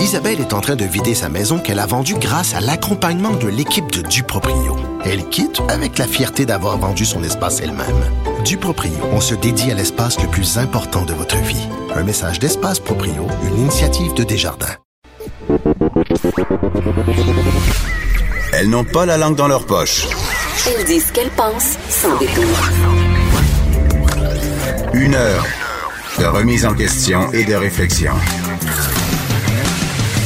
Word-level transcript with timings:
Isabelle 0.00 0.40
est 0.40 0.54
en 0.54 0.60
train 0.62 0.76
de 0.76 0.84
vider 0.86 1.14
sa 1.14 1.28
maison 1.28 1.58
qu'elle 1.58 1.78
a 1.78 1.84
vendue 1.84 2.14
grâce 2.14 2.54
à 2.54 2.60
l'accompagnement 2.60 3.32
de 3.32 3.48
l'équipe 3.48 3.92
de 3.92 4.00
Duproprio. 4.00 4.76
Elle 5.04 5.28
quitte 5.28 5.60
avec 5.68 5.98
la 5.98 6.06
fierté 6.06 6.46
d'avoir 6.46 6.78
vendu 6.78 7.04
son 7.04 7.22
espace 7.22 7.60
elle-même. 7.60 8.02
Duproprio, 8.42 8.92
on 9.12 9.20
se 9.20 9.34
dédie 9.34 9.70
à 9.70 9.74
l'espace 9.74 10.18
le 10.20 10.28
plus 10.28 10.56
important 10.56 11.04
de 11.04 11.12
votre 11.12 11.36
vie. 11.36 11.68
Un 11.94 12.02
message 12.02 12.38
d'Espace 12.38 12.80
Proprio, 12.80 13.26
une 13.44 13.58
initiative 13.58 14.14
de 14.14 14.24
Desjardins. 14.24 14.76
Elles 18.54 18.70
n'ont 18.70 18.84
pas 18.84 19.04
la 19.04 19.18
langue 19.18 19.36
dans 19.36 19.48
leur 19.48 19.66
poche. 19.66 20.06
Elles 20.66 20.84
disent 20.86 21.08
ce 21.08 21.12
qu'elles 21.12 21.30
pensent 21.30 21.76
sans 21.90 22.16
détour. 22.18 22.44
Une 24.94 25.14
heure 25.14 25.44
de 26.18 26.24
remise 26.24 26.64
en 26.64 26.74
question 26.74 27.30
et 27.32 27.44
de 27.44 27.54
réflexion. 27.54 28.12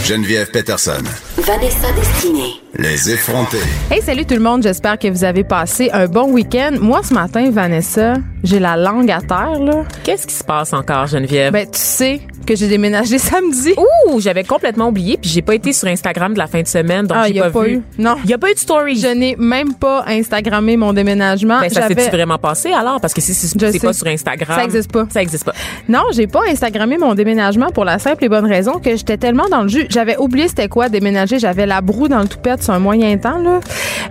Geneviève 0.04 0.50
Peterson. 0.50 1.23
Vanessa 1.36 1.90
Destinée. 1.96 2.60
Les 2.78 3.10
effrontés. 3.10 3.58
Hey, 3.90 4.00
salut 4.02 4.24
tout 4.24 4.34
le 4.34 4.40
monde. 4.40 4.62
J'espère 4.62 4.98
que 4.98 5.08
vous 5.08 5.24
avez 5.24 5.42
passé 5.44 5.90
un 5.92 6.06
bon 6.06 6.30
week-end. 6.32 6.72
Moi, 6.80 7.00
ce 7.02 7.12
matin, 7.14 7.50
Vanessa, 7.50 8.14
j'ai 8.44 8.58
la 8.60 8.76
langue 8.76 9.10
à 9.10 9.20
terre, 9.20 9.58
là. 9.60 9.84
Qu'est-ce 10.04 10.26
qui 10.26 10.34
se 10.34 10.44
passe 10.44 10.72
encore, 10.72 11.06
Geneviève? 11.06 11.52
Ben, 11.52 11.66
tu 11.66 11.78
sais 11.78 12.20
que 12.46 12.54
j'ai 12.56 12.68
déménagé 12.68 13.18
samedi. 13.18 13.74
Ouh, 14.08 14.20
j'avais 14.20 14.42
complètement 14.44 14.88
oublié, 14.88 15.16
puis 15.20 15.30
j'ai 15.30 15.40
pas 15.42 15.54
été 15.54 15.72
sur 15.72 15.88
Instagram 15.88 16.34
de 16.34 16.38
la 16.38 16.46
fin 16.46 16.62
de 16.62 16.66
semaine, 16.68 17.06
donc 17.06 17.16
Ah, 17.20 17.26
j'ai 17.28 17.34
y 17.34 17.40
a 17.40 17.44
pas, 17.44 17.50
pas 17.50 17.62
vu. 17.64 17.74
eu. 17.76 17.82
Non. 17.98 18.16
Il 18.24 18.30
y 18.30 18.34
a 18.34 18.38
pas 18.38 18.50
eu 18.50 18.54
de 18.54 18.58
story. 18.58 18.96
Je 19.00 19.06
n'ai 19.08 19.34
même 19.38 19.74
pas 19.74 20.04
Instagrammé 20.08 20.76
mon 20.76 20.92
déménagement. 20.92 21.60
Ben, 21.60 21.70
ça 21.70 21.86
s'est-tu 21.88 22.10
vraiment 22.10 22.38
passé 22.38 22.72
alors? 22.72 23.00
Parce 23.00 23.14
que 23.14 23.20
si 23.20 23.34
c'est 23.34 23.58
Je 23.58 23.66
c'est 23.66 23.78
sais. 23.78 23.86
pas 23.86 23.92
sur 23.92 24.06
Instagram. 24.08 24.56
Ça 24.58 24.64
existe 24.64 24.90
pas. 24.92 25.06
Ça 25.10 25.22
existe 25.22 25.44
pas. 25.44 25.54
Non, 25.88 26.02
j'ai 26.12 26.26
pas 26.26 26.40
Instagrammé 26.50 26.98
mon 26.98 27.14
déménagement 27.14 27.70
pour 27.70 27.84
la 27.84 27.98
simple 28.00 28.24
et 28.24 28.28
bonne 28.28 28.46
raison 28.46 28.78
que 28.78 28.96
j'étais 28.96 29.16
tellement 29.16 29.48
dans 29.48 29.62
le 29.62 29.68
jus. 29.68 29.86
J'avais 29.90 30.16
oublié 30.16 30.48
c'était 30.48 30.68
quoi 30.68 30.88
déménager. 30.88 31.23
J'avais 31.26 31.66
la 31.66 31.80
broue 31.80 32.08
dans 32.08 32.20
le 32.20 32.28
toupette 32.28 32.62
sur 32.62 32.72
un 32.74 32.78
moyen 32.78 33.16
temps. 33.18 33.38
là. 33.38 33.60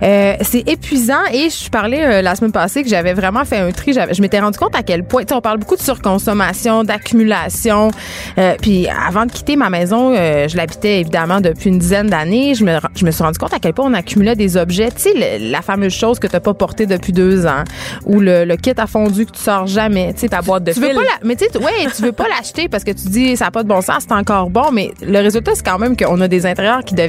Euh, 0.02 0.34
c'est 0.42 0.68
épuisant 0.68 1.22
et 1.32 1.48
je 1.50 1.70
parlais 1.70 2.04
euh, 2.04 2.22
la 2.22 2.34
semaine 2.34 2.52
passée 2.52 2.82
que 2.82 2.88
j'avais 2.88 3.12
vraiment 3.14 3.44
fait 3.44 3.58
un 3.58 3.70
tri. 3.70 3.92
J'avais- 3.92 4.14
Je 4.14 4.20
m'étais 4.22 4.40
rendu 4.40 4.58
compte 4.58 4.74
à 4.76 4.82
quel 4.82 5.04
point, 5.04 5.22
on 5.32 5.40
parle 5.40 5.58
beaucoup 5.58 5.76
de 5.76 5.80
surconsommation, 5.80 6.84
d'accumulation. 6.84 7.90
Euh, 8.38 8.54
puis 8.60 8.86
avant 8.88 9.26
de 9.26 9.32
quitter 9.32 9.56
ma 9.56 9.70
maison, 9.70 10.14
euh, 10.14 10.48
je 10.48 10.56
l'habitais 10.56 11.00
évidemment 11.00 11.40
depuis 11.40 11.70
une 11.70 11.78
dizaine 11.78 12.08
d'années. 12.08 12.54
Je 12.54 12.64
me, 12.64 12.78
je 12.94 13.04
me 13.04 13.10
suis 13.10 13.22
rendu 13.22 13.38
compte 13.38 13.54
à 13.54 13.58
quel 13.58 13.72
point 13.72 13.86
on 13.88 13.94
accumulait 13.94 14.36
des 14.36 14.56
objets. 14.56 14.90
Tu 14.90 15.02
sais, 15.10 15.38
la 15.38 15.62
fameuse 15.62 15.92
chose 15.94 16.18
que 16.18 16.26
t'as 16.26 16.40
pas 16.40 16.54
portée 16.54 16.86
depuis 16.86 17.12
deux 17.12 17.46
ans 17.46 17.64
ou 18.04 18.20
le, 18.20 18.44
le 18.44 18.56
kit 18.56 18.72
à 18.76 18.86
fondu 18.86 19.26
que 19.26 19.32
tu 19.32 19.40
sors 19.40 19.66
jamais. 19.66 20.12
Tu 20.14 20.20
sais, 20.20 20.28
Ta 20.28 20.42
boîte 20.42 20.64
de 20.64 20.72
tu 20.72 20.80
veux 20.80 20.88
pas 20.88 21.02
la- 21.02 21.26
mais 21.26 21.36
tu 21.36 21.44
sais, 21.44 21.56
ouais, 21.58 21.86
tu 21.94 22.02
veux 22.02 22.12
pas 22.12 22.26
l'acheter 22.36 22.68
parce 22.68 22.82
que 22.84 22.90
tu 22.90 23.08
dis 23.08 23.36
ça 23.36 23.46
n'a 23.46 23.50
pas 23.50 23.62
de 23.62 23.68
bon 23.68 23.80
sens, 23.80 24.04
c'est 24.08 24.14
encore 24.14 24.50
bon, 24.50 24.70
mais 24.72 24.92
le 25.02 25.18
résultat 25.20 25.52
c'est 25.54 25.64
quand 25.64 25.78
même 25.78 25.96
qu'on 25.96 26.20
a 26.20 26.28
des 26.28 26.46
intérieurs 26.46 26.82
qui 26.84 26.94
deviennent 26.94 27.03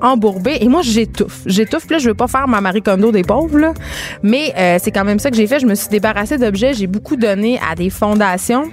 embourbés 0.00 0.58
et 0.60 0.68
moi 0.68 0.82
j'étouffe, 0.82 1.42
j'étouffe. 1.46 1.88
Là, 1.90 1.98
je 1.98 2.08
veux 2.08 2.14
pas 2.14 2.26
faire 2.26 2.48
ma 2.48 2.60
Marie 2.60 2.82
Kondo 2.82 3.12
des 3.12 3.22
pauvres, 3.22 3.72
mais 4.22 4.52
euh, 4.56 4.78
c'est 4.82 4.90
quand 4.90 5.04
même 5.04 5.18
ça 5.18 5.30
que 5.30 5.36
j'ai 5.36 5.46
fait. 5.46 5.60
Je 5.60 5.66
me 5.66 5.74
suis 5.74 5.88
débarrassée 5.88 6.38
d'objets, 6.38 6.74
j'ai 6.74 6.86
beaucoup 6.86 7.16
donné 7.16 7.58
à 7.70 7.74
des 7.74 7.90
fondations. 7.90 8.64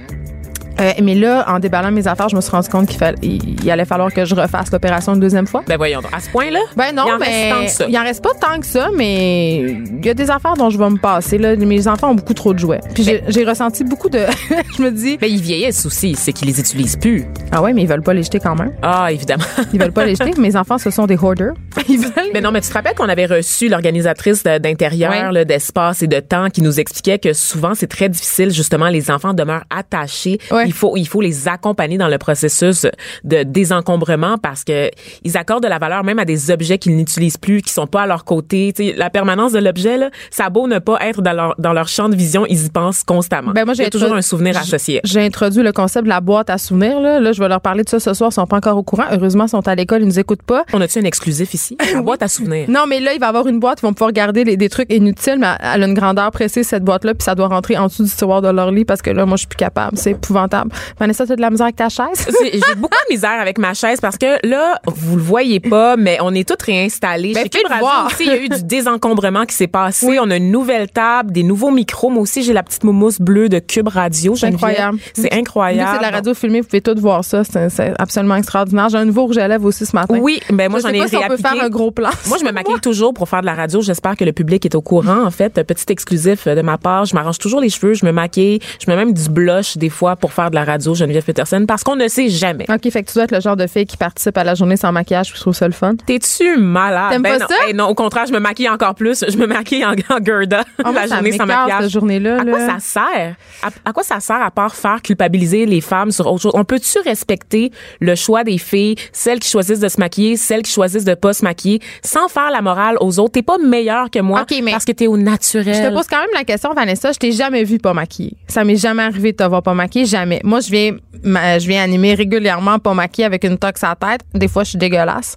Euh, 0.79 0.91
mais 1.01 1.15
là, 1.15 1.45
en 1.47 1.59
déballant 1.59 1.91
mes 1.91 2.07
affaires, 2.07 2.29
je 2.29 2.35
me 2.35 2.41
suis 2.41 2.51
rendu 2.51 2.69
compte 2.69 2.87
qu'il 2.87 2.97
fallait, 2.97 3.17
il, 3.21 3.59
il 3.63 3.71
allait 3.71 3.85
falloir 3.85 4.11
que 4.11 4.25
je 4.25 4.33
refasse 4.35 4.71
l'opération 4.71 5.13
une 5.13 5.19
deuxième 5.19 5.47
fois. 5.47 5.63
Ben 5.67 5.77
voyons 5.77 6.01
donc. 6.01 6.11
À 6.13 6.19
ce 6.19 6.29
point-là? 6.29 6.59
Ben 6.75 6.93
non, 6.95 7.03
il 7.07 7.13
en 7.13 7.17
mais 7.19 7.25
reste 7.25 7.49
tant 7.59 7.65
que 7.65 7.71
ça. 7.71 7.85
il 7.89 7.97
en 7.97 8.03
reste 8.03 8.23
pas 8.23 8.33
tant 8.39 8.59
que 8.59 8.65
ça, 8.65 8.89
mais 8.95 9.57
il 9.61 10.05
y 10.05 10.09
a 10.09 10.13
des 10.13 10.29
affaires 10.31 10.55
dont 10.55 10.69
je 10.69 10.77
vais 10.77 10.89
me 10.89 10.97
passer. 10.97 11.37
Là. 11.37 11.55
Mes 11.55 11.87
enfants 11.87 12.11
ont 12.11 12.15
beaucoup 12.15 12.33
trop 12.33 12.53
de 12.53 12.59
jouets. 12.59 12.79
Puis 12.93 13.03
j'ai- 13.03 13.23
j'ai 13.27 13.43
ressenti 13.43 13.83
beaucoup 13.83 14.09
de. 14.09 14.25
je 14.77 14.81
me 14.81 14.91
dis, 14.91 15.17
Mais 15.21 15.29
ils 15.29 15.41
vieillissent 15.41 15.85
aussi, 15.85 16.15
c'est 16.15 16.33
qu'ils 16.33 16.47
les 16.47 16.59
utilisent 16.59 16.97
plus. 16.97 17.25
ah 17.51 17.61
ouais, 17.61 17.73
mais 17.73 17.83
ils 17.83 17.87
veulent 17.87 18.01
pas 18.03 18.13
les 18.13 18.23
jeter 18.23 18.39
quand 18.39 18.55
même. 18.55 18.71
Ah, 18.81 19.11
évidemment. 19.11 19.43
Ils 19.73 19.79
veulent 19.79 19.91
pas 19.91 20.05
les 20.05 20.15
jeter. 20.15 20.31
Mes 20.39 20.55
enfants, 20.55 20.77
ce 20.77 20.89
sont 20.89 21.05
des 21.05 21.17
hoarders. 21.17 21.53
Ils 21.89 21.99
veulent. 21.99 22.31
Mais 22.33 22.41
non, 22.41 22.51
mais 22.51 22.61
tu 22.61 22.69
te 22.69 22.73
rappelles 22.73 22.95
qu'on 22.95 23.09
avait 23.09 23.25
reçu 23.25 23.67
l'organisatrice 23.69 24.43
de- 24.43 24.57
d'intérieur, 24.57 25.31
là, 25.31 25.45
d'espace 25.45 26.01
et 26.01 26.07
de 26.07 26.19
temps 26.19 26.49
qui 26.49 26.61
nous 26.61 26.79
expliquait 26.79 27.19
que 27.19 27.33
souvent 27.33 27.73
c'est 27.75 27.87
très 27.87 28.09
difficile 28.09 28.51
justement 28.51 28.87
les 28.89 29.11
enfants 29.11 29.33
demeurent 29.33 29.65
attachés. 29.69 30.39
Ouais. 30.63 30.67
Il 30.67 30.73
faut 30.73 30.95
il 30.97 31.07
faut 31.07 31.21
les 31.21 31.47
accompagner 31.47 31.97
dans 31.97 32.07
le 32.07 32.17
processus 32.17 32.85
de 33.23 33.43
désencombrement 33.43 34.37
parce 34.37 34.63
que 34.63 34.89
ils 35.23 35.37
accordent 35.37 35.63
de 35.63 35.67
la 35.69 35.79
valeur 35.79 36.03
même 36.03 36.19
à 36.19 36.25
des 36.25 36.51
objets 36.51 36.77
qu'ils 36.77 36.95
n'utilisent 36.95 37.37
plus, 37.37 37.61
qui 37.61 37.71
sont 37.71 37.87
pas 37.87 38.03
à 38.03 38.07
leur 38.07 38.25
côté. 38.25 38.73
La 38.97 39.09
permanence 39.09 39.51
de 39.53 39.59
l'objet 39.59 39.97
là, 39.97 40.09
ça 40.31 40.45
a 40.45 40.49
beau 40.49 40.67
ne 40.67 40.79
pas 40.79 40.97
être 41.01 41.21
dans 41.21 41.33
leur 41.33 41.55
dans 41.59 41.73
leur 41.73 41.87
champ 41.87 42.09
de 42.09 42.15
vision, 42.15 42.45
ils 42.47 42.65
y 42.65 42.69
pensent 42.69 43.03
constamment. 43.03 43.51
Ben, 43.51 43.65
moi, 43.65 43.73
j'ai 43.73 43.89
toujours 43.89 44.13
un 44.13 44.21
souvenir 44.21 44.57
associé. 44.57 45.01
J'ai 45.03 45.21
introduit 45.25 45.63
le 45.63 45.71
concept 45.71 46.05
de 46.05 46.09
la 46.09 46.21
boîte 46.21 46.49
à 46.49 46.57
souvenirs. 46.57 46.99
Là, 46.99 47.19
là 47.19 47.31
je 47.31 47.39
vais 47.41 47.47
leur 47.49 47.61
parler 47.61 47.83
de 47.83 47.89
ça 47.89 47.99
ce 47.99 48.13
soir. 48.13 48.29
Ils 48.31 48.35
sont 48.35 48.47
pas 48.47 48.57
encore 48.57 48.77
au 48.77 48.83
courant. 48.83 49.05
Heureusement, 49.11 49.45
ils 49.45 49.49
sont 49.49 49.67
à 49.67 49.75
l'école. 49.75 50.01
Ils 50.01 50.07
nous 50.07 50.19
écoutent 50.19 50.43
pas. 50.43 50.63
On 50.73 50.81
a-tu 50.81 50.99
un 50.99 51.03
exclusif 51.03 51.53
ici? 51.53 51.77
La 51.93 52.01
boîte 52.01 52.23
à 52.23 52.27
souvenirs. 52.27 52.65
Non, 52.69 52.85
mais 52.87 52.99
là, 52.99 53.13
il 53.13 53.19
va 53.19 53.27
y 53.27 53.29
avoir 53.29 53.47
une 53.47 53.59
boîte. 53.59 53.79
Ils 53.81 53.85
vont 53.85 53.93
pouvoir 53.93 54.11
garder 54.11 54.43
les- 54.43 54.57
des 54.57 54.69
trucs 54.69 54.91
inutiles, 54.91 55.37
mais 55.39 55.47
elle 55.61 55.83
a 55.83 55.85
une 55.87 55.93
grandeur 55.93 56.31
précise, 56.31 56.67
cette 56.67 56.83
boîte-là, 56.83 57.13
puis 57.13 57.23
ça 57.23 57.35
doit 57.35 57.47
rentrer 57.47 57.77
en 57.77 57.87
dessous 57.87 58.03
du 58.03 58.09
tiroir 58.11 58.41
de 58.41 58.49
leur 58.49 58.71
lit 58.71 58.85
parce 58.85 59.01
que 59.01 59.09
là, 59.09 59.25
moi, 59.25 59.35
je 59.35 59.41
suis 59.41 59.47
plus 59.47 59.57
capable. 59.57 59.97
C'est 59.97 60.11
épouvantable. 60.11 60.52
Vanessa, 60.99 61.25
t'as 61.25 61.35
de 61.35 61.41
la 61.41 61.49
misère 61.49 61.65
avec 61.65 61.75
ta 61.75 61.89
chaise? 61.89 62.27
J'ai 62.43 62.75
beaucoup 62.75 62.97
de 63.09 63.13
misère 63.13 63.39
avec 63.39 63.57
ma 63.57 63.73
chaise 63.73 63.99
parce 63.99 64.17
que 64.17 64.45
là, 64.47 64.79
vous 64.85 65.15
le 65.15 65.21
voyez 65.21 65.59
pas, 65.59 65.97
mais 65.97 66.17
on 66.21 66.33
est 66.33 66.47
toutes 66.47 66.61
réinstallées. 66.61 67.33
Ben, 67.33 67.43
Chez 67.43 67.49
Cube 67.49 67.67
Radio 67.67 67.85
voir. 67.85 68.07
aussi, 68.07 68.23
il 68.23 68.27
y 68.27 68.31
a 68.31 68.37
eu 68.37 68.49
du 68.49 68.63
désencombrement 68.63 69.45
qui 69.45 69.55
s'est 69.55 69.67
passé. 69.67 70.19
On 70.19 70.29
a 70.29 70.37
une 70.37 70.51
nouvelle 70.51 70.89
table, 70.89 71.31
des 71.31 71.43
nouveaux 71.43 71.71
micros. 71.71 72.09
Moi 72.09 72.23
aussi, 72.23 72.43
j'ai 72.43 72.53
la 72.53 72.63
petite 72.63 72.83
moumousse 72.83 73.19
bleue 73.19 73.49
de 73.49 73.59
Cube 73.59 73.87
Radio. 73.87 74.35
C'est 74.35 74.47
incroyable. 74.47 74.99
C'est 75.13 75.33
incroyable. 75.33 75.89
c'est 75.91 75.97
de 75.97 76.03
la 76.03 76.11
radio 76.11 76.33
filmée, 76.33 76.61
vous 76.61 76.67
pouvez 76.67 76.81
tout 76.81 76.95
voir 76.97 77.23
ça. 77.25 77.43
C'est 77.43 77.93
absolument 77.99 78.35
extraordinaire. 78.35 78.89
J'ai 78.89 78.97
un 78.97 79.05
nouveau 79.05 79.25
rouge 79.25 79.37
à 79.37 79.47
lèvres 79.47 79.65
aussi 79.65 79.85
ce 79.85 79.95
matin. 79.95 80.17
Oui, 80.19 80.39
ben 80.51 80.69
moi 80.69 80.79
Je 80.79 80.87
j'en 80.87 80.93
ai 80.93 81.07
si 81.07 81.17
on 81.17 81.27
peut 81.27 81.37
faire 81.37 81.61
un 81.61 81.69
gros 81.69 81.91
plan. 81.91 82.09
Moi, 82.27 82.37
je 82.39 82.45
me 82.45 82.51
maquille 82.51 82.79
toujours 82.81 83.13
pour 83.13 83.27
faire 83.29 83.41
de 83.41 83.45
la 83.45 83.53
radio. 83.53 83.81
J'espère 83.81 84.15
que 84.15 84.23
le 84.23 84.31
public 84.31 84.65
est 84.65 84.75
au 84.75 84.81
courant. 84.81 85.23
En 85.23 85.31
fait, 85.31 85.53
petit 85.63 85.91
exclusif 85.91 86.47
de 86.47 86.61
ma 86.61 86.77
part, 86.77 87.05
je 87.05 87.15
m'arrange 87.15 87.37
toujours 87.37 87.59
les 87.59 87.69
cheveux, 87.69 87.93
je 87.93 88.05
me 88.05 88.11
maquille, 88.11 88.59
je 88.79 88.89
mets 88.89 88.95
même 88.95 89.13
du 89.13 89.29
blush 89.29 89.77
des 89.77 89.89
fois 89.89 90.15
pour 90.15 90.33
faire 90.33 90.42
de 90.49 90.55
la 90.55 90.63
radio, 90.63 90.93
Geneviève 90.95 91.23
Peterson, 91.23 91.65
parce 91.67 91.83
qu'on 91.83 91.95
ne 91.95 92.07
sait 92.07 92.29
jamais. 92.29 92.65
OK, 92.69 92.89
fait 92.91 93.03
que 93.03 93.07
tu 93.09 93.13
dois 93.15 93.23
être 93.25 93.31
le 93.31 93.39
genre 93.41 93.55
de 93.55 93.67
fille 93.67 93.85
qui 93.85 93.97
participe 93.97 94.37
à 94.37 94.43
la 94.43 94.55
journée 94.55 94.77
sans 94.77 94.91
maquillage, 94.91 95.29
puis 95.29 95.37
je 95.37 95.41
trouve 95.41 95.53
ça 95.55 95.67
le 95.67 95.73
fun. 95.73 95.93
T'es-tu 96.05 96.57
malade? 96.57 97.11
T'aimes 97.11 97.21
Ben 97.21 97.33
pas 97.33 97.39
non. 97.39 97.47
ça? 97.49 97.67
Hey, 97.67 97.73
non, 97.73 97.85
au 97.87 97.95
contraire, 97.95 98.25
je 98.27 98.33
me 98.33 98.39
maquille 98.39 98.69
encore 98.69 98.95
plus. 98.95 99.23
Je 99.27 99.37
me 99.37 99.45
maquille 99.47 99.85
en, 99.85 99.91
en 99.91 100.23
Gerda 100.23 100.63
moi, 100.83 100.93
la 100.93 101.07
journée 101.07 101.31
sans 101.31 101.45
maquillage. 101.45 101.81
cette 101.83 101.91
journée-là, 101.91 102.39
À 102.41 102.43
là. 102.43 102.51
quoi 102.51 102.59
ça 102.67 102.79
sert? 102.79 103.35
À, 103.63 103.69
à 103.85 103.93
quoi 103.93 104.03
ça 104.03 104.19
sert 104.19 104.41
à 104.41 104.51
part 104.51 104.75
faire 104.75 105.01
culpabiliser 105.01 105.65
les 105.65 105.81
femmes 105.81 106.11
sur 106.11 106.31
autre 106.31 106.41
chose? 106.41 106.51
On 106.55 106.63
peut-tu 106.63 106.99
respecter 106.99 107.71
le 107.99 108.15
choix 108.15 108.43
des 108.43 108.57
filles, 108.57 108.95
celles 109.11 109.39
qui 109.39 109.49
choisissent 109.49 109.79
de 109.79 109.89
se 109.89 109.99
maquiller, 109.99 110.37
celles 110.37 110.61
qui 110.63 110.71
choisissent 110.71 111.05
de 111.05 111.13
pas 111.15 111.33
se 111.33 111.43
maquiller, 111.43 111.79
sans 112.03 112.27
faire 112.27 112.51
la 112.51 112.61
morale 112.61 112.97
aux 112.99 113.19
autres? 113.19 113.33
T'es 113.33 113.41
pas 113.41 113.57
meilleure 113.57 114.09
que 114.09 114.19
moi 114.19 114.45
mais 114.63 114.71
parce 114.71 114.85
que 114.85 114.91
t'es 114.91 115.07
au 115.07 115.17
naturel. 115.17 115.73
Je 115.75 115.89
te 115.89 115.93
pose 115.93 116.07
quand 116.07 116.19
même 116.19 116.29
la 116.33 116.43
question, 116.43 116.73
Vanessa. 116.73 117.11
Je 117.11 117.17
t'ai 117.19 117.31
jamais 117.31 117.63
vu 117.63 117.77
pas 117.79 117.93
maquillée. 117.93 118.37
Ça 118.47 118.63
m'est 118.63 118.75
jamais 118.75 119.03
arrivé 119.03 119.31
de 119.31 119.37
te 119.37 119.43
voir 119.43 119.63
pas 119.63 119.73
maquillée, 119.73 120.05
jamais. 120.05 120.32
Moi, 120.43 120.59
je 120.61 120.71
viens, 120.71 120.91
je 121.23 121.67
viens 121.67 121.83
animer 121.83 122.13
régulièrement 122.13 122.79
pas 122.79 122.93
maquillée 122.93 123.25
avec 123.25 123.43
une 123.43 123.57
tox 123.57 123.83
à 123.83 123.95
tête. 123.95 124.21
Des 124.33 124.47
fois, 124.47 124.63
je 124.63 124.69
suis 124.69 124.77
dégueulasse. 124.77 125.35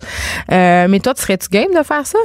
Euh, 0.53 0.87
mais 0.89 1.01
toi, 1.01 1.15
tu 1.15 1.23
serais-tu 1.23 1.49
game 1.49 1.73
de 1.77 1.83
faire 1.83 2.07
ça? 2.07 2.19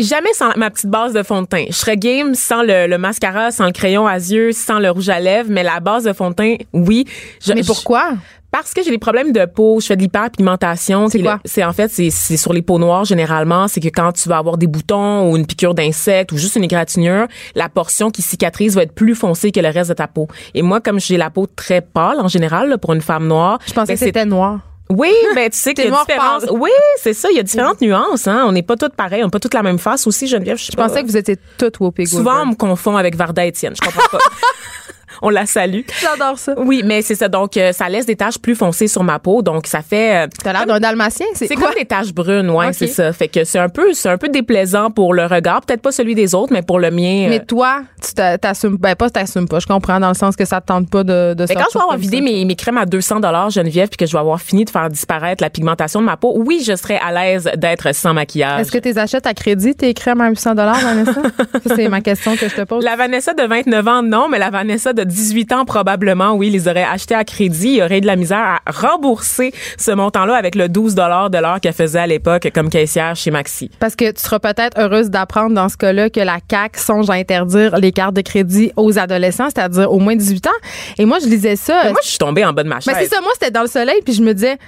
Jamais 0.00 0.32
sans 0.32 0.56
ma 0.56 0.70
petite 0.70 0.90
base 0.90 1.12
de 1.12 1.22
fond 1.22 1.42
de 1.42 1.46
teint. 1.46 1.64
Je 1.68 1.74
serais 1.74 1.96
game 1.96 2.34
sans 2.34 2.62
le, 2.62 2.86
le 2.88 2.98
mascara, 2.98 3.50
sans 3.50 3.66
le 3.66 3.72
crayon 3.72 4.06
à 4.06 4.14
yeux, 4.16 4.52
sans 4.52 4.78
le 4.78 4.90
rouge 4.90 5.08
à 5.10 5.20
lèvres, 5.20 5.50
mais 5.50 5.62
la 5.62 5.80
base 5.80 6.04
de 6.04 6.12
fond 6.12 6.30
de 6.30 6.34
teint, 6.34 6.56
oui. 6.72 7.04
Je- 7.44 7.52
Mais 7.52 7.62
je- 7.62 7.66
pourquoi? 7.66 8.14
Parce 8.50 8.74
que 8.74 8.82
j'ai 8.82 8.90
des 8.90 8.98
problèmes 8.98 9.32
de 9.32 9.46
peau, 9.46 9.80
je 9.80 9.86
fais 9.86 9.96
de 9.96 10.02
l'hyperpigmentation. 10.02 11.08
C'est 11.08 11.22
quoi? 11.22 11.40
C'est 11.44 11.64
en 11.64 11.72
fait 11.72 11.88
c'est 11.88 12.10
sur 12.36 12.52
les 12.52 12.60
peaux 12.60 12.78
noires 12.78 13.04
généralement, 13.06 13.66
c'est 13.66 13.80
que 13.80 13.88
quand 13.88 14.12
tu 14.12 14.28
vas 14.28 14.36
avoir 14.38 14.58
des 14.58 14.66
boutons 14.66 15.30
ou 15.30 15.36
une 15.38 15.46
piqûre 15.46 15.72
d'insecte 15.74 16.32
ou 16.32 16.36
juste 16.36 16.56
une 16.56 16.64
égratignure, 16.64 17.28
la 17.54 17.70
portion 17.70 18.10
qui 18.10 18.20
cicatrise 18.20 18.74
va 18.76 18.82
être 18.82 18.92
plus 18.94 19.14
foncée 19.14 19.52
que 19.52 19.60
le 19.60 19.68
reste 19.68 19.88
de 19.90 19.94
ta 19.94 20.06
peau. 20.06 20.28
Et 20.54 20.60
moi 20.60 20.80
comme 20.80 21.00
j'ai 21.00 21.16
la 21.16 21.30
peau 21.30 21.46
très 21.46 21.80
pâle 21.80 22.20
en 22.20 22.28
général 22.28 22.68
là, 22.68 22.76
pour 22.76 22.92
une 22.92 23.00
femme 23.00 23.26
noire, 23.26 23.58
Je 23.66 23.72
pensais 23.72 23.92
ben, 23.94 23.98
que 23.98 24.04
c'était 24.04 24.26
noir. 24.26 24.58
Oui, 24.96 25.12
ben 25.34 25.50
tu 25.50 25.58
sais 25.58 25.74
qu'il 25.74 25.84
y 25.84 25.88
a 25.88 25.90
différentes. 25.90 26.46
Oui, 26.50 26.70
c'est 26.98 27.14
ça, 27.14 27.28
il 27.30 27.36
y 27.36 27.40
a 27.40 27.42
différentes 27.42 27.80
nuances 27.80 28.26
hein, 28.26 28.44
on 28.46 28.52
n'est 28.52 28.62
pas 28.62 28.76
toutes 28.76 28.94
pareilles, 28.94 29.22
on 29.22 29.26
n'a 29.26 29.30
pas 29.30 29.40
toutes 29.40 29.54
la 29.54 29.62
même 29.62 29.78
face 29.78 30.06
aussi 30.06 30.26
Geneviève, 30.26 30.56
je, 30.58 30.66
Je 30.70 30.76
pas. 30.76 30.86
pensais 30.88 31.02
que 31.02 31.06
vous 31.08 31.16
étiez 31.16 31.36
toutes 31.58 31.80
Whoopi 31.80 32.06
souvent 32.06 32.42
on 32.42 32.46
me 32.46 32.54
confond 32.54 32.96
avec 32.96 33.16
Varda 33.16 33.44
Étienne, 33.46 33.74
je 33.74 33.80
comprends 33.84 34.08
pas. 34.10 34.18
on 35.22 35.30
la 35.30 35.46
salue. 35.46 35.80
J'adore 36.00 36.38
ça. 36.38 36.54
Oui, 36.58 36.82
mais 36.84 37.00
c'est 37.02 37.14
ça 37.14 37.28
donc 37.28 37.56
euh, 37.56 37.72
ça 37.72 37.88
laisse 37.88 38.06
des 38.06 38.16
taches 38.16 38.38
plus 38.38 38.54
foncées 38.54 38.88
sur 38.88 39.02
ma 39.04 39.18
peau, 39.18 39.42
donc 39.42 39.66
ça 39.66 39.80
fait 39.82 40.24
euh, 40.24 40.26
T'as 40.42 40.52
l'air 40.52 40.66
d'un 40.66 40.80
dalmatien. 40.80 41.26
C'est 41.34 41.46
c'est 41.46 41.54
quoi? 41.54 41.68
comme 41.68 41.78
des 41.78 41.84
taches 41.86 42.12
brunes, 42.12 42.50
ouais, 42.50 42.72
c'est 42.72 42.86
ça. 42.88 43.12
Fait 43.12 43.28
que 43.28 43.44
c'est 43.44 43.58
un 43.58 43.68
peu, 43.68 43.92
c'est 43.94 44.08
un 44.08 44.18
peu 44.18 44.28
déplaisant 44.28 44.90
pour 44.90 45.14
le 45.14 45.24
regard, 45.26 45.62
peut-être 45.62 45.82
pas 45.82 45.92
celui 45.92 46.14
des 46.14 46.34
autres, 46.34 46.52
mais 46.52 46.62
pour 46.62 46.78
le 46.78 46.90
mien. 46.90 47.26
Mais 47.28 47.40
euh, 47.40 47.44
toi, 47.46 47.82
tu 48.04 48.12
t'a- 48.12 48.36
t'assumes, 48.38 48.76
ben 48.76 48.94
pas 48.94 49.08
t'assumes 49.10 49.48
pas, 49.48 49.60
je 49.60 49.66
comprends 49.66 50.00
dans 50.00 50.08
le 50.08 50.14
sens 50.14 50.36
que 50.36 50.44
ça 50.44 50.60
te 50.60 50.66
tente 50.66 50.90
pas 50.90 51.04
de, 51.04 51.34
de 51.34 51.46
mais 51.48 51.54
quand 51.54 51.64
je 51.72 51.78
vais 51.78 51.82
avoir 51.82 51.96
vidé 51.98 52.20
mes, 52.20 52.44
mes 52.44 52.56
crèmes 52.56 52.78
à 52.78 52.86
200 52.86 53.20
dollars 53.20 53.50
Geneviève 53.50 53.88
puis 53.88 53.96
que 53.96 54.06
je 54.06 54.12
vais 54.12 54.18
avoir 54.18 54.40
fini 54.40 54.64
de 54.64 54.70
faire 54.70 54.88
disparaître 54.90 55.42
la 55.42 55.50
pigmentation 55.50 56.00
de 56.00 56.06
ma 56.06 56.16
peau, 56.16 56.34
oui, 56.36 56.62
je 56.66 56.74
serais 56.76 56.98
à 56.98 57.12
l'aise 57.12 57.48
d'être 57.56 57.94
sans 57.94 58.12
maquillage. 58.14 58.60
Est-ce 58.62 58.72
que 58.72 58.78
tu 58.78 58.98
achètes 58.98 59.26
à 59.26 59.34
crédit 59.34 59.74
tes 59.74 59.94
crèmes 59.94 60.20
à 60.20 60.28
800 60.28 60.54
Vanessa? 60.54 61.12
Ça, 61.66 61.76
c'est 61.76 61.88
ma 61.88 62.00
question 62.00 62.36
que 62.36 62.48
je 62.48 62.54
te 62.54 62.62
pose. 62.62 62.84
La 62.84 62.96
Vanessa 62.96 63.34
de 63.34 63.42
29 63.42 63.88
ans, 63.88 64.02
non, 64.02 64.28
mais 64.28 64.38
la 64.38 64.50
Vanessa 64.50 64.92
de 64.92 65.04
18 65.12 65.52
ans, 65.52 65.64
probablement, 65.64 66.32
oui, 66.32 66.48
ils 66.48 66.52
les 66.52 66.68
auraient 66.68 66.82
achetés 66.82 67.14
à 67.14 67.24
crédit. 67.24 67.68
Il 67.68 67.76
y 67.76 67.82
aurait 67.82 68.00
de 68.00 68.06
la 68.06 68.16
misère 68.16 68.38
à 68.38 68.70
rembourser 68.70 69.52
ce 69.78 69.90
montant-là 69.92 70.34
avec 70.34 70.54
le 70.54 70.68
12 70.68 70.94
de 70.94 71.40
l'heure 71.40 71.60
qu'elle 71.60 71.72
faisait 71.72 72.00
à 72.00 72.06
l'époque 72.06 72.48
comme 72.54 72.70
caissière 72.70 73.14
chez 73.14 73.30
Maxi. 73.30 73.70
Parce 73.78 73.94
que 73.94 74.10
tu 74.10 74.20
seras 74.20 74.38
peut-être 74.38 74.78
heureuse 74.78 75.10
d'apprendre 75.10 75.54
dans 75.54 75.68
ce 75.68 75.76
cas-là 75.76 76.10
que 76.10 76.20
la 76.20 76.38
CAQ 76.50 76.78
songe 76.78 77.10
à 77.10 77.14
interdire 77.14 77.76
les 77.76 77.92
cartes 77.92 78.14
de 78.14 78.22
crédit 78.22 78.72
aux 78.76 78.98
adolescents, 78.98 79.48
c'est-à-dire 79.54 79.90
au 79.90 79.98
moins 79.98 80.16
18 80.16 80.46
ans. 80.46 80.50
Et 80.98 81.04
moi, 81.04 81.18
je 81.22 81.26
lisais 81.26 81.56
ça. 81.56 81.90
moi, 81.90 82.00
je 82.02 82.08
suis 82.08 82.18
tombée 82.18 82.44
en 82.44 82.52
bas 82.52 82.62
de 82.62 82.68
ma 82.68 82.80
chaise. 82.80 82.94
Mais 82.94 83.02
c'est 83.02 83.14
ça, 83.14 83.20
moi, 83.20 83.30
c'était 83.34 83.50
dans 83.50 83.62
le 83.62 83.68
soleil, 83.68 84.00
puis 84.04 84.14
je 84.14 84.22
me 84.22 84.32
disais, 84.32 84.58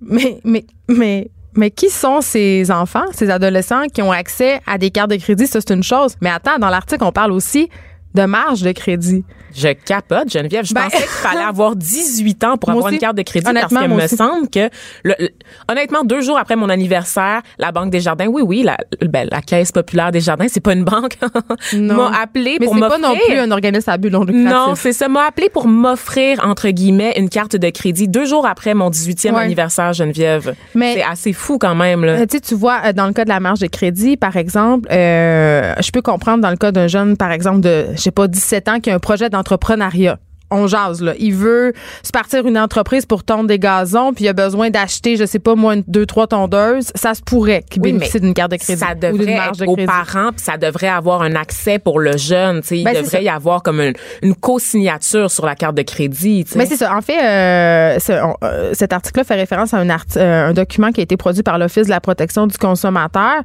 mais, 0.00 0.40
mais, 0.44 0.64
mais, 0.88 1.30
mais 1.54 1.70
qui 1.70 1.90
sont 1.90 2.20
ces 2.20 2.70
enfants, 2.70 3.04
ces 3.12 3.30
adolescents 3.30 3.86
qui 3.92 4.02
ont 4.02 4.12
accès 4.12 4.60
à 4.66 4.78
des 4.78 4.90
cartes 4.90 5.10
de 5.10 5.16
crédit? 5.16 5.46
Ça, 5.46 5.60
c'est 5.60 5.74
une 5.74 5.82
chose. 5.82 6.14
Mais 6.20 6.30
attends, 6.30 6.58
dans 6.58 6.68
l'article, 6.68 7.04
on 7.04 7.12
parle 7.12 7.32
aussi 7.32 7.68
de 8.14 8.24
marge 8.24 8.62
de 8.62 8.72
crédit. 8.72 9.24
Je 9.56 9.68
capote, 9.72 10.30
Geneviève. 10.30 10.64
Je 10.64 10.74
Ben- 10.74 10.82
pensais 10.84 10.96
qu'il 10.98 11.06
fallait 11.06 11.42
avoir 11.44 11.76
18 11.76 12.44
ans 12.44 12.56
pour 12.56 12.70
avoir 12.70 12.86
aussi. 12.86 12.94
une 12.94 13.00
carte 13.00 13.16
de 13.16 13.22
crédit 13.22 13.44
parce 13.44 13.56
Honnêtement, 13.56 13.80
qu'il 13.80 13.90
me 13.90 14.04
aussi. 14.04 14.16
semble 14.16 14.48
que, 14.50 14.68
le- 15.04 15.14
le- 15.18 15.28
honnêtement, 15.70 16.02
deux 16.04 16.20
jours 16.20 16.38
après 16.38 16.56
mon 16.56 16.68
anniversaire, 16.68 17.42
la 17.58 17.72
Banque 17.72 17.90
des 17.90 18.00
Jardins, 18.00 18.26
oui, 18.26 18.42
oui, 18.44 18.62
la, 18.62 18.76
ben, 19.02 19.28
la 19.30 19.40
Caisse 19.42 19.72
populaire 19.72 20.10
des 20.10 20.20
Jardins, 20.20 20.46
c'est 20.48 20.60
pas 20.60 20.72
une 20.72 20.84
banque, 20.84 21.18
Non. 21.72 22.10
m'a 22.10 22.20
appelé 22.20 22.56
Mais 22.60 22.66
pour 22.66 22.74
c'est 22.74 22.80
pas 22.80 22.98
non 22.98 23.08
m'offrir- 23.10 23.26
plus 23.26 23.38
un 23.38 23.50
organisme 23.50 23.90
à 23.90 23.96
but 23.96 24.10
non 24.10 24.24
lucratif. 24.24 24.50
Non, 24.50 24.74
c'est 24.74 24.92
ça. 24.92 25.08
M'a 25.08 25.26
appelé 25.26 25.48
pour 25.48 25.68
m'offrir, 25.68 26.40
entre 26.44 26.68
guillemets, 26.70 27.14
une 27.16 27.28
carte 27.28 27.56
de 27.56 27.70
crédit 27.70 28.08
deux 28.08 28.24
jours 28.24 28.46
après 28.46 28.74
mon 28.74 28.90
18e 28.90 29.34
Ouais. 29.34 29.42
anniversaire, 29.42 29.92
Geneviève. 29.92 30.54
Mais- 30.74 30.94
c'est 30.94 31.02
assez 31.02 31.32
fou 31.32 31.58
quand 31.58 31.74
même, 31.74 32.04
là. 32.04 32.12
Euh, 32.20 32.26
tu 32.26 32.54
vois, 32.54 32.80
euh, 32.86 32.92
dans 32.92 33.06
le 33.06 33.12
cas 33.12 33.24
de 33.24 33.28
la 33.28 33.40
marge 33.40 33.60
de 33.60 33.66
crédit, 33.66 34.16
par 34.16 34.36
exemple, 34.36 34.88
euh, 34.90 35.72
je 35.80 35.90
peux 35.90 36.02
comprendre 36.02 36.42
dans 36.42 36.50
le 36.50 36.56
cas 36.56 36.72
d'un 36.72 36.86
jeune, 36.88 37.16
par 37.16 37.30
exemple, 37.30 37.60
de, 37.60 37.86
je 37.94 38.00
sais 38.00 38.10
pas, 38.10 38.26
17 38.28 38.68
ans, 38.68 38.80
qui 38.80 38.90
a 38.90 38.94
un 38.94 38.98
projet 38.98 39.28
d'entrepreneuriat. 39.44 40.18
On 40.54 40.66
jase, 40.66 41.02
là. 41.02 41.14
Il 41.18 41.34
veut 41.34 41.72
se 42.02 42.10
partir 42.12 42.46
une 42.46 42.56
entreprise 42.58 43.06
pour 43.06 43.24
tondre 43.24 43.48
des 43.48 43.58
gazons, 43.58 44.12
puis 44.12 44.24
il 44.24 44.28
a 44.28 44.32
besoin 44.32 44.70
d'acheter, 44.70 45.16
je 45.16 45.24
sais 45.24 45.38
pas, 45.38 45.54
moi, 45.54 45.74
une, 45.74 45.84
deux, 45.88 46.06
trois 46.06 46.26
tondeuses. 46.26 46.90
Ça 46.94 47.14
se 47.14 47.22
pourrait 47.22 47.64
qu'il 47.68 47.82
Oui, 47.82 47.92
bénéficie 47.92 48.20
d'une 48.20 48.34
carte 48.34 48.52
de 48.52 48.56
crédit. 48.56 48.78
Ça 48.80 48.92
ou 48.92 48.94
d'une 48.94 49.18
devrait 49.18 49.34
marge 49.36 49.58
de 49.58 49.66
aux 49.66 49.74
crédit. 49.74 49.86
parents, 49.86 50.30
puis 50.30 50.44
ça 50.44 50.56
devrait 50.56 50.88
avoir 50.88 51.22
un 51.22 51.34
accès 51.34 51.78
pour 51.78 51.98
le 52.00 52.16
jeune. 52.16 52.62
Il 52.70 52.84
Ben, 52.84 52.94
devrait 52.94 53.24
y 53.24 53.28
avoir 53.28 53.62
comme 53.62 53.80
une, 53.80 53.94
une 54.22 54.34
co-signature 54.34 55.30
sur 55.30 55.44
la 55.46 55.54
carte 55.56 55.74
de 55.74 55.82
crédit. 55.82 56.44
Mais 56.56 56.66
c'est 56.66 56.76
ça. 56.76 56.94
En 56.96 57.00
fait, 57.00 57.18
euh, 57.22 57.98
on- 58.22 58.34
euh, 58.44 58.70
cet 58.74 58.92
article-là 58.92 59.24
fait 59.24 59.34
référence 59.34 59.74
à 59.74 59.78
un, 59.78 59.88
art- 59.90 60.04
euh, 60.16 60.48
un 60.48 60.52
document 60.52 60.92
qui 60.92 61.00
a 61.00 61.02
été 61.02 61.16
produit 61.16 61.42
par 61.42 61.58
l'Office 61.58 61.86
de 61.86 61.90
la 61.90 62.00
protection 62.00 62.46
du 62.46 62.56
consommateur 62.58 63.42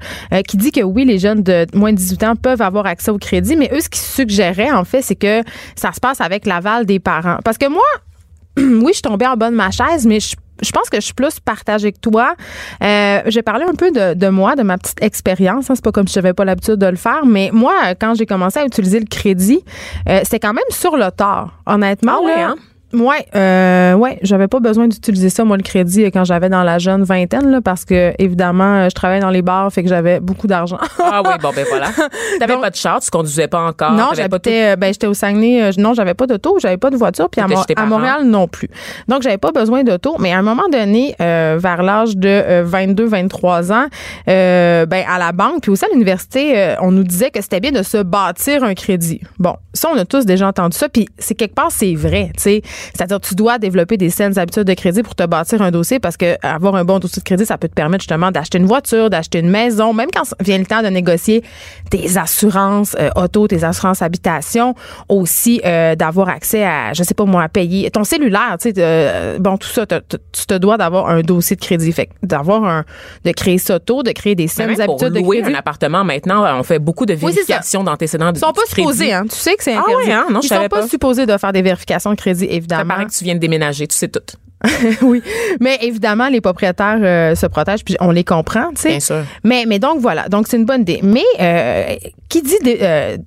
qui 0.48 0.58
dit 0.58 0.72
que 0.72 0.82
oui, 0.82 1.06
les 1.06 1.20
jeunes 1.20 1.44
de 1.44 1.66
moins 1.74 1.92
de 1.92 1.98
18 1.98 2.24
ans 2.24 2.36
peuvent 2.36 2.62
avoir 2.62 2.86
accès 2.86 3.12
au 3.12 3.18
crédit, 3.18 3.56
mais 3.56 3.70
eux, 3.74 3.80
ce 3.80 3.90
qu'ils 3.90 4.02
suggéraient, 4.02 4.72
en 4.72 4.84
fait, 4.84 5.02
c'est 5.02 5.16
que 5.16 5.42
ça 5.76 5.92
se 5.94 6.00
passe 6.00 6.22
avec 6.22 6.46
l'aval 6.46 6.86
des 6.86 6.99
parents. 7.00 7.38
Parce 7.44 7.58
que 7.58 7.68
moi, 7.68 7.84
oui, 8.58 8.88
je 8.90 8.94
suis 8.94 9.02
tombée 9.02 9.28
en 9.28 9.36
bas 9.38 9.50
de 9.50 9.56
ma 9.56 9.72
chaise, 9.72 10.06
mais 10.06 10.20
je, 10.20 10.36
je 10.62 10.72
pense 10.72 10.90
que 10.90 10.98
je 10.98 11.06
suis 11.06 11.14
plus 11.14 11.40
partagée 11.40 11.92
que 11.92 12.00
toi. 12.00 12.36
Euh, 12.84 13.22
j'ai 13.28 13.42
parlé 13.42 13.66
un 13.66 13.74
peu 13.76 13.92
de, 13.92 14.14
de 14.14 14.28
moi, 14.28 14.56
de 14.56 14.64
ma 14.64 14.78
petite 14.78 15.02
expérience. 15.02 15.70
Hein. 15.70 15.76
C'est 15.76 15.84
pas 15.84 15.92
comme 15.92 16.08
si 16.08 16.14
j'avais 16.16 16.34
pas 16.34 16.46
l'habitude 16.46 16.76
de 16.76 16.88
le 16.88 16.98
faire, 16.98 17.26
mais 17.26 17.50
moi, 17.54 17.74
quand 18.00 18.14
j'ai 18.16 18.26
commencé 18.26 18.60
à 18.60 18.66
utiliser 18.66 19.00
le 19.00 19.06
crédit, 19.06 19.64
euh, 20.08 20.20
c'était 20.24 20.40
quand 20.40 20.54
même 20.54 20.64
sur 20.70 20.98
le 20.98 21.10
tard, 21.12 21.54
honnêtement. 21.66 22.18
Ah 22.20 22.26
ouais, 22.26 22.36
là. 22.36 22.48
hein? 22.50 22.56
Ouais, 22.92 23.24
euh, 23.36 23.94
ouais, 23.94 24.18
j'avais 24.24 24.48
pas 24.48 24.60
besoin 24.60 24.88
d'utiliser 24.88 25.30
ça 25.30 25.44
moi 25.44 25.58
le 25.58 25.64
crédit 25.64 26.06
quand 26.06 26.24
j'avais 26.24 26.50
dans 26.50 26.64
la 26.64 26.80
jeune 26.80 27.04
vingtaine 27.04 27.52
là, 27.52 27.62
parce 27.62 27.86
que 27.86 28.14
évidemment 28.18 28.78
euh, 28.78 28.90
je 28.90 28.96
travaillais 28.96 29.22
dans 29.22 29.30
les 29.30 29.44
bars, 29.44 29.72
fait 29.72 29.84
que 29.84 29.90
j'avais 29.90 30.20
beaucoup 30.20 30.48
d'argent. 30.48 30.80
Ah 31.00 31.22
oui, 31.24 31.34
bon, 31.40 31.52
ben 31.56 31.66
voilà. 31.70 31.90
T'avais 32.40 32.58
pas 32.58 32.72
de 32.72 32.76
char, 32.76 33.00
tu 33.00 33.12
conduisais 33.12 33.48
pas 33.48 33.62
encore. 33.62 33.92
non, 33.92 34.10
j'habitais, 34.16 34.72
euh, 34.72 34.76
ben 34.76 34.92
j'étais 34.92 35.06
au 35.06 35.14
Saguenay. 35.14 35.62
euh, 35.62 35.72
non, 35.78 35.94
j'avais 35.94 36.16
pas 36.16 36.26
d'auto, 36.26 36.58
j'avais 36.60 36.78
pas 36.78 36.90
de 36.90 36.98
voiture, 36.98 37.30
puis 37.30 37.42
à, 37.42 37.48
Mo-. 37.48 37.64
Montréal 37.86 38.24
non 38.26 38.48
plus. 38.48 38.70
Donc 39.08 39.22
j'avais 39.22 39.38
pas 39.38 39.52
besoin 39.52 39.84
d'auto, 39.84 40.16
mais 40.18 40.34
à 40.34 40.40
un 40.40 40.44
moment 40.44 40.68
donné, 40.72 41.16
euh, 41.22 41.58
vers 41.62 41.84
l'âge 41.84 42.18
de 42.18 42.64
22-23 42.64 43.72
ans, 43.72 43.88
ben 44.26 45.04
à 45.08 45.20
la 45.20 45.32
banque 45.32 45.62
puis 45.62 45.72
aussi 45.72 45.86
à 45.86 45.90
l'université, 45.92 46.76
on 46.82 46.92
nous 46.92 47.04
disait 47.04 47.30
que 47.30 47.42
c'était 47.42 47.60
bien 47.60 47.72
de 47.72 47.84
se 47.84 48.02
bâtir 48.02 48.64
un 48.64 48.74
crédit. 48.74 49.22
Bon, 49.38 49.56
ça 49.74 49.90
on 49.94 49.98
a 49.98 50.06
tous 50.06 50.26
déjà 50.26 50.48
entendu 50.48 50.76
ça, 50.76 50.90
puis 50.90 51.08
c'est 51.20 51.36
quelque 51.36 51.54
part 51.54 51.72
c'est 51.72 51.94
vrai, 51.94 52.32
tu 52.36 52.42
sais. 52.42 52.62
C'est-à-dire 52.94 53.20
tu 53.20 53.36
dois 53.36 53.58
développer 53.60 53.98
des 53.98 54.10
saines 54.10 54.38
habitudes 54.40 54.64
de 54.64 54.74
crédit 54.74 55.04
pour 55.04 55.16
te 55.16 55.26
bâtir 55.26 55.62
un 55.62 55.72
dossier 55.72 56.00
parce 56.00 56.18
que 56.18 56.36
avoir 56.46 56.76
un 56.76 56.84
bon 56.86 57.00
dossier 57.00 57.20
de 57.22 57.26
crédit, 57.26 57.46
ça 57.46 57.58
peut 57.58 57.68
te 57.68 57.74
permettre 57.74 58.02
justement 58.04 58.32
d'acheter 58.32 58.58
une 58.58 58.66
voiture, 58.66 59.10
d'acheter 59.10 59.40
une 59.40 59.50
maison, 59.50 59.94
même 59.94 60.10
quand 60.14 60.24
vient 60.40 60.58
le 60.58 60.66
temps 60.66 60.82
de 60.82 60.88
négocier 60.88 61.44
tes 61.90 62.18
assurances 62.18 62.96
euh, 63.00 63.10
auto, 63.16 63.48
tes 63.48 63.64
assurances 63.64 64.02
habitation, 64.02 64.76
aussi 65.08 65.62
euh, 65.66 65.96
d'avoir 65.96 66.30
accès 66.30 66.64
à, 66.64 66.94
je 66.94 67.04
sais 67.04 67.14
pas 67.14 67.26
moi, 67.26 67.44
à 67.44 67.50
payer 67.50 67.90
ton 67.92 68.04
cellulaire, 68.04 68.58
tu 68.62 68.70
sais, 68.70 68.74
euh, 68.78 69.38
bon 69.40 69.58
tout 69.58 69.68
ça, 69.68 69.86
tu 69.88 70.46
te 70.48 70.54
dois 70.56 70.78
d'avoir 70.78 71.10
un 71.10 71.22
dossier 71.22 71.56
de 71.56 71.62
crédit, 71.62 71.92
fait 71.92 72.10
d'avoir 72.24 72.64
un, 72.66 72.86
de 73.26 73.32
créer 73.32 73.58
ça 73.58 73.80
tôt, 73.80 74.04
de 74.04 74.12
créer 74.12 74.36
des 74.36 74.48
saines 74.48 74.68
même 74.68 74.76
pour 74.86 74.96
habitudes 74.96 75.14
de 75.14 75.20
louer 75.20 75.42
crédit. 75.42 75.56
un 75.56 75.60
appartement 75.60 76.04
maintenant, 76.04 76.46
on 76.60 76.64
fait 76.64 76.80
beaucoup 76.80 77.06
de 77.06 77.14
vérifications 77.14 77.84
d'antécédents 77.84 78.32
de 78.32 78.38
Ils 78.38 78.42
sont 78.42 78.54
pas 78.54 78.62
crédit. 78.70 78.82
supposés, 78.82 79.14
hein. 79.14 79.26
Tu 79.30 79.36
sais 79.36 79.56
que 79.56 79.64
c'est 79.64 79.74
Ah 79.76 79.80
interdit. 79.86 80.08
ouais, 80.08 80.14
hein? 80.14 80.26
Non, 80.32 80.42
je 80.42 80.46
Ils 80.46 80.50
sont 80.50 80.56
savais 80.56 80.70
pas, 80.70 80.82
pas. 80.82 80.88
supposés 80.88 81.26
de 81.26 81.38
faire 81.38 81.52
des 81.54 81.62
vérifications 81.62 82.12
de 82.12 82.16
crédit, 82.16 82.48
Ça 82.69 82.69
évidemment. 82.76 82.94
paraît 82.96 83.06
que 83.06 83.12
tu 83.14 83.24
viens 83.24 83.36
de 83.36 83.40
déménager, 83.40 83.88
tu 83.88 83.96
sais 83.98 84.08
tout. 84.08 84.20
oui, 85.04 85.22
mais 85.62 85.78
évidemment, 85.82 86.28
les 86.28 86.42
propriétaires 86.42 87.00
euh, 87.02 87.34
se 87.36 87.46
protègent, 87.46 87.86
puis 87.86 87.96
on 88.02 88.12
les 88.12 88.26
comprend, 88.26 88.72
tu 88.72 88.82
sais. 88.82 88.90
Bien 88.90 89.00
sûr. 89.00 89.24
Mais, 89.46 89.64
mais 89.68 89.80
donc 89.80 90.00
voilà, 90.02 90.28
donc 90.28 90.48
c'est 90.50 90.58
une 90.58 90.66
bonne 90.66 90.82
idée. 90.82 91.00
Mais 91.02 91.24
euh, 91.40 91.96
qui 92.28 92.42
dit 92.42 92.58
dé- 92.62 92.80
euh, 92.82 93.18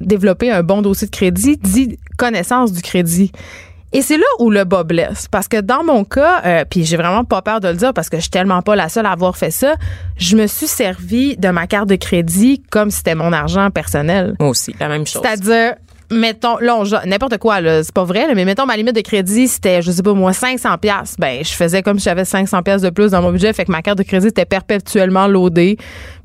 développer 0.00 0.50
un 0.50 0.62
bon 0.62 0.80
dossier 0.80 1.06
de 1.06 1.12
crédit 1.14 1.58
dit 1.58 1.98
connaissance 2.16 2.72
du 2.72 2.80
crédit. 2.80 3.32
Et 3.92 4.02
c'est 4.02 4.18
là 4.18 4.26
où 4.38 4.50
le 4.50 4.64
bas 4.64 4.82
blesse. 4.84 5.28
Parce 5.30 5.48
que 5.48 5.60
dans 5.60 5.82
mon 5.82 6.04
cas, 6.04 6.42
euh, 6.44 6.64
puis 6.68 6.84
j'ai 6.84 6.96
vraiment 6.98 7.24
pas 7.24 7.40
peur 7.40 7.60
de 7.60 7.68
le 7.68 7.74
dire 7.74 7.94
parce 7.94 8.08
que 8.10 8.16
je 8.18 8.22
suis 8.22 8.30
tellement 8.30 8.60
pas 8.60 8.76
la 8.76 8.88
seule 8.90 9.06
à 9.06 9.12
avoir 9.12 9.36
fait 9.36 9.50
ça, 9.50 9.76
je 10.18 10.36
me 10.36 10.46
suis 10.46 10.66
servi 10.66 11.36
de 11.38 11.48
ma 11.48 11.66
carte 11.66 11.88
de 11.88 11.96
crédit 11.96 12.62
comme 12.70 12.90
si 12.90 12.98
c'était 12.98 13.14
mon 13.14 13.32
argent 13.32 13.70
personnel. 13.70 14.34
Moi 14.40 14.50
aussi, 14.50 14.74
la 14.78 14.88
même 14.88 15.06
chose. 15.06 15.22
C'est-à-dire, 15.22 15.74
mettons, 16.10 16.58
là, 16.58 16.82
n'importe 17.06 17.38
quoi, 17.38 17.58
c'est 17.82 17.92
pas 17.92 18.04
vrai, 18.04 18.26
là, 18.26 18.34
mais 18.34 18.44
mettons, 18.44 18.66
ma 18.66 18.76
limite 18.76 18.94
de 18.94 19.00
crédit, 19.00 19.48
c'était, 19.48 19.82
je 19.82 19.90
sais 19.90 20.02
pas, 20.02 20.14
moi, 20.14 20.32
500 20.32 20.78
pièces 20.78 21.16
Ben, 21.18 21.44
je 21.44 21.52
faisais 21.52 21.82
comme 21.82 21.98
si 21.98 22.04
j'avais 22.04 22.24
500 22.24 22.62
pièces 22.62 22.82
de 22.82 22.90
plus 22.90 23.10
dans 23.10 23.22
mon 23.22 23.32
budget, 23.32 23.52
fait 23.52 23.64
que 23.64 23.72
ma 23.72 23.82
carte 23.82 23.98
de 23.98 24.02
crédit 24.02 24.28
était 24.28 24.44
perpétuellement 24.44 25.26
loadée. 25.26 25.76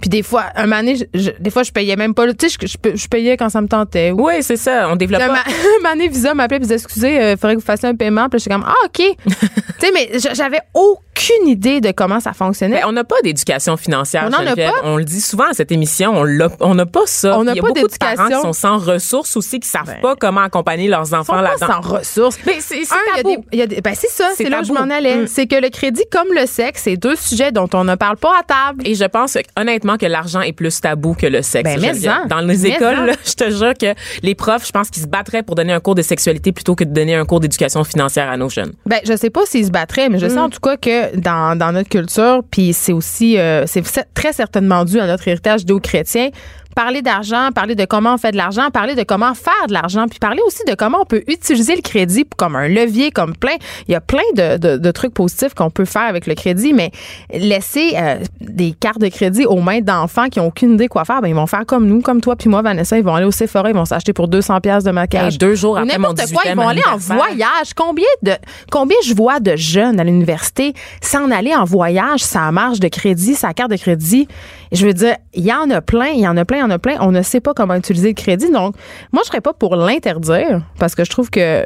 Puis 0.04 0.10
des 0.10 0.22
fois, 0.22 0.44
un 0.58 0.68
donné, 0.68 0.98
je- 0.98 1.06
je- 1.14 1.32
des 1.40 1.50
fois, 1.50 1.64
je 1.64 1.72
payais 1.72 1.96
même 1.96 2.14
pas, 2.14 2.28
tu 2.34 2.50
sais, 2.50 2.58
je, 2.62 2.68
je, 2.68 2.96
je 2.98 3.08
payais 3.08 3.38
quand 3.38 3.48
ça 3.48 3.62
me 3.62 3.70
tentait. 3.70 4.12
Ou- 4.12 4.26
Oui, 4.28 4.34
c'est 4.42 4.58
ça. 4.58 4.90
On 4.90 4.98
développe 4.98 5.22
pas. 5.22 5.44
un 5.86 5.90
donné, 5.94 6.10
Visa 6.10 6.34
m'appelait 6.34 6.58
et 6.58 6.60
disait, 6.60 6.76
excusez, 6.76 7.32
il 7.32 7.38
faudrait 7.38 7.56
que 7.56 7.62
vous 7.62 7.66
fassiez 7.66 7.88
un 7.88 7.96
paiement. 7.96 8.28
Puis 8.28 8.38
là, 8.38 8.44
j'étais 8.44 8.54
comme, 8.54 8.66
ah, 8.68 8.76
OK. 8.86 9.16
tu 9.26 9.36
sais, 9.80 9.92
mais 9.94 10.10
j'avais 10.34 10.60
aucune 10.74 11.48
idée 11.48 11.80
de 11.80 11.92
comment 11.92 12.20
ça 12.20 12.34
fonctionnait. 12.34 12.76
Mais 12.76 12.84
on 12.86 12.92
n'a 12.92 13.06
pas 13.06 13.16
d'éducation 13.24 13.78
financière. 13.78 14.26
On 14.28 14.30
n'en 14.32 14.46
a 14.52 14.56
pas. 14.56 14.72
On 14.84 14.98
le 14.98 15.06
dit 15.06 15.22
souvent 15.22 15.46
à 15.50 15.54
cette 15.54 15.72
émission, 15.72 16.14
on 16.60 16.76
n'a 16.76 16.86
pas 16.86 17.06
ça. 17.06 17.40
On 17.40 17.46
n'a 17.46 17.54
Il 17.54 17.56
y 17.56 17.60
a 17.60 17.62
pas 17.62 17.68
beaucoup 17.70 17.88
de 17.88 17.96
parents 17.98 18.12
qui 18.16 18.18
d'éducation. 18.24 18.42
sont 18.42 18.54
sans 18.54 18.78
ressources 18.78 19.38
aussi, 19.38 19.60
qui 19.62 19.70
savent 19.70 19.86
Ben. 19.86 20.02
pas 20.02 20.16
comment 20.18 20.42
accompagner 20.42 20.90
leurs 20.90 21.14
enfants 21.14 21.34
pas 21.36 21.42
là-dedans. 21.44 21.68
sans 21.68 21.82
ressources. 21.82 22.38
Mais 22.46 22.58
c'est, 22.60 22.84
c'est 22.84 22.94
Un, 22.94 22.98
il 22.98 23.18
y 23.18 23.20
a 23.20 23.24
tabou. 23.24 23.30
des- 23.36 23.48
il 23.54 23.60
y 23.60 23.62
a 23.62 23.68
des- 23.68 23.82
ben 23.82 23.94
c'est 23.96 24.10
ça, 24.10 24.30
C'est 24.36 24.50
là 24.50 24.60
où 24.62 24.64
je 24.66 24.74
m'en 24.74 24.90
allais. 24.90 25.18
Mm. 25.24 25.28
C'est 25.28 25.48
que 25.48 25.56
le 25.56 25.70
crédit 25.70 26.04
comme 26.12 26.28
le 26.36 26.46
sexe, 26.46 26.82
c'est 26.84 26.98
deux 26.98 27.16
sujets 27.16 27.52
dont 27.52 27.70
on 27.74 27.84
ne 27.86 27.96
parle 27.96 28.18
pas 28.18 28.34
à 28.40 28.44
table. 28.44 28.84
Et 28.86 28.96
je 28.96 29.06
pense 29.06 29.38
honnêtement 29.58 29.93
que 29.98 30.06
l'argent 30.06 30.42
est 30.42 30.54
plus 30.54 30.80
tabou 30.82 31.14
que 31.14 31.26
le 31.28 31.42
sexe. 31.42 31.64
Ben, 31.64 31.80
mais 31.82 32.08
en. 32.10 32.26
Dans 32.28 32.40
les 32.42 32.66
écoles, 32.66 33.06
là, 33.06 33.14
je 33.26 33.34
te 33.34 33.50
jure 33.50 33.74
que 33.74 33.94
les 34.22 34.36
profs, 34.36 34.68
je 34.68 34.72
pense 34.72 34.90
qu'ils 34.90 35.04
se 35.04 35.08
battraient 35.08 35.44
pour 35.44 35.56
donner 35.56 35.74
un 35.74 35.80
cours 35.80 35.96
de 35.96 36.02
sexualité 36.02 36.52
plutôt 36.52 36.76
que 36.76 36.84
de 36.84 36.92
donner 36.92 37.16
un 37.16 37.26
cours 37.26 37.40
d'éducation 37.40 37.84
financière 37.84 38.30
à 38.30 38.38
nos 38.38 38.50
jeunes. 38.50 38.74
Ben, 38.86 39.00
je 39.06 39.16
sais 39.16 39.30
pas 39.30 39.42
s'ils 39.46 39.66
se 39.66 39.72
battraient, 39.72 40.10
mais 40.10 40.20
je 40.20 40.26
Mm. 40.26 40.30
sais 40.30 40.40
en 40.40 40.50
tout 40.50 40.60
cas 40.60 40.78
que 40.78 41.16
dans, 41.18 41.58
dans 41.58 41.72
notre 41.72 41.90
culture, 41.90 42.42
puis 42.50 42.74
c'est 42.74 42.94
aussi, 42.94 43.38
euh, 43.38 43.66
c'est 43.68 43.84
très 44.14 44.34
certainement 44.34 44.86
dû 44.86 45.00
à 45.00 45.08
notre 45.08 45.28
héritage 45.28 45.62
judéo-chrétien, 45.62 46.30
parler 46.74 47.02
d'argent, 47.02 47.50
parler 47.54 47.76
de 47.76 47.86
comment 47.86 48.16
on 48.16 48.18
fait 48.18 48.32
de 48.32 48.38
l'argent, 48.38 48.70
parler 48.72 48.96
de 48.96 49.04
comment 49.04 49.34
faire 49.34 49.68
de 49.68 49.74
l'argent, 49.74 50.08
puis 50.08 50.20
parler 50.20 50.42
aussi 50.46 50.64
de 50.68 50.76
comment 50.76 51.00
on 51.02 51.06
peut 51.06 51.24
utiliser 51.28 51.76
le 51.76 51.82
crédit 51.82 52.26
comme 52.38 52.56
un 52.56 52.68
levier, 52.68 53.12
comme 53.12 53.36
plein. 53.36 53.56
Il 53.88 53.92
y 53.92 53.96
a 53.96 54.02
plein 54.02 54.22
de, 54.36 54.58
de, 54.58 54.78
de 54.78 54.92
trucs 54.92 55.14
positifs 55.14 55.54
qu'on 55.54 55.70
peut 55.70 55.86
faire 55.86 56.04
avec 56.04 56.28
le 56.28 56.36
crédit, 56.36 56.74
mais 56.74 56.92
laisser 57.32 57.94
euh, 57.96 58.18
des 58.42 58.74
cartes 58.74 59.00
de 59.00 59.10
crédit 59.10 59.46
aux 59.46 59.62
mains 59.62 59.82
d'enfants 59.82 60.30
qui 60.30 60.40
ont 60.40 60.48
aucune 60.48 60.74
idée 60.74 60.88
quoi 60.88 61.06
faire, 61.06 61.22
ben 61.22 61.28
ils 61.28 61.36
vont 61.36 61.48
faire 61.48 61.66
comme 61.66 61.86
nous, 61.88 62.02
comme 62.02 62.22
toi 62.22 62.36
puis 62.36 62.50
moi, 62.50 62.62
Vanessa, 62.62 62.98
ils 62.98 63.04
vont 63.04 63.16
aller 63.16 63.26
au 63.26 63.32
Sephora, 63.32 63.70
ils 63.70 63.76
vont 63.76 63.86
s'acheter 63.86 64.14
pour 64.14 64.28
200 64.28 64.62
pièces 64.62 64.84
de 64.84 64.92
maquillage. 64.92 65.34
Hey, 65.34 65.38
deux 65.38 65.56
jours 65.56 65.74
Ou 65.74 65.78
après 65.78 65.98
mon 65.98 66.10
n'importe 66.10 66.32
quoi, 66.32 66.44
ils 66.46 66.52
18e 66.52 66.56
vont 66.56 66.68
aller 66.68 66.82
en 66.92 66.98
voyage. 66.98 67.74
Combien 67.76 68.06
de 68.22 68.34
combien 68.72 68.98
je 69.06 69.14
vois 69.14 69.40
de 69.40 69.56
jeunes 69.56 70.00
à 70.00 70.04
l'université 70.04 70.74
s'en 71.02 71.32
aller 71.32 71.56
en 71.56 71.66
voyage, 71.66 72.22
sa 72.22 72.52
marge 72.52 72.80
de 72.80 72.88
crédit, 72.88 73.36
sa 73.36 73.54
carte 73.54 73.72
de 73.72 73.78
crédit? 73.78 74.28
Je 74.74 74.86
veux 74.86 74.94
dire, 74.94 75.16
il 75.34 75.46
y 75.46 75.54
en 75.54 75.70
a 75.70 75.82
plein, 75.82 76.08
il 76.08 76.20
y 76.22 76.28
en 76.28 76.36
a 76.36 76.46
plein, 76.46 76.58
il 76.58 76.62
y 76.62 76.64
en 76.64 76.70
a 76.72 76.80
plein. 76.80 76.98
On 77.02 77.12
ne 77.12 77.22
sait 77.22 77.40
pas 77.40 77.54
comment 77.54 77.76
utiliser 77.76 78.10
le 78.10 78.14
crédit. 78.16 78.50
Donc, 78.52 78.76
moi, 79.12 79.22
je 79.24 79.28
serais 79.28 79.42
pas 79.42 79.54
pour 79.54 79.76
l'interdire 79.76 80.62
parce 80.80 80.96
que 80.96 81.04
je 81.06 81.10
trouve 81.10 81.30
que 81.30 81.64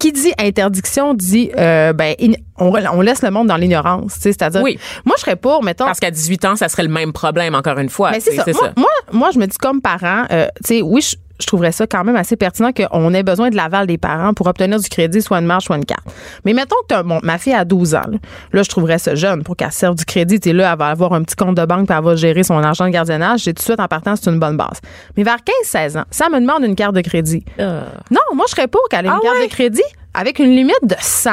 qui 0.00 0.12
dit 0.12 0.32
interdiction 0.38 1.12
dit 1.12 1.50
euh, 1.58 1.92
ben 1.92 2.14
in- 2.20 2.32
on, 2.58 2.72
on 2.74 3.00
laisse 3.02 3.20
le 3.22 3.30
monde 3.30 3.48
dans 3.48 3.56
l'ignorance, 3.58 4.14
c'est-à-dire 4.18 4.62
Oui. 4.62 4.78
moi 5.04 5.14
je 5.18 5.20
serais 5.20 5.36
pour 5.36 5.62
mettons 5.62 5.84
Parce 5.84 6.00
qu'à 6.00 6.10
18 6.10 6.44
ans, 6.46 6.56
ça 6.56 6.70
serait 6.70 6.84
le 6.84 6.88
même 6.88 7.12
problème, 7.12 7.54
encore 7.54 7.78
une 7.78 7.90
fois. 7.90 8.10
mais 8.12 8.20
c'est 8.20 8.34
ça. 8.34 8.44
Moi, 8.52 8.70
moi, 8.78 8.88
moi, 9.12 9.30
je 9.30 9.38
me 9.38 9.46
dis 9.46 9.58
comme 9.58 9.82
parent, 9.82 10.24
euh, 10.32 10.46
tu 10.64 10.76
sais, 10.76 10.82
oui, 10.82 11.02
je, 11.02 11.16
je 11.40 11.46
trouverais 11.46 11.72
ça 11.72 11.86
quand 11.86 12.04
même 12.04 12.16
assez 12.16 12.36
pertinent 12.36 12.70
qu'on 12.72 13.14
ait 13.14 13.22
besoin 13.22 13.50
de 13.50 13.56
l'aval 13.56 13.86
des 13.86 13.98
parents 13.98 14.34
pour 14.34 14.46
obtenir 14.46 14.78
du 14.80 14.88
crédit, 14.88 15.22
soit 15.22 15.38
une 15.38 15.46
marge, 15.46 15.64
soit 15.64 15.76
une 15.76 15.84
carte. 15.84 16.06
Mais 16.44 16.52
mettons 16.52 16.76
que 16.88 17.02
bon, 17.02 17.20
ma 17.22 17.38
fille 17.38 17.54
a 17.54 17.64
12 17.64 17.94
ans. 17.94 18.02
Là, 18.10 18.18
Là, 18.52 18.62
je 18.62 18.68
trouverais 18.68 18.98
ça 18.98 19.14
jeune 19.14 19.42
pour 19.44 19.56
qu'elle 19.56 19.70
serve 19.72 19.94
du 19.94 20.04
crédit. 20.04 20.38
Sais, 20.42 20.52
là, 20.52 20.72
elle 20.72 20.78
va 20.78 20.86
avoir 20.88 21.12
un 21.12 21.22
petit 21.22 21.36
compte 21.36 21.56
de 21.56 21.64
banque 21.64 21.86
puis 21.86 21.96
elle 21.96 22.04
va 22.04 22.16
gérer 22.16 22.42
son 22.42 22.58
argent 22.62 22.86
de 22.86 22.90
gardiennage. 22.90 23.40
J'ai 23.44 23.52
tout 23.54 23.60
de 23.60 23.64
suite, 23.64 23.80
en 23.80 23.86
partant, 23.88 24.16
c'est 24.16 24.30
une 24.30 24.38
bonne 24.40 24.56
base. 24.56 24.80
Mais 25.16 25.22
vers 25.22 25.38
15-16 25.64 25.98
ans, 25.98 26.04
ça 26.10 26.28
me 26.28 26.40
demande 26.40 26.64
une 26.64 26.74
carte 26.74 26.94
de 26.94 27.00
crédit. 27.00 27.44
Non, 27.58 28.20
moi, 28.34 28.44
je 28.46 28.52
serais 28.54 28.66
pour 28.68 28.82
qu'elle 28.90 29.06
ait 29.06 29.08
une 29.08 29.14
Ah 29.16 29.20
carte 29.22 29.36
ouais? 29.38 29.46
de 29.46 29.50
crédit 29.50 29.82
avec 30.14 30.38
une 30.40 30.50
limite 30.50 30.80
de 30.82 30.96
100, 30.98 31.30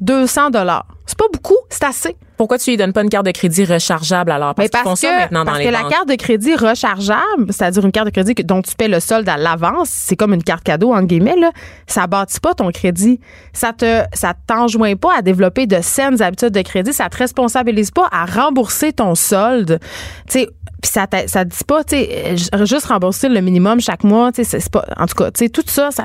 200 0.00 0.50
dollars. 0.50 0.86
C'est 1.06 1.18
pas 1.18 1.24
beaucoup, 1.32 1.56
c'est 1.70 1.84
assez. 1.84 2.16
Pourquoi 2.36 2.58
tu 2.58 2.70
lui 2.70 2.76
donnes 2.76 2.92
pas 2.92 3.02
une 3.02 3.08
carte 3.08 3.26
de 3.26 3.30
crédit 3.32 3.64
rechargeable 3.64 4.30
alors? 4.30 4.54
Parce, 4.54 4.68
qu'ils 4.68 4.78
font 4.78 4.84
parce 4.90 5.00
ça 5.00 5.08
que, 5.08 5.14
maintenant 5.16 5.40
dans 5.40 5.46
parce 5.46 5.58
les 5.58 5.64
que 5.66 5.70
la 5.70 5.82
banques. 5.82 5.90
carte 5.90 6.08
de 6.08 6.14
crédit 6.14 6.54
rechargeable, 6.54 7.46
c'est-à-dire 7.50 7.84
une 7.84 7.90
carte 7.90 8.06
de 8.06 8.12
crédit 8.12 8.34
que- 8.34 8.42
dont 8.42 8.62
tu 8.62 8.74
paies 8.76 8.86
le 8.88 9.00
solde 9.00 9.28
à 9.28 9.36
l'avance, 9.36 9.88
c'est 9.88 10.14
comme 10.16 10.34
une 10.34 10.42
carte 10.44 10.62
cadeau 10.62 10.92
entre 10.92 11.06
guillemets 11.06 11.34
là, 11.36 11.50
ça 11.86 12.06
bâtit 12.06 12.38
pas 12.40 12.54
ton 12.54 12.70
crédit. 12.70 13.18
Ça 13.52 13.72
te 13.72 14.02
ça 14.12 14.34
t'enjoint 14.46 14.94
pas 14.94 15.16
à 15.18 15.22
développer 15.22 15.66
de 15.66 15.80
saines 15.82 16.22
habitudes 16.22 16.50
de 16.50 16.62
crédit, 16.62 16.92
ça 16.92 17.08
te 17.08 17.16
responsabilise 17.16 17.90
pas 17.90 18.06
à 18.12 18.24
rembourser 18.26 18.92
ton 18.92 19.14
solde. 19.14 19.80
Tu 20.28 20.40
sais 20.40 20.48
puis 20.80 20.92
ça 20.92 21.06
ça 21.26 21.44
te 21.44 21.50
dit 21.50 21.64
pas 21.66 21.82
tu 21.82 21.96
sais 21.96 22.36
euh, 22.54 22.64
juste 22.66 22.86
rembourser 22.86 23.28
le 23.28 23.40
minimum 23.40 23.80
chaque 23.80 24.04
mois, 24.04 24.30
tu 24.30 24.44
sais 24.44 24.60
c'est 24.60 24.70
pas 24.70 24.84
en 24.96 25.06
tout 25.06 25.16
cas, 25.16 25.32
tu 25.32 25.44
sais 25.44 25.48
tout 25.48 25.64
ça 25.66 25.90
ça 25.90 26.04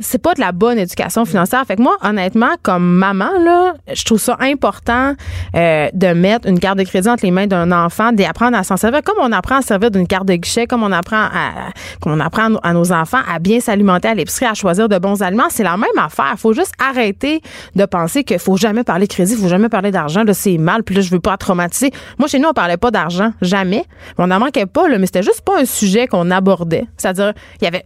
c'est 0.00 0.20
pas 0.20 0.34
de 0.34 0.40
la 0.40 0.52
bonne 0.52 0.78
éducation 0.78 1.24
financière. 1.24 1.62
Fait 1.66 1.76
que 1.76 1.82
moi, 1.82 1.96
honnêtement, 2.02 2.50
comme 2.62 2.84
maman, 2.96 3.30
là, 3.44 3.74
je 3.92 4.04
trouve 4.04 4.18
ça 4.18 4.36
important 4.40 5.14
euh, 5.54 5.88
de 5.92 6.08
mettre 6.08 6.48
une 6.48 6.58
carte 6.58 6.78
de 6.78 6.84
crédit 6.84 7.08
entre 7.08 7.24
les 7.24 7.30
mains 7.30 7.46
d'un 7.46 7.70
enfant, 7.70 8.12
d'apprendre 8.12 8.56
à 8.56 8.64
s'en 8.64 8.76
servir, 8.76 9.02
comme 9.02 9.18
on 9.20 9.30
apprend 9.32 9.56
à 9.58 9.62
servir 9.62 9.90
d'une 9.90 10.06
carte 10.06 10.26
de 10.26 10.34
guichet, 10.34 10.66
comme 10.66 10.82
on 10.82 10.90
apprend 10.92 11.22
à, 11.22 11.70
comme 12.00 12.12
on 12.12 12.20
apprend 12.20 12.54
à 12.62 12.72
nos- 12.72 12.90
enfants 12.92 13.20
à 13.32 13.38
bien 13.38 13.60
s'alimenter 13.60 14.08
à 14.08 14.14
l'épicerie, 14.14 14.46
à 14.46 14.54
choisir 14.54 14.88
de 14.88 14.98
bons 14.98 15.22
aliments. 15.22 15.48
C'est 15.50 15.62
la 15.62 15.76
même 15.76 15.88
affaire. 15.98 16.34
Faut 16.38 16.52
juste 16.54 16.72
arrêter 16.82 17.40
de 17.76 17.84
penser 17.84 18.24
qu'il 18.24 18.38
faut 18.38 18.56
jamais 18.56 18.82
parler 18.84 19.06
de 19.06 19.12
crédit, 19.12 19.36
faut 19.36 19.48
jamais 19.48 19.68
parler 19.68 19.90
d'argent. 19.90 20.24
Là, 20.24 20.34
c'est 20.34 20.58
mal. 20.58 20.82
Puis 20.82 20.94
là, 20.96 21.02
je 21.02 21.10
veux 21.10 21.20
pas 21.20 21.36
traumatiser. 21.36 21.90
Moi, 22.18 22.26
chez 22.26 22.38
nous, 22.38 22.48
on 22.48 22.52
parlait 22.52 22.78
pas 22.78 22.90
d'argent, 22.90 23.32
jamais. 23.42 23.84
On 24.18 24.26
n'en 24.26 24.40
manquait 24.40 24.66
pas, 24.66 24.88
là, 24.88 24.98
mais 24.98 25.06
c'était 25.06 25.22
juste 25.22 25.42
pas 25.42 25.60
un 25.60 25.64
sujet 25.66 26.06
qu'on 26.06 26.30
abordait. 26.30 26.86
C'est-à-dire, 26.96 27.32
il 27.60 27.64
y 27.64 27.68
avait 27.68 27.84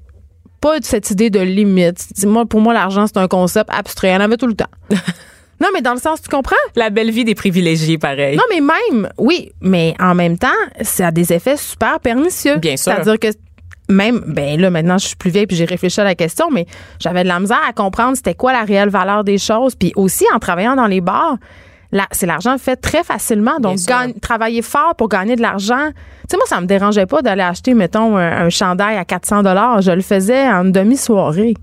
pas 0.64 0.80
de 0.80 0.84
cette 0.86 1.10
idée 1.10 1.28
de 1.28 1.40
limite. 1.40 2.06
Moi, 2.24 2.46
pour 2.46 2.62
moi, 2.62 2.72
l'argent, 2.72 3.06
c'est 3.06 3.18
un 3.18 3.28
concept 3.28 3.68
abstrait. 3.70 4.12
Y 4.12 4.16
en 4.16 4.20
avait 4.20 4.38
tout 4.38 4.46
le 4.46 4.54
temps. 4.54 4.70
non, 5.60 5.68
mais 5.74 5.82
dans 5.82 5.92
le 5.92 6.00
sens, 6.00 6.22
tu 6.22 6.30
comprends? 6.30 6.56
La 6.74 6.88
belle 6.88 7.10
vie 7.10 7.24
des 7.24 7.34
privilégiés, 7.34 7.98
pareil. 7.98 8.34
Non, 8.38 8.44
mais 8.48 8.62
même, 8.62 9.10
oui, 9.18 9.52
mais 9.60 9.94
en 10.00 10.14
même 10.14 10.38
temps, 10.38 10.48
ça 10.80 11.08
a 11.08 11.10
des 11.10 11.34
effets 11.34 11.58
super 11.58 12.00
pernicieux. 12.00 12.56
Bien 12.56 12.78
sûr. 12.78 12.92
C'est-à-dire 12.92 13.18
que 13.18 13.28
même, 13.90 14.24
ben 14.26 14.58
là, 14.58 14.70
maintenant, 14.70 14.96
je 14.96 15.08
suis 15.08 15.16
plus 15.16 15.30
vieille 15.30 15.46
puis 15.46 15.54
j'ai 15.54 15.66
réfléchi 15.66 16.00
à 16.00 16.04
la 16.04 16.14
question, 16.14 16.50
mais 16.50 16.64
j'avais 16.98 17.24
de 17.24 17.28
la 17.28 17.40
misère 17.40 17.60
à 17.68 17.74
comprendre 17.74 18.16
c'était 18.16 18.34
quoi 18.34 18.54
la 18.54 18.62
réelle 18.62 18.88
valeur 18.88 19.22
des 19.22 19.36
choses. 19.36 19.74
Puis 19.74 19.92
aussi, 19.96 20.24
en 20.34 20.38
travaillant 20.38 20.76
dans 20.76 20.86
les 20.86 21.02
bars, 21.02 21.36
c'est 22.12 22.26
l'argent 22.26 22.58
fait 22.58 22.76
très 22.76 23.04
facilement. 23.04 23.58
Donc, 23.60 23.78
gagne- 23.88 24.12
travailler 24.14 24.62
fort 24.62 24.94
pour 24.96 25.08
gagner 25.08 25.36
de 25.36 25.42
l'argent. 25.42 25.88
Tu 25.88 26.26
sais, 26.30 26.36
moi, 26.36 26.46
ça 26.46 26.60
me 26.60 26.66
dérangeait 26.66 27.06
pas 27.06 27.22
d'aller 27.22 27.42
acheter, 27.42 27.72
mettons, 27.74 28.16
un, 28.16 28.46
un 28.46 28.50
chandail 28.50 28.96
à 28.96 29.04
400 29.04 29.42
Je 29.80 29.92
le 29.92 30.02
faisais 30.02 30.48
en 30.48 30.64
demi-soirée. 30.64 31.54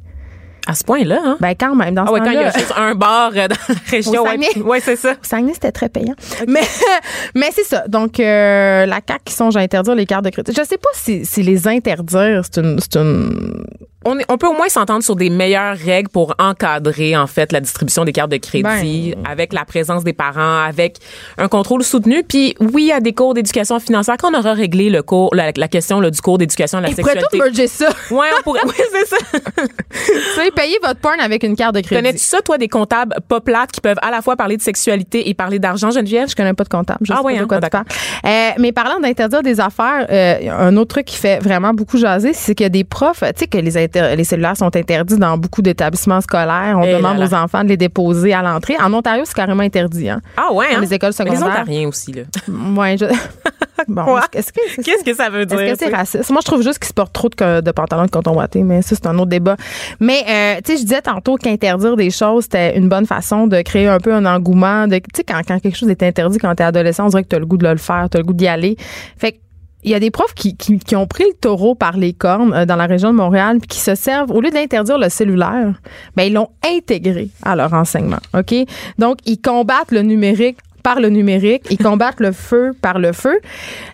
À 0.67 0.75
ce 0.75 0.83
point-là, 0.83 1.19
hein? 1.25 1.37
Ben, 1.39 1.53
quand 1.59 1.75
même, 1.75 1.95
dans 1.95 2.03
ah 2.03 2.07
ce 2.07 2.11
ouais, 2.13 2.19
quand 2.19 2.29
il 2.31 2.35
y 2.35 2.37
a 2.37 2.51
juste 2.51 2.73
un 2.77 2.93
bar 2.93 3.31
euh, 3.35 3.47
dans 3.47 3.55
la 3.67 3.75
région. 3.89 4.23
Ouais, 4.63 4.79
c'est 4.79 4.95
ça. 4.95 5.11
Au 5.13 5.15
Saguenay, 5.23 5.53
c'était 5.53 5.71
très 5.71 5.89
payant. 5.89 6.13
Mais, 6.47 6.61
mais 7.35 7.49
c'est 7.51 7.63
ça. 7.63 7.83
Donc, 7.87 8.19
euh, 8.19 8.85
la 8.85 8.99
CAQ 9.07 9.21
qui 9.25 9.33
songe 9.33 9.57
à 9.57 9.61
interdire 9.61 9.95
les 9.95 10.05
cartes 10.05 10.25
de 10.25 10.29
crédit. 10.29 10.53
Je 10.55 10.63
sais 10.63 10.77
pas 10.77 10.89
si, 10.93 11.25
si 11.25 11.41
les 11.41 11.67
interdire, 11.67 12.43
c'est 12.51 12.61
une, 12.61 12.79
c'est 12.79 12.95
une. 12.97 13.65
On, 14.03 14.17
est- 14.17 14.25
on 14.29 14.37
peut 14.39 14.47
au 14.47 14.53
moins 14.53 14.67
s'entendre 14.69 15.03
sur 15.03 15.15
des 15.15 15.29
meilleures 15.29 15.77
règles 15.77 16.09
pour 16.09 16.33
encadrer, 16.39 17.15
en 17.15 17.27
fait, 17.27 17.51
la 17.51 17.59
distribution 17.59 18.03
des 18.03 18.11
cartes 18.11 18.31
de 18.31 18.37
crédit, 18.37 19.13
Ben. 19.15 19.23
avec 19.31 19.53
la 19.53 19.63
présence 19.63 20.03
des 20.03 20.13
parents, 20.13 20.63
avec 20.63 20.97
un 21.37 21.47
contrôle 21.47 21.83
soutenu. 21.83 22.23
Puis, 22.23 22.55
oui, 22.59 22.83
il 22.83 22.87
y 22.87 22.91
a 22.91 22.99
des 22.99 23.13
cours 23.13 23.35
d'éducation 23.35 23.79
financière. 23.79 24.15
Quand 24.19 24.33
on 24.33 24.39
aura 24.39 24.53
réglé 24.53 24.89
le 24.89 25.03
cours, 25.03 25.35
la, 25.35 25.51
la 25.55 25.67
question 25.67 25.99
là, 25.99 26.09
du 26.09 26.19
cours 26.19 26.39
d'éducation 26.39 26.79
à 26.79 26.81
la 26.81 26.89
Ils 26.89 26.95
pourraient 26.95 27.13
tout 27.13 27.19
sexualité. 27.31 27.37
merger 27.45 27.67
ça. 27.67 27.89
Ouais, 28.09 28.27
on 28.39 28.41
pourrait. 28.43 28.61
Oui, 28.65 28.73
c'est 28.91 29.07
ça. 29.07 29.17
Vous 29.61 30.50
savez, 30.55 30.67
payer 30.67 30.77
votre 30.83 30.99
porn 30.99 31.19
avec 31.19 31.43
une 31.43 31.55
carte 31.55 31.75
de 31.75 31.81
crédit. 31.81 32.01
Connais-tu 32.01 32.19
ça, 32.23 32.41
toi, 32.41 32.57
des 32.57 32.67
comptables 32.67 33.15
pas 33.27 33.39
plates 33.41 33.71
qui 33.71 33.81
peuvent 33.81 33.97
à 34.01 34.11
la 34.11 34.21
fois 34.21 34.35
parler 34.35 34.57
de 34.57 34.61
sexualité 34.61 35.29
et 35.29 35.33
parler 35.33 35.59
d'argent, 35.59 35.91
Geneviève? 35.91 36.29
Je 36.29 36.35
connais 36.35 36.53
pas 36.53 36.63
de 36.63 36.69
comptable. 36.69 36.99
Je 37.05 37.13
Ah 37.13 37.17
sais 37.17 37.23
ouais, 37.23 37.33
pas 37.33 37.39
de 37.39 37.43
hein? 37.43 37.47
quoi 37.47 37.57
Ah, 37.61 37.65
tu 37.65 37.69
parles. 37.69 37.85
Euh, 38.25 38.49
mais 38.59 38.71
parlant 38.71 38.99
d'interdire 38.99 39.41
des 39.43 39.59
affaires, 39.59 40.05
euh, 40.09 40.49
un 40.51 40.75
autre 40.77 40.89
truc 40.95 41.05
qui 41.05 41.17
fait 41.17 41.39
vraiment 41.39 41.73
beaucoup 41.73 41.97
jaser, 41.97 42.33
c'est 42.33 42.55
qu'il 42.55 42.63
y 42.63 42.67
a 42.67 42.69
des 42.69 42.83
profs, 42.83 43.19
tu 43.21 43.25
sais 43.37 43.47
que 43.47 43.57
les, 43.57 43.77
inter- 43.77 44.15
les 44.15 44.23
cellulaires 44.23 44.57
sont 44.57 44.75
interdits 44.75 45.17
dans 45.17 45.37
beaucoup 45.37 45.61
d'établissements 45.61 46.21
scolaires. 46.21 46.75
On 46.77 46.83
Eh 46.83 46.93
demande 46.93 47.17
là. 47.17 47.25
aux 47.25 47.33
enfants 47.33 47.63
de 47.63 47.69
les 47.69 47.77
déposer 47.77 48.33
à 48.33 48.41
l'entrée. 48.41 48.75
En 48.81 48.93
Ontario, 48.93 49.23
c'est 49.25 49.33
carrément 49.35 49.63
interdit. 49.63 50.09
Hein? 50.09 50.21
Ah 50.37 50.51
ouais, 50.53 50.71
Dans 50.71 50.77
hein? 50.77 50.81
les 50.81 50.93
écoles 50.93 51.11
Mais 51.19 51.25
Les 51.25 51.31
secondaires. 51.35 51.55
Ontariens 51.61 51.87
aussi, 51.87 52.11
là. 52.13 52.23
Ouais, 52.81 52.97
je... 52.97 53.05
bon, 53.87 54.05
que 54.31 54.37
Qu'est-ce 54.81 55.03
que 55.03 55.13
ça 55.13 55.29
veut 55.29 55.45
dire? 55.45 55.59
Est-ce 55.59 55.73
que 55.79 55.85
c'est 55.85 55.95
raciste? 55.95 56.29
Moi, 56.29 56.39
je 56.41 56.45
trouve 56.45 56.61
juste 56.63 56.79
qu'ils 56.79 56.87
se 56.87 56.93
portent 56.93 57.13
trop 57.13 57.29
de, 57.29 57.61
de 57.61 57.71
pantalons 57.71 58.05
de 58.05 58.09
coton 58.11 58.33
watté, 58.35 58.63
mais 58.63 58.81
ça, 58.81 58.95
c'est 58.95 59.07
un 59.07 59.17
autre 59.17 59.29
débat. 59.29 59.55
Mais, 59.99 60.23
euh, 60.27 60.40
tu 60.63 60.71
sais, 60.71 60.77
je 60.77 60.83
disais 60.83 61.01
tantôt 61.01 61.35
qu'interdire 61.35 61.95
des 61.95 62.09
choses, 62.09 62.43
c'était 62.43 62.77
une 62.77 62.89
bonne 62.89 63.05
façon 63.05 63.47
de 63.47 63.61
créer 63.61 63.87
un 63.87 63.99
peu 63.99 64.13
un 64.13 64.25
engouement. 64.25 64.87
Tu 64.87 64.99
sais, 65.15 65.23
quand, 65.23 65.41
quelque 65.43 65.75
chose 65.75 65.89
est 65.89 66.03
interdit 66.03 66.37
quand 66.37 66.53
t'es 66.55 66.63
adolescent, 66.63 67.05
on 67.05 67.09
dirait 67.09 67.23
que 67.23 67.29
t'as 67.29 67.39
le 67.39 67.45
goût 67.45 67.57
de 67.57 67.67
le 67.67 67.77
faire, 67.77 68.07
t'as 68.09 68.19
le 68.19 68.25
goût 68.25 68.33
d'y 68.33 68.47
aller. 68.47 68.75
Fait 69.17 69.33
que, 69.33 69.37
il 69.83 69.91
y 69.91 69.95
a 69.95 69.99
des 69.99 70.11
profs 70.11 70.33
qui, 70.33 70.55
qui, 70.55 70.95
ont 70.95 71.07
pris 71.07 71.23
le 71.23 71.33
taureau 71.39 71.75
par 71.75 71.97
les 71.97 72.13
cornes 72.13 72.53
euh, 72.53 72.65
dans 72.65 72.75
la 72.75 72.85
région 72.85 73.11
de 73.11 73.17
Montréal 73.17 73.57
puis 73.59 73.67
qui 73.67 73.79
se 73.79 73.95
servent, 73.95 74.31
au 74.31 74.41
lieu 74.41 74.51
d'interdire 74.51 74.97
le 74.97 75.09
cellulaire, 75.09 75.73
ben 76.15 76.23
ils 76.23 76.33
l'ont 76.33 76.49
intégré 76.63 77.29
à 77.43 77.55
leur 77.55 77.73
enseignement. 77.73 78.19
OK? 78.37 78.53
Donc, 78.99 79.17
ils 79.25 79.39
combattent 79.39 79.91
le 79.91 80.01
numérique 80.01 80.57
par 80.83 80.99
le 80.99 81.09
numérique, 81.09 81.63
ils 81.69 81.77
combattent 81.77 82.19
le 82.19 82.31
feu 82.31 82.73
par 82.79 82.99
le 82.99 83.11
feu. 83.11 83.39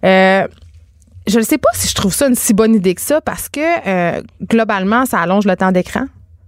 Euh, 0.03 0.47
je 1.27 1.39
ne 1.39 1.43
sais 1.43 1.57
pas 1.57 1.69
si 1.73 1.87
je 1.87 1.95
trouve 1.95 2.13
ça 2.13 2.27
une 2.27 2.35
si 2.35 2.53
bonne 2.53 2.73
idée 2.73 2.95
que 2.95 3.01
ça 3.01 3.19
parce 3.21 3.49
que 3.49 3.59
euh, 3.59 4.21
globalement, 4.41 5.05
ça 5.05 5.19
allonge 5.19 5.45
le 5.45 5.55
temps 5.55 5.71
d'écran. 5.71 6.05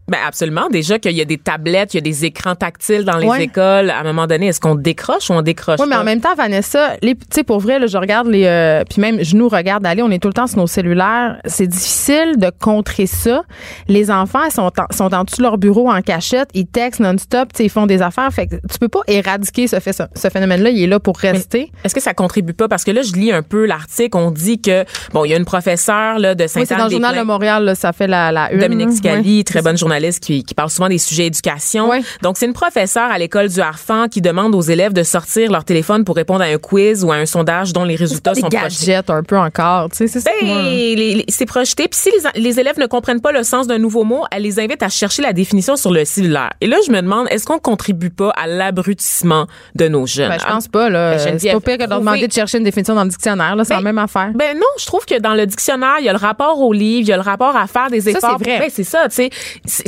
Ben 0.09 0.17
absolument. 0.25 0.67
Déjà 0.71 0.97
qu'il 0.99 1.11
y 1.13 1.21
a 1.21 1.25
des 1.25 1.37
tablettes, 1.37 1.93
il 1.93 1.97
y 1.97 1.99
a 1.99 2.01
des 2.01 2.25
écrans 2.25 2.55
tactiles 2.55 3.03
dans 3.05 3.17
les 3.17 3.27
Ouais. 3.27 3.43
écoles. 3.43 3.89
À 3.91 3.99
un 3.99 4.03
moment 4.03 4.25
donné, 4.27 4.47
est-ce 4.47 4.59
qu'on 4.59 4.75
décroche 4.75 5.29
ou 5.29 5.33
on 5.33 5.41
décroche 5.41 5.79
Oui, 5.79 5.85
mais 5.89 5.95
en 5.95 6.03
même 6.03 6.19
temps, 6.21 6.33
Vanessa, 6.35 6.97
tu 7.01 7.15
sais, 7.31 7.43
pour 7.43 7.59
vrai, 7.59 7.79
là, 7.79 7.87
je 7.87 7.97
regarde 7.97 8.27
les. 8.27 8.45
euh, 8.45 8.83
puis 8.89 9.01
même, 9.01 9.23
je 9.23 9.35
nous 9.35 9.47
regarde 9.49 9.85
aller, 9.85 10.01
on 10.01 10.09
est 10.11 10.19
tout 10.19 10.27
le 10.27 10.33
temps 10.33 10.47
sur 10.47 10.57
nos 10.57 10.67
cellulaires. 10.67 11.39
C'est 11.45 11.67
difficile 11.67 12.33
de 12.37 12.49
contrer 12.59 13.05
ça. 13.05 13.43
Les 13.87 14.09
enfants, 14.11 14.43
ils 14.45 14.51
sont, 14.51 14.63
en, 14.77 14.93
sont 14.95 15.13
en 15.13 15.23
dessous 15.23 15.37
de 15.37 15.43
leur 15.43 15.57
bureau 15.57 15.89
en 15.91 16.01
cachette, 16.01 16.49
ils 16.53 16.65
textent 16.65 16.99
non-stop, 17.01 17.49
ils 17.59 17.69
font 17.69 17.85
des 17.85 18.01
affaires. 18.01 18.31
Fait 18.31 18.47
que 18.47 18.55
tu 18.55 18.79
peux 18.79 18.89
pas 18.89 19.01
éradiquer 19.07 19.67
ce, 19.67 19.79
fait- 19.79 19.93
ce 20.15 20.29
phénomène-là, 20.29 20.69
il 20.71 20.81
est 20.83 20.87
là 20.87 20.99
pour 20.99 21.17
rester. 21.17 21.71
Est-ce 21.83 21.93
que 21.93 22.01
ça 22.01 22.13
contribue 22.13 22.53
pas? 22.53 22.67
Parce 22.67 22.83
que 22.83 22.91
là, 22.91 23.01
je 23.01 23.13
lis 23.13 23.31
un 23.31 23.43
peu 23.43 23.65
l'article. 23.65 24.17
On 24.17 24.31
dit 24.31 24.59
que, 24.61 24.85
bon, 25.13 25.25
il 25.25 25.31
y 25.31 25.33
a 25.33 25.37
une 25.37 25.45
professeure 25.45 26.19
là, 26.19 26.35
de 26.35 26.43
Oui, 26.43 26.49
c'est 26.65 26.75
dans 26.75 26.85
le 26.85 26.91
journal 26.91 27.15
de. 27.17 27.21
Montréal, 27.23 27.63
là, 27.65 27.75
ça 27.75 27.93
fait 27.93 28.07
la, 28.07 28.31
la 28.31 28.51
une. 28.51 28.59
Dominique. 28.59 28.91
Scali, 28.91 29.37
Ouais. 29.39 29.43
très 29.43 29.61
bonne 29.61 29.77
journaliste 29.77 29.98
qui, 30.21 30.43
qui 30.43 30.53
parle 30.53 30.69
souvent 30.69 30.89
des 30.89 30.97
sujets 30.97 31.25
éducation. 31.27 31.89
Ouais. 31.89 32.01
Donc, 32.21 32.37
c'est 32.37 32.45
une 32.45 32.53
professeure 32.53 33.09
à 33.11 33.17
l'école 33.17 33.49
du 33.49 33.59
Harfang 33.59 34.07
qui 34.07 34.21
demande 34.21 34.55
aux 34.55 34.61
élèves 34.61 34.93
de 34.93 35.03
sortir 35.03 35.51
leur 35.51 35.63
téléphone 35.63 36.03
pour 36.05 36.15
répondre 36.15 36.41
à 36.41 36.45
un 36.45 36.57
quiz 36.57 37.03
ou 37.03 37.11
à 37.11 37.15
un 37.15 37.25
sondage 37.25 37.73
dont 37.73 37.83
les 37.83 37.95
résultats 37.95 38.33
Des 38.33 38.41
sont 38.41 38.49
projetés. 38.49 38.95
un 38.95 39.23
peu 39.23 39.37
encore, 39.37 39.89
tu 39.89 39.97
sais, 39.97 40.07
c'est 40.07 40.19
ça. 40.21 40.31
Ben, 40.41 41.21
c'est 41.29 41.45
projeté. 41.45 41.87
Puis 41.87 41.99
si 41.99 42.11
les, 42.35 42.41
les 42.41 42.59
élèves 42.59 42.79
ne 42.79 42.85
comprennent 42.85 43.21
pas 43.21 43.31
le 43.31 43.43
sens 43.43 43.67
d'un 43.67 43.77
nouveau 43.77 44.03
mot, 44.03 44.23
elle 44.31 44.43
les 44.43 44.59
invite 44.59 44.81
à 44.83 44.89
chercher 44.89 45.21
la 45.21 45.33
définition 45.33 45.75
sur 45.75 45.91
le 45.91 46.05
cellulaire. 46.05 46.51
Et 46.61 46.67
là, 46.67 46.77
je 46.85 46.91
me 46.91 47.01
demande, 47.01 47.27
est-ce 47.29 47.45
qu'on 47.45 47.59
contribue 47.59 48.09
pas 48.09 48.29
à 48.31 48.47
l'abrutissement 48.47 49.47
de 49.75 49.87
nos 49.87 50.05
jeunes? 50.05 50.29
Ben, 50.29 50.37
je 50.39 50.45
pense 50.45 50.67
pas, 50.67 50.89
là. 50.89 51.15
Ben, 51.17 51.39
c'est 51.39 51.51
pas 51.51 51.59
pire 51.59 51.77
que 51.77 51.83
de 51.85 51.89
leur 51.89 51.99
demander 51.99 52.27
de 52.27 52.33
chercher 52.33 52.57
une 52.57 52.63
définition 52.63 52.95
dans 52.95 53.03
le 53.03 53.09
dictionnaire, 53.09 53.55
là. 53.55 53.63
C'est 53.63 53.73
la 53.73 53.79
Ben, 53.79 53.85
même 53.85 53.97
affaire. 53.97 54.31
Ben 54.35 54.55
non, 54.57 54.65
je 54.79 54.85
trouve 54.85 55.05
que 55.05 55.19
dans 55.19 55.33
le 55.33 55.45
dictionnaire, 55.45 55.95
il 55.99 56.05
y 56.05 56.09
a 56.09 56.13
le 56.13 56.17
rapport 56.19 56.59
au 56.61 56.73
livre, 56.73 57.01
il 57.01 57.07
y 57.07 57.13
a 57.13 57.17
le 57.17 57.21
rapport 57.23 57.55
à 57.55 57.67
faire 57.67 57.89
des 57.89 58.01
Ça, 58.01 58.11
efforts. 58.11 58.37
c'est 58.39 58.49
vrai. 58.49 58.59
Ben, 58.59 58.69
c'est 58.73 58.83
ça, 58.83 59.07
tu 59.09 59.15
sais. 59.15 59.29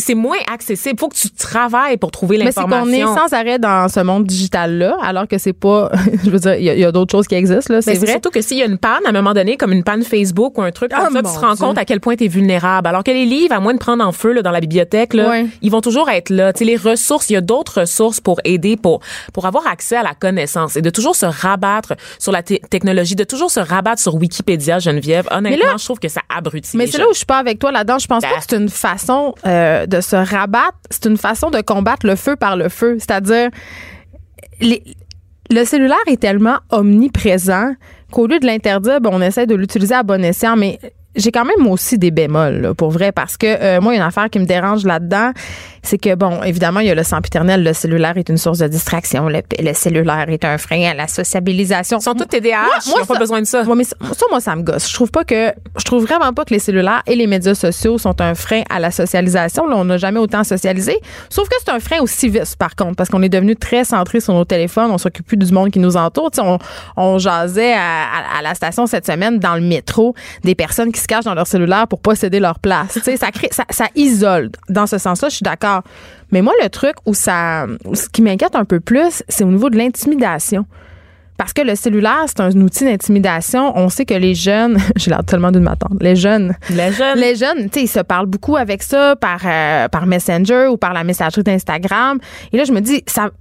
C'est 0.01 0.15
moins 0.15 0.37
accessible. 0.51 0.99
Faut 0.99 1.07
que 1.09 1.15
tu 1.15 1.29
travailles 1.31 1.97
pour 1.97 2.11
trouver 2.11 2.37
Mais 2.37 2.51
c'est 2.51 2.59
l'information. 2.61 3.05
qu'on 3.07 3.15
est 3.15 3.19
sans 3.29 3.33
arrêt 3.33 3.59
dans 3.59 3.87
ce 3.87 3.99
monde 3.99 4.25
digital-là, 4.25 4.97
alors 5.01 5.27
que 5.27 5.37
c'est 5.37 5.53
pas. 5.53 5.91
je 6.23 6.29
veux 6.29 6.39
dire, 6.39 6.55
il 6.55 6.63
y 6.63 6.83
a, 6.83 6.91
d'autres 6.91 7.11
choses 7.11 7.27
qui 7.27 7.35
existent, 7.35 7.73
là. 7.73 7.81
C'est 7.81 7.93
vrai. 7.95 8.11
surtout 8.11 8.29
que 8.31 8.41
s'il 8.41 8.57
y 8.57 8.61
a 8.63 8.65
une 8.65 8.77
panne, 8.77 9.01
à 9.05 9.09
un 9.09 9.13
moment 9.13 9.33
donné, 9.33 9.57
comme 9.57 9.71
une 9.71 9.83
panne 9.83 10.03
Facebook 10.03 10.57
ou 10.57 10.61
un 10.61 10.71
truc 10.71 10.91
Ah, 10.93 11.03
comme 11.05 11.13
ça, 11.13 11.23
tu 11.23 11.33
te 11.33 11.39
rends 11.39 11.53
Dieu. 11.53 11.65
compte 11.65 11.77
à 11.77 11.85
quel 11.85 11.99
point 11.99 12.15
tu 12.15 12.25
es 12.25 12.27
vulnérable. 12.27 12.87
Alors 12.87 13.03
que 13.03 13.11
les 13.11 13.25
livres, 13.25 13.53
à 13.53 13.59
moins 13.59 13.73
de 13.73 13.79
prendre 13.79 14.03
en 14.05 14.11
feu 14.11 14.33
là, 14.33 14.41
dans 14.41 14.51
la 14.51 14.59
bibliothèque, 14.59 15.13
là, 15.13 15.43
ils 15.61 15.71
vont 15.71 15.81
toujours 15.81 16.09
être 16.09 16.29
là. 16.29 16.51
Tu 16.53 16.59
sais, 16.59 16.65
les 16.65 16.75
ressources, 16.77 17.29
il 17.29 17.33
y 17.33 17.37
a 17.37 17.41
d'autres 17.41 17.81
ressources 17.81 18.19
pour 18.19 18.39
aider, 18.43 18.75
pour, 18.77 18.99
pour 19.33 19.45
avoir 19.45 19.67
accès 19.67 19.95
à 19.95 20.03
la 20.03 20.13
connaissance 20.13 20.75
et 20.75 20.81
de 20.81 20.89
toujours 20.89 21.15
se 21.15 21.25
rabattre 21.25 21.93
sur 22.19 22.31
la 22.31 22.43
te- 22.43 22.55
technologie, 22.69 23.15
de 23.15 23.23
toujours 23.23 23.51
se 23.51 23.59
rabattre 23.59 24.01
sur 24.01 24.15
Wikipédia, 24.15 24.79
Geneviève. 24.79 25.27
Honnêtement, 25.31 25.65
là- 25.65 25.75
je 25.77 25.85
trouve 25.85 25.99
que 25.99 26.09
ça 26.09 26.21
abrutit 26.35 26.75
Mais 26.77 26.87
c'est 26.87 26.97
là 26.97 27.05
où 27.09 27.13
je 27.13 27.17
suis 27.17 27.25
pas 27.25 27.37
avec 27.37 27.59
toi 27.59 27.71
là-dedans. 27.71 27.99
Je 27.99 28.07
pense 28.07 28.21
pas 28.23 28.29
Ben. 28.29 28.37
que 28.39 28.43
c'est 28.49 28.57
une 28.57 28.69
façon 28.69 29.35
euh, 29.45 29.85
de 29.91 30.01
se 30.01 30.15
rabattre. 30.15 30.77
C'est 30.89 31.05
une 31.05 31.17
façon 31.17 31.51
de 31.51 31.61
combattre 31.61 32.07
le 32.07 32.15
feu 32.15 32.35
par 32.35 32.57
le 32.57 32.69
feu. 32.69 32.97
C'est-à-dire, 32.97 33.49
le 34.59 35.65
cellulaire 35.65 35.97
est 36.07 36.19
tellement 36.19 36.57
omniprésent 36.71 37.73
qu'au 38.11 38.27
lieu 38.27 38.39
de 38.39 38.45
l'interdire, 38.45 38.99
ben, 39.01 39.11
on 39.13 39.21
essaie 39.21 39.45
de 39.45 39.55
l'utiliser 39.55 39.95
à 39.95 40.03
bon 40.03 40.23
escient. 40.23 40.55
Mais 40.55 40.79
j'ai 41.15 41.31
quand 41.31 41.45
même 41.45 41.67
aussi 41.67 41.97
des 41.97 42.11
bémols, 42.11 42.73
pour 42.77 42.91
vrai, 42.91 43.11
parce 43.11 43.37
que 43.37 43.47
euh, 43.47 43.81
moi, 43.81 43.93
il 43.93 43.97
y 43.97 43.99
a 43.99 44.03
une 44.03 44.07
affaire 44.07 44.29
qui 44.29 44.39
me 44.39 44.45
dérange 44.45 44.85
là-dedans, 44.85 45.31
c'est 45.83 45.97
que, 45.97 46.13
bon, 46.15 46.43
évidemment, 46.43 46.79
il 46.79 46.87
y 46.87 46.91
a 46.91 46.95
le 46.95 47.03
sempiternel, 47.03 47.63
le 47.63 47.73
cellulaire 47.73 48.17
est 48.17 48.29
une 48.29 48.37
source 48.37 48.59
de 48.59 48.67
distraction, 48.67 49.27
le, 49.27 49.41
le 49.59 49.73
cellulaire 49.73 50.29
est 50.29 50.45
un 50.45 50.57
frein 50.57 50.83
à 50.91 50.93
la 50.93 51.07
sociabilisation. 51.07 51.97
Ils 51.99 52.03
sont 52.03 52.13
tous 52.13 52.25
TDAH, 52.25 52.65
ils 52.85 52.89
n'ont 52.99 53.05
pas 53.05 53.17
besoin 53.17 53.41
de 53.41 53.45
ça. 53.45 53.63
Moi, 53.63 53.75
mais 53.75 53.83
ça, 53.83 53.95
moi, 54.29 54.39
ça 54.39 54.55
me 54.55 54.61
gosse. 54.63 54.87
Je 54.89 54.93
trouve 54.93 55.11
pas 55.11 55.23
que, 55.23 55.51
je 55.77 55.83
trouve 55.83 56.05
vraiment 56.05 56.33
pas 56.33 56.45
que 56.45 56.53
les 56.53 56.59
cellulaires 56.59 57.01
et 57.07 57.15
les 57.15 57.27
médias 57.27 57.55
sociaux 57.55 57.97
sont 57.97 58.19
un 58.21 58.35
frein 58.35 58.61
à 58.69 58.79
la 58.79 58.91
socialisation. 58.91 59.67
Là, 59.67 59.75
on 59.77 59.85
n'a 59.85 59.97
jamais 59.97 60.19
autant 60.19 60.43
socialisé. 60.43 60.97
Sauf 61.29 61.47
que 61.49 61.55
c'est 61.63 61.71
un 61.71 61.79
frein 61.79 61.99
au 62.01 62.07
civisme, 62.07 62.55
par 62.57 62.75
contre, 62.75 62.95
parce 62.95 63.09
qu'on 63.09 63.21
est 63.23 63.29
devenu 63.29 63.55
très 63.55 63.83
centré 63.83 64.19
sur 64.19 64.33
nos 64.33 64.45
téléphones, 64.45 64.91
on 64.91 64.97
s'occupe 64.97 65.25
plus 65.25 65.37
du 65.37 65.51
monde 65.51 65.71
qui 65.71 65.79
nous 65.79 65.97
entoure. 65.97 66.31
Tu 66.31 66.41
sais, 66.41 66.47
on, 66.47 66.59
on 66.97 67.17
jasait 67.17 67.73
à, 67.73 67.77
à- 67.79 68.39
à 68.39 68.41
la 68.41 68.53
station 68.55 68.85
cette 68.87 69.05
semaine 69.05 69.39
dans 69.39 69.55
le 69.55 69.61
métro 69.61 70.13
des 70.43 70.55
personnes 70.55 70.91
qui 70.91 70.99
se 70.99 71.07
cachent 71.07 71.25
dans 71.25 71.33
leur 71.33 71.47
cellulaire 71.47 71.87
pour 71.87 71.99
pas 72.01 72.15
céder 72.15 72.39
leur 72.39 72.59
place. 72.59 72.93
Tu 72.93 72.99
sais, 73.01 73.17
ça, 73.17 73.31
crée, 73.31 73.49
ça, 73.51 73.63
ça 73.69 73.85
isole. 73.95 74.51
Dans 74.69 74.85
ce 74.87 74.97
sens-là, 74.97 75.29
je 75.29 75.35
suis 75.35 75.43
d'accord. 75.43 75.70
Mais 76.31 76.41
moi, 76.41 76.53
le 76.63 76.69
truc 76.69 76.95
où 77.05 77.13
ça, 77.13 77.67
ce 77.93 78.07
qui 78.09 78.21
m'inquiète 78.21 78.55
un 78.55 78.65
peu 78.65 78.79
plus, 78.79 79.23
c'est 79.27 79.43
au 79.43 79.51
niveau 79.51 79.69
de 79.69 79.77
l'intimidation. 79.77 80.65
Parce 81.37 81.53
que 81.53 81.61
le 81.63 81.73
cellulaire, 81.73 82.25
c'est 82.27 82.39
un 82.39 82.51
outil 82.51 82.85
d'intimidation. 82.85 83.75
On 83.75 83.89
sait 83.89 84.05
que 84.05 84.13
les 84.13 84.35
jeunes, 84.35 84.77
j'ai 84.95 85.09
l'air 85.09 85.23
tellement 85.25 85.51
d'une 85.51 85.63
m'attendre, 85.63 85.97
les 85.99 86.15
jeunes, 86.15 86.55
Les 86.69 86.91
jeunes. 86.91 87.17
les 87.17 87.35
jeunes, 87.35 87.63
tu 87.69 87.79
sais, 87.79 87.83
ils 87.85 87.87
se 87.87 87.99
parlent 87.99 88.27
beaucoup 88.27 88.57
avec 88.57 88.83
ça 88.83 89.15
par, 89.15 89.39
euh, 89.43 89.87
par 89.87 90.05
Messenger 90.05 90.67
ou 90.67 90.77
par 90.77 90.93
la 90.93 91.03
messagerie 91.03 91.41
d'Instagram. 91.41 92.19
Et 92.53 92.57
là, 92.57 92.63
je 92.63 92.71
me 92.71 92.79
dis, 92.79 93.03
ça, 93.07 93.31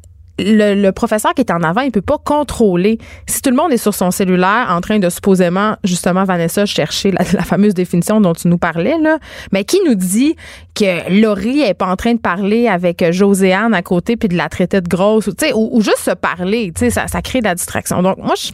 le, 0.45 0.75
le 0.75 0.93
professeur 0.93 1.35
qui 1.35 1.43
est 1.43 1.51
en 1.51 1.63
avant, 1.63 1.83
il 1.83 1.91
peut 1.91 2.01
pas 2.01 2.19
contrôler. 2.19 2.99
Si 3.27 3.43
tout 3.43 3.51
le 3.51 3.57
monde 3.57 3.73
est 3.73 3.79
sur 3.79 3.95
son 3.95 4.11
cellulaire 4.11 4.69
en 4.71 4.81
train 4.81 4.99
de 4.99 5.09
supposément, 5.09 5.77
justement, 5.85 6.25
Vanessa, 6.25 6.67
chercher 6.67 7.11
la, 7.13 7.25
la 7.33 7.43
fameuse 7.43 7.75
définition 7.75 8.21
dont 8.21 8.35
tu 8.35 8.49
nous 8.49 8.59
parlais, 8.59 8.99
là, 8.99 9.19
mais 9.53 9.65
qui 9.65 9.81
nous 9.87 9.95
dit 9.95 10.37
que 10.75 11.21
Laurie 11.21 11.61
est 11.61 11.75
pas 11.75 11.87
en 11.87 11.97
train 11.97 12.15
de 12.15 12.21
parler 12.21 12.69
avec 12.69 13.03
euh, 13.03 13.13
Joséanne 13.13 13.75
à 13.75 13.83
côté 13.83 14.17
puis 14.17 14.29
de 14.29 14.37
la 14.37 14.49
traiter 14.49 14.81
de 14.81 14.89
grosse, 14.89 15.27
ou, 15.27 15.35
ou, 15.55 15.69
ou 15.73 15.83
juste 15.83 15.99
se 15.99 16.13
parler, 16.13 16.73
ça, 16.91 17.07
ça 17.07 17.23
crée 17.23 17.41
de 17.41 17.45
la 17.45 17.55
distraction. 17.55 18.03
Donc, 18.03 18.19
moi, 18.19 18.35
je, 18.37 18.53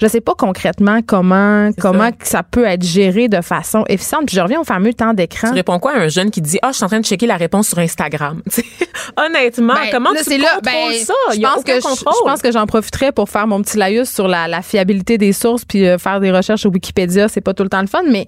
je 0.00 0.06
sais 0.06 0.20
pas 0.20 0.34
concrètement 0.36 1.00
comment, 1.06 1.70
comment 1.80 2.10
ça. 2.22 2.42
peut 2.42 2.64
être 2.64 2.82
géré 2.82 3.28
de 3.28 3.40
façon 3.40 3.84
efficiente. 3.88 4.26
Puis 4.26 4.36
je 4.36 4.40
reviens 4.40 4.60
au 4.60 4.64
fameux 4.64 4.94
temps 4.94 5.14
d'écran. 5.14 5.48
Tu 5.48 5.54
réponds 5.54 5.78
quoi 5.78 5.92
à 5.92 5.98
un 5.98 6.08
jeune 6.08 6.30
qui 6.30 6.40
dit 6.40 6.58
Ah, 6.62 6.70
je 6.72 6.76
suis 6.76 6.84
en 6.84 6.88
train 6.88 7.00
de 7.00 7.04
checker 7.04 7.26
la 7.26 7.36
réponse 7.36 7.68
sur 7.68 7.78
Instagram? 7.78 8.42
Honnêtement, 9.16 9.74
Ben, 9.74 9.88
comment 9.92 10.10
là, 10.10 10.18
tu 10.18 10.24
c'est 10.24 10.38
contrôles 10.38 10.54
là, 10.54 10.60
ben, 10.62 11.03
ça? 11.04 11.14
Je 11.34 11.40
pense 11.40 11.62
que 11.64 11.72
je, 11.74 12.24
pense 12.24 12.42
que 12.42 12.52
j'en 12.52 12.66
profiterais 12.66 13.12
pour 13.12 13.28
faire 13.28 13.46
mon 13.46 13.62
petit 13.62 13.76
laïus 13.76 14.08
sur 14.10 14.26
la, 14.28 14.48
la 14.48 14.62
fiabilité 14.62 15.18
des 15.18 15.32
sources 15.32 15.64
puis 15.64 15.86
euh, 15.86 15.98
faire 15.98 16.20
des 16.20 16.32
recherches 16.32 16.62
sur 16.62 16.70
Wikipédia, 16.72 17.28
c'est 17.28 17.40
pas 17.40 17.54
tout 17.54 17.62
le 17.62 17.68
temps 17.68 17.80
le 17.80 17.86
fun, 17.86 18.02
mais 18.10 18.26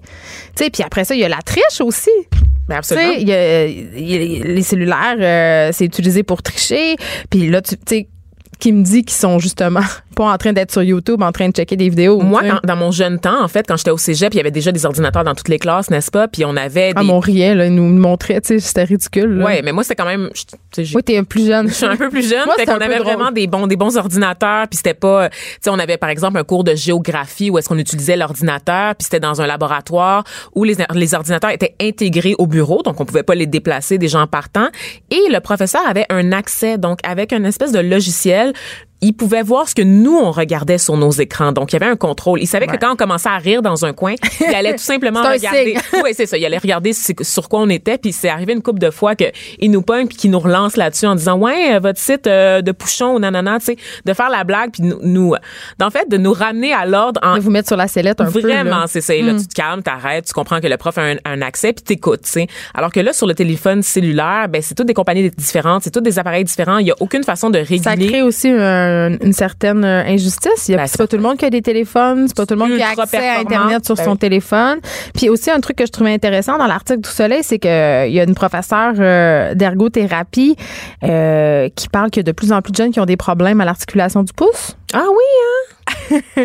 tu 0.55 0.63
sais, 0.63 0.69
puis 0.69 0.83
après 0.83 1.03
ça, 1.05 1.15
il 1.15 1.19
y 1.21 1.25
a 1.25 1.29
la 1.29 1.41
triche 1.41 1.81
aussi. 1.81 2.09
Ben, 2.67 2.79
Tu 2.81 2.87
sais, 2.89 2.95
absolument. 2.95 3.13
y 3.27 3.31
a- 3.33 3.65
il 3.67 4.09
y 4.09 4.15
a- 4.41 4.45
les 4.45 4.61
cellulaires, 4.61 5.15
euh, 5.19 5.69
c'est 5.73 5.85
utilisé 5.85 6.23
pour 6.23 6.41
tricher. 6.43 6.95
Puis 7.29 7.49
là, 7.49 7.61
tu 7.61 7.75
sais, 7.87 8.07
qui 8.59 8.71
me 8.73 8.83
dit 8.83 9.03
qu'ils 9.03 9.15
sont 9.17 9.39
justement 9.39 9.81
pas 10.15 10.25
en 10.31 10.37
train 10.37 10.51
d'être 10.53 10.71
sur 10.71 10.81
YouTube, 10.83 11.21
en 11.21 11.31
train 11.31 11.49
de 11.49 11.53
checker 11.53 11.75
des 11.75 11.89
vidéos. 11.89 12.19
Moi, 12.21 12.41
quand- 12.43 12.59
dans 12.65 12.75
mon 12.75 12.91
jeune 12.91 13.19
temps, 13.19 13.43
en 13.43 13.47
fait, 13.47 13.65
quand 13.67 13.77
j'étais 13.77 13.91
au 13.91 13.97
cégep, 13.97 14.33
il 14.33 14.37
y 14.37 14.39
avait 14.39 14.49
déjà 14.51 14.71
des 14.71 14.85
ordinateurs 14.85 15.23
dans 15.23 15.35
toutes 15.35 15.49
les 15.49 15.59
classes, 15.59 15.89
n'est-ce 15.91 16.09
pas? 16.09 16.27
Puis 16.27 16.43
on 16.45 16.55
avait 16.57 16.93
des. 16.93 16.99
Ah, 16.99 17.03
mon 17.03 17.19
riait, 17.19 17.53
là, 17.53 17.67
ils 17.67 17.75
nous 17.75 17.83
montraient, 17.93 18.41
tu 18.41 18.47
sais, 18.47 18.59
c'était 18.59 18.83
ridicule. 18.83 19.37
là. 19.37 19.45
Ouais, 19.45 19.61
mais 19.63 19.71
moi, 19.71 19.83
c'était 19.83 19.95
quand 19.95 20.05
même. 20.07 20.29
Oui, 20.77 21.03
t'es 21.03 21.21
plus 21.23 21.47
jeune. 21.47 21.67
Je 21.69 21.73
suis 21.73 21.85
un 21.85 21.95
peu 21.97 22.09
plus 22.09 22.27
jeune, 22.27 22.45
Moi, 22.45 22.55
fait 22.57 22.65
qu'on 22.65 22.73
avait 22.73 22.95
drôle. 22.99 23.05
vraiment 23.13 23.31
des 23.31 23.47
bons 23.47 23.67
des 23.67 23.75
bons 23.75 23.95
ordinateurs, 23.97 24.67
puis 24.67 24.77
c'était 24.77 24.93
pas 24.93 25.29
tu 25.29 25.37
sais 25.61 25.69
on 25.69 25.79
avait 25.79 25.97
par 25.97 26.09
exemple 26.09 26.37
un 26.37 26.43
cours 26.43 26.63
de 26.63 26.73
géographie 26.75 27.49
où 27.49 27.57
est-ce 27.57 27.67
qu'on 27.69 27.77
utilisait 27.77 28.15
l'ordinateur, 28.17 28.95
puis 28.95 29.03
c'était 29.05 29.19
dans 29.19 29.41
un 29.41 29.47
laboratoire 29.47 30.23
où 30.55 30.63
les 30.63 30.75
les 30.93 31.13
ordinateurs 31.13 31.51
étaient 31.51 31.75
intégrés 31.81 32.35
au 32.37 32.47
bureau, 32.47 32.81
donc 32.83 32.99
on 32.99 33.05
pouvait 33.05 33.23
pas 33.23 33.35
les 33.35 33.45
déplacer 33.47 33.97
des 33.97 34.07
gens 34.07 34.25
partant 34.27 34.67
et 35.11 35.29
le 35.31 35.39
professeur 35.39 35.81
avait 35.87 36.05
un 36.09 36.31
accès 36.31 36.77
donc 36.77 36.99
avec 37.03 37.31
une 37.33 37.45
espèce 37.45 37.71
de 37.71 37.79
logiciel 37.79 38.46
elle, 38.47 38.53
il 39.01 39.13
pouvait 39.13 39.43
voir 39.43 39.69
ce 39.69 39.75
que 39.75 39.81
nous 39.83 40.17
on 40.17 40.31
regardait 40.31 40.77
sur 40.79 40.97
nos 40.97 41.11
écrans. 41.11 41.51
Donc 41.51 41.71
il 41.71 41.75
y 41.79 41.83
avait 41.83 41.91
un 41.91 41.95
contrôle. 41.95 42.41
Il 42.41 42.47
savait 42.47 42.65
que 42.67 42.77
quand 42.77 42.93
on 42.93 42.95
commençait 42.95 43.29
à 43.29 43.37
rire 43.37 43.61
dans 43.61 43.85
un 43.85 43.93
coin, 43.93 44.15
il 44.41 44.55
allait 44.55 44.71
tout 44.73 44.79
simplement 44.83 45.21
regarder. 45.33 45.75
Oui, 46.03 46.11
c'est 46.13 46.25
ça. 46.25 46.37
Il 46.37 46.45
allait 46.45 46.57
regarder 46.57 46.93
sur 46.93 47.49
quoi 47.49 47.59
on 47.61 47.69
était. 47.69 47.97
Puis 47.97 48.11
c'est 48.11 48.29
arrivé 48.29 48.53
une 48.53 48.61
couple 48.61 48.79
de 48.79 48.89
fois 48.91 49.15
qu'il 49.15 49.69
nous 49.71 49.81
pogne 49.81 50.07
puis 50.07 50.17
qu'il 50.17 50.31
nous 50.31 50.39
relance 50.39 50.77
là-dessus 50.77 51.05
en 51.05 51.15
disant 51.15 51.37
ouais 51.37 51.75
euh, 51.75 51.79
votre 51.79 51.99
site 51.99 52.27
euh, 52.27 52.61
de 52.61 52.71
Pouchon 52.71 53.15
ou 53.15 53.19
nanana, 53.19 53.59
tu 53.59 53.65
sais, 53.65 53.77
de 54.05 54.13
faire 54.13 54.29
la 54.29 54.43
blague 54.43 54.71
puis 54.71 54.83
nous, 54.83 54.97
nous 55.01 55.33
en 55.81 55.89
fait 55.89 56.09
de 56.09 56.17
nous 56.17 56.33
ramener 56.33 56.73
à 56.73 56.85
l'ordre 56.85 57.19
en 57.23 57.35
De 57.35 57.41
vous 57.41 57.51
mettre 57.51 57.67
sur 57.67 57.77
la 57.77 57.87
sellette 57.87 58.19
un 58.21 58.31
peu. 58.31 58.41
là. 58.41 58.63
Vraiment, 58.63 58.85
c'est 58.87 59.01
ça. 59.01 59.13
Là, 59.13 59.33
tu 59.35 59.47
te 59.47 59.53
calmes, 59.53 59.83
t'arrêtes, 59.83 60.25
tu 60.25 60.33
comprends 60.33 60.59
que 60.59 60.67
le 60.67 60.77
prof 60.77 60.97
a 60.97 61.01
un, 61.03 61.15
un 61.25 61.41
accès, 61.41 61.73
puis 61.73 61.83
t'écoutes, 61.83 62.23
tu 62.23 62.31
sais. 62.31 62.47
Alors 62.73 62.91
que 62.91 62.99
là, 62.99 63.13
sur 63.13 63.27
le 63.27 63.33
téléphone 63.35 63.83
cellulaire, 63.83 64.47
ben 64.49 64.61
c'est 64.61 64.73
toutes 64.75 64.87
des 64.87 64.93
compagnies 64.93 65.29
différentes, 65.31 65.83
c'est 65.83 65.91
tous 65.91 66.01
des 66.01 66.17
appareils 66.19 66.43
différents. 66.43 66.77
Il 66.79 66.87
y 66.87 66.91
a 66.91 66.95
aucune 66.99 67.23
façon 67.23 67.49
de 67.49 67.59
réguler. 67.59 67.81
Ça 67.83 67.95
crée 67.95 68.21
aussi 68.21 68.49
un- 68.49 68.86
une 69.21 69.33
certaine 69.33 69.83
euh, 69.83 70.03
injustice. 70.05 70.69
Ben, 70.69 70.87
c'est 70.87 70.97
pas 70.97 71.07
tout 71.07 71.15
le 71.15 71.21
monde 71.21 71.37
qui 71.37 71.45
a 71.45 71.49
des 71.49 71.61
téléphones, 71.61 72.27
c'est 72.27 72.35
pas 72.35 72.45
tout 72.45 72.53
le 72.53 72.59
monde 72.59 72.75
qui 72.75 72.81
a 72.81 72.89
accès 72.89 73.27
à. 73.27 73.39
Internet 73.39 73.85
sur 73.85 73.95
Ben 73.95 74.03
son 74.03 74.11
oui. 74.11 74.17
téléphone. 74.17 74.79
Puis 75.15 75.29
aussi, 75.29 75.49
un 75.51 75.59
truc 75.59 75.77
que 75.77 75.85
je 75.85 75.91
trouvais 75.91 76.13
intéressant 76.13 76.57
dans 76.57 76.67
l'article 76.67 77.01
du 77.01 77.09
Soleil, 77.09 77.43
c'est 77.43 77.59
qu'il 77.59 77.69
y 77.69 78.19
a 78.19 78.23
une 78.23 78.35
professeure 78.35 78.93
euh, 78.99 79.53
d'ergothérapie 79.53 80.55
euh, 81.03 81.69
qui 81.75 81.87
parle 81.89 82.09
qu'il 82.09 82.21
y 82.21 82.25
a 82.25 82.31
de 82.31 82.31
plus 82.31 82.51
en 82.51 82.61
plus 82.61 82.71
de 82.71 82.77
jeunes 82.77 82.91
qui 82.91 82.99
ont 82.99 83.05
des 83.05 83.17
problèmes 83.17 83.61
à 83.61 83.65
l'articulation 83.65 84.23
du 84.23 84.33
pouce. 84.33 84.75
Ah 84.93 85.05
oui, 85.09 85.23
hein? 85.43 85.73
On 86.37 86.41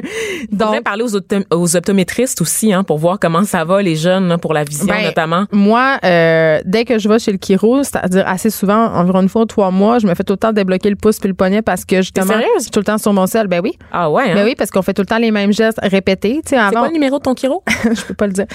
Donc, 0.57 0.59
devrait 0.59 0.81
parler 0.81 1.05
aux, 1.05 1.57
aux 1.57 1.77
optométristes 1.77 2.41
aussi, 2.41 2.73
hein, 2.73 2.83
pour 2.83 2.99
voir 2.99 3.19
comment 3.21 3.45
ça 3.45 3.65
va 3.65 3.83
les 3.83 3.97
jeunes, 3.97 4.29
là, 4.29 4.39
pour 4.39 4.53
la 4.53 4.65
vision 4.65 4.87
Ben, 4.87 5.05
notamment. 5.05 5.47
Moi, 5.53 5.99
euh, 6.05 6.61
dès 6.65 6.85
que 6.85 6.99
je 6.99 7.09
vais 7.09 7.19
chez 7.19 7.33
le 7.33 7.39
chiro, 7.39 7.83
c'est-à-dire 7.83 8.27
assez 8.27 8.51
souvent, 8.51 8.87
environ 8.95 9.23
une 9.23 9.29
fois 9.29 9.43
ou 9.43 9.47
trois 9.47 9.71
mois, 9.71 9.99
je 9.99 10.07
me 10.07 10.15
fais 10.15 10.25
tout 10.25 10.33
le 10.33 10.39
temps 10.39 10.53
débloquer 10.53 10.91
le 10.91 10.97
pouce 10.97 11.19
puis 11.19 11.29
le 11.29 11.35
poignet 11.35 11.63
parce 11.63 11.85
que 11.85 11.97
justement, 11.97 12.27
sérieuse? 12.27 12.49
je 12.57 12.63
suis 12.63 12.71
tout 12.71 12.81
le 12.81 12.85
temps 12.85 12.99
sur 12.99 13.13
mon 13.13 13.27
sel. 13.27 13.47
Ben 13.47 13.61
oui. 13.63 13.79
Ah 13.93 14.11
ouais, 14.11 14.31
hein? 14.31 14.35
Ben 14.35 14.45
oui, 14.45 14.55
parce 14.57 14.71
qu'on 14.71 14.83
fait 14.83 14.95
tout 14.95 15.03
le 15.03 15.07
temps 15.07 15.19
les 15.19 15.31
mêmes 15.31 15.53
gestes 15.53 15.79
répétés. 15.83 16.41
Tu 16.45 16.57
sais, 16.57 16.63
C'est 16.69 16.75
quoi 16.75 16.89
le 16.89 16.93
numéro 16.93 17.19
de 17.19 17.23
ton 17.23 17.35
chiro? 17.35 17.63
je 17.85 18.03
peux 18.03 18.15
pas 18.15 18.27
le 18.27 18.33
dire. 18.33 18.47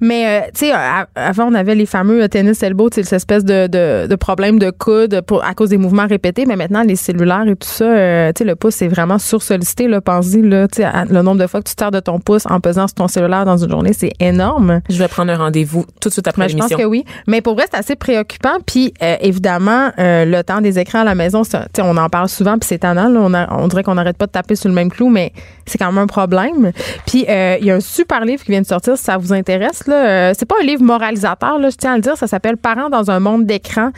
Mais 0.00 0.26
euh, 0.26 0.46
tu 0.54 0.66
sais, 0.66 0.72
avant 1.14 1.46
on 1.46 1.54
avait 1.54 1.74
les 1.74 1.86
fameux 1.86 2.22
euh, 2.22 2.28
tennis 2.28 2.62
elbow, 2.62 2.90
tu 2.90 2.96
sais, 2.96 3.02
cette 3.04 3.16
espèce 3.16 3.44
de, 3.44 3.66
de, 3.68 4.06
de 4.08 4.16
problème 4.16 4.58
de 4.58 4.70
coude 4.70 5.20
pour, 5.22 5.44
à 5.44 5.54
cause 5.54 5.70
des 5.70 5.78
mouvements 5.78 6.06
répétés. 6.06 6.46
Mais 6.46 6.56
maintenant, 6.56 6.82
les 6.82 6.96
cellulaires 6.96 7.46
et 7.46 7.56
tout 7.56 7.68
ça, 7.68 7.84
euh, 7.84 8.32
tu 8.34 8.38
sais, 8.38 8.44
le 8.44 8.56
pouce 8.56 8.74
c'est 8.76 8.88
vraiment 8.88 9.18
sursollicité. 9.40 9.88
Là, 9.88 10.00
pense-y, 10.00 10.42
là, 10.42 10.66
le 11.08 11.22
nombre 11.22 11.40
de 11.40 11.46
fois 11.46 11.60
que 11.62 11.68
tu 11.68 11.74
te 11.74 11.80
sers 11.82 11.90
de 11.90 12.00
ton 12.00 12.18
pouce 12.20 12.44
en 12.48 12.60
pesant 12.60 12.86
sur 12.86 12.94
ton 12.94 13.08
cellulaire 13.08 13.44
dans 13.44 13.56
une 13.56 13.70
journée, 13.70 13.92
c'est 13.92 14.12
énorme. 14.20 14.80
Je 14.88 14.98
vais 14.98 15.08
prendre 15.08 15.32
un 15.32 15.36
rendez-vous 15.36 15.84
tout 16.00 16.08
de 16.08 16.12
suite 16.12 16.26
après 16.28 16.48
je 16.48 16.56
pense 16.56 16.68
que 16.74 16.84
oui. 16.84 17.04
Mais 17.26 17.40
pour 17.40 17.54
vrai, 17.54 17.64
c'est 17.70 17.78
assez 17.78 17.96
préoccupant. 17.96 18.56
Puis, 18.66 18.94
euh, 19.02 19.16
évidemment, 19.20 19.90
euh, 19.98 20.24
le 20.24 20.42
temps 20.42 20.60
des 20.60 20.78
écrans 20.78 21.00
à 21.00 21.04
la 21.04 21.14
maison, 21.14 21.42
on 21.80 21.96
en 21.96 22.08
parle 22.08 22.28
souvent, 22.28 22.58
puis 22.58 22.66
c'est 22.68 22.78
tannant. 22.78 23.08
là. 23.08 23.20
on, 23.22 23.34
a- 23.34 23.52
on 23.54 23.68
dirait 23.68 23.82
qu'on 23.82 23.94
n'arrête 23.94 24.16
pas 24.16 24.26
de 24.26 24.32
taper 24.32 24.56
sur 24.56 24.68
le 24.68 24.74
même 24.74 24.90
clou, 24.90 25.08
mais 25.08 25.32
c'est 25.66 25.78
quand 25.78 25.86
même 25.92 25.98
un 26.02 26.06
problème. 26.06 26.72
Puis, 27.06 27.24
euh, 27.28 27.56
il 27.60 27.66
y 27.66 27.70
a 27.70 27.74
un 27.76 27.80
super 27.80 28.24
livre 28.24 28.42
qui 28.44 28.50
vient 28.52 28.60
de 28.62 28.66
sortir, 28.66 28.96
si 28.96 29.04
ça 29.04 29.16
vous 29.16 29.32
intéresse. 29.32 29.86
Là. 29.86 30.34
C'est 30.34 30.46
pas 30.46 30.56
un 30.62 30.64
livre 30.64 30.82
moralisateur, 30.82 31.58
là, 31.58 31.70
je 31.70 31.76
tiens 31.76 31.92
à 31.92 31.96
le 31.96 32.02
dire. 32.02 32.16
Ça 32.16 32.26
s'appelle 32.26 32.56
Parents 32.56 32.90
dans 32.90 33.10
un 33.10 33.20
monde 33.20 33.44
d'écran. 33.46 33.90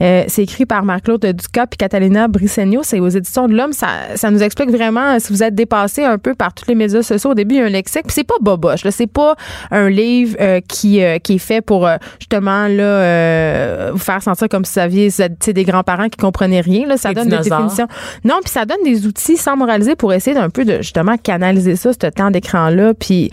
C'est 0.00 0.38
écrit 0.42 0.66
par 0.66 0.84
Marc-Claude 0.84 1.24
Ducas 1.24 1.66
puis 1.66 1.76
Catalina 1.78 2.28
Brissegno. 2.28 2.80
C'est 2.82 3.00
aux 3.00 3.08
éditions 3.08 3.48
de 3.48 3.54
l'Homme. 3.54 3.72
Ça, 3.72 3.86
ça 4.16 4.30
nous 4.30 4.42
explique 4.42 4.70
vraiment 4.70 4.83
euh, 4.92 5.18
si 5.18 5.32
vous 5.32 5.42
êtes 5.42 5.54
dépassé 5.54 6.04
un 6.04 6.18
peu 6.18 6.34
par 6.34 6.54
tous 6.54 6.64
les 6.68 6.74
médias 6.74 7.02
sociaux. 7.02 7.30
Au 7.30 7.34
début, 7.34 7.56
il 7.56 7.58
y 7.58 7.62
a 7.62 7.66
un 7.66 7.68
lexique. 7.68 8.04
Puis 8.04 8.14
c'est 8.14 8.24
pas 8.24 8.34
boboche. 8.40 8.84
Là. 8.84 8.90
C'est 8.90 9.06
pas 9.06 9.34
un 9.70 9.88
livre 9.88 10.36
euh, 10.40 10.60
qui, 10.66 11.02
euh, 11.02 11.18
qui 11.18 11.34
est 11.34 11.38
fait 11.38 11.60
pour 11.60 11.86
euh, 11.86 11.96
justement 12.18 12.68
là, 12.68 13.90
vous 13.90 13.98
faire 13.98 14.22
sentir 14.22 14.48
comme 14.48 14.64
si 14.64 14.74
vous 14.74 14.80
aviez 14.80 15.08
des 15.46 15.64
grands-parents 15.64 16.08
qui 16.08 16.18
comprenaient 16.18 16.60
rien. 16.60 16.86
Là. 16.86 16.96
Ça 16.96 17.12
donne 17.12 17.28
des 17.28 17.38
définitions. 17.38 17.88
Non, 18.24 18.40
puis 18.42 18.50
ça 18.50 18.64
donne 18.64 18.82
des 18.84 19.06
outils 19.06 19.36
sans 19.36 19.56
moraliser 19.56 19.96
pour 19.96 20.12
essayer 20.12 20.34
d'un 20.34 20.50
peu 20.50 20.64
de 20.64 20.78
justement 20.78 21.16
canaliser 21.16 21.76
ça, 21.76 21.92
ce 21.92 22.06
temps 22.06 22.30
d'écran-là. 22.30 22.94
Puis 22.94 23.30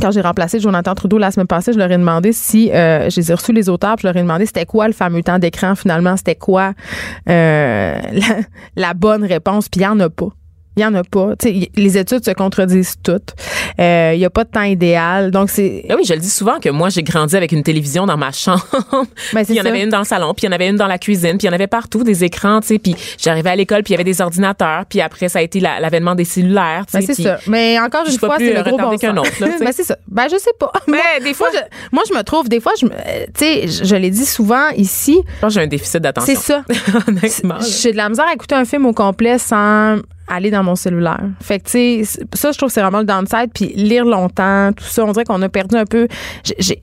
quand 0.00 0.10
j'ai 0.10 0.20
remplacé 0.20 0.60
Jonathan 0.60 0.94
Trudeau 0.94 1.18
la 1.18 1.30
semaine 1.30 1.46
passée, 1.46 1.72
je 1.72 1.78
leur 1.78 1.90
ai 1.90 1.96
demandé 1.96 2.32
si 2.32 2.70
euh, 2.72 3.08
j'ai 3.10 3.34
reçu 3.34 3.52
les 3.52 3.68
auteurs, 3.68 3.96
je 3.98 4.06
leur 4.06 4.16
ai 4.16 4.22
demandé 4.22 4.46
c'était 4.46 4.66
quoi 4.66 4.86
le 4.86 4.92
fameux 4.92 5.22
temps 5.22 5.38
d'écran 5.38 5.74
finalement, 5.74 6.16
c'était 6.16 6.36
quoi 6.36 6.74
euh, 7.28 7.98
la, 8.76 8.94
bonne 8.94 9.24
réponse, 9.24 9.68
puis 9.68 9.80
il 9.80 9.84
y 9.84 9.86
en 9.86 9.98
a 10.00 10.10
pas. 10.10 10.28
Il 10.78 10.82
y 10.82 10.84
en 10.86 10.94
a 10.94 11.02
pas. 11.02 11.30
Les 11.76 11.98
études 11.98 12.24
se 12.24 12.30
contredisent 12.30 12.94
toutes. 13.02 13.34
Euh, 13.80 14.12
Il 14.14 14.20
y 14.20 14.24
a 14.24 14.30
pas 14.30 14.44
de 14.44 14.50
temps 14.50 14.62
idéal. 14.62 15.32
Donc, 15.32 15.50
c'est. 15.50 15.84
Ah 15.90 15.94
oui, 15.96 16.04
je 16.06 16.14
le 16.14 16.20
dis 16.20 16.30
souvent 16.30 16.60
que 16.60 16.68
moi, 16.68 16.88
j'ai 16.88 17.02
grandi 17.02 17.34
avec 17.36 17.50
une 17.50 17.64
télévision 17.64 18.06
dans 18.06 18.16
ma 18.16 18.30
chambre. 18.32 18.64
Ben, 19.32 19.44
il 19.48 19.56
y 19.56 19.60
en 19.60 19.64
ça. 19.64 19.68
avait 19.70 19.82
une 19.82 19.88
dans 19.90 19.98
le 19.98 20.04
salon, 20.04 20.32
puis 20.34 20.44
il 20.44 20.46
y 20.46 20.48
en 20.50 20.52
avait 20.54 20.68
une 20.68 20.76
dans 20.76 20.86
la 20.86 20.98
cuisine, 20.98 21.36
puis 21.36 21.46
il 21.46 21.46
y 21.46 21.50
en 21.50 21.52
avait 21.52 21.66
partout 21.66 22.04
des 22.04 22.22
écrans, 22.22 22.60
tu 22.60 22.68
sais. 22.68 22.78
Puis 22.78 22.94
j'arrivais 23.18 23.50
à 23.50 23.56
l'école, 23.56 23.82
puis 23.82 23.90
il 23.92 23.96
y 23.96 24.00
avait 24.00 24.04
des 24.04 24.20
ordinateurs, 24.20 24.84
puis 24.88 25.00
après, 25.00 25.28
ça 25.28 25.40
a 25.40 25.42
été 25.42 25.58
la- 25.58 25.80
l'avènement 25.80 26.14
des 26.14 26.24
cellulaires. 26.24 26.84
Ben, 26.92 27.02
c'est 27.04 27.14
ça. 27.20 27.38
Mais 27.48 27.78
encore 27.80 28.04
une 28.08 28.16
fois, 28.18 28.36
c'est 28.38 28.54
le 28.54 28.62
gros 28.62 28.76
retardée 28.76 28.96
bon 28.96 29.00
qu'un 29.00 29.16
autre, 29.16 29.32
là, 29.40 29.48
ben, 29.60 29.72
c'est 29.72 29.82
ça. 29.84 29.96
Ben, 30.06 30.26
je 30.30 30.36
sais 30.38 30.52
pas. 30.60 30.70
Mais 30.86 30.98
Moi- 30.98 31.02
des 31.24 31.34
fois- 31.34 31.48
moi, 31.52 31.60
je, 31.60 31.86
moi, 31.96 32.02
je 32.08 32.14
me 32.14 32.22
trouve, 32.22 32.48
des 32.48 32.60
fois, 32.60 32.72
je 32.80 32.86
euh, 32.86 32.90
tu 33.36 33.44
sais, 33.44 33.66
je, 33.66 33.84
je 33.84 33.96
l'ai 33.96 34.10
dit 34.10 34.26
souvent 34.26 34.68
ici, 34.76 35.18
Je 35.36 35.40
pense 35.40 35.54
que 35.54 35.60
j'ai 35.60 35.64
un 35.64 35.68
déficit 35.68 36.00
d'attention. 36.02 36.34
c'est 36.36 36.40
ça. 36.40 36.62
Honnêtement. 37.08 37.56
J'ai 37.60 37.90
de 37.92 37.96
la 37.96 38.08
misère 38.08 38.26
à 38.28 38.34
écouter 38.34 38.54
un 38.54 38.64
film 38.64 38.86
au 38.86 38.92
complet 38.92 39.38
sans 39.38 39.96
aller 40.28 40.50
dans 40.50 40.62
mon 40.62 40.76
cellulaire. 40.76 41.20
Fait 41.40 41.58
que, 41.60 41.64
tu 41.64 42.04
sais, 42.04 42.20
ça, 42.34 42.52
je 42.52 42.58
trouve 42.58 42.68
que 42.68 42.72
c'est 42.74 42.82
vraiment 42.82 42.98
le 43.00 43.04
downside. 43.04 43.50
Puis 43.54 43.72
lire 43.74 44.04
longtemps, 44.04 44.70
tout 44.76 44.84
ça, 44.84 45.04
on 45.04 45.12
dirait 45.12 45.24
qu'on 45.24 45.40
a 45.42 45.48
perdu 45.48 45.76
un 45.76 45.84
peu. 45.84 46.08
J'ai- 46.58 46.82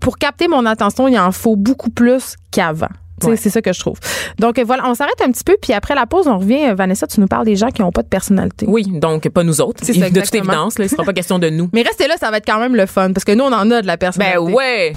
pour 0.00 0.18
capter 0.18 0.48
mon 0.48 0.64
attention, 0.66 1.08
il 1.08 1.18
en 1.18 1.32
faut 1.32 1.56
beaucoup 1.56 1.90
plus 1.90 2.36
qu'avant. 2.50 2.86
Tu 3.20 3.26
sais, 3.26 3.30
Ouais. 3.32 3.36
C'est 3.36 3.50
ça 3.50 3.60
que 3.60 3.70
je 3.72 3.78
trouve. 3.80 3.98
Donc 4.38 4.58
euh, 4.58 4.64
voilà, 4.64 4.88
on 4.88 4.94
s'arrête 4.94 5.20
un 5.22 5.30
petit 5.30 5.44
peu, 5.44 5.54
puis 5.60 5.74
après 5.74 5.94
la 5.94 6.06
pause, 6.06 6.26
on 6.26 6.38
revient. 6.38 6.70
Euh, 6.70 6.74
Vanessa, 6.74 7.06
tu 7.06 7.20
nous 7.20 7.26
parles 7.26 7.44
des 7.44 7.56
gens 7.56 7.68
qui 7.68 7.82
n'ont 7.82 7.92
pas 7.92 8.02
de 8.02 8.08
personnalité. 8.08 8.64
Oui, 8.66 8.86
donc 8.88 9.28
pas 9.28 9.42
nous 9.42 9.60
autres. 9.60 9.80
C'est 9.84 9.92
ça, 9.92 10.00
de 10.00 10.06
toute 10.06 10.16
exactement. 10.18 10.52
évidence, 10.52 10.78
là, 10.78 10.86
il 10.86 10.88
sera 10.88 11.04
pas 11.04 11.12
question 11.12 11.38
de 11.38 11.50
nous. 11.50 11.68
Mais 11.74 11.82
restez 11.82 12.08
là, 12.08 12.14
ça 12.18 12.30
va 12.30 12.38
être 12.38 12.46
quand 12.46 12.58
même 12.58 12.74
le 12.74 12.86
fun, 12.86 13.12
parce 13.12 13.24
que 13.24 13.32
nous, 13.32 13.44
on 13.44 13.52
en 13.52 13.70
a 13.70 13.82
de 13.82 13.86
la 13.86 13.98
personnalité. 13.98 14.38
Ben 14.38 14.52
ouais. 14.54 14.92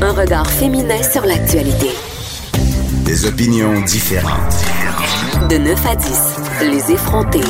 Un 0.00 0.12
regard 0.12 0.50
féminin 0.50 1.00
sur 1.02 1.24
l'actualité. 1.24 1.90
Des 3.12 3.26
opinions 3.26 3.78
différentes. 3.82 4.64
De 5.50 5.58
9 5.58 5.86
à 5.86 5.94
10, 5.94 6.06
les 6.62 6.92
effrontés. 6.92 7.42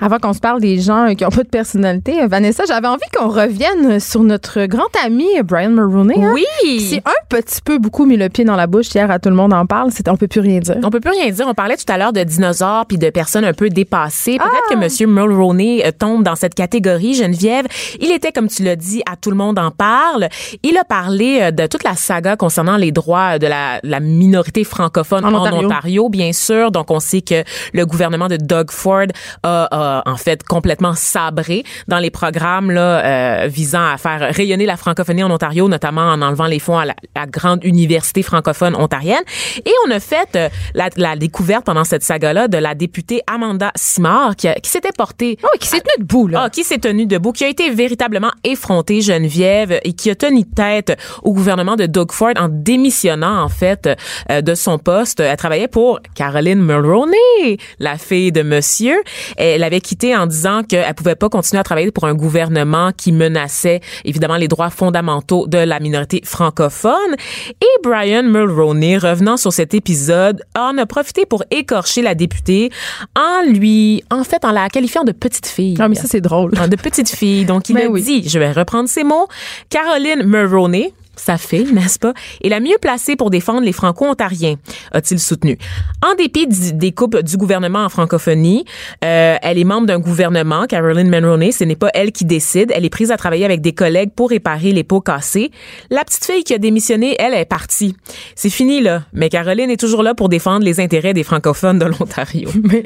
Avant 0.00 0.18
qu'on 0.18 0.32
se 0.32 0.40
parle 0.40 0.60
des 0.60 0.80
gens 0.80 1.14
qui 1.14 1.24
n'ont 1.24 1.30
pas 1.30 1.42
de 1.42 1.48
personnalité, 1.48 2.22
euh, 2.22 2.26
Vanessa, 2.26 2.64
j'avais 2.66 2.88
envie 2.88 3.00
qu'on 3.16 3.28
revienne 3.28 4.00
sur 4.00 4.22
notre 4.22 4.64
grand 4.66 4.88
ami 5.04 5.26
euh, 5.38 5.42
Brian 5.42 5.70
Mulroney. 5.70 6.14
hein, 6.22 6.34
qui 6.62 6.66
Oui. 6.66 6.80
s'est 6.80 7.02
un 7.04 7.24
petit 7.28 7.60
peu 7.62 7.78
beaucoup 7.78 8.06
mis 8.06 8.16
le 8.16 8.28
pied 8.28 8.44
dans 8.44 8.56
la 8.56 8.66
bouche 8.66 8.94
hier 8.94 9.10
à 9.10 9.18
tout 9.18 9.28
le 9.28 9.34
monde 9.34 9.52
en 9.52 9.66
parle. 9.66 9.90
C'est, 9.92 10.08
on 10.08 10.16
peut 10.16 10.26
plus 10.28 10.40
rien 10.40 10.58
dire. 10.60 10.76
On 10.82 10.90
peut 10.90 11.00
plus 11.00 11.10
rien 11.10 11.30
dire. 11.30 11.46
On 11.48 11.54
parlait 11.54 11.76
tout 11.76 11.90
à 11.92 11.98
l'heure 11.98 12.12
de 12.12 12.22
dinosaures 12.22 12.86
puis 12.86 12.98
de 12.98 13.10
personnes 13.10 13.44
un 13.44 13.52
peu 13.52 13.68
dépassées. 13.68 14.38
Peut-être 14.38 14.64
Ah! 14.70 14.74
que 14.74 14.78
Monsieur 14.78 15.06
Mulroney 15.06 15.84
euh, 15.86 15.90
tombe 15.96 16.22
dans 16.22 16.36
cette 16.36 16.54
catégorie. 16.54 17.14
Geneviève, 17.14 17.66
il 18.00 18.10
était, 18.12 18.32
comme 18.32 18.48
tu 18.48 18.62
l'as 18.62 18.76
dit, 18.76 19.02
à 19.10 19.16
tout 19.16 19.30
le 19.30 19.36
monde 19.36 19.58
en 19.58 19.70
parle. 19.70 20.28
Il 20.62 20.76
a 20.78 20.84
parlé 20.84 21.52
de 21.52 21.66
toute 21.66 21.84
la 21.84 21.94
saga 21.94 22.36
concernant 22.36 22.76
les 22.76 22.92
droits 22.92 23.38
de 23.38 23.46
la, 23.46 23.80
la 23.82 24.00
minorité 24.00 24.64
francophone 24.64 25.24
En 25.24 25.34
en 25.34 25.40
Ontario. 25.42 25.66
Ontario. 25.66 26.08
bien 26.08 26.32
sûr. 26.32 26.70
Donc, 26.70 26.90
on 26.90 27.00
sait 27.00 27.20
que 27.20 27.44
le 27.74 27.84
gouvernement 27.86 28.28
de 28.28 28.36
Doug 28.36 28.70
Ford 28.70 29.06
a, 29.42 29.64
a, 29.70 29.89
en 30.06 30.16
fait 30.16 30.42
complètement 30.44 30.94
sabré 30.94 31.64
dans 31.88 31.98
les 31.98 32.10
programmes 32.10 32.70
là 32.70 33.44
euh, 33.44 33.46
visant 33.46 33.84
à 33.86 33.96
faire 33.98 34.32
rayonner 34.34 34.66
la 34.66 34.76
francophonie 34.76 35.22
en 35.22 35.30
Ontario, 35.30 35.68
notamment 35.68 36.02
en 36.12 36.22
enlevant 36.22 36.46
les 36.46 36.58
fonds 36.58 36.78
à 36.78 36.84
la, 36.84 36.94
la 37.16 37.26
grande 37.26 37.64
université 37.64 38.22
francophone 38.22 38.74
ontarienne. 38.76 39.22
Et 39.64 39.72
on 39.86 39.90
a 39.90 40.00
fait 40.00 40.28
euh, 40.36 40.48
la, 40.74 40.88
la 40.96 41.16
découverte 41.16 41.64
pendant 41.64 41.84
cette 41.84 42.02
saga-là 42.02 42.48
de 42.48 42.58
la 42.58 42.74
députée 42.74 43.22
Amanda 43.26 43.72
Simard 43.76 44.36
qui, 44.36 44.48
s'était 44.64 44.92
portée 44.96 45.38
Oh, 45.42 45.48
qui 45.58 45.68
s'est 45.68 45.80
tenu 45.80 46.04
debout, 46.04 46.26
là. 46.28 46.42
ah, 46.44 46.50
qui 46.50 46.64
s'est 46.64 46.78
tenue 46.78 47.06
debout, 47.06 47.32
qui 47.32 47.44
a 47.44 47.48
été 47.48 47.70
véritablement 47.70 48.30
effrontée, 48.44 49.00
Geneviève, 49.00 49.80
et 49.84 49.92
qui 49.92 50.10
a 50.10 50.14
tenu 50.14 50.44
tête 50.44 50.96
au 51.22 51.32
gouvernement 51.32 51.76
de 51.76 51.86
Doug 51.86 52.12
Ford 52.12 52.32
en 52.38 52.48
démissionnant, 52.48 53.42
en 53.42 53.48
fait, 53.48 53.88
euh, 54.30 54.40
de 54.40 54.54
son 54.54 54.78
poste. 54.78 55.20
Elle 55.20 55.36
travaillait 55.36 55.68
pour 55.68 56.00
Caroline 56.14 56.60
Mulroney, 56.60 57.58
la 57.78 57.96
fille 57.98 58.32
de 58.32 58.42
monsieur. 58.42 59.00
Elle 59.36 59.62
avait 59.64 59.79
quitté 59.80 60.16
en 60.16 60.26
disant 60.26 60.62
qu'elle 60.62 60.94
pouvait 60.94 61.14
pas 61.14 61.28
continuer 61.28 61.60
à 61.60 61.64
travailler 61.64 61.90
pour 61.90 62.04
un 62.04 62.14
gouvernement 62.14 62.92
qui 62.96 63.12
menaçait, 63.12 63.80
évidemment, 64.04 64.36
les 64.36 64.48
droits 64.48 64.70
fondamentaux 64.70 65.46
de 65.46 65.58
la 65.58 65.80
minorité 65.80 66.20
francophone. 66.24 67.14
Et 67.60 67.82
Brian 67.82 68.22
Mulroney, 68.22 68.98
revenant 68.98 69.36
sur 69.36 69.52
cet 69.52 69.74
épisode, 69.74 70.42
en 70.56 70.76
a 70.78 70.86
profité 70.86 71.26
pour 71.26 71.44
écorcher 71.50 72.02
la 72.02 72.14
députée 72.14 72.70
en 73.16 73.48
lui, 73.50 74.02
en 74.10 74.24
fait, 74.24 74.44
en 74.44 74.52
la 74.52 74.68
qualifiant 74.68 75.04
de 75.04 75.12
petite 75.12 75.46
fille. 75.46 75.76
Ah, 75.78 75.88
mais 75.88 75.94
ça, 75.94 76.04
c'est 76.06 76.20
drôle. 76.20 76.52
De 76.52 76.76
petite 76.76 77.08
fille. 77.08 77.44
Donc, 77.44 77.68
il 77.68 77.74
Ben 77.80 77.86
a 77.86 77.90
oui. 77.90 78.02
dit, 78.02 78.28
je 78.28 78.38
vais 78.38 78.52
reprendre 78.52 78.88
ses 78.88 79.04
mots, 79.04 79.26
Caroline 79.70 80.22
Mulroney, 80.24 80.92
sa 81.20 81.38
fille, 81.38 81.70
n'est-ce 81.72 81.98
pas, 81.98 82.12
est 82.42 82.48
la 82.48 82.60
mieux 82.60 82.78
placée 82.80 83.16
pour 83.16 83.30
défendre 83.30 83.62
les 83.62 83.72
Franco-Ontariens, 83.72 84.56
a-t-il 84.92 85.20
soutenu. 85.20 85.58
En 86.02 86.14
dépit 86.14 86.46
des 86.46 86.92
coupes 86.92 87.18
du 87.18 87.36
gouvernement 87.36 87.84
en 87.84 87.88
francophonie, 87.88 88.64
euh, 89.04 89.36
elle 89.42 89.58
est 89.58 89.64
membre 89.64 89.86
d'un 89.86 89.98
gouvernement, 89.98 90.66
Caroline 90.66 91.08
Mulroney, 91.08 91.52
ce 91.52 91.64
n'est 91.64 91.76
pas 91.76 91.90
elle 91.94 92.12
qui 92.12 92.24
décide, 92.24 92.72
elle 92.74 92.84
est 92.84 92.90
prise 92.90 93.10
à 93.10 93.16
travailler 93.16 93.44
avec 93.44 93.60
des 93.60 93.72
collègues 93.72 94.10
pour 94.14 94.30
réparer 94.30 94.72
les 94.72 94.84
pots 94.84 95.00
cassés. 95.00 95.50
La 95.90 96.04
petite 96.04 96.24
fille 96.24 96.44
qui 96.44 96.54
a 96.54 96.58
démissionné, 96.58 97.16
elle 97.18 97.34
est 97.34 97.44
partie. 97.44 97.96
C'est 98.34 98.50
fini, 98.50 98.80
là. 98.80 99.02
Mais 99.12 99.28
Caroline 99.28 99.70
est 99.70 99.80
toujours 99.80 100.02
là 100.02 100.14
pour 100.14 100.28
défendre 100.28 100.64
les 100.64 100.80
intérêts 100.80 101.14
des 101.14 101.24
francophones 101.24 101.78
de 101.78 101.86
l'Ontario. 101.86 102.50
Mais 102.64 102.84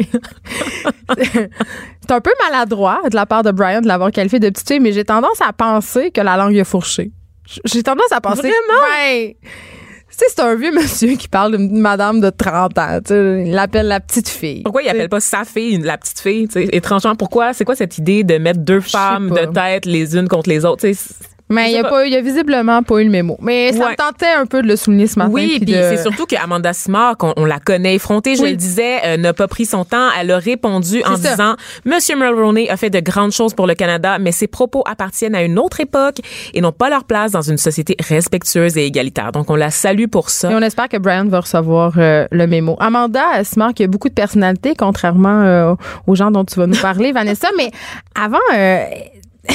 c'est 2.00 2.12
un 2.12 2.20
peu 2.20 2.32
maladroit 2.44 3.00
de 3.10 3.14
la 3.14 3.26
part 3.26 3.42
de 3.42 3.50
Brian 3.50 3.80
de 3.80 3.88
l'avoir 3.88 4.10
qualifié 4.10 4.38
de 4.38 4.48
petite 4.48 4.68
fille, 4.68 4.80
mais 4.80 4.92
j'ai 4.92 5.04
tendance 5.04 5.40
à 5.40 5.52
penser 5.52 6.10
que 6.10 6.20
la 6.20 6.36
langue 6.36 6.56
est 6.56 6.64
fourchée. 6.64 7.12
J'ai 7.64 7.82
tendance 7.82 8.12
à 8.12 8.20
penser. 8.20 8.42
Vraiment? 8.42 8.80
Ben, 8.88 9.32
tu 9.42 10.18
sais, 10.18 10.26
c'est 10.28 10.40
un 10.40 10.54
vieux 10.54 10.72
monsieur 10.72 11.16
qui 11.16 11.26
parle 11.28 11.56
d'une 11.56 11.80
madame 11.80 12.20
de 12.20 12.30
30 12.30 12.78
ans. 12.78 13.00
Il 13.10 13.50
l'appelle 13.52 13.88
la 13.88 14.00
petite 14.00 14.28
fille. 14.28 14.62
Pourquoi 14.62 14.82
il 14.82 14.88
appelle 14.88 15.08
pas 15.08 15.20
sa 15.20 15.44
fille, 15.44 15.78
la 15.78 15.98
petite 15.98 16.20
fille? 16.20 16.48
Étrangement, 16.72 17.16
pourquoi? 17.16 17.52
C'est 17.52 17.64
quoi 17.64 17.74
cette 17.74 17.98
idée 17.98 18.22
de 18.22 18.38
mettre 18.38 18.60
deux 18.60 18.80
femmes 18.80 19.30
de 19.30 19.44
tête 19.52 19.86
les 19.86 20.16
unes 20.16 20.28
contre 20.28 20.48
les 20.48 20.64
autres? 20.64 20.86
Mais 21.54 21.70
il 21.72 21.78
Je 21.78 21.84
a, 21.84 21.88
pas, 21.88 22.06
il 22.06 22.14
a 22.14 22.20
visiblement 22.20 22.82
pas 22.82 22.98
eu 23.00 23.04
le 23.04 23.10
mémo. 23.10 23.36
Mais 23.40 23.72
ça 23.72 23.84
Ouais. 23.84 23.90
me 23.92 23.96
tentait 23.96 24.32
un 24.32 24.46
peu 24.46 24.62
de 24.62 24.68
le 24.68 24.76
souligner 24.76 25.06
ce 25.06 25.18
matin. 25.18 25.30
Oui, 25.32 25.58
puis 25.60 25.72
de- 25.72 25.74
c'est 25.74 25.98
surtout 26.02 26.26
qu'Amanda 26.26 26.72
Simard, 26.72 27.16
qu'on 27.16 27.32
on 27.36 27.44
la 27.44 27.58
connaît 27.60 27.94
effrontée, 27.94 28.36
je 28.36 28.42
le 28.44 28.56
disais, 28.56 28.98
euh, 29.04 29.16
n'a 29.16 29.32
pas 29.32 29.48
pris 29.48 29.66
son 29.66 29.84
temps. 29.84 30.08
Elle 30.20 30.30
a 30.30 30.38
répondu 30.38 31.02
en 31.04 31.16
ça. 31.16 31.30
disant 31.30 31.56
Monsieur 31.84 32.16
Mulroney 32.16 32.68
a 32.70 32.76
fait 32.76 32.90
de 32.90 33.00
grandes 33.00 33.32
choses 33.32 33.54
pour 33.54 33.66
le 33.66 33.74
Canada, 33.74 34.18
mais 34.18 34.32
ses 34.32 34.46
propos 34.46 34.82
appartiennent 34.86 35.34
à 35.34 35.42
une 35.42 35.58
autre 35.58 35.80
époque 35.80 36.16
et 36.54 36.60
n'ont 36.60 36.72
pas 36.72 36.90
leur 36.90 37.04
place 37.04 37.32
dans 37.32 37.42
une 37.42 37.58
société 37.58 37.96
respectueuse 38.08 38.76
et 38.76 38.84
égalitaire. 38.86 39.32
Donc 39.32 39.50
on 39.50 39.56
la 39.56 39.70
salue 39.70 40.06
pour 40.06 40.30
ça. 40.30 40.50
Et 40.50 40.54
on 40.54 40.62
espère 40.62 40.88
que 40.88 40.96
Brian 40.96 41.26
va 41.26 41.40
recevoir 41.40 41.92
euh, 41.98 42.26
le 42.30 42.46
mémo. 42.46 42.76
Amanda 42.80 43.44
Simard, 43.44 43.74
qui 43.74 43.84
a 43.84 43.86
beaucoup 43.86 44.08
de 44.08 44.14
personnalité, 44.14 44.74
contrairement 44.76 45.42
euh, 45.42 45.74
aux 46.06 46.14
gens 46.14 46.30
dont 46.30 46.44
tu 46.44 46.56
vas 46.58 46.66
nous 46.66 46.76
parler, 46.80 47.12
Vanessa. 47.20 47.48
Mais 47.56 47.70
avant, 48.14 48.38
euh, 48.54 48.84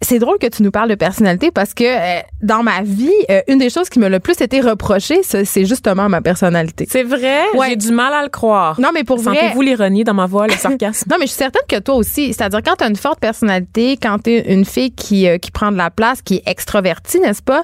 c'est 0.00 0.18
drôle 0.20 0.38
que 0.38 0.46
tu 0.46 0.62
nous 0.62 0.70
parles 0.70 0.88
de 0.88 0.94
personnalité 0.94 1.50
parce 1.50 1.74
que 1.74 1.84
euh, 1.84 2.20
dans 2.42 2.62
ma 2.62 2.82
vie, 2.82 3.10
euh, 3.30 3.40
une 3.48 3.58
des 3.58 3.68
choses 3.70 3.88
qui 3.88 3.98
me 3.98 4.08
le 4.08 4.20
plus 4.20 4.40
été 4.40 4.60
reprochée, 4.60 5.20
c'est 5.22 5.64
justement 5.64 6.08
ma 6.08 6.20
personnalité. 6.22 6.86
C'est 6.88 7.02
vrai, 7.02 7.40
Ouais. 7.54 7.70
j'ai 7.70 7.76
du 7.76 7.90
mal 7.92 8.12
à 8.12 8.22
le 8.22 8.28
croire. 8.28 8.80
Non, 8.80 8.90
mais 8.94 9.02
pour 9.04 9.18
vrai. 9.18 9.34
Sentez-vous 9.34 9.60
l'ironie 9.62 10.04
dans 10.04 10.14
ma 10.14 10.26
voix, 10.26 10.46
le 10.46 10.52
sarcasme? 10.54 11.06
Non, 11.10 11.16
mais 11.18 11.26
je 11.26 11.32
suis 11.32 11.38
certaine 11.38 11.62
que 11.68 11.78
toi 11.80 11.96
aussi. 11.96 12.32
C'est-à-dire, 12.32 12.60
quand 12.64 12.76
tu 12.76 12.84
as 12.84 12.88
une 12.88 12.96
forte 12.96 13.18
personnalité, 13.18 13.96
quand 14.00 14.18
tu 14.22 14.30
es 14.30 14.52
une 14.52 14.64
fille 14.64 14.92
qui, 14.92 15.26
euh, 15.28 15.38
qui 15.38 15.50
prend 15.50 15.72
de 15.72 15.76
la 15.76 15.90
place, 15.90 16.22
qui 16.22 16.36
est 16.36 16.42
extrovertie, 16.48 17.18
n'est-ce 17.20 17.42
pas? 17.42 17.62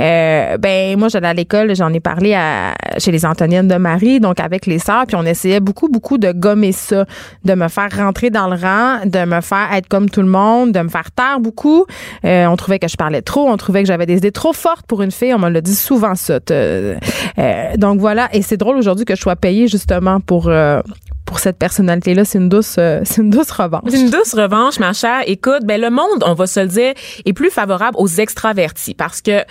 Euh, 0.00 0.56
ben, 0.58 0.98
moi, 0.98 1.08
j'allais 1.08 1.28
à 1.28 1.34
l'école, 1.34 1.74
j'en 1.76 1.92
ai 1.92 2.00
parlé 2.00 2.34
à, 2.34 2.74
chez 2.98 3.12
les 3.12 3.24
Antoniennes 3.26 3.68
de 3.68 3.76
Marie, 3.76 4.18
donc 4.20 4.40
avec 4.40 4.66
les 4.66 4.78
sœurs, 4.78 5.04
puis 5.06 5.16
on 5.16 5.24
essayait 5.24 5.60
beaucoup, 5.60 5.88
beaucoup 5.88 6.18
de 6.18 6.32
gommer 6.32 6.72
ça, 6.72 7.04
de 7.44 7.54
me 7.54 7.68
faire 7.68 7.88
rentrer 7.96 8.30
dans 8.30 8.48
le 8.48 8.56
rang, 8.56 9.00
de 9.04 9.24
me 9.24 9.40
faire 9.40 9.68
être 9.72 9.88
comme 9.88 10.08
tout 10.10 10.22
le 10.22 10.28
monde, 10.28 10.72
de 10.72 10.80
me 10.80 10.88
faire 10.88 11.10
taire 11.12 11.38
beaucoup. 11.40 11.75
Euh, 12.24 12.46
on 12.46 12.56
trouvait 12.56 12.78
que 12.78 12.88
je 12.88 12.96
parlais 12.96 13.22
trop, 13.22 13.48
on 13.48 13.56
trouvait 13.56 13.82
que 13.82 13.88
j'avais 13.88 14.06
des 14.06 14.16
idées 14.18 14.32
trop 14.32 14.52
fortes 14.52 14.86
pour 14.86 15.02
une 15.02 15.10
fille. 15.10 15.34
On 15.34 15.38
me 15.38 15.50
l'a 15.50 15.60
dit 15.60 15.74
souvent, 15.74 16.14
ça. 16.14 16.40
Te- 16.40 16.96
euh, 17.38 17.76
donc 17.76 18.00
voilà, 18.00 18.28
et 18.32 18.42
c'est 18.42 18.56
drôle 18.56 18.76
aujourd'hui 18.76 19.04
que 19.04 19.14
je 19.16 19.20
sois 19.20 19.36
payée 19.36 19.68
justement 19.68 20.20
pour... 20.20 20.48
euh, 20.48 20.80
pour 21.26 21.40
cette 21.40 21.58
personnalité-là, 21.58 22.24
c'est 22.24 22.38
une 22.38 22.48
douce, 22.48 22.76
euh, 22.78 23.00
c'est 23.02 23.20
une 23.20 23.30
douce 23.30 23.50
revanche. 23.50 23.82
C'est 23.88 23.98
une 24.00 24.10
douce 24.10 24.32
revanche, 24.34 24.78
ma 24.78 24.92
chère. 24.92 25.22
Écoute, 25.26 25.64
ben 25.64 25.80
le 25.80 25.90
monde, 25.90 26.22
on 26.24 26.34
va 26.34 26.46
se 26.46 26.60
le 26.60 26.68
dire, 26.68 26.94
est 27.24 27.32
plus 27.32 27.50
favorable 27.50 27.96
aux 27.98 28.06
extravertis 28.06 28.94
parce 28.94 29.20
que 29.22 29.42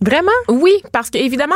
Vraiment? 0.00 0.30
oui, 0.48 0.72
parce 0.90 1.10
que 1.10 1.18
évidemment, 1.18 1.54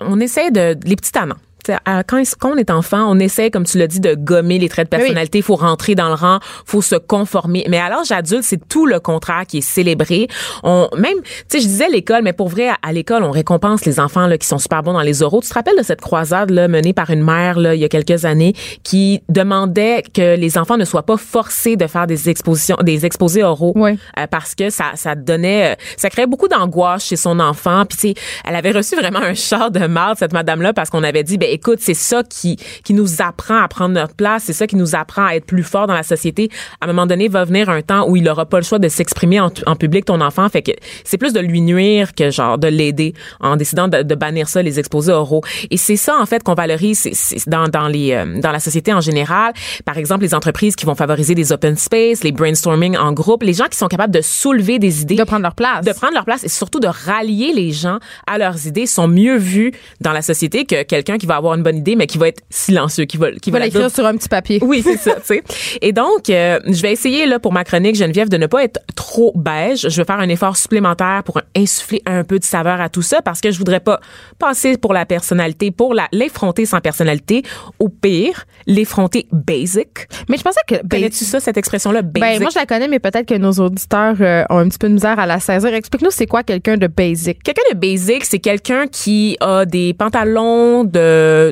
on 0.00 0.20
essaie 0.20 0.50
de 0.50 0.74
les 0.86 0.96
petits 0.96 1.12
talents. 1.12 1.36
Quand, 1.66 2.22
on 2.44 2.56
est 2.56 2.70
enfant, 2.70 3.04
on 3.10 3.18
essaie, 3.18 3.50
comme 3.50 3.64
tu 3.64 3.78
l'as 3.78 3.86
dit, 3.86 4.00
de 4.00 4.14
gommer 4.14 4.58
les 4.58 4.68
traits 4.68 4.90
de 4.90 4.96
personnalité. 4.96 5.38
Il 5.38 5.44
faut 5.44 5.56
rentrer 5.56 5.94
dans 5.94 6.08
le 6.08 6.14
rang, 6.14 6.38
faut 6.64 6.82
se 6.82 6.96
conformer. 6.96 7.64
Mais 7.68 7.78
à 7.78 7.88
l'âge 7.88 8.10
adulte, 8.12 8.44
c'est 8.44 8.68
tout 8.68 8.86
le 8.86 9.00
contraire 9.00 9.44
qui 9.46 9.58
est 9.58 9.62
célébré. 9.62 10.28
On 10.62 10.88
même, 10.96 11.20
tu 11.22 11.32
sais, 11.48 11.60
je 11.60 11.66
disais 11.66 11.88
l'école, 11.88 12.22
mais 12.22 12.32
pour 12.32 12.48
vrai, 12.48 12.68
à, 12.68 12.76
à 12.82 12.92
l'école, 12.92 13.22
on 13.24 13.30
récompense 13.30 13.84
les 13.84 14.00
enfants 14.00 14.26
là 14.26 14.38
qui 14.38 14.46
sont 14.46 14.58
super 14.58 14.82
bons 14.82 14.92
dans 14.92 15.00
les 15.02 15.22
oraux. 15.22 15.40
Tu 15.42 15.48
te 15.48 15.54
rappelles 15.54 15.76
de 15.78 15.82
cette 15.82 16.00
croisade 16.00 16.50
là 16.50 16.68
menée 16.68 16.92
par 16.92 17.10
une 17.10 17.22
mère 17.22 17.58
là 17.58 17.74
il 17.74 17.80
y 17.80 17.84
a 17.84 17.88
quelques 17.88 18.24
années 18.24 18.54
qui 18.82 19.22
demandait 19.28 20.02
que 20.14 20.36
les 20.36 20.58
enfants 20.58 20.76
ne 20.76 20.84
soient 20.84 21.04
pas 21.04 21.16
forcés 21.16 21.76
de 21.76 21.86
faire 21.86 22.06
des 22.06 22.28
expositions, 22.28 22.76
des 22.82 23.06
exposés 23.06 23.42
oraux 23.42 23.72
Oui. 23.76 23.98
euh, 24.18 24.26
parce 24.30 24.54
que 24.54 24.70
ça 24.70 24.92
ça 24.94 25.14
donnait 25.14 25.72
euh, 25.72 25.74
ça 25.96 26.10
créait 26.10 26.26
beaucoup 26.26 26.48
d'angoisse 26.48 27.04
chez 27.04 27.16
son 27.16 27.40
enfant 27.40 27.84
puis 27.88 27.98
tu 27.98 28.08
sais 28.08 28.14
elle 28.46 28.56
avait 28.56 28.70
reçu 28.72 28.96
vraiment 28.96 29.20
un 29.20 29.34
char 29.34 29.70
de 29.70 29.86
marde 29.86 30.18
cette 30.18 30.32
madame 30.32 30.62
là 30.62 30.72
parce 30.72 30.90
qu'on 30.90 31.02
avait 31.02 31.22
dit 31.22 31.38
ben 31.38 31.49
écoute 31.52 31.78
c'est 31.80 31.94
ça 31.94 32.22
qui 32.22 32.56
qui 32.84 32.94
nous 32.94 33.20
apprend 33.22 33.58
à 33.58 33.68
prendre 33.68 33.94
notre 33.94 34.14
place 34.14 34.44
c'est 34.44 34.52
ça 34.52 34.66
qui 34.66 34.76
nous 34.76 34.94
apprend 34.94 35.26
à 35.26 35.34
être 35.34 35.46
plus 35.46 35.62
fort 35.62 35.86
dans 35.86 35.94
la 35.94 36.02
société. 36.02 36.50
À 36.80 36.84
un 36.84 36.88
moment 36.88 37.06
donné 37.06 37.28
va 37.28 37.44
venir 37.44 37.68
un 37.68 37.82
temps 37.82 38.08
où 38.08 38.16
il 38.16 38.28
aura 38.28 38.46
pas 38.46 38.58
le 38.58 38.64
choix 38.64 38.78
de 38.78 38.88
s'exprimer 38.88 39.40
en, 39.40 39.50
en 39.66 39.76
public 39.76 40.04
ton 40.04 40.20
enfant. 40.20 40.48
Fait 40.48 40.62
que 40.62 40.72
c'est 41.04 41.18
plus 41.18 41.32
de 41.32 41.40
lui 41.40 41.60
nuire 41.60 42.14
que 42.14 42.30
genre 42.30 42.58
de 42.58 42.68
l'aider 42.68 43.14
en 43.40 43.56
décidant 43.56 43.88
de, 43.88 44.02
de 44.02 44.14
bannir 44.14 44.48
ça 44.48 44.62
les 44.62 44.78
exposés 44.78 45.12
oraux. 45.12 45.42
Et 45.70 45.76
c'est 45.76 45.96
ça 45.96 46.16
en 46.18 46.26
fait 46.26 46.42
qu'on 46.42 46.54
valorise 46.54 47.44
dans 47.46 47.68
dans 47.68 47.88
les 47.88 48.12
euh, 48.12 48.40
dans 48.40 48.52
la 48.52 48.60
société 48.60 48.92
en 48.92 49.00
général. 49.00 49.52
Par 49.84 49.98
exemple 49.98 50.22
les 50.22 50.34
entreprises 50.34 50.76
qui 50.76 50.86
vont 50.86 50.94
favoriser 50.94 51.34
les 51.34 51.52
open 51.52 51.76
space 51.76 52.22
les 52.22 52.32
brainstorming 52.32 52.96
en 52.96 53.12
groupe 53.12 53.42
les 53.42 53.54
gens 53.54 53.66
qui 53.70 53.78
sont 53.78 53.88
capables 53.88 54.14
de 54.14 54.20
soulever 54.20 54.78
des 54.78 55.02
idées. 55.02 55.16
De 55.16 55.24
prendre 55.24 55.42
leur 55.42 55.54
place. 55.54 55.84
de 55.84 55.92
prendre 55.92 56.14
leur 56.14 56.24
place 56.24 56.44
et 56.44 56.48
surtout 56.48 56.80
de 56.80 56.88
rallier 56.88 57.52
les 57.52 57.72
gens 57.72 57.98
à 58.26 58.38
leurs 58.38 58.66
idées 58.66 58.86
sont 58.86 59.08
mieux 59.08 59.36
vus 59.36 59.72
dans 60.00 60.12
la 60.12 60.22
société 60.22 60.64
que 60.64 60.82
quelqu'un 60.82 61.18
qui 61.18 61.26
va 61.26 61.36
avoir 61.40 61.54
une 61.54 61.62
bonne 61.62 61.76
idée, 61.76 61.96
mais 61.96 62.06
qui 62.06 62.18
va 62.18 62.28
être 62.28 62.42
silencieux, 62.50 63.04
qui 63.04 63.16
va, 63.16 63.32
qui 63.32 63.50
va 63.50 63.58
l'écrire 63.58 63.90
sur 63.90 64.06
un 64.06 64.16
petit 64.16 64.28
papier. 64.28 64.58
oui, 64.62 64.82
c'est 64.82 64.96
ça, 64.98 65.14
tu 65.16 65.26
sais. 65.26 65.42
Et 65.80 65.92
donc, 65.92 66.30
euh, 66.30 66.58
je 66.66 66.80
vais 66.82 66.92
essayer, 66.92 67.26
là, 67.26 67.38
pour 67.38 67.52
ma 67.52 67.64
chronique, 67.64 67.96
Geneviève, 67.96 68.28
de 68.28 68.36
ne 68.36 68.46
pas 68.46 68.64
être 68.64 68.80
trop 68.94 69.32
beige. 69.34 69.88
Je 69.88 69.96
vais 69.96 70.04
faire 70.04 70.20
un 70.20 70.28
effort 70.28 70.56
supplémentaire 70.56 71.22
pour 71.24 71.40
insuffler 71.56 72.02
un 72.06 72.24
peu 72.24 72.38
de 72.38 72.44
saveur 72.44 72.80
à 72.80 72.88
tout 72.88 73.02
ça 73.02 73.22
parce 73.22 73.40
que 73.40 73.50
je 73.50 73.58
voudrais 73.58 73.80
pas 73.80 74.00
passer 74.38 74.76
pour 74.76 74.92
la 74.92 75.06
personnalité, 75.06 75.70
pour 75.70 75.94
la, 75.94 76.08
l'effronter 76.12 76.66
sans 76.66 76.80
personnalité. 76.80 77.42
Au 77.78 77.88
pire, 77.88 78.44
l'effronter 78.66 79.26
basic. 79.32 80.08
Mais 80.28 80.36
je 80.36 80.42
pensais 80.42 80.60
que. 80.66 80.76
ben, 80.76 80.88
Connais-tu 80.88 81.24
ça, 81.24 81.40
cette 81.40 81.56
expression-là, 81.56 82.02
basic? 82.02 82.20
ben, 82.20 82.40
moi, 82.40 82.50
je 82.52 82.58
la 82.58 82.66
connais, 82.66 82.88
mais 82.88 82.98
peut-être 82.98 83.26
que 83.26 83.34
nos 83.34 83.52
auditeurs 83.52 84.16
euh, 84.20 84.44
ont 84.50 84.58
un 84.58 84.68
petit 84.68 84.78
peu 84.78 84.88
de 84.88 84.94
misère 84.94 85.18
à 85.18 85.26
la 85.26 85.40
saisir. 85.40 85.72
Explique-nous, 85.74 86.10
c'est 86.10 86.26
quoi 86.26 86.42
quelqu'un 86.42 86.76
de 86.76 86.86
basic? 86.86 87.42
Quelqu'un 87.42 87.62
de 87.72 87.76
basic, 87.78 88.24
c'est 88.24 88.38
quelqu'un 88.38 88.86
qui 88.86 89.36
a 89.40 89.64
des 89.64 89.94
pantalons 89.94 90.84
de 90.84 91.00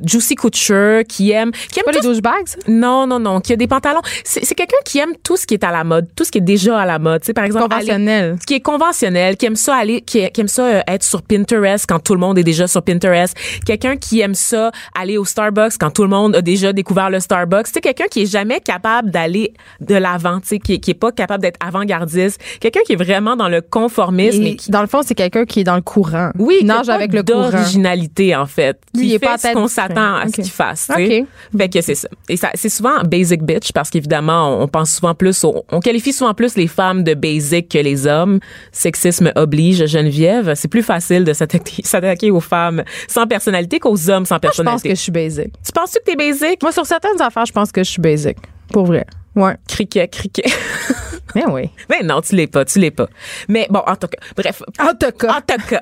juicy 0.04 0.34
couture, 0.34 1.02
qui 1.08 1.30
aime, 1.30 1.50
qui 1.72 1.78
aime 1.80 1.84
Pas 1.86 1.92
les 1.92 2.00
douchebags, 2.00 2.46
ça? 2.46 2.56
Non, 2.68 3.06
non, 3.06 3.18
non, 3.18 3.40
qui 3.40 3.52
a 3.52 3.56
des 3.56 3.66
pantalons. 3.66 4.00
C'est 4.24 4.54
quelqu'un 4.54 4.76
qui 4.84 4.98
aime 4.98 5.12
tout 5.22 5.36
ce 5.36 5.46
qui 5.46 5.54
est 5.54 5.64
à 5.64 5.70
la 5.70 5.84
mode, 5.84 6.06
tout 6.16 6.24
ce 6.24 6.30
qui 6.30 6.38
est 6.38 6.42
déjà 6.42 6.78
à 6.78 6.86
la 6.86 6.98
mode. 6.98 7.22
Tu 7.22 7.26
sais, 7.26 7.32
par 7.34 7.44
exemple, 7.44 7.72
aller- 7.72 7.86
Conventionnel. 7.86 8.36
qui 8.46 8.54
est 8.54 8.60
conventionnel, 8.60 9.36
qui 9.36 9.46
aime 9.46 9.56
ça 9.56 9.76
aller, 9.76 10.00
qui, 10.02 10.28
qui 10.30 10.40
aime 10.40 10.48
ça 10.48 10.64
euh, 10.66 10.80
être 10.88 11.02
sur 11.02 11.22
Pinterest 11.22 11.84
quand 11.88 11.98
tout 12.00 12.14
le 12.14 12.20
monde 12.20 12.38
est 12.38 12.44
déjà 12.44 12.66
sur 12.66 12.82
Pinterest. 12.82 13.36
Quelqu'un 13.66 13.96
qui 13.96 14.20
aime 14.20 14.34
ça 14.34 14.70
aller 14.98 15.18
au 15.18 15.24
Starbucks 15.24 15.72
quand 15.78 15.90
tout 15.90 16.02
le 16.02 16.08
monde 16.08 16.36
a 16.36 16.42
déjà 16.42 16.72
découvert 16.72 17.10
le 17.10 17.20
Starbucks. 17.20 17.66
C'est 17.72 17.80
quelqu'un 17.80 18.06
qui 18.10 18.22
est 18.22 18.26
jamais 18.30 18.60
capable 18.60 19.10
d'aller 19.10 19.52
de 19.80 19.94
l'avant, 19.94 20.40
tu 20.40 20.48
sais, 20.48 20.58
qui, 20.58 20.74
est- 20.74 20.78
qui 20.78 20.90
est 20.92 20.94
pas 20.94 21.12
capable 21.12 21.42
d'être 21.42 21.58
avant-gardiste. 21.64 22.40
Quelqu'un 22.60 22.80
qui 22.86 22.92
est 22.94 22.96
vraiment 23.02 23.36
dans 23.36 23.48
le 23.48 23.60
conformisme 23.60 24.42
et 24.42 24.48
Et 24.52 24.56
qui 24.56 24.70
dans 24.70 24.80
le 24.80 24.86
fond, 24.86 25.00
c'est 25.04 25.14
quelqu'un 25.14 25.44
qui 25.44 25.60
est 25.60 25.64
dans 25.64 25.76
le 25.76 25.82
courant. 25.82 26.30
oui, 26.38 26.58
qui 26.60 26.64
nage 26.64 26.88
avec 26.88 27.12
le 27.12 27.22
courant. 27.22 27.50
d'originalité 27.50 28.34
en 28.36 28.46
fait, 28.46 28.78
Lui, 28.94 29.02
qui 29.02 29.08
il 29.08 29.14
est 29.14 29.18
fait 29.18 29.26
pas 29.26 29.38
tête 29.38 29.54
distrait. 29.68 29.88
s'attend 29.88 30.16
à 30.16 30.26
ce 30.26 30.32
qu'il 30.32 30.50
fasse. 30.50 30.88
tu 30.94 31.06
sais. 31.06 31.20
Ok. 31.20 31.26
Fait 31.58 31.68
que 31.68 31.80
c'est 31.80 31.94
ça. 31.94 32.08
Et 32.28 32.36
ça, 32.36 32.50
c'est 32.54 32.68
souvent 32.68 33.00
basic 33.04 33.42
bitch 33.42 33.72
parce 33.72 33.90
qu'évidemment, 33.90 34.60
on 34.60 34.68
pense 34.68 34.90
souvent 34.92 35.14
plus, 35.14 35.44
au- 35.44 35.64
on 35.70 35.80
qualifie 35.80 36.12
souvent 36.12 36.34
plus 36.34 36.56
les 36.56 36.66
femmes 36.66 37.04
de 37.04 37.14
basic 37.14 37.68
que 37.68 37.78
les 37.78 38.06
hommes. 38.06 38.40
Sexisme 38.72 39.32
oblige 39.36 39.86
Geneviève. 39.86 40.52
C'est 40.56 40.68
plus 40.68 40.82
facile 40.82 41.24
de 41.24 41.32
s'attaquer, 41.84 42.30
aux 42.30 42.40
femmes 42.40 42.82
sans 43.06 43.26
personnalité 43.26 43.78
qu'aux 43.78 44.10
hommes 44.10 44.24
sans 44.26 44.34
Moi, 44.36 44.40
je 44.42 44.48
pense 44.48 44.56
personnalité. 44.82 44.88
que 44.90 44.94
je 44.94 45.00
suis 45.00 45.12
basic. 45.12 45.48
Tu 45.64 45.72
penses-tu 45.72 45.98
que 46.00 46.04
t'es 46.04 46.16
basic? 46.16 46.62
Moi, 46.62 46.72
sur 46.72 46.84
certaines 46.86 47.20
affaires, 47.20 47.46
je 47.46 47.52
pense 47.52 47.70
que 47.72 47.82
je 47.84 47.90
suis 47.90 48.02
basic. 48.02 48.36
Pour 48.72 48.86
vrai. 48.86 49.06
Ouais. 49.36 49.54
Criquet, 49.68 50.08
criquet. 50.08 50.44
Mais 51.34 51.44
oui. 51.50 51.70
Mais 51.90 52.02
non, 52.02 52.20
tu 52.20 52.34
l'es 52.34 52.46
pas, 52.46 52.64
tu 52.64 52.78
l'es 52.78 52.90
pas. 52.90 53.06
Mais 53.48 53.66
bon, 53.70 53.80
en 53.86 53.96
tout 53.96 54.08
cas, 54.08 54.18
bref. 54.36 54.62
En 54.80 54.94
tout 54.94 55.12
cas. 55.18 55.34
En 55.38 55.40
tout 55.40 55.66
cas, 55.68 55.80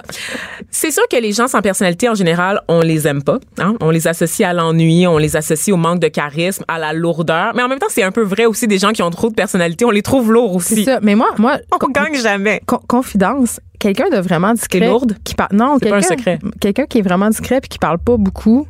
c'est 0.71 0.91
sûr 0.91 1.03
que 1.11 1.17
les 1.17 1.33
gens 1.33 1.49
sans 1.49 1.61
personnalité, 1.63 2.09
en 2.09 2.15
général, 2.15 2.61
on 2.69 2.81
les 2.81 3.07
aime 3.07 3.23
pas. 3.23 3.39
Hein? 3.59 3.75
On 3.81 3.91
les 3.91 4.07
associe 4.09 4.49
à 4.49 4.53
l'ennui, 4.53 5.07
on 5.07 5.19
les 5.19 5.37
associe 5.37 5.73
au 5.75 5.77
manque 5.79 6.01
de 6.01 6.09
charisme, 6.09 6.65
à 6.69 6.79
la 6.79 6.93
lourdeur. 6.93 7.53
Mais 7.55 7.63
en 7.63 7.69
même 7.69 7.79
temps, 7.79 7.87
c'est 7.91 8.03
un 8.03 8.13
peu 8.13 8.23
vrai 8.23 8.47
aussi 8.47 8.67
des 8.67 8.79
gens 8.79 8.93
qui 8.93 9.03
ont 9.03 9.11
trop 9.11 9.29
de 9.31 9.35
personnalité. 9.35 9.85
On 9.85 9.91
les 9.91 10.03
trouve 10.03 10.33
lourds 10.33 10.63
C'est 10.63 10.75
aussi. 10.75 10.85
ça. 10.85 10.99
Mais 11.03 11.15
moi, 11.15 11.29
moi, 11.39 11.59
On 11.73 11.89
gagne 11.91 12.15
jamais. 12.21 12.61
con- 12.67 12.81
confidence, 12.89 13.61
quelqu'un 13.79 14.09
de 14.11 14.19
vraiment 14.19 14.53
discret. 14.55 14.81
T'es 14.81 14.87
lourde? 14.89 15.17
Qui 15.25 15.35
parle, 15.35 15.51
non, 15.55 15.77
C'est 15.83 15.91
quelqu'un, 15.91 16.39
quelqu'un 16.61 16.87
qui 16.87 16.99
est 16.99 17.03
vraiment 17.03 17.29
discret 17.29 17.61
puis 17.61 17.69
qui 17.69 17.79
parle 17.79 17.99
pas 17.99 18.17
beaucoup. 18.17 18.67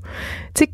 Tu 0.54 0.64
sais, 0.64 0.70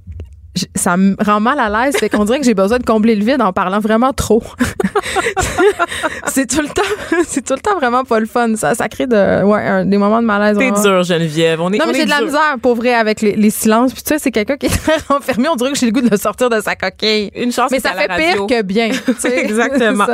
ça 0.74 0.96
me 0.98 1.16
rend 1.24 1.40
mal 1.40 1.58
à 1.58 1.70
l'aise, 1.70 1.96
fait 1.96 2.10
qu'on 2.10 2.24
dirait 2.26 2.38
que 2.38 2.44
j'ai 2.44 2.52
besoin 2.54 2.78
de 2.78 2.84
combler 2.84 3.14
le 3.16 3.24
vide 3.24 3.40
en 3.40 3.52
parlant 3.54 3.80
vraiment 3.80 4.12
trop. 4.12 4.42
c'est 6.26 6.46
tout 6.48 6.60
le 6.62 6.68
temps, 6.68 6.82
c'est 7.26 7.44
tout 7.44 7.54
le 7.54 7.60
temps 7.60 7.76
vraiment 7.76 8.04
pas 8.04 8.20
le 8.20 8.26
fun. 8.26 8.54
Ça, 8.56 8.74
ça 8.74 8.88
crée 8.88 9.06
de, 9.06 9.42
ouais, 9.44 9.60
un- 9.66 9.84
des 9.84 9.98
moments 9.98 10.20
de 10.20 10.26
malaise. 10.26 10.56
T'es 10.58 10.70
dur, 10.70 11.02
Geneviève. 11.02 11.60
On 11.60 11.72
est, 11.72 11.78
Non, 11.78 11.84
on 11.86 11.92
mais 11.92 11.94
j'ai 11.98 12.04
de 12.04 12.10
la 12.10 12.20
misère, 12.22 12.56
pour 12.60 12.74
vrai, 12.74 12.94
avec 12.94 13.20
les, 13.20 13.34
les 13.36 13.50
silences. 13.50 13.92
Puis 13.92 14.02
tu 14.02 14.08
sais, 14.08 14.18
c'est 14.18 14.30
quelqu'un 14.30 14.56
qui 14.56 14.66
est 14.66 14.68
très 14.82 14.96
renfermé. 15.08 15.48
On 15.48 15.56
dirait 15.56 15.72
que 15.72 15.78
j'ai 15.78 15.86
le 15.86 15.92
goût 15.92 16.00
de 16.00 16.10
le 16.10 16.16
sortir 16.16 16.50
de 16.50 16.60
sa 16.60 16.74
coquille. 16.76 17.30
Une 17.34 17.52
chance 17.52 17.70
Mais 17.70 17.78
que 17.78 17.82
ça 17.82 17.92
fait 17.94 18.08
la 18.08 18.16
pire 18.16 18.46
que 18.46 18.62
bien. 18.62 18.90
tu 18.90 19.14
sais. 19.18 19.38
Exactement. 19.44 20.06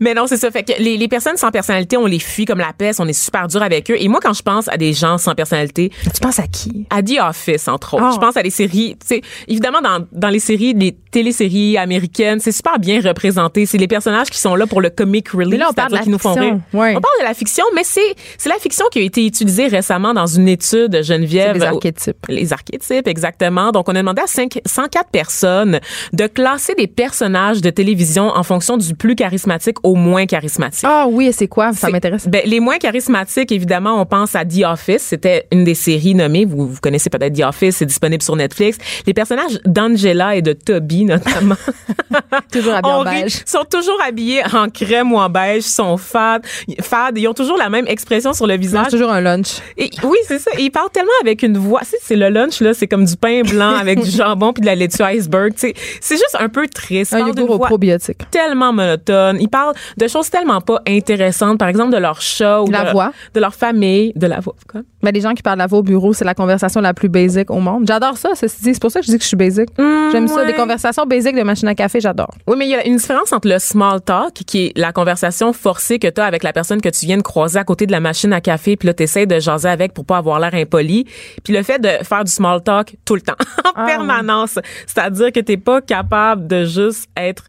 Mais 0.00 0.14
non, 0.14 0.26
c'est 0.26 0.36
ça. 0.36 0.50
Fait 0.50 0.62
que 0.62 0.72
les, 0.78 0.96
les 0.96 1.08
personnes 1.08 1.36
sans 1.36 1.50
personnalité, 1.50 1.96
on 1.96 2.06
les 2.06 2.18
fuit 2.18 2.44
comme 2.44 2.58
la 2.58 2.72
peste. 2.76 3.00
On 3.00 3.06
est 3.08 3.12
super 3.12 3.48
dur 3.48 3.62
avec 3.62 3.90
eux. 3.90 3.96
Et 3.98 4.08
moi, 4.08 4.20
quand 4.22 4.32
je 4.32 4.42
pense 4.42 4.68
à 4.68 4.76
des 4.76 4.92
gens 4.92 5.18
sans 5.18 5.34
personnalité, 5.34 5.90
Tu 6.14 6.20
penses 6.20 6.38
à 6.38 6.46
qui? 6.46 6.86
à 6.90 7.02
The 7.02 7.18
Office, 7.28 7.68
entre 7.68 7.94
autres. 7.94 8.04
Ah. 8.06 8.10
Je 8.14 8.18
pense 8.20 8.36
à 8.36 8.42
des 8.42 8.50
séries, 8.50 8.96
tu 9.00 9.06
sais, 9.06 9.20
évidemment, 9.48 9.80
dans, 9.80 10.04
dans 10.12 10.28
les 10.28 10.38
séries, 10.38 10.72
les 10.74 10.92
téléséries 11.10 11.76
américaines, 11.78 12.40
c'est 12.40 12.52
super 12.52 12.78
bien 12.78 13.00
représenté. 13.00 13.66
C'est 13.66 13.78
les 13.78 13.88
personnages 13.88 14.28
qui 14.30 14.38
sont 14.38 14.45
là 14.54 14.66
pour 14.66 14.80
le 14.80 14.90
comic 14.90 15.28
relief, 15.30 15.50
Mais 15.50 15.56
là, 15.56 15.66
on 15.70 15.72
parle 15.72 15.92
de 15.92 15.96
qui 15.98 16.04
la 16.04 16.10
nous 16.12 16.18
font 16.18 16.34
rire. 16.34 16.58
Ouais. 16.72 16.90
On 16.96 17.00
parle 17.00 17.18
de 17.20 17.24
la 17.24 17.34
fiction, 17.34 17.64
mais 17.74 17.82
c'est, 17.84 18.14
c'est 18.38 18.48
la 18.48 18.56
fiction 18.56 18.86
qui 18.92 18.98
a 19.00 19.02
été 19.02 19.24
utilisée 19.26 19.66
récemment 19.66 20.14
dans 20.14 20.26
une 20.26 20.48
étude, 20.48 21.02
Geneviève. 21.02 21.58
des 21.58 21.64
archétypes. 21.64 22.26
Les 22.28 22.52
archétypes, 22.52 23.08
exactement. 23.08 23.72
Donc, 23.72 23.88
on 23.88 23.94
a 23.94 23.98
demandé 23.98 24.22
à 24.22 24.26
cinq- 24.26 24.60
104 24.64 25.10
personnes 25.10 25.80
de 26.12 26.26
classer 26.26 26.74
des 26.74 26.86
personnages 26.86 27.60
de 27.60 27.70
télévision 27.70 28.28
en 28.28 28.42
fonction 28.42 28.76
du 28.76 28.94
plus 28.94 29.14
charismatique 29.16 29.78
au 29.82 29.94
moins 29.94 30.26
charismatique. 30.26 30.84
Ah 30.86 31.06
oui, 31.10 31.30
c'est 31.32 31.48
quoi? 31.48 31.72
Ça 31.72 31.88
m'intéresse. 31.88 32.28
Ben, 32.28 32.42
les 32.44 32.60
moins 32.60 32.78
charismatiques, 32.78 33.50
évidemment, 33.52 34.00
on 34.00 34.06
pense 34.06 34.34
à 34.34 34.44
The 34.44 34.62
Office. 34.64 35.02
C'était 35.02 35.46
une 35.52 35.64
des 35.64 35.74
séries 35.74 36.14
nommées. 36.14 36.44
Vous, 36.44 36.66
vous 36.68 36.80
connaissez 36.80 37.10
peut-être 37.10 37.34
The 37.34 37.42
Office. 37.44 37.76
C'est 37.76 37.86
disponible 37.86 38.22
sur 38.22 38.36
Netflix. 38.36 38.78
Les 39.06 39.14
personnages 39.14 39.58
d'Angela 39.64 40.36
et 40.36 40.42
de 40.42 40.52
Toby, 40.52 41.04
notamment. 41.04 41.56
Toujours 42.52 42.74
habillé 42.74 42.92
on 42.94 42.96
en 42.98 43.00
rit, 43.02 43.22
beige. 43.22 43.42
sont 43.46 43.64
toujours 43.70 43.98
habillés 44.06 44.35
en 44.54 44.68
crème 44.68 45.12
ou 45.12 45.18
en 45.18 45.28
beige, 45.28 45.62
sont 45.62 45.96
fades, 45.96 46.42
fades. 46.80 47.18
Ils 47.18 47.28
ont 47.28 47.34
toujours 47.34 47.56
la 47.56 47.68
même 47.68 47.86
expression 47.86 48.32
sur 48.32 48.46
le 48.46 48.56
visage. 48.56 48.88
toujours 48.88 49.10
un 49.10 49.20
lunch. 49.20 49.58
Et- 49.76 49.90
oui, 50.02 50.18
c'est 50.26 50.38
ça. 50.38 50.50
Et 50.58 50.62
ils 50.64 50.70
parlent 50.70 50.90
tellement 50.90 51.10
avec 51.20 51.42
une 51.42 51.58
voix. 51.58 51.80
Tu 51.80 51.86
sais, 51.90 51.96
c'est 52.02 52.16
le 52.16 52.28
lunch, 52.28 52.60
là. 52.60 52.74
C'est 52.74 52.86
comme 52.86 53.04
du 53.04 53.16
pain 53.16 53.42
blanc 53.42 53.74
avec 53.80 54.00
du 54.02 54.10
jambon 54.10 54.52
puis 54.52 54.60
de 54.60 54.66
la 54.66 54.74
laitue 54.74 55.02
iceberg. 55.02 55.52
Tu 55.54 55.60
sais, 55.60 55.74
c'est 56.00 56.16
juste 56.16 56.36
un 56.38 56.48
peu 56.48 56.66
triste. 56.68 57.12
Un 57.14 57.26
yogourt 57.28 57.60
probiotiques. 57.60 58.30
tellement 58.30 58.72
monotone. 58.72 59.38
Ils 59.40 59.48
parlent 59.48 59.74
de 59.96 60.08
choses 60.08 60.30
tellement 60.30 60.60
pas 60.60 60.80
intéressantes, 60.86 61.58
par 61.58 61.68
exemple 61.68 61.92
de 61.92 61.98
leur 61.98 62.20
chat 62.20 62.62
ou 62.62 62.70
La 62.70 62.84
de, 62.86 62.90
voix. 62.92 63.12
de 63.34 63.40
leur 63.40 63.54
famille, 63.54 64.12
de 64.16 64.26
la 64.26 64.40
voix. 64.40 64.54
Quoi? 64.70 64.82
Mais 65.02 65.12
les 65.12 65.20
gens 65.20 65.34
qui 65.34 65.42
parlent 65.42 65.56
de 65.58 65.62
la 65.62 65.66
voix 65.66 65.78
au 65.78 65.82
bureau, 65.82 66.12
c'est 66.12 66.24
la 66.24 66.34
conversation 66.34 66.80
la 66.80 66.94
plus 66.94 67.08
basique 67.08 67.50
au 67.50 67.60
monde. 67.60 67.84
J'adore 67.86 68.16
ça, 68.16 68.30
ceci 68.34 68.56
dit. 68.62 68.74
C'est 68.74 68.80
pour 68.80 68.90
ça 68.90 69.00
que 69.00 69.06
je 69.06 69.10
dis 69.12 69.18
que 69.18 69.22
je 69.22 69.28
suis 69.28 69.36
basique. 69.36 69.68
J'aime 70.12 70.28
ça. 70.28 70.44
Des 70.44 70.54
conversations 70.54 71.04
basiques 71.06 71.36
de 71.36 71.42
machine 71.42 71.68
à 71.68 71.74
café, 71.74 72.00
j'adore. 72.00 72.30
Oui, 72.46 72.56
mais 72.58 72.66
il 72.66 72.70
y 72.70 72.74
a 72.74 72.86
une 72.86 72.96
différence 72.96 73.32
entre 73.32 73.48
le 73.48 73.58
small 73.58 74.00
talk, 74.00 74.25
qui 74.30 74.66
est 74.66 74.78
la 74.78 74.92
conversation 74.92 75.52
forcée 75.52 75.98
que 75.98 76.08
tu 76.08 76.20
as 76.20 76.24
avec 76.24 76.42
la 76.42 76.52
personne 76.52 76.80
que 76.80 76.88
tu 76.88 77.06
viens 77.06 77.16
de 77.16 77.22
croiser 77.22 77.58
à 77.58 77.64
côté 77.64 77.86
de 77.86 77.92
la 77.92 78.00
machine 78.00 78.32
à 78.32 78.40
café, 78.40 78.76
puis 78.76 78.86
là, 78.86 78.94
tu 78.94 79.02
essaies 79.04 79.26
de 79.26 79.38
jaser 79.38 79.68
avec 79.68 79.92
pour 79.94 80.04
pas 80.04 80.18
avoir 80.18 80.38
l'air 80.40 80.54
impoli, 80.54 81.06
puis 81.44 81.52
le 81.52 81.62
fait 81.62 81.78
de 81.78 81.88
faire 82.04 82.24
du 82.24 82.30
small 82.30 82.62
talk 82.62 82.96
tout 83.04 83.14
le 83.14 83.20
temps, 83.22 83.34
en 83.64 83.70
Ah, 83.74 83.86
permanence. 83.86 84.58
C'est-à-dire 84.86 85.32
que 85.32 85.40
t'es 85.40 85.56
pas 85.56 85.80
capable 85.80 86.46
de 86.46 86.64
juste 86.64 87.08
être 87.16 87.44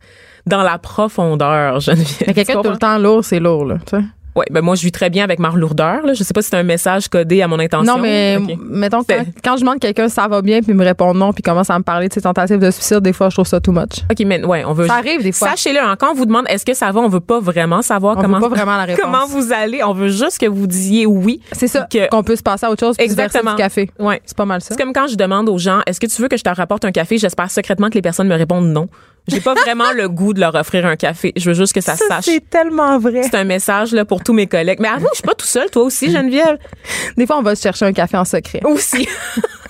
dans 0.45 0.63
la 0.63 0.77
profondeur, 0.77 1.79
Geneviève. 1.81 2.23
Mais 2.27 2.33
quelqu'un 2.33 2.61
tout 2.61 2.69
le 2.69 2.77
temps 2.77 2.97
lourd, 2.97 3.23
c'est 3.23 3.39
lourd, 3.39 3.65
là. 3.65 3.77
tu 3.85 3.97
sais. 3.97 4.03
Ouais, 4.37 4.45
ben 4.51 4.61
moi, 4.61 4.75
je 4.75 4.83
vis 4.83 4.91
très 4.91 5.09
bien 5.09 5.23
avec 5.23 5.39
ma 5.39 5.49
lourdeur. 5.49 6.05
Là. 6.05 6.13
Je 6.13 6.23
sais 6.23 6.31
pas 6.33 6.43
si 6.43 6.49
c'est 6.49 6.57
un 6.57 6.61
message 6.63 7.07
codé 7.07 7.41
à 7.41 7.47
mon 7.47 7.57
intention. 7.57 7.95
Non, 7.95 7.99
mais 7.99 8.37
mettons, 8.69 9.03
quand, 9.03 9.25
quand 9.43 9.55
je 9.55 9.61
demande 9.61 9.79
quelqu'un 9.79 10.09
ça 10.09 10.27
va 10.27 10.43
bien, 10.43 10.59
puis 10.59 10.73
il 10.73 10.75
me 10.75 10.83
répond 10.85 11.15
non, 11.15 11.33
puis 11.33 11.41
commence 11.41 11.71
à 11.71 11.77
me 11.79 11.83
parler 11.83 12.07
de 12.07 12.13
ses 12.13 12.21
tentatives 12.21 12.59
de 12.59 12.69
suicide, 12.69 12.99
des 12.99 13.13
fois, 13.13 13.29
je 13.29 13.35
trouve 13.35 13.47
ça 13.47 13.59
too 13.59 13.71
much. 13.71 14.03
OK, 14.11 14.23
mais 14.27 14.45
ouais, 14.45 14.63
on 14.63 14.73
veut. 14.73 14.85
Ça 14.85 14.93
arrive 14.97 15.23
des 15.23 15.31
fois. 15.31 15.49
Sachez-le, 15.49 15.79
hein, 15.79 15.95
quand 15.99 16.11
on 16.11 16.13
vous 16.13 16.27
demande 16.27 16.45
est-ce 16.49 16.65
que 16.65 16.75
ça 16.75 16.91
va, 16.91 16.99
on 16.99 17.09
veut 17.09 17.19
pas 17.19 17.39
vraiment 17.39 17.81
savoir 17.81 18.15
On 18.15 18.21
comment 18.21 18.37
veut 18.37 18.49
pas 18.49 18.55
vraiment 18.55 18.77
la 18.77 18.85
réponse. 18.85 19.01
comment 19.03 19.25
vous 19.25 19.51
allez. 19.51 19.83
On 19.83 19.93
veut 19.93 20.09
juste 20.09 20.37
que 20.39 20.45
vous 20.45 20.67
disiez 20.67 21.07
oui. 21.07 21.41
C'est 21.51 21.67
ça, 21.67 21.87
qu'on 22.11 22.21
peut 22.21 22.35
se 22.35 22.43
passer 22.43 22.67
à 22.67 22.69
autre 22.71 22.85
chose, 22.85 22.95
Exactement. 22.99 23.51
du 23.51 23.57
café. 23.57 23.89
Ouais. 23.97 24.21
C'est 24.23 24.37
pas 24.37 24.45
mal 24.45 24.61
ça. 24.61 24.67
C'est 24.69 24.79
comme 24.79 24.93
quand 24.93 25.07
je 25.07 25.15
demande 25.15 25.49
aux 25.49 25.57
gens 25.57 25.79
est-ce 25.87 25.99
que 25.99 26.05
tu 26.05 26.21
veux 26.21 26.27
que 26.27 26.37
je 26.37 26.43
te 26.43 26.49
rapporte 26.49 26.85
un 26.85 26.91
café? 26.91 27.17
J'espère 27.17 27.49
secrètement 27.49 27.89
que 27.89 27.95
les 27.95 28.03
personnes 28.03 28.27
me 28.27 28.35
répondent 28.35 28.67
non. 28.67 28.87
J'ai 29.27 29.41
pas 29.41 29.53
vraiment 29.55 29.91
le 29.91 30.07
goût 30.07 30.33
de 30.33 30.39
leur 30.39 30.55
offrir 30.55 30.85
un 30.85 30.95
café. 30.95 31.33
Je 31.35 31.49
veux 31.49 31.55
juste 31.55 31.73
que 31.73 31.81
ça, 31.81 31.95
sache. 31.95 32.29
tellement 32.49 32.97
vrai. 32.97 33.23
C'est 33.23 33.35
un 33.35 33.43
message 33.43 33.91
là 33.91 34.05
pour 34.05 34.23
tous 34.23 34.33
mes 34.33 34.47
collègues. 34.47 34.79
Mais 34.79 34.87
avoue, 34.87 35.07
je 35.11 35.17
suis 35.17 35.23
pas 35.23 35.33
tout 35.33 35.45
seul, 35.45 35.69
toi 35.69 35.83
aussi, 35.83 36.11
Geneviève. 36.11 36.57
Des 37.17 37.27
fois, 37.27 37.37
on 37.37 37.41
va 37.41 37.55
se 37.55 37.61
chercher 37.61 37.85
un 37.85 37.93
café 37.93 38.17
en 38.17 38.25
secret. 38.25 38.61
Aussi. 38.63 39.07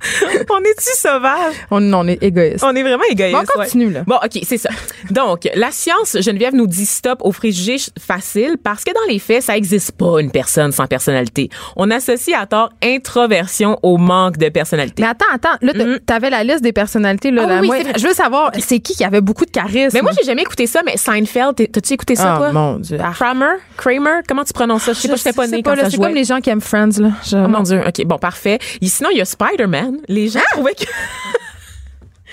on 0.50 0.60
est-tu 0.60 0.96
sauvage? 0.96 1.54
On, 1.70 1.92
on 1.92 2.06
est 2.08 2.22
égoïste. 2.22 2.64
On 2.64 2.74
est 2.74 2.82
vraiment 2.82 3.04
égoïste. 3.10 3.32
Bon, 3.34 3.42
on 3.54 3.58
ouais. 3.58 3.64
continue, 3.66 3.90
là. 3.90 4.02
Bon, 4.06 4.16
OK, 4.16 4.40
c'est 4.44 4.58
ça. 4.58 4.70
Donc, 5.10 5.48
la 5.54 5.70
science, 5.70 6.16
Geneviève 6.20 6.54
nous 6.54 6.66
dit 6.66 6.86
stop 6.86 7.18
aux 7.22 7.32
préjugés 7.32 7.76
faciles 7.98 8.56
parce 8.62 8.84
que 8.84 8.92
dans 8.92 9.12
les 9.12 9.18
faits, 9.18 9.42
ça 9.42 9.56
existe 9.56 9.92
pas 9.92 10.20
une 10.20 10.30
personne 10.30 10.72
sans 10.72 10.86
personnalité. 10.86 11.48
On 11.76 11.90
associe 11.90 12.36
à 12.38 12.46
tort 12.46 12.70
introversion 12.82 13.78
au 13.82 13.96
manque 13.96 14.36
de 14.38 14.48
personnalité. 14.48 15.02
Mais 15.02 15.08
attends, 15.08 15.26
attends. 15.32 15.56
Là, 15.62 15.72
t'as- 15.74 15.98
t'avais 16.00 16.30
la 16.30 16.44
liste 16.44 16.62
des 16.62 16.72
personnalités. 16.72 17.30
Là. 17.30 17.46
Ah 17.48 17.58
oui, 17.60 17.66
moi- 17.66 17.76
je 17.96 18.06
veux 18.06 18.14
savoir, 18.14 18.50
c'est 18.58 18.78
qui 18.80 18.94
qui 18.94 19.04
avait 19.04 19.20
beaucoup 19.20 19.44
de 19.44 19.50
charisme? 19.50 19.90
Mais 19.94 20.02
moi, 20.02 20.12
j'ai 20.18 20.24
jamais 20.24 20.42
écouté 20.42 20.66
ça, 20.66 20.80
mais 20.84 20.96
Seinfeld, 20.96 21.54
t'as-tu 21.72 21.92
écouté 21.94 22.16
ça, 22.16 22.34
Ah, 22.34 22.38
toi? 22.38 22.52
mon 22.52 22.76
Dieu. 22.78 22.98
Ah. 23.02 23.12
Kramer? 23.14 23.56
Kramer? 23.76 24.20
Comment 24.28 24.44
tu 24.44 24.52
prononces 24.52 24.84
ça? 24.84 24.92
Je 24.92 24.98
sais 25.00 25.08
pas, 25.08 25.16
je 25.16 25.20
sais 25.22 25.32
pas 25.62 25.76
ça 25.76 25.90
C'est 25.90 25.96
comme 25.98 26.14
les 26.14 26.24
gens 26.24 26.40
qui 26.40 26.50
aiment 26.50 26.60
Friends. 26.60 26.98
Là. 26.98 27.10
Je- 27.28 27.36
Oh 27.36 27.48
mon 27.48 27.62
Dieu, 27.62 27.80
OK, 27.86 28.04
bon, 28.06 28.18
parfait. 28.18 28.58
Et 28.80 28.86
sinon, 28.86 29.08
il 29.12 29.18
y 29.18 29.20
a 29.20 29.24
Spider-Man. 29.24 29.89
Les 30.08 30.28
gens 30.28 30.40
trouvaient 30.52 30.74
que... 30.74 30.84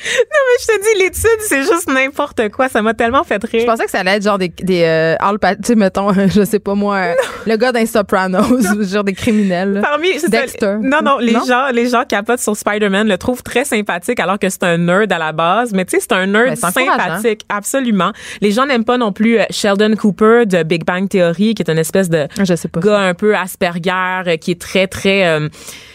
Non, 0.06 0.40
mais 0.48 0.58
je 0.62 0.68
te 0.68 0.82
dis, 0.82 1.04
l'étude, 1.04 1.42
c'est 1.42 1.62
juste 1.64 1.90
n'importe 1.90 2.50
quoi. 2.50 2.70
Ça 2.70 2.82
m'a 2.82 2.94
tellement 2.94 3.24
fait 3.24 3.44
rire. 3.44 3.62
Je 3.62 3.66
pensais 3.66 3.86
que 3.86 3.92
ça 3.92 4.00
allait 4.02 4.18
être 4.18 4.24
genre 4.24 4.38
des, 4.38 4.50
des 4.50 4.84
euh, 4.84 5.16
Al 5.20 5.40
Pat- 5.40 5.58
tu 5.60 5.68
sais, 5.70 5.76
mettons, 5.76 6.14
je 6.28 6.44
sais 6.46 6.60
pas 6.60 6.76
moi, 6.76 6.98
euh, 6.98 7.14
le 7.46 7.58
gars 7.58 7.72
d'un 7.72 7.86
Sopranos, 7.86 8.62
genre 8.88 9.04
des 9.04 9.14
criminels. 9.14 9.74
là. 9.74 9.82
Parmi, 9.82 10.14
c'est 10.14 10.20
ça, 10.22 10.42
Dexter. 10.42 10.76
non, 10.82 11.02
non, 11.04 11.18
les 11.20 11.34
Non? 11.34 11.44
gens, 11.46 11.68
les 11.74 11.90
gens 11.90 12.04
capotent 12.08 12.40
sur 12.40 12.56
Spider-Man, 12.56 13.08
le 13.08 13.18
trouvent 13.18 13.42
très 13.44 13.66
sympathique 13.66 14.20
alors 14.20 14.38
que 14.40 14.50
c'est 14.50 14.64
un 14.64 14.78
nerd 14.78 15.12
à 15.12 15.18
la 15.18 15.32
base. 15.32 15.74
Mais 15.74 15.86
tu 15.86 15.98
sais, 15.98 16.00
c'est 16.08 16.14
un 16.14 16.28
nerd 16.28 16.50
Ben, 16.50 16.56
c'est 16.56 16.66
encourageant. 16.82 17.16
sympathique. 17.18 17.42
Absolument. 17.50 18.12
Les 18.42 18.52
gens 18.52 18.66
n'aiment 18.66 18.86
pas 18.86 18.98
non 18.98 19.12
plus 19.12 19.40
euh, 19.40 19.44
Sheldon 19.50 19.96
Cooper 19.96 20.44
de 20.46 20.64
Big 20.64 20.86
Bang 20.86 21.10
Theory, 21.10 21.56
qui 21.56 21.64
est 21.64 21.70
une 21.72 21.78
espèce 21.80 22.10
de 22.10 22.28
Je 22.44 22.56
sais 22.56 22.68
pas. 22.68 22.80
gars 22.82 23.00
un 23.00 23.14
peu 23.14 23.36
Asperger, 23.36 24.24
euh, 24.28 24.38
qui 24.38 24.52
est 24.52 24.62
très, 24.62 24.88
très, 24.88 25.26
euh, 25.28 25.50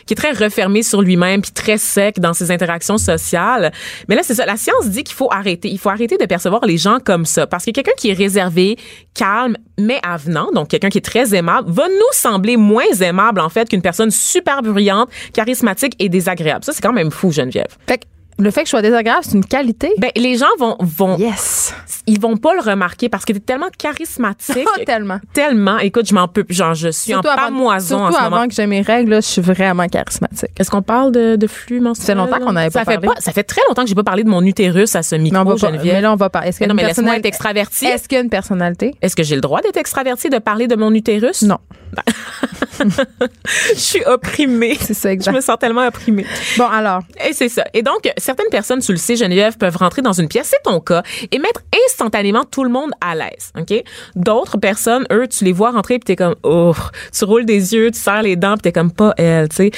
qui 0.06 0.14
est 0.14 0.16
très 0.16 0.32
refermé 0.32 0.82
sur 0.82 1.02
lui-même 1.02 1.40
puis 1.42 1.52
très 1.52 1.78
sec 1.78 2.18
dans 2.20 2.32
ses 2.34 2.50
interactions 2.50 2.98
sociales. 2.98 3.70
Mais 4.08 4.14
là, 4.14 4.22
c'est 4.22 4.34
ça. 4.34 4.46
La 4.46 4.56
science 4.56 4.88
dit 4.88 5.04
qu'il 5.04 5.14
faut 5.14 5.30
arrêter. 5.32 5.68
Il 5.68 5.78
faut 5.78 5.90
arrêter 5.90 6.16
de 6.16 6.26
percevoir 6.26 6.64
les 6.64 6.78
gens 6.78 6.98
comme 7.04 7.24
ça. 7.24 7.46
Parce 7.46 7.64
que 7.64 7.70
quelqu'un 7.70 7.92
qui 7.96 8.10
est 8.10 8.14
réservé, 8.14 8.76
calme, 9.14 9.56
mais 9.78 10.00
avenant, 10.02 10.50
donc 10.52 10.68
quelqu'un 10.68 10.88
qui 10.88 10.98
est 10.98 11.02
très 11.02 11.34
aimable, 11.34 11.70
va 11.70 11.88
nous 11.88 12.12
sembler 12.12 12.56
moins 12.56 12.90
aimable, 13.00 13.40
en 13.40 13.48
fait, 13.48 13.68
qu'une 13.68 13.82
personne 13.82 14.10
super 14.10 14.62
bruyante, 14.62 15.08
charismatique 15.32 15.94
et 15.98 16.08
désagréable. 16.08 16.64
Ça, 16.64 16.72
c'est 16.72 16.82
quand 16.82 16.92
même 16.92 17.10
fou, 17.10 17.32
Geneviève. 17.32 17.76
Fait 17.86 18.06
le 18.42 18.50
fait 18.50 18.60
que 18.62 18.66
je 18.66 18.70
sois 18.70 18.82
désagréable, 18.82 19.20
c'est 19.22 19.32
une 19.34 19.44
qualité. 19.44 19.92
Ben, 19.98 20.10
les 20.16 20.36
gens 20.36 20.46
vont, 20.58 20.76
vont, 20.80 21.16
Yes. 21.16 21.74
ils 22.06 22.20
vont 22.20 22.36
pas 22.36 22.54
le 22.54 22.60
remarquer 22.60 23.08
parce 23.08 23.24
que 23.24 23.32
t'es 23.32 23.40
tellement 23.40 23.68
charismatique. 23.78 24.66
Oh, 24.78 24.80
tellement. 24.86 25.18
Tellement. 25.32 25.78
Écoute, 25.78 26.06
je 26.08 26.14
m'en 26.14 26.28
peux, 26.28 26.44
genre, 26.48 26.74
je 26.74 26.88
suis 26.88 27.14
en 27.14 27.20
pamoison 27.22 27.96
en 28.04 28.06
surtout 28.08 28.16
ce 28.18 28.22
moment. 28.24 28.36
avant 28.36 28.48
que 28.48 28.54
j'ai 28.54 28.66
mes 28.66 28.80
règles, 28.82 29.10
là, 29.12 29.20
je 29.20 29.26
suis 29.26 29.42
vraiment 29.42 29.86
charismatique. 29.88 30.50
Est-ce 30.58 30.70
qu'on 30.70 30.82
parle 30.82 31.12
de, 31.12 31.36
de 31.36 31.46
flux 31.46 31.80
menstruel? 31.80 32.06
Ça 32.06 32.12
fait 32.24 32.30
longtemps 32.32 32.44
qu'on 32.46 32.52
n'avait 32.52 32.70
ça 32.70 32.84
pas 32.84 32.92
fait 32.92 32.98
parlé. 32.98 33.20
ça 33.20 33.32
fait 33.32 33.44
très 33.44 33.62
longtemps 33.68 33.82
que 33.82 33.88
j'ai 33.88 33.94
pas 33.94 34.02
parlé 34.04 34.24
de 34.24 34.28
mon 34.28 34.42
utérus 34.42 34.94
à 34.96 35.02
ce 35.02 35.14
Mais, 35.14 35.22
micro, 35.22 35.44
pas, 35.44 35.56
Geneviève. 35.56 35.94
mais 35.94 36.00
là, 36.00 36.12
on 36.12 36.16
va 36.16 36.28
pas. 36.30 36.46
Est-ce 36.46 36.58
Mais 36.60 36.66
a 36.66 36.68
non, 36.68 36.74
mais 36.74 36.84
laisse-moi 36.84 37.16
être 37.16 37.26
extravertie. 37.26 37.86
Est-ce 37.86 38.08
qu'il 38.08 38.16
y 38.16 38.20
a 38.20 38.24
une 38.24 38.30
personnalité? 38.30 38.94
Est-ce 39.02 39.14
que 39.16 39.22
j'ai 39.22 39.34
le 39.36 39.40
droit 39.40 39.60
d'être 39.60 39.76
extravertie, 39.76 40.28
de 40.30 40.38
parler 40.38 40.66
de 40.66 40.74
mon 40.76 40.92
utérus? 40.92 41.42
Non. 41.42 41.58
Je 43.74 43.78
suis 43.78 44.02
opprimée. 44.06 44.76
C'est 44.80 44.94
ça, 44.94 45.08
Je 45.10 45.14
exact. 45.14 45.32
me 45.34 45.40
sens 45.40 45.58
tellement 45.58 45.86
opprimée. 45.86 46.24
Bon, 46.56 46.66
alors. 46.66 47.00
Et 47.28 47.32
c'est 47.32 47.48
ça. 47.48 47.64
Et 47.74 47.82
donc, 47.82 48.10
certaines 48.32 48.50
personnes, 48.50 48.80
tu 48.80 48.92
le 48.92 48.98
sais, 48.98 49.14
Geneviève, 49.14 49.58
peuvent 49.58 49.76
rentrer 49.76 50.00
dans 50.00 50.14
une 50.14 50.28
pièce, 50.28 50.48
c'est 50.50 50.62
ton 50.62 50.80
cas, 50.80 51.02
et 51.30 51.38
mettre 51.38 51.60
instantanément 51.86 52.44
tout 52.44 52.64
le 52.64 52.70
monde 52.70 52.90
à 53.00 53.14
l'aise, 53.14 53.52
OK? 53.58 53.84
D'autres 54.16 54.56
personnes, 54.56 55.06
eux, 55.12 55.28
tu 55.28 55.44
les 55.44 55.52
vois 55.52 55.70
rentrer 55.70 55.98
puis 55.98 56.04
t'es 56.04 56.16
comme, 56.16 56.34
oh, 56.42 56.74
tu 57.16 57.24
roules 57.24 57.44
des 57.44 57.74
yeux, 57.74 57.90
tu 57.90 57.98
serres 57.98 58.22
les 58.22 58.36
dents 58.36 58.54
puis 58.54 58.62
t'es 58.62 58.72
comme 58.72 58.90
pas 58.90 59.12
elle, 59.18 59.50
tu 59.50 59.56
sais. 59.56 59.70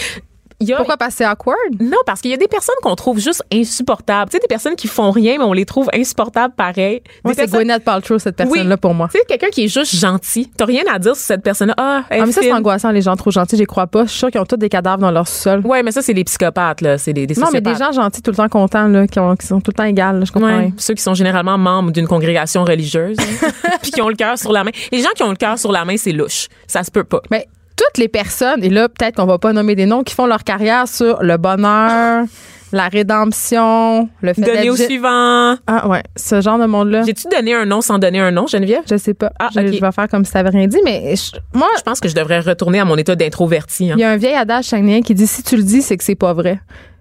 Il 0.61 0.69
y 0.69 0.73
a- 0.73 0.77
Pourquoi? 0.77 0.97
Passer 0.97 1.25
awkward? 1.25 1.57
Non, 1.81 1.97
parce 2.07 2.21
qu'il 2.21 2.31
y 2.31 2.35
a 2.35 2.37
des 2.37 2.47
personnes 2.49 2.75
qu'on 2.83 2.95
trouve 2.95 3.19
juste 3.19 3.43
insupportables. 3.53 4.31
Tu 4.31 4.37
sais, 4.37 4.41
des 4.41 4.47
personnes 4.49 4.77
qui 4.77 4.87
font 4.89 5.11
rien, 5.11 5.37
mais 5.39 5.45
on 5.45 5.53
les 5.53 5.65
trouve 5.65 5.89
insupportables 5.93 6.55
pareil. 6.55 7.03
Moi, 7.25 7.35
c'est 7.35 7.51
Gwyneth 7.51 7.85
Paltrow, 7.85 8.19
cette 8.19 8.37
personne-là, 8.37 8.75
Oui. 8.75 8.81
pour 8.81 8.95
moi. 8.95 9.09
Tu 9.13 9.19
sais, 9.19 9.25
quelqu'un 9.27 9.49
qui 9.49 9.65
est 9.65 9.69
juste 9.69 9.95
gentil. 9.97 10.51
T'as 10.57 10.65
rien 10.65 10.85
à 10.91 10.99
dire 10.99 11.17
sur 11.17 11.25
cette 11.25 11.43
personne-là. 11.43 11.75
Ah, 11.77 12.05
Ah, 12.09 12.25
mais 12.25 12.33
ça, 12.33 12.41
c'est 12.43 12.53
angoissant, 12.53 12.91
les 12.93 13.03
gens 13.03 13.17
trop 13.17 13.31
gentils, 13.31 13.57
j'y 13.57 13.65
crois 13.65 13.87
pas. 13.89 14.05
Je 14.05 14.11
suis 14.11 14.19
sûre 14.21 14.31
qu'ils 14.31 14.41
ont 14.41 14.47
tous 14.47 14.57
des 14.57 14.69
cadavres 14.69 14.99
dans 15.01 15.11
leur 15.11 15.29
sol. 15.29 15.61
Ouais, 15.65 15.83
mais 15.83 15.91
ça, 15.93 16.03
c'est 16.03 16.15
des 16.15 16.25
psychopathes, 16.25 16.81
là. 16.81 16.99
C'est 16.99 17.13
des, 17.13 17.27
des 17.27 17.35
Non, 17.35 17.49
mais 17.53 17.61
des 17.61 17.75
gens 17.75 17.93
gentils, 17.93 18.23
tout 18.23 18.31
le 18.31 18.37
temps 18.37 18.49
contents, 18.49 18.87
là, 18.89 19.07
qui, 19.07 19.19
ont- 19.19 19.37
qui 19.37 19.47
sont 19.47 19.61
tout 19.61 19.71
le 19.73 19.77
temps 19.77 19.85
égales, 19.85 20.21
là, 20.21 20.25
je 20.25 20.33
comprends 20.33 20.45
Ouais, 20.57 20.73
ceux 20.77 20.95
qui 20.95 21.03
sont 21.03 21.15
généralement 21.15 21.59
membres 21.59 21.91
d'une 21.91 22.07
congrégation 22.07 22.65
religieuse, 22.65 23.17
hein, 23.21 23.49
puis 23.83 23.91
qui 23.91 24.01
ont 24.01 24.09
le 24.09 24.15
cœur 24.17 24.39
sur 24.39 24.53
la 24.53 24.63
main. 24.65 24.71
Les 24.93 25.01
gens 25.03 25.11
qui 25.17 25.23
ont 25.25 25.31
le 25.31 25.37
cœur 25.37 25.59
sur 25.59 25.73
la 25.73 25.85
main, 25.85 25.97
c'est 25.97 26.13
louche. 26.13 26.49
Ça 26.67 26.83
se 26.85 26.91
peut 26.91 27.05
pas. 27.05 27.21
Mais 27.31 27.49
toutes 27.77 27.99
les 27.99 28.09
personnes, 28.09 28.63
et 28.63 28.69
là, 28.71 28.89
peut-être 28.89 29.17
qu'on 29.17 29.27
va 29.27 29.39
pas 29.39 29.53
nommer 29.53 29.75
des 29.75 29.87
noms, 29.87 30.03
qui 30.03 30.15
font 30.15 30.27
leur 30.27 30.45
carrière 30.45 30.87
sur 30.89 31.23
le 31.23 31.37
bonheur, 31.37 32.25
la 32.73 32.89
rédemption, 32.89 34.09
le 34.23 34.33
fait 34.35 34.41
Donner 34.43 34.71
au 34.71 34.77
suivant. 34.77 35.57
Ah, 35.67 35.89
ouais, 35.89 36.03
ce 36.17 36.41
genre 36.41 36.59
de 36.59 36.67
monde-là. 36.67 37.03
J'ai-tu 37.05 37.29
donné 37.29 37.55
un 37.55 37.65
nom 37.67 37.81
sans 37.81 37.99
donner 37.99 38.21
un 38.21 38.31
nom, 38.31 38.47
Geneviève? 38.47 38.83
Je 38.91 38.97
sais 38.97 39.15
pas. 39.15 39.31
Ah, 39.39 39.49
je, 39.55 39.61
ok. 39.61 39.67
je 39.73 39.81
vais 39.81 39.93
faire 39.93 40.09
comme 40.09 40.25
si 40.25 40.33
t'avais 40.33 40.51
rien 40.51 40.67
dit, 40.67 40.79
mais 40.85 41.15
je- 41.17 41.33
moi, 41.57 41.69
Je 41.79 41.83
pense 41.83 42.01
que 42.01 42.09
je 42.09 42.15
devrais 42.15 42.41
retourner 42.41 42.81
à 42.81 42.85
mon 42.85 42.97
état 42.97 43.15
d'introverti. 43.17 43.91
hein. 43.91 43.95
il 43.97 44.01
y 44.01 44.05
a 44.05 44.11
un 44.11 44.17
vieil 44.17 44.35
adage 44.35 44.67
chagnéen 44.67 45.03
qui 45.03 45.15
dit 45.15 45.27
si 45.27 45.43
tu 45.43 45.57
le 45.57 45.63
dis, 45.63 45.83
c'est 45.83 45.97
que 45.97 46.05
c'est 46.05 46.15
pas 46.17 46.33
vrai. 46.33 46.59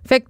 Fait 0.07 0.19
que 0.21 0.25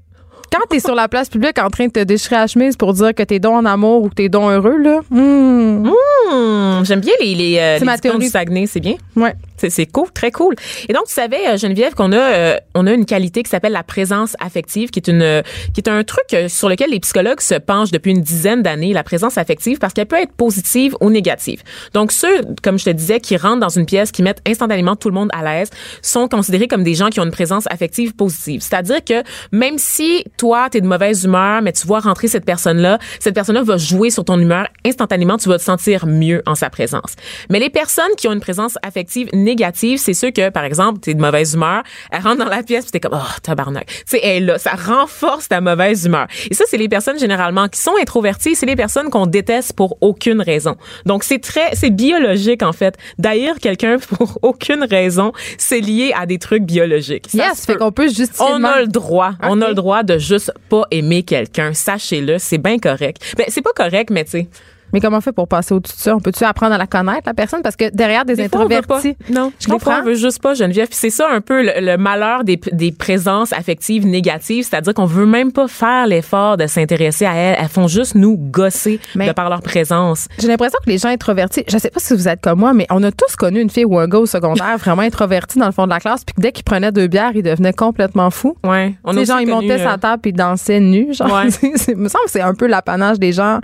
quand 0.52 0.66
t'es 0.70 0.80
sur 0.80 0.94
la 0.96 1.08
place 1.08 1.30
publique 1.30 1.58
en 1.60 1.70
train 1.70 1.88
de 1.88 1.92
te 1.92 2.00
déchirer 2.04 2.36
la 2.36 2.48
chemise 2.48 2.78
pour 2.78 2.94
dire 2.94 3.14
que 3.16 3.24
t'es 3.24 3.40
donc 3.40 3.56
en 3.56 3.66
amour 3.66 4.04
ou 4.04 4.10
que 4.10 4.14
t'es 4.16 4.30
donc 4.30 4.52
heureux, 4.52 4.78
là, 4.78 5.00
hmm, 5.10 5.90
Hmm, 6.32 6.84
J'aime 6.86 7.00
bien 7.02 7.14
les, 7.20 7.34
les, 7.36 7.58
euh, 7.60 7.80
les 7.80 7.86
ma 7.86 7.98
théorie. 7.98 8.20
du 8.20 8.28
Saguenay, 8.28 8.66
c'est 8.68 8.80
bien. 8.80 8.96
ouais. 9.16 9.34
C'est, 9.70 9.86
cool, 9.86 10.12
très 10.12 10.32
cool. 10.32 10.56
Et 10.90 10.94
donc, 10.94 11.06
tu 11.08 11.14
savais, 11.14 11.48
euh, 11.48 11.58
Geneviève, 11.58 11.94
qu'on 11.94 12.12
a, 12.12 12.18
euh, 12.18 12.58
on 12.76 12.88
a 12.88 12.92
une 12.92 13.06
qualité 13.06 13.44
qui 13.44 13.50
s'appelle 13.50 13.72
la 13.72 13.84
présence 13.84 14.36
affective, 14.40 14.90
qui 14.90 15.00
est 15.00 15.08
une, 15.08 15.22
euh, 15.22 15.42
qui 15.74 15.82
est 15.82 15.90
un 15.90 16.04
truc 16.04 16.26
euh, 16.34 16.48
sur 16.48 16.70
lequel 16.70 16.92
les 16.92 17.00
psychologues 17.00 17.40
se 17.40 17.56
penchent 17.56 17.92
depuis 17.92 18.12
une 18.12 18.22
dizaine 18.22 18.62
d'années, 18.62 18.94
la 18.94 19.04
présence 19.04 19.38
affective, 19.38 19.78
parce 19.80 19.94
qu'elle 19.94 20.08
peut 20.08 20.22
être 20.22 20.34
positive 20.34 20.96
ou 21.02 21.10
négative. 21.10 21.64
Donc, 21.94 22.12
ceux, 22.12 22.42
comme 22.62 22.80
je 22.80 22.86
te 22.86 22.90
disais, 22.90 23.20
qui 23.20 23.38
rentrent 23.38 23.60
dans 23.60 23.70
une 23.70 23.86
pièce, 23.86 24.12
qui 24.12 24.24
mettent 24.24 24.42
instantanément 24.48 24.96
tout 24.96 25.10
le 25.10 25.16
monde 25.16 25.30
à 25.34 25.44
l'aise, 25.44 25.70
sont 26.02 26.28
considérés 26.28 26.68
comme 26.68 26.84
des 26.84 26.96
gens 26.96 27.10
qui 27.10 27.20
ont 27.20 27.24
une 27.24 27.32
présence 27.32 27.66
affective 27.70 28.16
positive. 28.16 28.62
C'est-à-dire 28.62 29.04
que 29.04 29.24
même 29.52 29.78
si 29.78 30.26
toi, 30.38 30.70
t'es 30.70 30.82
de 30.82 30.88
mauvaise 30.88 31.24
humeur, 31.24 31.62
mais 31.62 31.72
tu 31.72 31.88
vois 31.88 32.00
rentrer 32.00 32.28
cette 32.28 32.46
personne-là, 32.46 33.00
cette 33.20 33.36
personne-là 33.36 33.64
va 33.64 33.78
jouer 33.78 34.10
sur 34.10 34.26
ton 34.26 34.40
humeur 34.40 34.68
instantanément, 34.86 35.38
tu 35.38 35.50
vas 35.50 35.58
te 35.58 35.64
sentir 35.64 36.06
mieux 36.06 36.42
en 36.46 36.56
sa 36.56 36.70
présence. 36.70 37.16
Mais 37.50 37.60
les 37.60 37.70
personnes 37.70 38.16
qui 38.18 38.28
ont 38.28 38.34
une 38.34 38.40
présence 38.40 38.78
affective 38.82 39.30
négative, 39.34 39.53
c'est 39.98 40.14
ceux 40.14 40.32
que, 40.32 40.50
par 40.50 40.64
exemple, 40.64 41.00
t'es 41.00 41.14
de 41.14 41.22
mauvaise 41.22 41.54
humeur, 41.54 41.84
elle 42.12 42.22
rentre 42.22 42.38
dans 42.38 42.50
la 42.50 42.64
pièce 42.64 42.86
puis 42.86 42.92
t'es 42.92 43.00
comme, 43.00 43.20
oh, 43.22 43.40
tabarnak. 43.42 43.86
Tu 43.88 43.96
sais, 44.06 44.20
elle 44.24 44.44
est 44.44 44.46
là, 44.46 44.58
ça 44.58 44.72
renforce 44.72 45.50
ta 45.50 45.62
mauvaise 45.62 46.06
humeur. 46.06 46.28
Et 46.50 46.54
ça, 46.54 46.66
c'est 46.68 46.78
les 46.78 46.90
personnes 46.90 47.20
généralement 47.20 47.68
qui 47.68 47.80
sont 47.80 47.94
introverties, 48.02 48.56
c'est 48.56 48.66
les 48.66 48.76
personnes 48.76 49.10
qu'on 49.10 49.26
déteste 49.26 49.74
pour 49.74 49.98
aucune 50.02 50.42
raison. 50.42 50.76
Donc, 51.06 51.24
c'est 51.24 51.40
très, 51.40 51.76
c'est 51.76 51.90
biologique, 51.90 52.64
en 52.64 52.74
fait. 52.74 52.98
D'haïr 53.18 53.60
quelqu'un 53.60 53.98
pour 54.10 54.40
aucune 54.42 54.84
raison, 54.84 55.34
c'est 55.58 55.80
lié 55.80 56.14
à 56.16 56.26
des 56.26 56.40
trucs 56.40 56.64
biologiques. 56.64 57.28
Ça 57.30 57.38
Yes, 57.38 57.66
fait 57.66 57.76
qu'on 57.76 57.92
peut 57.92 58.08
justifier 58.08 58.46
On 58.50 58.64
a 58.64 58.82
le 58.82 58.88
droit. 58.88 59.34
On 59.42 59.62
a 59.62 59.70
le 59.70 59.74
droit 59.74 60.04
de 60.04 60.18
juste 60.18 60.52
pas 60.70 60.84
aimer 60.92 61.24
quelqu'un. 61.24 61.74
Sachez-le, 61.74 62.38
c'est 62.40 62.58
bien 62.58 62.78
correct. 62.78 63.22
Ben, 63.38 63.46
c'est 63.50 63.62
pas 63.62 63.74
correct, 63.76 64.10
mais 64.10 64.24
tu 64.24 64.32
sais. 64.32 64.48
Mais 64.94 65.00
comment 65.02 65.18
on 65.18 65.22
fait 65.22 65.32
pour 65.32 65.48
passer 65.48 65.74
au-dessus 65.74 65.96
de 65.96 66.02
ça? 66.02 66.16
On 66.16 66.20
peut-tu 66.20 66.44
apprendre 66.44 66.74
à 66.74 66.78
la 66.78 66.88
connaître, 66.88 67.24
la 67.26 67.34
personne? 67.34 67.62
Parce 67.64 67.76
que 67.76 67.90
derrière 67.90 68.26
des, 68.26 68.36
Des 68.36 68.48
fois, 68.50 68.62
on 68.62 68.68
veut 68.68 68.76
introvertis. 68.78 69.14
pas. 69.16 69.34
Non, 69.34 69.52
je 69.60 69.66
fois, 69.66 69.74
comprends. 69.76 70.00
on 70.02 70.04
veut 70.06 70.14
juste 70.16 70.42
pas, 70.42 70.54
Geneviève. 70.54 70.88
Puis 70.88 70.98
c'est 71.00 71.10
ça 71.10 71.28
un 71.32 71.42
peu 71.42 71.64
le, 71.64 71.72
le 71.82 71.98
malheur 71.98 72.44
des, 72.44 72.60
des 72.72 72.92
présences 72.92 73.52
affectives 73.54 74.06
négatives, 74.06 74.66
c'est-à-dire 74.70 74.94
qu'on 74.94 75.06
veut 75.06 75.26
même 75.26 75.52
pas 75.52 75.68
faire 75.68 76.08
l'effort 76.08 76.58
de 76.58 76.68
s'intéresser 76.68 77.26
à 77.26 77.34
elles. 77.36 77.58
Elles 77.60 77.68
font 77.68 77.88
juste 77.88 78.16
nous 78.16 78.38
gosser 78.38 79.00
Mais- 79.16 79.28
de 79.28 79.32
par 79.34 79.50
leur 79.50 79.62
présence. 79.62 80.28
J'ai 80.40 80.48
l'impression 80.48 80.78
que 80.86 80.90
les 80.90 80.98
gens 80.98 81.10
introvertis, 81.10 81.64
je 81.68 81.78
sais 81.78 81.90
pas 81.90 82.00
si 82.00 82.14
vous 82.14 82.28
êtes 82.28 82.42
comme 82.42 82.60
moi, 82.60 82.74
mais 82.74 82.86
on 82.90 83.02
a 83.04 83.12
tous 83.12 83.36
connu 83.36 83.62
une 83.62 83.70
fille 83.70 83.86
ou 83.86 83.98
un 83.98 84.08
gars 84.08 84.20
au 84.20 84.26
secondaire 84.26 84.78
vraiment 84.80 85.02
introverti 85.02 85.58
dans 85.60 85.66
le 85.66 85.72
fond 85.72 85.86
de 85.86 85.90
la 85.92 86.00
classe, 86.00 86.24
puis 86.24 86.36
dès 86.38 86.52
qu'il 86.52 86.64
prenait 86.64 86.92
deux 86.92 87.08
bières, 87.08 87.32
il 87.34 87.42
devenait 87.44 87.74
complètement 87.74 88.30
fou. 88.30 88.56
Ouais. 88.64 88.94
On 89.04 89.12
Tu 89.14 89.18
a 89.18 89.22
sais, 89.22 89.26
genre, 89.26 89.36
aussi 89.38 89.46
il 89.46 89.50
connu, 89.52 89.68
montait 89.68 89.82
euh, 89.82 89.90
sa 89.92 89.98
table 89.98 90.22
puis 90.22 90.32
il 90.32 90.36
dansait 90.36 90.80
nu. 90.80 91.14
Genre, 91.14 91.28
Ouais. 91.32 91.46
me 91.96 92.08
semble 92.10 92.26
que 92.26 92.32
c'est 92.32 92.42
un 92.42 92.54
peu 92.54 92.68
l'apanage 92.68 93.18
des 93.20 93.32
gens 93.32 93.60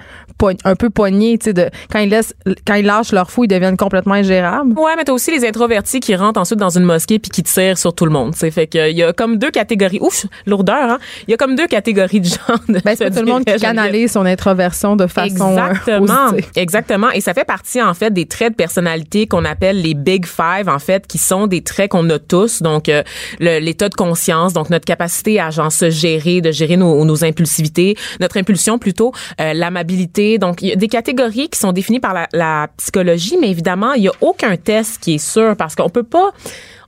un 0.63 0.75
peu 0.75 0.89
poignés, 0.89 1.18
tu 1.37 1.45
sais, 1.45 1.53
de 1.53 1.69
quand 1.91 1.99
ils 1.99 2.09
laissent, 2.09 2.33
quand 2.65 2.75
ils 2.75 2.85
lâchent 2.85 3.11
leur 3.11 3.29
fou, 3.31 3.43
ils 3.43 3.47
deviennent 3.47 3.77
complètement 3.77 4.13
ingérables. 4.15 4.73
Ouais, 4.79 4.95
mais 4.97 5.03
t'as 5.03 5.13
aussi 5.13 5.31
les 5.31 5.47
introvertis 5.47 5.99
qui 5.99 6.15
rentrent 6.15 6.39
ensuite 6.39 6.59
dans 6.59 6.69
une 6.69 6.83
mosquée 6.83 7.19
puis 7.19 7.29
qui 7.29 7.43
tirent 7.43 7.77
sur 7.77 7.93
tout 7.93 8.05
le 8.05 8.11
monde. 8.11 8.33
C'est 8.35 8.51
fait 8.51 8.67
qu'il 8.67 8.97
y 8.97 9.03
a 9.03 9.13
comme 9.13 9.37
deux 9.37 9.51
catégories. 9.51 9.99
Ouf, 10.01 10.25
lourdeur. 10.45 10.91
Hein? 10.91 10.99
Il 11.27 11.31
y 11.31 11.33
a 11.33 11.37
comme 11.37 11.55
deux 11.55 11.67
catégories 11.67 12.21
de 12.21 12.25
gens. 12.27 12.35
De 12.67 12.79
Ben, 12.83 12.95
c'est 12.95 13.09
tout 13.11 13.19
le 13.19 13.31
monde 13.31 13.45
qui 13.45 13.55
canalise 13.57 14.11
son 14.11 14.25
introversion 14.25 14.95
de 14.95 15.07
façon 15.07 15.57
euh, 15.57 15.69
Exactement, 15.69 16.29
positive. 16.29 16.51
exactement. 16.55 17.09
Et 17.11 17.21
ça 17.21 17.33
fait 17.33 17.45
partie 17.45 17.81
en 17.81 17.93
fait 17.93 18.11
des 18.11 18.25
traits 18.25 18.51
de 18.53 18.55
personnalité 18.55 19.27
qu'on 19.27 19.45
appelle 19.45 19.81
les 19.81 19.93
Big 19.93 20.25
Five 20.25 20.67
en 20.69 20.79
fait, 20.79 21.07
qui 21.07 21.17
sont 21.17 21.47
des 21.47 21.61
traits 21.63 21.91
qu'on 21.91 22.09
a 22.09 22.19
tous. 22.19 22.61
Donc 22.61 22.89
euh, 22.89 23.03
l'état 23.39 23.89
de 23.89 23.95
conscience, 23.95 24.53
donc 24.53 24.69
notre 24.69 24.85
capacité 24.85 25.39
à 25.39 25.49
genre 25.49 25.71
se 25.71 25.89
gérer, 25.89 26.41
de 26.41 26.51
gérer 26.51 26.77
nos, 26.77 27.03
nos 27.05 27.23
impulsivités, 27.23 27.95
notre 28.19 28.37
impulsion 28.37 28.77
plutôt, 28.79 29.11
euh, 29.41 29.53
l'amabilité. 29.53 30.37
Donc 30.37 30.61
il 30.61 30.69
y 30.69 30.71
a 30.71 30.75
des 30.75 30.87
catégories 30.87 31.08
qui 31.13 31.59
sont 31.59 31.71
définies 31.71 31.99
par 31.99 32.13
la, 32.13 32.27
la 32.33 32.67
psychologie, 32.77 33.37
mais 33.39 33.49
évidemment 33.49 33.93
il 33.93 34.03
y 34.03 34.07
a 34.07 34.13
aucun 34.21 34.55
test 34.57 34.99
qui 35.01 35.15
est 35.15 35.17
sûr 35.17 35.55
parce 35.55 35.75
qu'on 35.75 35.89
peut 35.89 36.03
pas, 36.03 36.31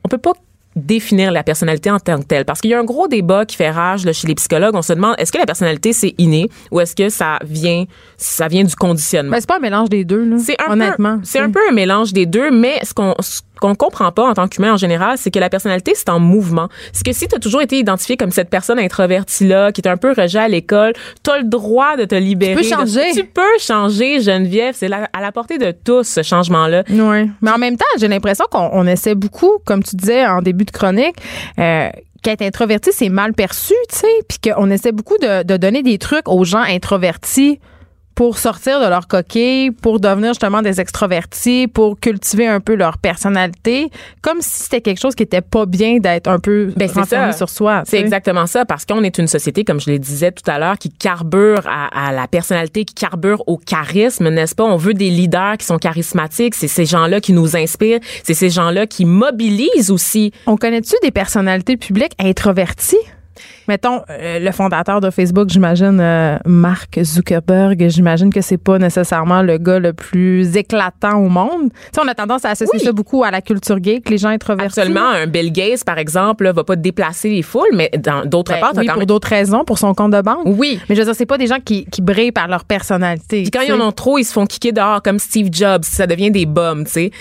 on 0.03 0.07
peut 0.07 0.17
pas 0.17 0.33
définir 0.75 1.31
la 1.31 1.43
personnalité 1.43 1.91
en 1.91 1.99
tant 1.99 2.19
que 2.19 2.25
telle. 2.25 2.45
Parce 2.45 2.61
qu'il 2.61 2.71
y 2.71 2.73
a 2.73 2.79
un 2.79 2.83
gros 2.83 3.07
débat 3.07 3.45
qui 3.45 3.57
fait 3.57 3.71
rage 3.71 4.05
là, 4.05 4.13
chez 4.13 4.27
les 4.27 4.35
psychologues. 4.35 4.75
On 4.75 4.81
se 4.81 4.93
demande 4.93 5.15
est-ce 5.17 5.31
que 5.31 5.37
la 5.37 5.45
personnalité 5.45 5.93
c'est 5.93 6.15
inné 6.17 6.49
ou 6.71 6.79
est-ce 6.79 6.95
que 6.95 7.09
ça 7.09 7.39
vient 7.43 7.85
ça 8.17 8.47
vient 8.47 8.63
du 8.63 8.75
conditionnement? 8.75 9.31
Ben, 9.31 9.39
c'est 9.39 9.47
pas 9.47 9.57
un 9.57 9.61
mélange 9.61 9.89
des 9.89 10.05
deux, 10.05 10.37
c'est 10.39 10.55
un 10.65 10.73
honnêtement. 10.73 11.19
c'est 11.23 11.39
un 11.39 11.49
peu 11.49 11.59
un 11.69 11.73
mélange 11.73 12.13
des 12.13 12.25
deux, 12.25 12.51
mais 12.51 12.79
ce 12.83 12.93
qu'on 12.93 13.15
ce 13.19 13.41
qu'on 13.61 13.75
comprend 13.75 14.11
pas 14.11 14.27
en 14.27 14.33
tant 14.33 14.49
qu'humain 14.49 14.73
en 14.73 14.77
général, 14.77 15.17
c'est 15.17 15.31
que 15.31 15.39
la 15.39 15.49
personnalité 15.49 15.93
c'est 15.95 16.09
en 16.09 16.19
mouvement. 16.19 16.67
C'est 16.91 17.05
que 17.05 17.13
si 17.13 17.27
tu 17.29 17.35
as 17.35 17.39
toujours 17.39 17.61
été 17.61 17.77
identifié 17.77 18.17
comme 18.17 18.31
cette 18.31 18.49
personne 18.49 18.79
introvertie 18.79 19.47
là, 19.47 19.71
qui 19.71 19.79
est 19.79 19.87
un 19.87 19.95
peu 19.95 20.11
rejet 20.11 20.39
à 20.39 20.47
l'école, 20.49 20.93
tu 21.23 21.31
as 21.31 21.37
le 21.37 21.45
droit 21.45 21.95
de 21.95 22.03
te 22.05 22.15
libérer. 22.15 22.55
peux 22.55 22.61
de- 22.63 22.65
changer. 22.67 23.11
tu 23.13 23.23
peux 23.23 23.41
changer, 23.59 24.19
Geneviève. 24.19 24.75
C'est 24.77 24.91
à 24.91 25.21
la 25.21 25.31
portée 25.31 25.57
de 25.59 25.71
tous 25.71 26.03
ce 26.03 26.23
changement 26.23 26.67
là. 26.67 26.83
Oui. 26.89 27.29
Mais 27.41 27.51
en 27.51 27.57
même 27.57 27.77
temps, 27.77 27.85
j'ai 27.99 28.07
l'impression 28.07 28.45
qu'on 28.51 28.69
on 28.73 28.85
essaie 28.87 29.15
beaucoup, 29.15 29.59
comme 29.63 29.83
tu 29.83 29.95
disais 29.95 30.25
en 30.25 30.41
début 30.41 30.65
de 30.65 30.71
chronique, 30.71 31.15
euh, 31.59 31.89
qu'être 32.23 32.41
introverti, 32.41 32.89
c'est 32.91 33.09
mal 33.09 33.33
perçu, 33.33 33.73
tu 33.91 33.97
sais, 33.99 34.07
puis 34.27 34.37
qu'on 34.51 34.69
essaie 34.71 34.91
beaucoup 34.91 35.17
de, 35.21 35.43
de 35.43 35.57
donner 35.57 35.83
des 35.83 35.97
trucs 35.99 36.27
aux 36.27 36.43
gens 36.43 36.61
introvertis 36.61 37.59
pour 38.15 38.37
sortir 38.37 38.81
de 38.81 38.87
leur 38.87 39.07
coquille, 39.07 39.71
pour 39.71 39.99
devenir 39.99 40.29
justement 40.29 40.61
des 40.61 40.79
extrovertis, 40.79 41.67
pour 41.67 41.99
cultiver 41.99 42.47
un 42.47 42.59
peu 42.59 42.75
leur 42.75 42.97
personnalité, 42.97 43.89
comme 44.21 44.41
si 44.41 44.63
c'était 44.63 44.81
quelque 44.81 44.99
chose 44.99 45.15
qui 45.15 45.23
était 45.23 45.41
pas 45.41 45.65
bien 45.65 45.97
d'être 45.99 46.27
un 46.27 46.39
peu 46.39 46.71
Ben, 46.75 46.89
renfermé 46.89 47.33
sur 47.33 47.49
soi. 47.49 47.83
C'est 47.85 47.99
exactement 47.99 48.47
ça, 48.47 48.65
parce 48.65 48.85
qu'on 48.85 49.03
est 49.03 49.17
une 49.17 49.27
société, 49.27 49.63
comme 49.63 49.79
je 49.79 49.89
le 49.91 49.99
disais 49.99 50.31
tout 50.31 50.49
à 50.49 50.59
l'heure, 50.59 50.77
qui 50.77 50.89
carbure 50.89 51.61
à, 51.65 52.07
à 52.07 52.11
la 52.11 52.27
personnalité, 52.27 52.85
qui 52.85 52.93
carbure 52.93 53.43
au 53.47 53.57
charisme, 53.57 54.29
n'est-ce 54.29 54.55
pas? 54.55 54.63
On 54.63 54.77
veut 54.77 54.93
des 54.93 55.09
leaders 55.09 55.57
qui 55.57 55.65
sont 55.65 55.77
charismatiques. 55.77 56.55
C'est 56.55 56.67
ces 56.67 56.85
gens-là 56.85 57.21
qui 57.21 57.33
nous 57.33 57.55
inspirent. 57.55 57.99
C'est 58.23 58.33
ces 58.33 58.49
gens-là 58.49 58.87
qui 58.87 59.05
mobilisent 59.05 59.91
aussi. 59.91 60.31
On 60.45 60.57
connaît-tu 60.57 60.95
des 61.01 61.11
personnalités 61.11 61.77
publiques 61.77 62.13
introverties? 62.19 62.97
Mettons, 63.71 64.01
euh, 64.09 64.37
le 64.39 64.51
fondateur 64.51 64.99
de 64.99 65.09
Facebook, 65.11 65.47
j'imagine, 65.49 65.97
euh, 66.01 66.37
Mark 66.45 66.99
Zuckerberg, 67.01 67.87
j'imagine 67.87 68.29
que 68.33 68.41
c'est 68.41 68.57
pas 68.57 68.77
nécessairement 68.77 69.41
le 69.41 69.57
gars 69.57 69.79
le 69.79 69.93
plus 69.93 70.57
éclatant 70.57 71.19
au 71.19 71.29
monde. 71.29 71.69
Tu 71.71 71.79
sais, 71.95 72.01
on 72.03 72.07
a 72.09 72.13
tendance 72.13 72.43
à 72.43 72.49
associer 72.49 72.79
Oui. 72.79 72.83
ça 72.83 72.91
beaucoup 72.91 73.23
à 73.23 73.31
la 73.31 73.39
culture 73.41 73.77
geek, 73.81 74.09
les 74.09 74.17
gens 74.17 74.27
introvertis. 74.27 74.77
Absolument, 74.77 75.07
un 75.07 75.25
Bill 75.25 75.53
Gates, 75.53 75.85
par 75.85 75.97
exemple, 75.99 76.43
là, 76.43 76.51
va 76.51 76.65
pas 76.65 76.75
déplacer 76.75 77.29
les 77.29 77.43
foules, 77.43 77.69
mais 77.73 77.89
dans 77.97 78.25
d'autres 78.25 78.51
Ben 78.51 78.59
parts, 78.59 78.71
t'as 78.73 78.81
oui, 78.81 78.87
quand 78.87 78.91
pour 78.95 78.99
même... 79.03 79.07
d'autres 79.07 79.29
raisons, 79.29 79.63
pour 79.63 79.77
son 79.79 79.93
compte 79.93 80.11
de 80.11 80.19
banque. 80.21 80.41
Oui. 80.43 80.77
Mais 80.89 80.95
je 80.95 80.99
veux 80.99 81.05
dire, 81.05 81.15
c'est 81.15 81.25
pas 81.25 81.37
des 81.37 81.47
gens 81.47 81.59
qui, 81.63 81.85
qui 81.85 82.01
brillent 82.01 82.33
par 82.33 82.49
leur 82.49 82.65
personnalité. 82.65 83.43
Puis 83.43 83.51
quand 83.51 83.61
ils 83.61 83.71
en 83.71 83.79
ont 83.79 83.93
trop, 83.93 84.17
ils 84.17 84.25
se 84.25 84.33
font 84.33 84.45
kicker 84.45 84.73
dehors 84.73 85.01
comme 85.01 85.17
Steve 85.17 85.47
Jobs. 85.49 85.85
Ça 85.85 86.07
devient 86.07 86.29
des 86.31 86.45
bums, 86.45 86.83
tu 86.83 86.91
sais. 86.91 87.11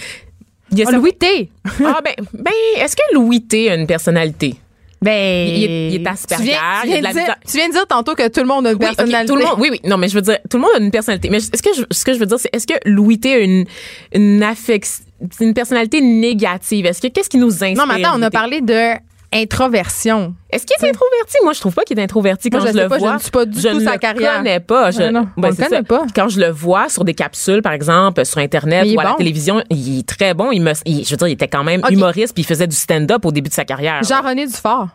Il 0.73 0.79
y 0.79 0.83
a 0.83 0.87
Ah, 0.89 0.91
ça- 0.91 0.97
Louis 0.97 1.13
T. 1.13 1.49
Ah, 1.85 2.01
ben, 2.05 2.15
ben 2.35 2.53
est-ce 2.77 2.97
que 2.97 3.03
Louis 3.15 3.43
T 3.43 3.71
a 3.71 3.77
une 3.77 3.87
personnalité? 3.87 4.57
Ben, 5.03 5.49
Il 5.49 5.65
est- 5.65 5.89
il 5.95 6.03
est 6.03 6.07
Asperger, 6.07 6.45
Tu 6.45 6.51
viens, 6.51 6.59
tu 6.83 6.89
il 6.89 6.91
y 6.91 6.95
a 6.97 7.01
viens 7.01 7.09
de 7.09 7.15
dire, 7.15 7.23
bizarre- 7.23 7.37
tu 7.51 7.57
viens 7.57 7.69
de 7.69 7.73
dire 7.73 7.87
tantôt 7.87 8.15
que 8.15 8.29
tout 8.29 8.41
le 8.41 8.47
monde 8.47 8.67
a 8.67 8.71
une 8.73 8.77
Oui, 8.77 8.85
personnalité. 8.87 9.27
tout 9.27 9.37
le 9.37 9.45
monde, 9.45 9.55
oui, 9.59 9.69
oui. 9.71 9.81
Non, 9.85 9.97
mais 9.97 10.09
je 10.09 10.15
veux 10.15 10.21
dire, 10.21 10.39
tout 10.51 10.59
le 10.59 10.63
monde 10.63 10.73
a 10.77 10.79
une 10.79 10.91
personnalité. 10.91 11.31
Mais 11.31 11.39
est-ce 11.39 11.63
que 11.63 11.71
je, 11.75 11.83
ce 11.91 12.05
que 12.05 12.13
je 12.13 12.19
veux 12.19 12.27
dire, 12.27 12.39
c'est 12.39 12.51
est-ce 12.55 12.67
que 12.67 12.75
Louis 12.85 13.19
T 13.19 13.33
a 13.35 13.39
une, 13.39 13.65
une 14.13 14.43
affection, 14.43 15.05
une 15.41 15.55
personnalité 15.55 16.01
négative? 16.03 16.85
Est-ce 16.85 17.01
que, 17.01 17.07
qu'est-ce 17.09 17.31
qui 17.31 17.39
nous 17.39 17.65
inspire? 17.65 17.77
Non, 17.77 17.85
mais 17.87 18.05
attends, 18.05 18.19
on 18.19 18.23
a 18.23 18.31
parlé 18.31 18.61
de 18.61 18.93
introversion. 19.33 20.35
Est-ce 20.51 20.67
qu'il 20.67 20.75
est 20.85 20.89
introverti? 20.91 21.37
Moi, 21.45 21.53
je 21.53 21.61
trouve 21.61 21.75
pas 21.75 21.85
qu'il 21.85 21.99
est 21.99 22.03
introverti 22.03 22.51
quand 22.51 22.59
Moi, 22.61 22.73
je 22.73 22.77
le 22.79 22.89
pas, 22.89 22.97
je 22.97 23.01
vois. 23.01 23.15
ne 23.15 23.19
suis 23.21 23.31
pas 23.31 23.45
du 23.45 23.61
je 23.61 23.69
tout 23.69 23.79
ne 23.81 23.85
sa 23.85 23.99
carrière. 23.99 24.39
connais 24.39 24.61
pas. 24.61 24.91
Je, 24.91 24.99
Ouais, 24.99 25.11
non, 25.13 25.29
on 25.37 25.41
le 25.41 25.53
c'est 25.55 25.65
connaît 25.65 25.77
ça. 25.79 25.83
pas. 25.83 26.03
Quand 26.15 26.29
je 26.29 26.41
le 26.41 26.49
vois 26.51 26.89
sur 26.89 27.05
des 27.05 27.15
capsules, 27.15 27.63
par 27.63 27.73
exemple, 27.73 28.25
sur 28.25 28.39
Internet 28.39 28.87
ou 28.95 29.01
à 29.01 29.05
la 29.05 29.15
télévision, 29.15 29.63
il 29.71 30.01
est 30.01 30.09
très 30.09 30.35
bon. 30.35 30.51
Il 30.53 30.63
me, 30.63 30.73
il- 30.85 31.05
je 31.05 31.11
veux 31.11 31.17
dire, 31.17 31.29
il 31.29 31.33
était 31.33 31.49
quand 31.49 31.65
même 31.65 31.83
humoriste 31.91 32.35
puis 32.35 32.43
il 32.43 32.47
faisait 32.47 32.67
du 32.67 32.77
stand-up 32.77 33.25
au 33.25 33.33
début 33.33 33.49
de 33.49 33.55
sa 33.55 33.65
carrière. 33.65 34.03
Jean-René 34.03 34.47
Dufort. 34.47 34.89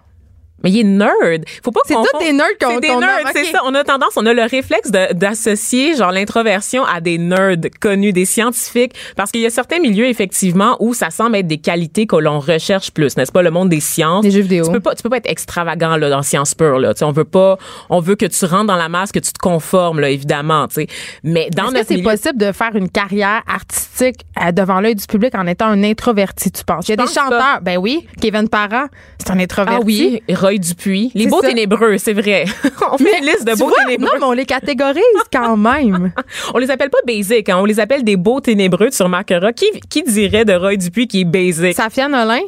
Mais 0.63 0.71
il 0.71 0.79
est 0.79 0.83
nerd. 0.83 1.43
Faut 1.63 1.71
pas 1.71 1.81
C'est 1.85 1.93
tous 1.93 2.19
des 2.19 2.31
nerds 2.33 2.47
qu'on- 2.59 2.75
C'est 2.75 2.79
des 2.79 2.95
nerds, 2.95 3.19
c'est 3.33 3.45
ça. 3.45 3.61
On 3.65 3.73
a 3.75 3.83
tendance, 3.83 4.11
on 4.15 4.25
a 4.25 4.33
le 4.33 4.43
réflexe 4.43 4.89
d'associer 4.89 5.95
genre 5.95 6.11
l'introversion 6.11 6.83
à 6.85 7.01
des 7.01 7.17
nerds 7.17 7.57
connus, 7.79 8.13
des 8.13 8.25
scientifiques, 8.25 8.93
parce 9.15 9.31
qu'il 9.31 9.41
y 9.41 9.45
a 9.45 9.49
certains 9.49 9.79
milieux 9.79 10.07
effectivement 10.07 10.77
où 10.79 10.93
ça 10.93 11.09
semble 11.09 11.35
être 11.35 11.47
des 11.47 11.57
qualités 11.57 12.07
que 12.07 12.15
l'on 12.15 12.39
recherche 12.39 12.91
plus, 12.91 13.17
n'est-ce 13.17 13.31
pas? 13.31 13.41
Le 13.41 13.51
monde 13.51 13.69
des 13.69 13.79
sciences. 13.79 14.23
Des 14.23 14.31
jeux 14.31 14.41
vidéo. 14.41 14.65
Tu 14.65 14.71
peux 14.71 14.79
pas, 14.79 14.95
tu 14.95 15.03
peux 15.03 15.09
pas 15.09 15.17
être 15.17 15.29
extravagant 15.29 15.97
là 15.97 16.09
dans 16.09 16.21
sciences 16.21 16.55
pures 16.55 16.79
là. 16.79 16.93
Tu 16.93 16.99
sais, 16.99 17.05
on 17.05 17.11
veut 17.11 17.23
pas, 17.25 17.57
on 17.89 17.99
veut 17.99 18.15
que 18.15 18.25
tu 18.25 18.45
rentres 18.45 18.65
dans 18.67 18.75
la 18.75 18.89
masse, 18.89 19.11
que 19.11 19.19
tu 19.19 19.31
te 19.33 19.39
conformes 19.39 19.99
là 19.99 20.09
évidemment. 20.09 20.67
Tu 20.67 20.75
sais, 20.75 20.87
mais 21.23 21.49
dans 21.49 21.65
Est-ce 21.71 21.81
que 21.81 21.87
c'est 21.87 21.95
milieu, 21.95 22.09
possible 22.09 22.37
de 22.37 22.51
faire 22.51 22.75
une 22.75 22.89
carrière 22.89 23.41
artistique 23.47 24.21
euh, 24.41 24.51
devant 24.51 24.79
l'œil 24.81 24.95
du 24.95 25.05
public 25.05 25.35
en 25.35 25.47
étant 25.47 25.67
un 25.67 25.83
introverti, 25.83 26.51
tu 26.51 26.63
penses? 26.63 26.87
Il 26.87 26.91
y 26.91 26.93
a 26.93 26.97
des 26.97 27.03
pas. 27.03 27.09
chanteurs. 27.11 27.61
Ben 27.61 27.77
oui. 27.77 28.07
Kevin 28.21 28.49
Parent, 28.49 28.85
c'est 29.19 29.31
un 29.31 29.39
introverti. 29.39 29.79
ah 29.81 29.85
oui, 29.85 30.23
Roy 30.45 30.57
Dupuis, 30.59 31.11
les 31.15 31.27
beaux 31.27 31.41
ça. 31.41 31.49
ténébreux, 31.49 31.97
c'est 31.97 32.13
vrai. 32.13 32.45
on 32.91 32.97
fait 32.97 33.17
une 33.19 33.25
liste 33.25 33.45
de 33.45 33.51
Tu 33.53 33.57
beaux 33.59 33.67
vois? 33.67 33.77
ténébreux. 33.85 34.05
Non, 34.07 34.19
mais 34.19 34.25
on 34.25 34.31
les 34.33 34.45
catégorise 34.45 35.03
quand 35.33 35.57
même. 35.57 36.11
On 36.53 36.57
les 36.59 36.69
appelle 36.71 36.89
pas 36.89 36.99
basic, 37.05 37.49
hein, 37.49 37.57
on 37.59 37.65
les 37.65 37.79
appelle 37.79 38.03
des 38.03 38.15
beaux 38.17 38.39
ténébreux, 38.39 38.89
tu 38.89 39.01
remarqueras. 39.03 39.53
Qui, 39.53 39.65
qui 39.89 40.03
dirait 40.03 40.45
de 40.45 40.53
Roy 40.53 40.75
Dupuis 40.75 41.07
qui 41.07 41.21
est 41.21 41.25
basic? 41.25 41.75
Safia 41.75 42.07
Nolin. 42.07 42.41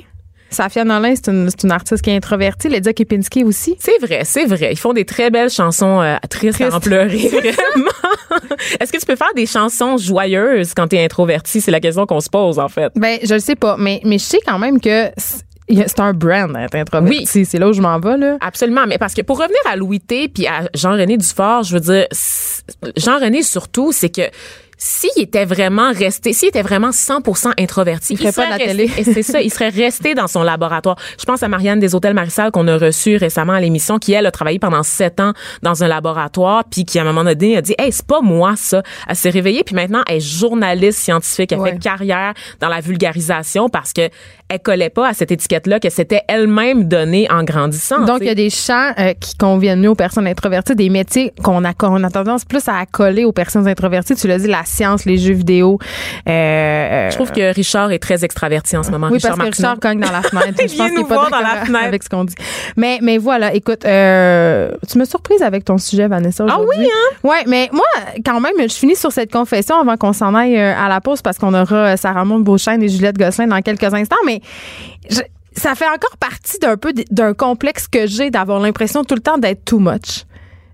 Safia 0.50 0.86
Nolin, 0.86 1.14
c'est 1.14 1.28
une, 1.30 1.50
une 1.62 1.72
artiste 1.72 2.02
qui 2.02 2.10
est 2.10 2.16
introvertie. 2.16 2.70
Lydia 2.70 2.94
Kepinski 2.94 3.44
aussi. 3.44 3.76
C'est 3.80 3.98
vrai, 4.00 4.22
c'est 4.24 4.46
vrai. 4.46 4.70
Ils 4.72 4.78
font 4.80 4.94
des 4.94 5.04
très 5.04 5.30
belles 5.30 5.50
chansons 5.50 6.00
euh, 6.02 6.16
tristes 6.30 6.62
à 6.62 6.74
en 6.74 6.80
pleurer, 6.80 7.18
vraiment. 7.28 7.92
Est-ce 8.80 8.94
que 8.94 8.98
tu 8.98 9.06
peux 9.06 9.18
faire 9.18 9.34
des 9.36 9.46
chansons 9.46 9.98
joyeuses 9.98 10.74
quand 10.74 10.88
t'es 10.88 11.04
introverti? 11.04 11.60
C'est 11.60 11.72
la 11.72 11.82
question 11.82 12.06
qu'on 12.06 12.22
se 12.22 12.30
pose, 12.30 12.60
en 12.60 12.70
fait. 12.70 12.94
Ben, 12.96 13.20
je 13.24 13.34
le 13.34 13.42
sais 13.42 13.56
pas, 13.56 13.76
mais, 13.78 14.00
mais 14.06 14.18
je 14.20 14.24
sais 14.24 14.40
quand 14.46 14.58
même 14.58 14.80
que 14.80 15.10
c'est 15.68 15.74
il 15.74 15.80
y 15.80 15.82
a- 15.84 15.88
c'est 15.88 16.00
un 16.00 16.14
brand 16.14 16.52
d'être 16.54 16.76
introverti. 16.76 17.26
Oui. 17.36 17.46
C'est 17.46 17.60
là 17.60 17.68
où 17.70 17.74
je 17.74 17.82
m'en 17.82 18.00
vais, 18.00 18.18
là. 18.18 18.38
Absolument, 18.42 18.86
mais 18.88 18.98
parce 18.98 19.14
que 19.14 19.22
pour 19.22 19.38
revenir 19.40 19.60
à 19.70 19.76
Louis 19.76 20.00
T 20.00 20.28
puis 20.30 20.48
à 20.48 20.70
Jean-René 20.74 21.18
Dufort, 21.18 21.64
je 21.64 21.74
veux 21.74 21.80
dire, 21.82 22.08
Jean-René 22.96 23.44
surtout, 23.44 23.92
c'est 23.92 24.10
que 24.10 24.22
s'il 24.78 25.10
était 25.24 25.46
vraiment 25.46 25.92
resté, 25.92 26.34
s'il 26.34 26.50
était 26.50 26.62
vraiment 26.62 26.92
100% 26.92 27.52
introverti, 27.60 28.14
Il 28.14 28.18
ferait 28.18 28.32
pas 28.32 28.46
de 28.46 28.52
serait 28.52 28.60
la 28.60 28.66
resté- 28.84 28.94
télé. 28.96 29.14
C'est 29.14 29.24
ça, 29.24 29.42
il 29.42 29.52
serait 29.52 29.70
resté 29.70 30.14
dans 30.14 30.28
son 30.28 30.44
laboratoire. 30.44 30.98
Je 31.20 31.26
pense 31.26 31.42
à 31.44 31.48
Marianne 31.48 31.80
des 31.80 31.96
Hôtels 31.96 32.14
Marissal 32.14 32.52
qu'on 32.52 32.68
a 32.68 32.78
reçue 32.78 33.16
récemment 33.18 33.54
à 33.54 33.60
l'émission, 33.62 33.98
qui 33.98 34.14
elle 34.14 34.26
a 34.26 34.32
travaillé 34.32 34.60
pendant 34.60 34.84
sept 34.84 35.20
ans 35.20 35.34
dans 35.64 35.84
un 35.84 35.88
laboratoire, 35.88 36.64
puis 36.70 36.86
qui 36.86 37.00
à 37.00 37.02
un 37.02 37.06
moment 37.06 37.24
donné 37.24 37.58
a 37.58 37.62
dit, 37.62 37.76
hey, 37.80 37.92
c'est 37.92 38.06
pas 38.06 38.22
moi 38.22 38.54
ça. 38.56 38.84
Elle 39.08 39.16
s'est 39.16 39.30
réveillée, 39.32 39.64
puis 39.64 39.74
maintenant 39.76 40.04
elle 40.08 40.18
est 40.18 40.20
journaliste 40.20 41.00
scientifique, 41.00 41.52
elle 41.52 41.60
Ouais. 41.60 41.72
fait 41.72 41.80
carrière 41.80 42.34
dans 42.60 42.70
la 42.70 42.80
vulgarisation 42.80 43.70
parce 43.70 43.94
que 43.94 44.10
elle 44.50 44.60
collait 44.60 44.90
pas 44.90 45.10
à 45.10 45.14
cette 45.14 45.32
étiquette-là 45.32 45.80
que 45.82 45.90
c'était 45.90 46.22
elle-même 46.30 46.86
donnée 46.86 47.28
en 47.30 47.44
grandissant. 47.44 48.06
Donc, 48.06 48.20
il 48.22 48.28
y 48.28 48.30
a 48.30 48.36
des 48.36 48.50
champs 48.50 48.94
euh, 48.98 49.14
qui 49.20 49.36
conviennent 49.36 49.82
mieux 49.82 49.90
aux 49.90 49.96
personnes 49.96 50.26
introverties, 50.26 50.74
des 50.74 50.88
métiers 50.90 51.34
qu'on 51.44 51.66
a, 51.66 51.74
qu'on 51.74 52.02
a 52.06 52.10
tendance 52.10 52.46
plus 52.46 52.66
à 52.70 52.78
accoler 52.78 53.26
aux 53.26 53.34
personnes 53.34 53.68
introverties. 53.68 54.16
Tu 54.16 54.26
l'as 54.28 54.38
dit, 54.40 54.48
la 54.48 54.64
science, 54.68 55.06
les 55.06 55.18
jeux 55.18 55.34
vidéo. 55.34 55.80
Euh, 56.28 56.32
euh, 56.32 57.10
Je 57.10 57.16
trouve 57.16 57.32
que 57.32 57.54
Richard 57.54 57.92
est 57.92 58.00
très 58.00 58.24
extraverti 58.24 58.78
en 58.78 58.84
ce 58.84 58.92
moment. 58.92 59.08
oui, 59.08 59.14
Richard 59.16 59.38
parce 59.38 59.58
que 59.58 59.62
Martineau. 59.62 59.70
Richard 59.70 59.80
cogne 59.80 60.00
dans 60.00 60.12
la 60.12 60.22
fenêtre. 60.22 60.48
Je 60.60 60.78
pense 60.78 60.88
qu'il 60.88 60.94
nous 60.96 61.02
est 61.02 61.08
pas 61.08 61.30
dans 61.30 61.40
la 61.40 61.66
fenêtre. 61.66 61.86
avec 61.86 62.04
ce 62.04 62.10
qu'on 62.10 62.24
dit. 62.26 62.36
Mais, 62.76 63.00
mais 63.02 63.18
voilà, 63.18 63.54
écoute, 63.54 63.86
euh, 63.86 64.70
tu 64.90 64.98
me 64.98 65.06
surprise 65.06 65.42
avec 65.42 65.66
ton 65.66 65.78
sujet, 65.78 66.08
Vanessa. 66.08 66.46
Ah 66.50 66.60
oui, 66.60 66.86
hein? 66.86 67.16
Ouais, 67.24 67.44
mais 67.48 67.70
moi, 67.72 67.86
quand 68.26 68.40
même, 68.40 68.54
je 68.60 68.74
finis 68.74 68.96
sur 68.96 69.12
cette 69.12 69.32
confession 69.32 69.80
avant 69.80 69.98
qu'on 69.98 70.14
s'en 70.14 70.34
aille 70.36 70.58
à 70.58 70.88
la 70.88 71.02
pause 71.02 71.22
parce 71.22 71.38
qu'on 71.38 71.54
aura 71.54 71.98
Sarah 71.98 72.26
Maud 72.26 72.44
Beauchesne 72.44 72.84
et 72.84 72.90
Juliette 72.90 73.18
Gosselin 73.18 73.48
dans 73.48 73.62
quelques 73.62 73.94
instants. 73.94 74.16
Mais 74.26 74.42
je- 75.10 75.22
ça 75.56 75.74
fait 75.74 75.88
encore 75.88 76.18
partie 76.20 76.60
d'un 76.60 76.78
peu 76.78 76.94
d'un 77.10 77.34
complexe 77.34 77.88
que 77.88 78.06
j'ai 78.06 78.30
d'avoir 78.30 78.60
l'impression 78.60 79.04
tout 79.04 79.16
le 79.16 79.22
temps 79.22 79.38
d'être 79.40 79.66
too 79.66 79.80
much. 79.80 80.26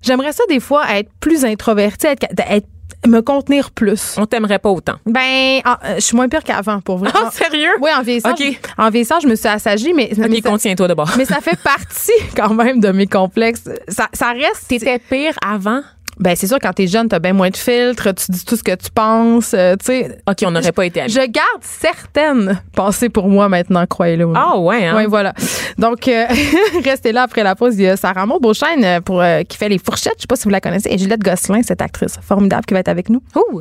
J'aimerais 0.02 0.34
ça 0.34 0.44
des 0.50 0.60
fois 0.60 0.84
être 0.96 1.10
plus 1.22 1.46
introvertie, 1.46 2.08
être, 2.08 2.26
être- 2.50 2.68
me 3.08 3.22
contenir 3.22 3.72
plus. 3.72 4.16
On 4.18 4.26
t'aimerait 4.26 4.60
pas 4.60 4.70
autant. 4.70 4.96
Ben, 5.06 5.62
ah, 5.66 5.80
euh, 5.86 5.96
je 5.96 6.02
suis 6.02 6.16
moins 6.16 6.30
pire 6.30 6.44
qu'avant, 6.44 6.80
pour 6.82 6.98
vrai. 6.98 7.12
Ah, 7.14 7.30
sérieux? 7.32 7.72
Oui, 7.82 7.90
en 7.98 8.02
vieillissant, 8.02 8.32
OK. 8.32 8.40
je- 8.42 8.82
en 8.84 8.90
vieillissant, 8.90 9.20
je 9.20 9.28
me 9.28 9.36
suis 9.36 9.48
assagie, 9.48 9.94
mais, 9.94 10.10
mais, 10.18 10.26
Ok, 10.28 10.40
ça, 10.44 10.50
contiens-toi 10.50 10.88
d'abord. 10.88 11.10
mais 11.18 11.26
ça 11.26 11.40
fait 11.42 11.60
partie 11.62 12.12
quand 12.36 12.54
même 12.54 12.80
de 12.80 12.90
mes 12.92 13.08
complexes. 13.08 13.70
Ça, 13.88 14.08
ça 14.14 14.32
reste. 14.32 14.68
T'étais 14.68 15.00
pire 15.00 15.34
avant? 15.46 15.82
Ben, 16.20 16.36
c'est 16.36 16.48
sûr, 16.48 16.58
quand 16.62 16.74
t'es 16.74 16.88
jeune, 16.88 17.08
t'as 17.08 17.20
bien 17.20 17.34
moins 17.34 17.50
de 17.50 17.58
filtres, 17.58 18.14
tu 18.14 18.32
dis 18.32 18.46
tout 18.46 18.56
ce 18.56 18.64
que 18.64 18.76
tu 18.76 18.92
penses, 18.94 19.54
euh, 19.54 19.76
tu 19.76 19.86
sais. 19.86 20.20
OK, 20.30 20.38
on 20.46 20.52
n'aurait 20.52 20.72
pas 20.72 20.86
été 20.86 21.02
amis. 21.02 21.12
Je 21.12 21.20
garde 21.20 21.62
certaines 21.62 22.62
pensées 22.76 23.10
pour 23.10 23.28
moi 23.28 23.50
maintenant, 23.50 23.86
croyez-le. 23.88 24.28
Ah 24.36 24.58
ouais, 24.58 24.86
hein? 24.86 24.96
Oui, 24.98 25.06
voilà. 25.08 25.34
Donc, 25.78 26.08
euh, 26.08 26.26
restez 26.84 27.12
là 27.12 27.24
après 27.24 27.44
la 27.44 27.56
pause. 27.56 27.76
Il 27.76 27.82
y 27.82 27.88
a 27.88 27.98
Sarah 27.98 28.26
Maud 28.26 28.42
Beauchesne 28.42 28.84
euh, 28.84 29.02
pour, 29.02 29.22
euh, 29.22 29.42
qui 29.44 29.58
fait 29.58 29.70
les 29.70 29.80
fourchettes. 29.80 30.14
Je 30.18 30.22
sais 30.22 30.28
pas 30.28 30.36
si 30.36 30.44
vous 30.44 30.50
la 30.50 30.62
connaissez. 30.62 30.90
Et 30.92 30.98
Juliette 30.98 31.24
Gosselin, 31.24 31.62
cette 31.64 31.82
actrice 31.82 32.18
formidable 32.22 32.66
qui 32.66 32.74
va 32.74 32.80
être 32.80 32.90
avec 32.90 33.10
nous. 33.10 33.22
Ouh. 33.36 33.60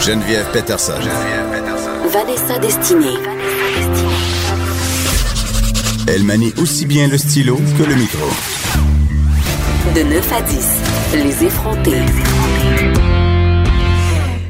Geneviève 0.00 0.46
Peterson. 0.52 0.92
Vanessa 2.12 2.58
Destinée. 2.60 3.16
Elle 6.08 6.22
manie 6.22 6.52
aussi 6.62 6.86
bien 6.86 7.08
le 7.08 7.18
stylo 7.18 7.56
que 7.76 7.82
le 7.82 7.96
micro. 7.96 8.26
De 9.96 10.02
9 10.02 10.32
à 10.32 10.42
10, 10.42 10.82
les 11.24 11.44
effrontés. 11.46 11.90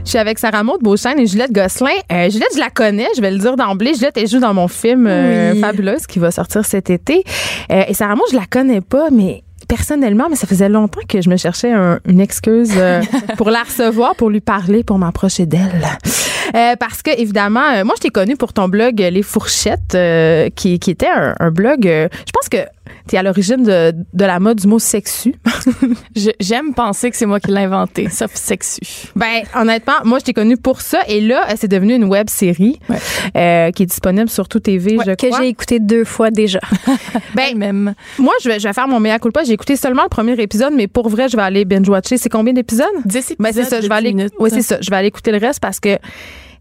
Je 0.04 0.08
suis 0.10 0.18
avec 0.18 0.38
Sarah 0.40 0.64
Maud 0.64 0.80
Beauchesne 0.82 1.18
et 1.20 1.26
Juliette 1.26 1.52
Gosselin. 1.52 1.90
Euh, 2.12 2.28
Juliette, 2.30 2.50
je 2.54 2.58
la 2.60 2.70
connais, 2.70 3.06
je 3.16 3.20
vais 3.20 3.30
le 3.30 3.38
dire 3.38 3.56
d'emblée. 3.56 3.94
Juliette, 3.94 4.16
elle 4.16 4.26
joue 4.28 4.40
dans 4.40 4.54
mon 4.54 4.66
film 4.68 5.06
euh, 5.06 5.52
Oui. 5.54 5.60
Fabuleuse 5.60 6.06
qui 6.06 6.18
va 6.18 6.30
sortir 6.32 6.64
cet 6.64 6.90
été. 6.90 7.22
Euh, 7.70 7.82
et 7.86 7.94
Sarah 7.94 8.16
Maud, 8.16 8.26
je 8.32 8.36
la 8.36 8.46
connais 8.50 8.80
pas, 8.80 9.08
mais 9.12 9.44
personnellement, 9.68 10.26
mais 10.28 10.36
ça 10.36 10.46
faisait 10.48 10.68
longtemps 10.68 11.00
que 11.08 11.20
je 11.20 11.28
me 11.30 11.36
cherchais 11.36 11.70
un- 11.72 12.00
une 12.08 12.20
excuse 12.20 12.72
euh, 12.76 13.00
pour 13.36 13.50
la 13.50 13.62
recevoir, 13.62 14.14
pour 14.16 14.30
lui 14.30 14.40
parler, 14.40 14.82
pour 14.84 14.98
m'approcher 14.98 15.46
d'elle. 15.46 15.86
Euh, 16.54 16.74
parce 16.78 17.02
que, 17.02 17.10
évidemment, 17.20 17.68
euh, 17.74 17.84
moi, 17.84 17.94
je 17.96 18.02
t'ai 18.02 18.10
connue 18.10 18.36
pour 18.36 18.52
ton 18.52 18.68
blog 18.68 18.98
Les 18.98 19.22
Fourchettes, 19.22 19.94
euh, 19.94 20.48
qui, 20.54 20.78
qui 20.80 20.90
était 20.90 21.08
un, 21.08 21.34
un 21.38 21.50
blog, 21.50 21.86
euh, 21.86 22.08
je 22.26 22.32
pense 22.32 22.48
que 22.48 22.58
tu 23.08 23.14
es 23.16 23.18
à 23.18 23.22
l'origine 23.22 23.62
de, 23.62 23.92
de 24.12 24.24
la 24.24 24.38
mode 24.40 24.58
du 24.58 24.66
mot 24.66 24.78
sexu. 24.78 25.34
J'aime 26.40 26.74
penser 26.74 27.10
que 27.10 27.16
c'est 27.16 27.26
moi 27.26 27.40
qui 27.40 27.50
l'ai 27.50 27.60
inventé, 27.62 28.08
sauf 28.08 28.34
sexu. 28.34 28.80
Ben, 29.14 29.42
honnêtement, 29.54 29.94
moi, 30.04 30.18
je 30.18 30.24
t'ai 30.24 30.32
connue 30.32 30.56
pour 30.56 30.80
ça. 30.80 31.00
Et 31.08 31.20
là, 31.20 31.46
euh, 31.50 31.54
c'est 31.56 31.68
devenu 31.68 31.94
une 31.94 32.04
web 32.04 32.28
série 32.28 32.78
Ouais. 32.88 32.96
euh, 33.36 33.70
qui 33.70 33.82
est 33.84 33.86
disponible 33.86 34.28
sur 34.28 34.48
tout 34.48 34.60
TV, 34.60 34.96
je 35.04 35.12
que 35.14 35.26
crois. 35.26 35.40
j'ai 35.40 35.48
écouté 35.48 35.78
deux 35.80 36.04
fois 36.04 36.30
déjà. 36.30 36.60
Ben, 37.34 37.56
même. 37.56 37.94
moi, 38.18 38.32
je 38.42 38.48
vais, 38.48 38.58
je 38.58 38.66
vais 38.66 38.72
faire 38.72 38.88
mon 38.88 38.98
mea 39.00 39.18
culpa. 39.18 39.44
J'ai 39.44 39.52
écouté 39.52 39.76
seulement 39.76 40.04
le 40.04 40.08
premier 40.08 40.32
épisode, 40.40 40.72
mais 40.74 40.86
pour 40.86 41.08
vrai, 41.08 41.28
je 41.28 41.36
vais 41.36 41.42
aller 41.42 41.64
binge-watcher. 41.64 42.16
C'est 42.16 42.28
combien 42.30 42.52
d'épisodes? 42.54 42.86
10 43.04 43.16
épisodes. 43.16 43.36
Ben, 43.38 43.52
c'est 43.52 43.64
ça. 43.64 43.80
Je 43.80 43.88
vais 43.88 43.94
aller, 43.94 44.10
10 44.10 44.14
minutes. 44.14 44.32
oui, 44.38 44.50
c'est 44.52 44.62
ça. 44.62 44.78
Je 44.80 44.88
vais 44.90 44.96
aller 44.96 45.08
écouter 45.08 45.32
le 45.32 45.38
reste 45.38 45.60
parce 45.60 45.78
que 45.80 45.98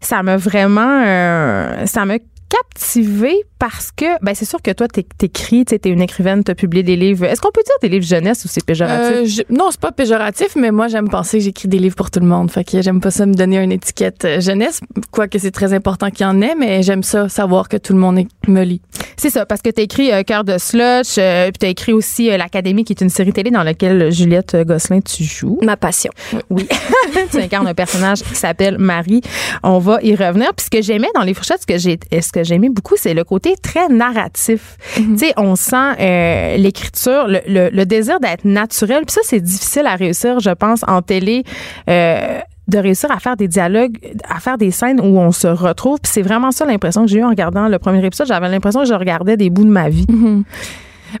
ça 0.00 0.22
m'a 0.22 0.36
vraiment, 0.36 1.02
euh, 1.06 1.86
ça 1.86 2.04
m'a 2.04 2.16
captivé 2.48 3.34
parce 3.58 3.90
que, 3.90 4.04
ben, 4.22 4.34
c'est 4.34 4.44
sûr 4.44 4.60
que 4.60 4.70
toi, 4.70 4.86
t'é- 4.86 5.06
t'écris, 5.16 5.64
tu 5.64 5.70
sais, 5.74 5.78
t'es 5.78 5.88
une 5.88 6.02
écrivaine, 6.02 6.44
t'as 6.44 6.54
publié 6.54 6.82
des 6.82 6.94
livres. 6.96 7.24
Est-ce 7.24 7.40
qu'on 7.40 7.50
peut 7.50 7.62
dire 7.64 7.74
des 7.80 7.88
livres 7.88 8.04
jeunesse 8.04 8.44
ou 8.44 8.48
c'est 8.48 8.64
péjoratif? 8.64 9.16
Euh, 9.16 9.24
je- 9.24 9.54
non, 9.54 9.68
c'est 9.70 9.80
pas 9.80 9.92
péjoratif, 9.92 10.56
mais 10.56 10.70
moi, 10.70 10.88
j'aime 10.88 11.08
penser 11.08 11.38
que 11.38 11.44
j'écris 11.44 11.68
des 11.68 11.78
livres 11.78 11.96
pour 11.96 12.10
tout 12.10 12.20
le 12.20 12.26
monde. 12.26 12.50
Fait 12.50 12.64
que 12.64 12.82
j'aime 12.82 13.00
pas 13.00 13.10
ça 13.10 13.24
me 13.24 13.34
donner 13.34 13.58
une 13.62 13.72
étiquette 13.72 14.24
euh, 14.26 14.40
jeunesse, 14.40 14.80
quoique 15.10 15.38
c'est 15.38 15.50
très 15.50 15.72
important 15.72 16.10
qu'il 16.10 16.22
y 16.26 16.28
en 16.28 16.40
ait, 16.42 16.54
mais 16.54 16.82
j'aime 16.82 17.02
ça 17.02 17.28
savoir 17.30 17.68
que 17.68 17.78
tout 17.78 17.94
le 17.94 17.98
monde 17.98 18.20
me 18.46 18.62
lit. 18.62 18.82
C'est 19.16 19.30
ça, 19.30 19.46
parce 19.46 19.62
que 19.62 19.70
t'as 19.70 19.82
écrit 19.82 20.12
euh, 20.12 20.22
Cœur 20.22 20.44
de 20.44 20.58
Slush, 20.58 21.16
euh, 21.18 21.46
puis 21.46 21.58
t'as 21.58 21.68
écrit 21.68 21.92
aussi 21.94 22.30
euh, 22.30 22.36
L'Académie, 22.36 22.84
qui 22.84 22.92
est 22.92 23.00
une 23.00 23.08
série 23.08 23.32
télé 23.32 23.50
dans 23.50 23.62
laquelle 23.62 24.12
Juliette 24.12 24.54
euh, 24.54 24.64
Gosselin, 24.64 25.00
tu 25.00 25.24
joues. 25.24 25.58
Ma 25.62 25.78
passion. 25.78 26.12
Oui. 26.50 26.68
tu 27.30 27.38
incarnes 27.38 27.66
un 27.66 27.74
personnage 27.74 28.22
qui 28.22 28.34
s'appelle 28.34 28.76
Marie. 28.78 29.22
On 29.62 29.78
va 29.78 29.98
y 30.02 30.14
revenir. 30.14 30.52
Puis 30.54 30.66
ce 30.66 30.70
que 30.70 30.82
j'aimais 30.82 31.08
dans 31.14 31.22
les 31.22 31.32
fourchettes, 31.32 31.62
ce 31.62 31.66
que 31.66 31.78
j'ai, 31.78 31.98
ce 32.12 32.30
que 32.40 32.44
j'aimais 32.44 32.68
beaucoup, 32.68 32.94
c'est 32.96 33.14
le 33.14 33.24
côté 33.24 33.54
très 33.62 33.88
narratif. 33.88 34.76
Tu 34.94 35.18
sais, 35.18 35.32
on 35.36 35.56
sent 35.56 35.76
euh, 36.00 36.56
l'écriture, 36.56 37.26
le, 37.28 37.40
le- 37.48 37.70
le 37.70 37.86
désir 37.86 38.20
d'être 38.20 38.44
naturel. 38.44 39.04
Puis 39.06 39.14
ça, 39.14 39.20
c'est 39.24 39.40
difficile 39.40 39.86
à 39.86 39.94
réussir, 39.96 40.40
je 40.40 40.50
pense, 40.50 40.82
en 40.86 41.02
télé. 41.02 41.44
euh, 41.88 42.38
de 42.68 42.78
réussir 42.78 43.12
à 43.12 43.20
faire 43.20 43.36
des 43.36 43.46
dialogues, 43.46 43.96
à 44.28 44.40
faire 44.40 44.58
des 44.58 44.72
scènes 44.72 45.00
où 45.00 45.20
on 45.20 45.30
se 45.30 45.46
retrouve. 45.46 45.98
Puis 46.02 46.10
c'est 46.12 46.22
vraiment 46.22 46.50
ça 46.50 46.64
l'impression 46.66 47.02
que 47.04 47.08
j'ai 47.12 47.18
eu 47.20 47.22
en 47.24 47.28
regardant 47.28 47.68
le 47.68 47.78
premier 47.78 48.04
épisode. 48.04 48.26
J'avais 48.26 48.48
l'impression 48.48 48.80
que 48.82 48.88
je 48.88 48.94
regardais 48.94 49.36
des 49.36 49.50
bouts 49.50 49.62
de 49.64 49.70
ma 49.70 49.88
vie. 49.88 50.04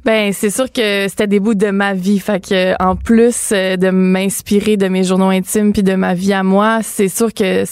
Ben, 0.04 0.32
c'est 0.32 0.50
sûr 0.50 0.70
que 0.72 1.06
c'était 1.08 1.28
des 1.28 1.38
bouts 1.38 1.54
de 1.54 1.70
ma 1.70 1.94
vie. 1.94 2.18
Fait 2.18 2.44
que, 2.44 2.74
en 2.82 2.96
plus 2.96 3.50
euh, 3.52 3.76
de 3.76 3.90
m'inspirer 3.90 4.76
de 4.76 4.88
mes 4.88 5.04
journaux 5.04 5.28
intimes 5.28 5.72
puis 5.72 5.84
de 5.84 5.94
ma 5.94 6.14
vie 6.14 6.32
à 6.32 6.42
moi, 6.42 6.80
c'est 6.82 7.08
sûr 7.08 7.32
que 7.32 7.62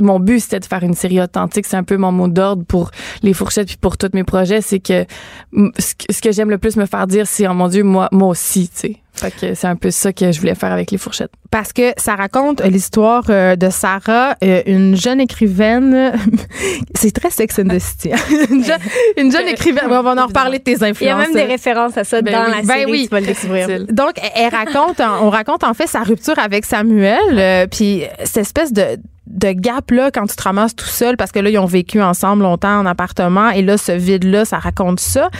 mon 0.00 0.18
but, 0.20 0.40
c'était 0.40 0.60
de 0.60 0.64
faire 0.64 0.82
une 0.82 0.94
série 0.94 1.20
authentique. 1.20 1.66
C'est 1.66 1.76
un 1.76 1.84
peu 1.84 1.96
mon 1.96 2.12
mot 2.12 2.28
d'ordre 2.28 2.64
pour 2.64 2.90
les 3.22 3.32
fourchettes 3.32 3.68
puis 3.68 3.76
pour 3.76 3.96
tous 3.96 4.10
mes 4.14 4.24
projets. 4.24 4.60
C'est 4.60 4.80
que 4.80 5.04
ce 5.78 6.20
que- 6.20 6.32
j'aime 6.32 6.50
le 6.50 6.58
plus 6.58 6.76
me 6.76 6.86
faire 6.86 7.06
dire, 7.06 7.26
c'est, 7.26 7.46
oh 7.48 7.54
mon 7.54 7.68
Dieu, 7.68 7.82
moi, 7.84 8.08
moi 8.12 8.28
aussi, 8.28 8.68
tu 8.68 8.78
sais. 8.78 8.96
Fait 9.16 9.30
que 9.30 9.54
c'est 9.54 9.68
un 9.68 9.76
peu 9.76 9.92
ça 9.92 10.12
que 10.12 10.32
je 10.32 10.40
voulais 10.40 10.56
faire 10.56 10.72
avec 10.72 10.90
les 10.90 10.98
fourchettes. 10.98 11.30
parce 11.48 11.72
que 11.72 11.92
ça 11.96 12.16
raconte 12.16 12.60
l'histoire 12.64 13.22
euh, 13.30 13.54
de 13.54 13.70
Sarah, 13.70 14.34
euh, 14.42 14.60
une 14.66 14.96
jeune 14.96 15.20
écrivaine. 15.20 16.12
c'est 16.96 17.12
très 17.12 17.30
Sex 17.30 17.60
and 17.60 17.68
the 17.68 17.78
City. 17.78 18.12
hein. 18.12 18.16
une, 18.50 18.64
jeune, 18.64 18.80
une 19.16 19.30
jeune 19.30 19.46
écrivaine. 19.46 19.84
On 19.88 20.02
va 20.02 20.20
en 20.20 20.26
reparler 20.26 20.58
de 20.58 20.64
tes 20.64 20.74
influences. 20.82 21.00
Il 21.00 21.06
y 21.06 21.10
a 21.10 21.16
même 21.16 21.32
des 21.32 21.44
références 21.44 21.96
à 21.96 22.02
ça 22.02 22.22
Ben 22.22 22.32
dans 22.32 22.44
oui. 22.46 22.50
la 22.56 22.62
Ben 22.62 22.66
série. 22.80 22.90
oui. 22.90 23.02
Tu 23.04 23.10
vas 23.10 23.20
le 23.20 23.26
découvrir. 23.26 23.68
Utile. 23.70 23.86
Donc, 23.94 24.14
elle- 24.20 24.30
elle 24.46 24.52
raconte, 24.52 25.00
on 25.22 25.30
raconte 25.30 25.62
en 25.62 25.74
fait 25.74 25.86
sa 25.86 26.00
rupture 26.02 26.38
avec 26.40 26.64
Samuel, 26.64 27.18
euh, 27.34 27.66
puis 27.70 28.02
cette 28.24 28.38
espèce 28.38 28.72
de 28.72 28.82
de 29.26 29.52
gap 29.52 29.90
là 29.90 30.10
quand 30.10 30.26
tu 30.26 30.36
te 30.36 30.42
ramasses 30.42 30.76
tout 30.76 30.84
seul 30.86 31.16
parce 31.16 31.32
que 31.32 31.38
là 31.38 31.50
ils 31.50 31.58
ont 31.58 31.66
vécu 31.66 32.02
ensemble 32.02 32.42
longtemps 32.42 32.78
en 32.78 32.86
appartement 32.86 33.50
et 33.50 33.62
là 33.62 33.78
ce 33.78 33.92
vide 33.92 34.24
là 34.24 34.44
ça 34.44 34.58
raconte 34.58 35.00
ça. 35.00 35.30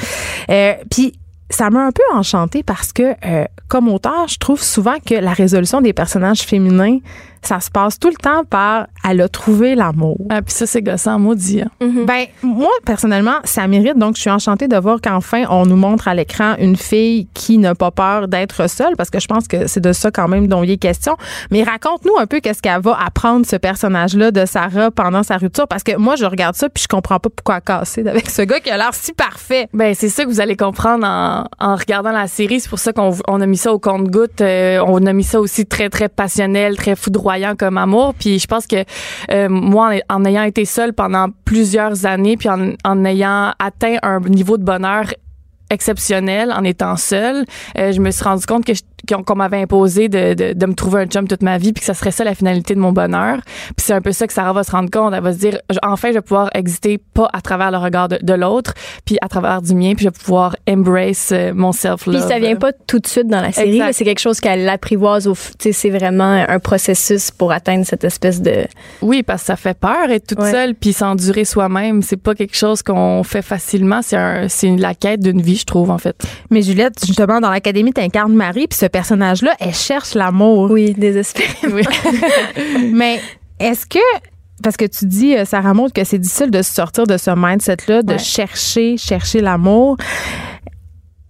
Euh, 0.51 0.75
puis 0.91 1.15
ça 1.51 1.71
m'a 1.71 1.87
un 1.87 1.93
peu 1.93 2.03
enchantée 2.15 2.63
parce 2.63 2.93
que 2.93 3.15
euh, 3.25 3.45
comme 3.69 3.89
auteur 3.89 4.27
je 4.29 4.39
trouve 4.39 4.63
souvent 4.63 4.97
que 5.05 5.15
la 5.15 5.33
résolution 5.33 5.81
des 5.81 5.93
personnages 5.93 6.41
féminins 6.41 6.99
ça 7.47 7.61
se 7.61 7.71
passe 7.71 7.99
tout 7.99 8.09
le 8.09 8.15
temps 8.17 8.45
par 8.45 8.87
elle 9.09 9.21
a 9.21 9.29
trouvé 9.29 9.75
l'amour 9.75 10.17
Ah, 10.31 10.43
puis 10.43 10.55
ça, 10.55 10.67
c'est 10.67 10.83
gossant, 10.83 11.19
maudit. 11.19 11.63
hein. 11.63 11.69
ben 11.81 12.25
moi 12.43 12.71
personnellement, 12.85 13.37
ça 13.45 13.67
mérite. 13.67 13.97
Donc 13.99 14.17
je 14.17 14.21
suis 14.23 14.31
enchantée 14.31 14.69
de 14.69 14.77
voir 14.77 15.01
qu'enfin 15.01 15.45
on 15.51 15.67
nous 15.67 15.77
montre 15.77 16.09
à 16.09 16.15
l'écran 16.15 16.55
une 16.59 16.77
fille 16.77 17.29
qui 17.35 17.59
n'a 17.59 17.75
pas 17.75 17.91
peur 17.91 18.29
d'être 18.29 18.69
seule, 18.69 18.97
parce 18.97 19.11
que 19.11 19.21
je 19.21 19.27
pense 19.27 19.47
que 19.49 19.67
c'est 19.67 19.81
de 19.81 19.93
ça 19.93 20.11
quand 20.11 20.29
même 20.29 20.47
dont 20.49 20.63
il 20.63 20.71
est 20.73 20.77
question. 20.77 21.17
Mais 21.51 21.63
raconte-nous 21.63 22.17
un 22.19 22.27
peu 22.27 22.41
qu'est-ce 22.41 22.63
qu'elle 22.63 22.81
va 22.81 22.97
apprendre 23.05 23.45
ce 23.47 23.57
personnage-là 23.57 24.31
de 24.31 24.47
Sarah 24.47 24.91
pendant 24.91 25.23
sa 25.23 25.37
rupture, 25.37 25.69
parce 25.69 25.83
que 25.83 25.97
moi 25.97 26.17
je 26.17 26.25
regarde 26.25 26.55
ça 26.55 26.69
puis 26.69 26.83
je 26.83 26.89
comprends 26.89 27.19
pas 27.19 27.29
pourquoi 27.31 27.57
elle 27.57 27.63
casser 27.63 28.07
avec 28.07 28.31
ce 28.31 28.43
gars 28.43 28.61
qui 28.61 28.71
a 28.71 28.77
l'air 28.77 28.91
si 28.95 29.13
parfait. 29.13 29.69
Ben 29.73 29.95
c'est 29.95 30.09
ça 30.09 30.25
que 30.25 30.29
vous 30.29 30.41
allez 30.41 30.57
comprendre 30.57 31.07
en, 31.07 31.45
en 31.61 31.77
regardant 31.77 32.13
la 32.13 32.27
série. 32.27 32.61
C'est 32.61 32.69
pour 32.71 32.79
ça 32.79 32.93
qu'on 32.93 33.13
on 33.29 33.41
a 33.41 33.47
mis 33.47 33.57
ça 33.57 33.73
au 33.73 33.79
compte-goutte. 33.79 34.41
Euh, 34.41 34.83
on 34.87 35.05
a 35.07 35.13
mis 35.13 35.25
ça 35.25 35.41
aussi 35.41 35.67
très 35.67 35.89
très 35.91 36.09
passionnel, 36.09 36.77
très 36.77 36.97
foudroyant 36.97 37.34
comme 37.59 37.79
amour. 37.79 38.15
Puis 38.19 38.39
je 38.39 38.47
pense 38.47 38.67
que 38.67 38.85
euh, 39.31 39.49
moi, 39.49 39.93
en, 40.09 40.25
ayant 40.25 40.43
été 40.45 40.65
seule 40.65 40.93
pendant 40.93 41.29
plusieurs 41.45 42.07
années, 42.07 42.37
puis 42.37 42.49
en, 42.49 42.73
en 42.85 43.05
ayant 43.05 43.53
atteint 43.59 43.97
un 44.03 44.21
niveau 44.21 44.57
de 44.59 44.65
bonheur 44.65 45.05
exceptionnel 45.71 46.53
en 46.53 46.63
étant 46.65 46.97
seule, 46.97 47.45
euh, 47.79 47.93
je 47.93 48.01
me 48.01 48.11
suis 48.11 48.25
rendu 48.25 48.47
compte 48.47 48.65
que 48.65 48.75
je- 48.75 48.83
qu'on 49.09 49.23
qu'on 49.23 49.35
m'avait 49.37 49.61
imposé 49.61 50.09
de, 50.09 50.35
de, 50.35 50.53
de 50.53 50.67
me 50.67 50.75
trouver 50.75 51.03
un 51.03 51.07
chum 51.07 51.27
toute 51.29 51.43
ma 51.43 51.59
vie 51.59 51.73
puis 51.73 51.81
que 51.81 51.87
ça 51.87 51.95
serait 51.95 52.11
ça 52.11 52.25
la 52.25 52.35
finalité 52.35 52.75
de 52.75 52.81
mon 52.81 52.93
bonheur. 52.93 53.39
Puis 53.45 53.85
c'est 53.87 53.93
un 53.95 54.01
peu 54.01 54.13
ça 54.13 54.27
que 54.27 54.33
Sarah 54.33 54.53
va 54.53 54.65
se 54.65 54.71
rendre 54.71 54.91
compte. 54.91 55.13
Elle 55.15 55.23
va 55.23 55.33
se 55.33 55.39
dire, 55.39 55.59
enfin, 55.83 56.09
je 56.09 56.15
vais 56.15 56.21
pouvoir 56.23 56.51
exister 56.55 56.99
pas 56.99 57.29
à 57.33 57.41
travers 57.41 57.71
le 57.71 57.79
regard 57.79 58.09
de, 58.09 58.19
de 58.23 58.35
l'autre, 58.35 58.75
puis 59.05 59.17
à 59.21 59.29
travers 59.29 59.63
du 59.63 59.75
mien, 59.75 59.95
puis 59.95 60.05
je 60.05 60.09
vais 60.11 60.19
pouvoir 60.19 60.57
embrace 60.69 61.31
euh, 61.33 61.53
mon 61.55 61.73
self-love. 61.73 62.21
Puis 62.21 62.29
ça 62.29 62.39
vient 62.39 62.57
pas 62.57 62.73
tout 62.73 62.99
de 62.99 63.07
suite 63.07 63.27
dans 63.29 63.41
la 63.41 63.53
série. 63.53 63.81
C'est 63.93 64.05
quelque 64.05 64.21
chose 64.21 64.41
qu'elle 64.41 64.69
apprivoise. 64.69 65.27
Au, 65.29 65.35
f- 65.35 65.53
tu 65.59 65.65
sais, 65.69 65.73
c'est 65.73 65.91
vraiment 65.91 66.45
un 66.49 66.59
processus 66.59 67.31
pour 67.31 67.53
atteindre 67.53 67.85
cette 67.87 68.05
espèce 68.05 68.41
de. 68.43 68.67
Oui, 69.03 69.23
parce 69.23 69.43
que 69.43 69.47
ça 69.47 69.57
fait 69.57 69.79
peur 69.79 70.11
être 70.11 70.27
toute 70.27 70.41
Ouais. 70.41 70.51
seule 70.51 70.75
puis 70.75 70.93
s'endurer 70.93 71.45
soi-même. 71.45 72.03
C'est 72.03 72.17
pas 72.17 72.35
quelque 72.35 72.57
chose 72.57 72.83
qu'on 72.83 73.23
fait 73.23 73.43
facilement. 73.43 74.01
C'est 74.03 74.17
un, 74.17 74.49
c'est 74.49 74.69
la 74.77 74.95
quête 74.95 75.21
d'une 75.21 75.41
vie, 75.41 75.57
je 75.57 75.65
trouve, 75.65 75.91
en 75.91 75.99
fait. 75.99 76.17
Mais 76.51 76.63
Juliette, 76.63 76.95
justement 77.07 77.41
dans 77.41 77.51
l'académie 77.51 77.93
t'incarnes 77.93 78.35
Marie 78.35 78.67
puis 78.67 78.79
ce 78.79 78.87
personnage-là, 78.99 79.55
elle 79.59 79.75
cherche 79.75 80.15
l'amour. 80.15 80.71
Oui, 80.71 80.95
désespéré. 80.97 81.49
Oui. 81.73 81.83
Mais 82.93 83.21
est-ce 83.59 83.85
que 83.87 83.99
parce 84.63 84.77
que 84.77 84.85
tu 84.87 85.05
dis, 85.07 85.37
euh, 85.37 85.45
Sarah 85.45 85.75
Maud, 85.75 85.93
que 85.93 86.05
c'est 86.05 86.17
difficile 86.19 86.51
de 86.51 86.63
se 86.63 86.73
sortir 86.73 87.07
de 87.07 87.17
ce 87.19 87.31
mindset-là, 87.37 88.03
de 88.03 88.13
Ouais. 88.13 88.19
chercher, 88.19 88.97
chercher 88.97 89.41
l'amour. 89.41 89.97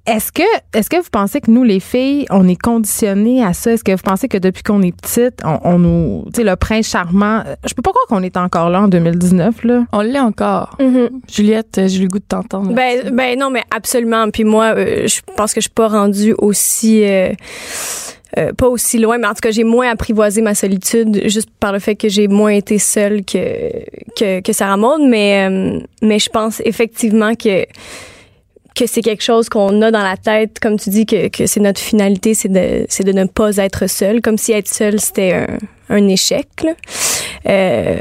Est-ce 0.06 0.32
que, 0.32 0.42
est-ce 0.74 0.90
que 0.90 0.96
vous 0.98 1.08
pensez 1.10 1.40
que 1.40 1.50
nous, 1.50 1.62
les 1.64 1.80
filles, 1.80 2.26
on 2.30 2.46
est 2.46 2.60
conditionnées 2.60 3.42
à 3.42 3.54
ça? 3.54 3.72
Est-ce 3.72 3.82
que 3.82 3.92
vous 3.92 4.02
pensez 4.04 4.28
que 4.28 4.36
depuis 4.36 4.62
qu'on 4.62 4.82
est 4.82 4.94
petite, 4.94 5.40
on, 5.44 5.58
on 5.64 5.78
nous, 5.78 6.24
tu 6.26 6.36
sais, 6.36 6.44
le 6.44 6.56
prince 6.56 6.88
charmant, 6.88 7.42
euh, 7.46 7.54
je 7.66 7.72
peux 7.72 7.80
pas 7.80 7.90
croire 7.90 8.06
qu'on 8.08 8.22
est 8.22 8.36
encore 8.36 8.68
là 8.68 8.82
en 8.82 8.88
2019, 8.88 9.64
là. 9.64 9.84
On 9.92 10.00
l'est 10.02 10.20
encore. 10.20 10.76
Mhm. 10.78 11.08
Juliette, 11.32 11.78
euh, 11.78 11.88
j'ai 11.88 12.00
eu 12.00 12.02
le 12.02 12.08
goût 12.08 12.18
de 12.18 12.24
t'entendre. 12.24 12.74
Ben, 12.74 13.10
ben 13.12 13.38
non, 13.38 13.48
mais 13.48 13.62
absolument. 13.74 14.28
Puis 14.30 14.44
moi, 14.44 14.74
euh, 14.76 15.06
je 15.06 15.20
pense 15.36 15.54
que 15.54 15.60
je 15.60 15.68
suis 15.68 15.74
pas 15.74 15.88
rendue 15.88 16.34
aussi. 16.36 17.02
euh, 17.04 17.32
euh, 18.36 18.52
pas 18.52 18.66
aussi 18.68 18.98
loin, 18.98 19.16
mais 19.16 19.28
en 19.28 19.34
tout 19.34 19.40
cas, 19.42 19.52
j'ai 19.52 19.62
moins 19.64 19.88
apprivoisé 19.90 20.42
ma 20.42 20.54
solitude 20.56 21.22
juste 21.28 21.48
par 21.60 21.72
le 21.72 21.78
fait 21.78 21.94
que 21.94 22.08
j'ai 22.08 22.26
moins 22.26 22.50
été 22.50 22.78
seule 22.80 23.24
que, 23.24 23.70
que, 24.18 24.40
que 24.40 24.52
Sarah 24.52 24.76
Maud. 24.76 25.02
Mais, 25.08 25.48
euh, 25.48 25.78
mais 26.02 26.18
je 26.18 26.28
pense 26.28 26.60
effectivement 26.64 27.34
que 27.36 27.64
que 28.74 28.86
c'est 28.86 29.02
quelque 29.02 29.22
chose 29.22 29.48
qu'on 29.48 29.82
a 29.82 29.90
dans 29.90 30.02
la 30.02 30.16
tête, 30.16 30.58
comme 30.60 30.78
tu 30.78 30.90
dis, 30.90 31.06
que, 31.06 31.28
que 31.28 31.46
c'est 31.46 31.60
notre 31.60 31.80
finalité, 31.80 32.34
c'est 32.34 32.48
de, 32.48 32.86
de 33.02 33.12
ne 33.12 33.24
pas 33.24 33.56
être 33.56 33.88
seul, 33.88 34.20
comme 34.20 34.38
si 34.38 34.52
être 34.52 34.68
seul, 34.68 35.00
c'était 35.00 35.32
un, 35.32 35.58
un 35.88 36.08
échec. 36.08 36.48
Là. 36.62 36.72
Euh, 37.46 37.98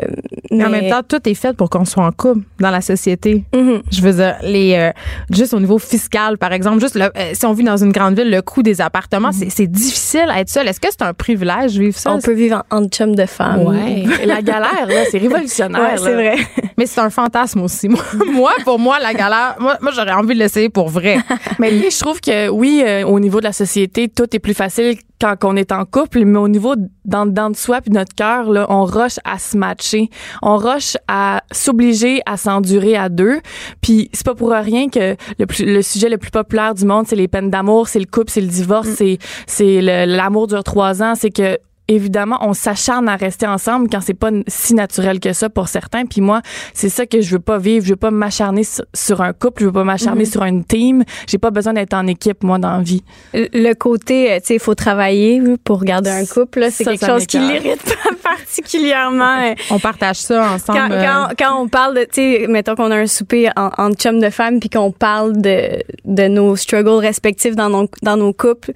Mais 0.51 0.65
en 0.65 0.69
même 0.69 0.89
temps, 0.89 1.01
tout 1.07 1.19
est 1.27 1.33
fait 1.33 1.55
pour 1.55 1.69
qu'on 1.69 1.85
soit 1.85 2.05
en 2.05 2.11
couple 2.11 2.41
dans 2.59 2.69
la 2.71 2.81
société. 2.81 3.43
Mhm. 3.53 3.81
Je 3.91 4.01
veux 4.01 4.13
dire, 4.13 4.35
les, 4.41 4.73
euh, 4.75 4.91
juste 5.29 5.53
au 5.53 5.59
niveau 5.59 5.77
fiscal, 5.79 6.37
par 6.37 6.53
exemple, 6.53 6.79
juste 6.79 6.95
le- 6.95 7.11
euh, 7.17 7.31
si 7.33 7.45
on 7.45 7.53
vit 7.53 7.63
dans 7.63 7.77
une 7.77 7.91
grande 7.91 8.15
ville, 8.17 8.29
le 8.29 8.41
coût 8.41 8.63
des 8.63 8.79
appartements, 8.81 9.31
c'est- 9.31 9.49
c'est 9.49 9.67
difficile 9.67 10.27
à 10.29 10.39
être 10.39 10.49
seul. 10.49 10.67
Est-ce 10.67 10.79
que 10.79 10.87
c'est 10.89 11.01
un 11.01 11.13
privilège 11.13 11.77
vivre 11.77 11.97
ça? 11.97 12.11
on 12.13 12.19
peut 12.19 12.33
vivre 12.33 12.63
en, 12.71 12.77
en 12.83 12.85
chum 12.87 13.15
de 13.15 13.25
femme. 13.25 13.63
Ouais. 13.63 14.03
La 14.25 14.41
galère, 14.41 14.85
là, 14.87 15.03
c'est 15.11 15.17
révolutionnaire. 15.17 15.81
Ouais, 15.81 15.97
c'est 15.97 16.13
vrai. 16.13 16.35
Mais 16.77 16.85
c'est 16.85 17.01
un 17.01 17.09
fantasme 17.09 17.61
aussi. 17.61 17.89
Moi, 17.89 18.01
moi, 18.33 18.51
pour 18.63 18.79
moi, 18.79 18.97
la 18.99 19.13
galère, 19.13 19.55
moi, 19.59 19.77
moi 19.81 19.91
j'aurais 19.93 20.13
envie 20.13 20.33
de 20.35 20.39
l'essayer 20.39 20.69
pour 20.69 20.89
vrai. 20.89 21.17
Mais 21.59 21.69
puis, 21.69 21.91
je 21.91 21.99
trouve 21.99 22.19
que 22.21 22.49
oui, 22.49 22.81
euh, 22.85 23.03
au 23.05 23.19
niveau 23.19 23.39
de 23.39 23.45
la 23.45 23.53
société, 23.53 24.07
tout 24.07 24.33
est 24.35 24.39
plus 24.39 24.53
facile 24.53 24.95
quand 25.21 25.35
on 25.45 25.55
est 25.55 25.71
en 25.71 25.85
couple, 25.85 26.25
mais 26.25 26.37
au 26.39 26.49
niveau 26.49 26.73
dans 27.05 27.25
dedans 27.25 27.49
de 27.49 27.55
soi 27.55 27.79
puis 27.79 27.91
notre 27.91 28.13
cœur 28.13 28.49
là, 28.51 28.65
on 28.67 28.83
rush 28.83 29.19
à 29.23 29.32
se 29.39 29.57
matcher, 29.57 30.09
on 30.41 30.57
rush 30.57 30.97
à 31.07 31.41
s'obliger 31.51 32.21
à 32.25 32.37
s'endurer 32.37 32.95
à 32.95 33.09
deux. 33.09 33.39
Puis 33.81 34.09
c'est 34.13 34.25
pas 34.25 34.35
pour 34.35 34.51
rien 34.51 34.89
que 34.89 35.15
le, 35.39 35.45
plus- 35.45 35.65
le 35.65 35.81
sujet 35.81 36.09
le 36.09 36.17
plus 36.17 36.31
populaire 36.31 36.73
du 36.73 36.85
monde, 36.85 37.05
c'est 37.07 37.15
les 37.15 37.27
peines 37.27 37.49
d'amour, 37.49 37.87
c'est 37.87 37.99
le 37.99 38.05
couple, 38.05 38.29
c'est 38.31 38.41
le 38.41 38.47
divorce, 38.47 38.89
c'est 38.89 39.17
c'est 39.47 39.81
le- 39.81 40.05
l'amour 40.05 40.47
dure 40.47 40.63
trois 40.63 41.01
ans, 41.03 41.15
c'est 41.15 41.29
que 41.31 41.57
évidemment, 41.87 42.37
on 42.41 42.53
s'acharne 42.53 43.09
à 43.09 43.15
rester 43.15 43.47
ensemble 43.47 43.89
quand 43.89 44.01
c'est 44.01 44.13
pas 44.13 44.29
si 44.47 44.73
naturel 44.73 45.19
que 45.19 45.33
ça 45.33 45.49
pour 45.49 45.67
certains. 45.67 46.05
Puis 46.05 46.21
moi, 46.21 46.41
c'est 46.73 46.89
ça 46.89 47.05
que 47.05 47.21
je 47.21 47.31
veux 47.31 47.41
pas 47.41 47.57
vivre. 47.57 47.85
Je 47.85 47.91
veux 47.91 47.97
pas 47.97 48.11
m'acharner 48.11 48.63
sur, 48.93 49.21
un 49.21 49.33
couple. 49.33 49.61
Je 49.61 49.65
veux 49.67 49.71
pas 49.73 49.83
m'acharner 49.83 50.25
sur 50.25 50.43
une 50.43 50.63
team. 50.63 51.03
J'ai 51.27 51.37
pas 51.37 51.51
besoin 51.51 51.73
d'être 51.73 51.93
en 51.93 52.07
équipe, 52.07 52.43
moi, 52.43 52.57
dans 52.57 52.77
la 52.77 52.83
vie. 52.83 53.03
Le 53.33 53.73
côté, 53.73 54.31
euh, 54.31 54.39
tu 54.39 54.47
sais, 54.47 54.53
il 54.55 54.59
faut 54.59 54.75
travailler 54.75 55.41
pour 55.63 55.83
garder 55.83 56.09
un 56.09 56.25
couple. 56.25 56.67
C'est 56.71 56.85
quelque 56.85 57.05
chose 57.05 57.25
qui 57.25 57.39
l'irrite 57.39 57.95
particulièrement. 58.23 59.53
on 59.69 59.79
partage 59.79 60.17
ça 60.17 60.53
ensemble. 60.53 60.79
Quand, 60.79 60.89
quand, 60.89 61.29
quand 61.37 61.61
on 61.61 61.67
parle 61.67 61.95
de, 61.95 62.03
tu 62.03 62.09
sais, 62.13 62.45
mettons 62.47 62.75
qu'on 62.75 62.91
a 62.91 62.97
un 62.97 63.07
souper 63.07 63.49
en, 63.55 63.69
en 63.77 63.91
chum 63.93 64.19
de 64.19 64.29
femmes 64.29 64.59
puis 64.59 64.69
qu'on 64.69 64.91
parle 64.91 65.41
de, 65.41 65.83
de 66.05 66.27
nos 66.27 66.55
struggles 66.55 66.99
respectifs 66.99 67.55
dans 67.55 67.69
nos, 67.69 67.89
dans 68.01 68.17
nos 68.17 68.33
couples, 68.33 68.71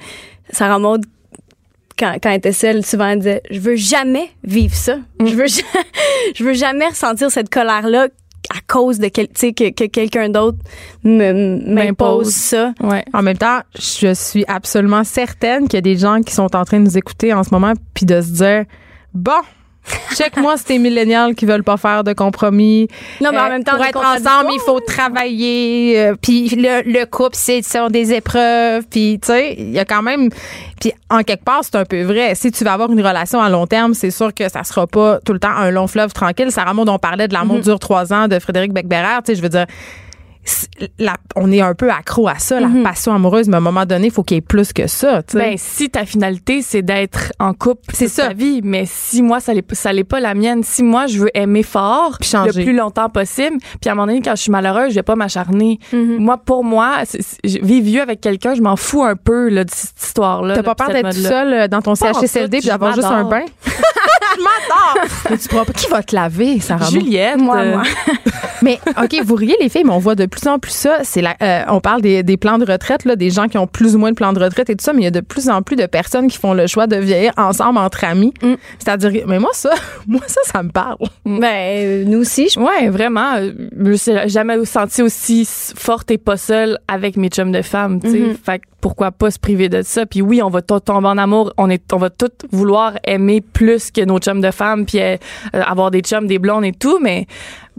Sarah 0.51 0.79
Maud, 0.79 1.05
quand, 1.97 2.15
quand 2.21 2.29
elle 2.29 2.37
était 2.37 2.51
seule, 2.51 2.85
souvent 2.85 3.07
elle 3.07 3.19
disait 3.19 3.41
Je 3.49 3.59
veux 3.59 3.75
jamais 3.75 4.29
vivre 4.43 4.75
ça. 4.75 4.97
Je, 5.19 5.35
veux, 5.35 5.47
je 6.35 6.43
veux 6.43 6.53
jamais 6.53 6.87
ressentir 6.87 7.31
cette 7.31 7.49
colère-là 7.49 8.07
à 8.49 8.59
cause 8.65 8.99
de 8.99 9.09
quel, 9.09 9.27
que, 9.27 9.71
que 9.71 9.85
quelqu'un 9.85 10.29
d'autre 10.29 10.57
m'impose 11.03 12.29
ça. 12.29 12.73
Ouais. 12.81 13.03
En 13.13 13.21
même 13.21 13.37
temps, 13.37 13.59
je 13.75 14.13
suis 14.13 14.45
absolument 14.47 15.03
certaine 15.03 15.67
qu'il 15.67 15.75
y 15.75 15.77
a 15.77 15.81
des 15.81 15.97
gens 15.97 16.21
qui 16.21 16.33
sont 16.33 16.55
en 16.55 16.63
train 16.63 16.79
de 16.79 16.85
nous 16.85 16.97
écouter 16.97 17.33
en 17.33 17.43
ce 17.43 17.49
moment 17.51 17.73
puis 17.93 18.05
de 18.05 18.21
se 18.21 18.31
dire 18.31 18.65
Bon, 19.13 19.41
Check-moi 20.13 20.55
ces 20.57 20.77
millénials 20.77 21.35
qui 21.35 21.45
veulent 21.45 21.63
pas 21.63 21.77
faire 21.77 22.03
de 22.03 22.13
compromis. 22.13 22.87
Non, 23.21 23.29
mais 23.31 23.39
en 23.39 23.49
même 23.49 23.63
temps, 23.63 23.75
pour 23.75 23.85
être 23.85 23.97
ensemble, 23.97 24.51
il 24.53 24.61
faut 24.65 24.79
travailler. 24.79 25.99
Euh, 25.99 26.15
puis 26.21 26.49
le, 26.49 26.81
le 26.85 27.05
couple, 27.05 27.35
c'est 27.35 27.61
sont 27.61 27.89
des 27.89 28.13
épreuves. 28.13 28.83
Puis 28.89 29.19
tu 29.21 29.27
sais, 29.27 29.55
il 29.57 29.71
y 29.71 29.79
a 29.79 29.85
quand 29.85 30.01
même. 30.01 30.29
Puis 30.79 30.93
en 31.09 31.23
quelque 31.23 31.43
part, 31.43 31.61
c'est 31.63 31.75
un 31.75 31.85
peu 31.85 32.01
vrai. 32.03 32.35
Si 32.35 32.51
tu 32.51 32.63
vas 32.63 32.73
avoir 32.73 32.91
une 32.91 33.01
relation 33.01 33.41
à 33.41 33.49
long 33.49 33.67
terme, 33.67 33.93
c'est 33.93 34.11
sûr 34.11 34.33
que 34.33 34.49
ça 34.49 34.63
sera 34.63 34.87
pas 34.87 35.19
tout 35.25 35.33
le 35.33 35.39
temps 35.39 35.55
un 35.55 35.71
long 35.71 35.87
fleuve 35.87 36.13
tranquille. 36.13 36.51
Sarah 36.51 36.73
Maud, 36.73 36.89
on 36.89 36.99
parlait 36.99 37.27
de 37.27 37.33
l'amour 37.33 37.57
mm-hmm. 37.57 37.63
dure 37.63 37.79
trois 37.79 38.13
ans 38.13 38.27
de 38.27 38.39
Frédéric 38.39 38.73
Becbérer. 38.73 39.21
Tu 39.25 39.31
sais, 39.31 39.35
je 39.35 39.41
veux 39.41 39.49
dire 39.49 39.65
on 41.35 41.51
est 41.51 41.61
un 41.61 41.73
peu 41.73 41.89
accro 41.91 42.27
à 42.27 42.39
ça, 42.39 42.59
la 42.59 42.67
mhm. 42.67 42.83
passion 42.83 43.13
amoureuse, 43.13 43.47
mais 43.47 43.55
à 43.55 43.57
un 43.57 43.61
moment 43.61 43.85
donné, 43.85 44.07
il 44.07 44.13
faut 44.13 44.23
qu'il 44.23 44.35
y 44.35 44.37
ait 44.39 44.41
plus 44.41 44.73
que 44.73 44.87
ça. 44.87 45.21
Ben, 45.33 45.55
si 45.57 45.89
ta 45.89 46.05
finalité, 46.05 46.61
c'est 46.61 46.81
d'être 46.81 47.33
en 47.39 47.53
couple 47.53 47.81
c'est 47.93 48.07
sa 48.07 48.33
vie, 48.33 48.61
mais 48.63 48.83
si 48.85 49.21
moi, 49.21 49.39
ça 49.39 49.53
n'est 49.53 50.03
pas 50.03 50.19
la 50.19 50.33
mienne, 50.33 50.63
si 50.63 50.83
moi, 50.83 51.07
je 51.07 51.19
veux 51.19 51.29
aimer 51.33 51.63
fort 51.63 52.17
le 52.21 52.51
plus 52.51 52.75
longtemps 52.75 53.09
possible, 53.09 53.57
puis 53.81 53.89
à 53.89 53.93
un 53.93 53.95
moment 53.95 54.07
donné, 54.07 54.21
quand 54.21 54.35
je 54.35 54.43
suis 54.43 54.51
malheureuse, 54.51 54.89
je 54.89 54.95
vais 54.95 55.03
pas 55.03 55.15
m'acharner. 55.15 55.79
Mhm. 55.91 56.17
Moi, 56.17 56.37
pour 56.37 56.63
moi, 56.63 57.03
vivre 57.43 57.85
vieux 57.85 58.01
avec 58.01 58.21
quelqu'un, 58.21 58.53
je 58.53 58.61
m'en 58.61 58.75
fous 58.75 59.03
un 59.03 59.15
peu 59.15 59.49
là, 59.49 59.63
de 59.63 59.71
cette 59.71 60.01
histoire-là. 60.01 60.55
T'as 60.55 60.63
pas 60.63 60.75
peur 60.75 60.89
d'être 60.89 61.13
seul 61.13 61.53
euh, 61.53 61.67
dans 61.67 61.81
ton 61.81 61.95
CHSLD 61.95 62.59
puis 62.59 62.67
d'avoir 62.67 62.93
juste 62.93 63.07
un 63.07 63.23
bain? 63.23 63.45
je 63.65 64.41
m'adore! 64.41 65.09
mais 65.29 65.37
tu 65.37 65.47
pourras 65.47 65.65
pas. 65.65 65.73
Qui 65.73 65.87
va 65.87 66.03
te 66.03 66.15
laver, 66.15 66.59
Sarah? 66.59 66.89
Juliette. 66.89 67.37
Moi, 67.37 67.65
moi. 67.65 67.83
mais, 68.61 68.79
OK, 69.01 69.21
vous 69.23 69.35
riez 69.35 69.55
les 69.59 69.69
filles, 69.69 69.83
mais 69.83 69.93
on 69.93 69.99
voit 69.99 70.15
de 70.15 70.25
plus 70.25 70.36
en 70.45 70.59
plus 70.59 70.71
ça. 70.71 70.99
C'est 71.03 71.21
la, 71.21 71.35
euh, 71.41 71.63
on 71.69 71.79
parle 71.79 72.01
des, 72.01 72.21
des, 72.21 72.37
plans 72.37 72.57
de 72.57 72.69
retraite, 72.69 73.05
là, 73.05 73.15
des 73.15 73.29
gens 73.29 73.47
qui 73.47 73.57
ont 73.57 73.65
plus 73.65 73.95
ou 73.95 73.99
moins 73.99 74.11
de 74.11 74.15
plans 74.15 74.33
de 74.33 74.39
retraite 74.39 74.69
et 74.69 74.75
tout 74.75 74.83
ça, 74.83 74.93
mais 74.93 75.01
il 75.01 75.05
y 75.05 75.07
a 75.07 75.11
de 75.11 75.21
plus 75.21 75.49
en 75.49 75.61
plus 75.61 75.75
de 75.75 75.85
personnes 75.85 76.27
qui 76.27 76.37
font 76.37 76.53
le 76.53 76.67
choix 76.67 76.85
de 76.85 76.97
vieillir 76.97 77.31
ensemble 77.37 77.79
entre 77.79 78.03
amis. 78.03 78.33
Mm. 78.43 78.53
C'est-à-dire, 78.77 79.23
mais 79.25 79.39
moi, 79.39 79.51
ça, 79.53 79.71
moi, 80.07 80.21
ça, 80.27 80.41
ça 80.43 80.61
me 80.61 80.69
parle. 80.69 80.97
Ben, 81.25 81.43
euh, 81.43 82.03
nous 82.05 82.19
aussi. 82.19 82.49
Je... 82.49 82.59
Ouais, 82.59 82.89
vraiment. 82.89 83.37
Je 83.37 83.75
me 83.75 84.27
jamais 84.27 84.63
senti 84.65 85.01
aussi 85.01 85.47
forte 85.75 86.11
et 86.11 86.17
pas 86.17 86.37
seule 86.37 86.77
avec 86.87 87.17
mes 87.17 87.29
chums 87.29 87.51
de 87.51 87.61
femmes, 87.61 87.99
tu 88.01 88.11
sais. 88.11 88.19
Mm-hmm. 88.19 88.35
Fait 88.43 88.61
pourquoi 88.81 89.11
pas 89.11 89.31
se 89.31 89.39
priver 89.39 89.69
de 89.69 89.81
ça? 89.81 90.05
Puis 90.05 90.21
oui, 90.21 90.41
on 90.41 90.49
va 90.49 90.61
tout 90.61 90.79
tomber 90.79 91.07
en 91.07 91.17
amour. 91.17 91.51
On 91.57 91.69
est, 91.69 91.91
on 91.93 91.97
va 91.97 92.09
tout 92.09 92.31
vouloir 92.51 92.93
aimer 93.03 93.41
plus 93.41 93.91
que 93.91 94.01
nos 94.01 94.19
chums 94.19 94.41
de 94.41 94.51
femmes, 94.51 94.85
puis 94.85 95.01
euh, 95.01 95.17
avoir 95.53 95.91
des 95.91 96.01
chums, 96.01 96.27
des 96.27 96.39
blondes 96.39 96.65
et 96.65 96.71
tout, 96.71 96.99
mais 97.01 97.25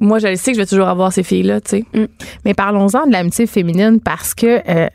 moi, 0.00 0.18
je 0.18 0.34
sais 0.36 0.52
que 0.52 0.56
je 0.56 0.62
vais 0.62 0.66
toujours 0.66 0.88
avoir 0.88 1.12
ces 1.12 1.22
filles-là, 1.22 1.60
tu 1.60 1.70
sais. 1.70 1.84
Mm. 1.94 2.06
Mais 2.44 2.54
parlons-en 2.54 3.06
de 3.06 3.12
l'amitié 3.12 3.46
féminine 3.46 4.00
parce 4.00 4.34
que 4.34 4.60
euh, 4.68 4.88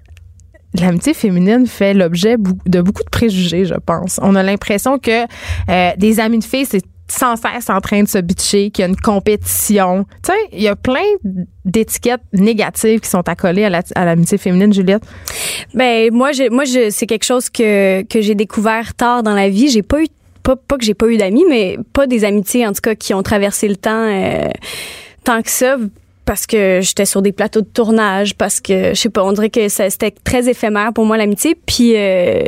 l'amitié 0.79 1.13
féminine 1.13 1.67
fait 1.67 1.93
l'objet 1.93 2.37
de 2.65 2.81
beaucoup 2.81 3.03
de 3.03 3.09
préjugés, 3.09 3.65
je 3.65 3.75
pense. 3.75 4.19
On 4.23 4.35
a 4.35 4.43
l'impression 4.43 4.97
que 4.99 5.23
euh, 5.69 5.91
des 5.97 6.19
amis 6.19 6.39
de 6.39 6.43
filles, 6.43 6.65
c'est 6.65 6.83
sans 7.09 7.35
cesse 7.35 7.69
en 7.69 7.81
train 7.81 8.01
de 8.03 8.07
se 8.07 8.17
bitcher, 8.17 8.71
qu'il 8.71 8.83
y 8.83 8.85
a 8.85 8.89
une 8.89 8.95
compétition. 8.95 10.05
Tu 10.23 10.31
sais, 10.31 10.37
il 10.53 10.61
y 10.61 10.67
a 10.67 10.75
plein 10.75 11.03
d'étiquettes 11.65 12.21
négatives 12.31 13.01
qui 13.01 13.09
sont 13.09 13.27
accolées 13.27 13.65
à 13.65 14.05
l'amitié 14.05 14.37
féminine, 14.37 14.73
Juliette. 14.73 15.03
Ben 15.73 16.11
moi, 16.11 16.31
je, 16.31 16.49
moi, 16.49 16.63
je, 16.63 16.89
c'est 16.89 17.05
quelque 17.05 17.25
chose 17.25 17.49
que 17.49 18.03
que 18.03 18.21
j'ai 18.21 18.35
découvert 18.35 18.93
tard 18.95 19.21
dans 19.21 19.35
la 19.35 19.49
vie. 19.49 19.69
J'ai 19.69 19.83
pas 19.83 20.01
eu 20.01 20.07
pas, 20.43 20.55
pas 20.55 20.77
que 20.77 20.83
j'ai 20.83 20.93
pas 20.93 21.07
eu 21.07 21.17
d'amis, 21.17 21.45
mais 21.49 21.77
pas 21.93 22.05
des 22.05 22.25
amitiés, 22.25 22.67
en 22.67 22.73
tout 22.73 22.81
cas, 22.81 22.95
qui 22.95 23.13
ont 23.13 23.23
traversé 23.23 23.67
le 23.67 23.77
temps 23.77 23.91
euh, 23.91 24.49
tant 25.23 25.41
que 25.41 25.49
ça 25.49 25.77
parce 26.25 26.45
que 26.45 26.79
j'étais 26.81 27.05
sur 27.05 27.21
des 27.21 27.31
plateaux 27.31 27.61
de 27.61 27.67
tournage, 27.67 28.35
parce 28.35 28.61
que, 28.61 28.89
je 28.89 28.99
sais 28.99 29.09
pas, 29.09 29.23
on 29.23 29.33
dirait 29.33 29.49
que 29.49 29.67
c'était 29.67 30.11
très 30.11 30.49
éphémère 30.49 30.93
pour 30.93 31.05
moi, 31.05 31.17
l'amitié. 31.17 31.55
Puis, 31.65 31.93
euh, 31.95 32.43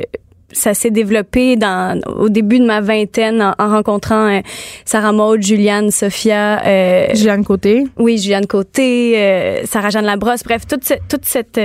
ça 0.52 0.74
s'est 0.74 0.92
développé 0.92 1.58
dans 1.58 2.00
au 2.18 2.30
début 2.30 2.60
de 2.60 2.66
ma 2.66 2.80
vingtaine 2.80 3.42
en, 3.42 3.70
rencontrant 3.70 4.30
euh, 4.30 4.40
Sarah 4.86 5.12
Maud, 5.12 5.42
Juliane, 5.42 5.92
Sophia, 5.92 6.66
euh, 6.66 7.08
Juliane 7.14 7.44
Côté. 7.44 7.84
Oui, 7.98 8.18
Juliane 8.18 8.48
Côté, 8.48 9.62
Sarah 9.66 9.90
Jeanne 9.90 10.06
Labrosse, 10.06 10.44
bref, 10.44 10.66
toute 10.66 10.86
cette 10.86 11.08
toute 11.10 11.26
cette 11.26 11.60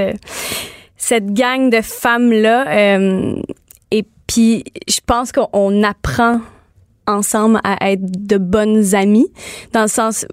cette 0.96 1.32
gang 1.32 1.70
de 1.70 1.80
femmes 1.82 2.32
là 2.32 2.96
puis 4.30 4.62
je 4.86 5.00
pense 5.04 5.32
qu'on 5.32 5.82
apprend 5.82 6.40
ensemble 7.08 7.58
à 7.64 7.90
être 7.90 8.26
de 8.28 8.36
bonnes 8.38 8.94
amies, 8.94 9.26
dans 9.72 9.82
le 9.82 9.88
sens 9.88 10.24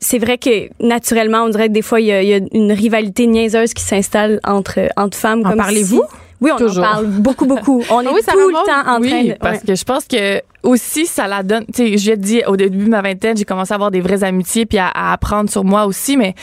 c'est 0.00 0.18
vrai 0.18 0.38
que 0.38 0.68
naturellement, 0.84 1.42
on 1.44 1.48
dirait 1.48 1.68
que 1.68 1.72
des 1.72 1.82
fois, 1.82 2.00
il 2.00 2.06
y 2.06 2.12
a, 2.12 2.40
une 2.52 2.72
rivalité 2.72 3.26
niaiseuse 3.26 3.74
qui 3.74 3.82
s'installe 3.82 4.40
entre, 4.42 4.88
entre 4.96 5.16
femmes. 5.16 5.42
En 5.44 5.56
parlez-vous? 5.56 6.02
Oui, 6.40 6.50
on 6.58 6.66
en 6.66 6.74
parle 6.80 7.06
beaucoup, 7.06 7.46
beaucoup. 7.46 7.82
On 7.90 8.00
est 8.00 8.06
tout 8.06 8.48
le 8.48 8.52
temps 8.52 8.90
en 8.90 9.00
train 9.00 9.24
de... 9.24 9.38
parce 9.38 9.62
que 9.62 9.74
je 9.74 9.84
pense 9.84 10.06
que 10.06 10.40
aussi 10.62 11.06
ça 11.06 11.26
la 11.26 11.42
donne 11.42 11.64
tu 11.66 11.88
sais 11.88 11.98
je 11.98 12.12
dit 12.12 12.42
au 12.46 12.56
début 12.56 12.84
de 12.84 12.90
ma 12.90 13.02
vingtaine 13.02 13.36
j'ai 13.36 13.44
commencé 13.44 13.72
à 13.72 13.76
avoir 13.76 13.90
des 13.90 14.00
vraies 14.00 14.24
amitiés 14.24 14.66
puis 14.66 14.78
à, 14.78 14.90
apprendre 15.12 15.50
sur 15.50 15.64
moi 15.64 15.86
aussi 15.86 16.16
mais 16.16 16.34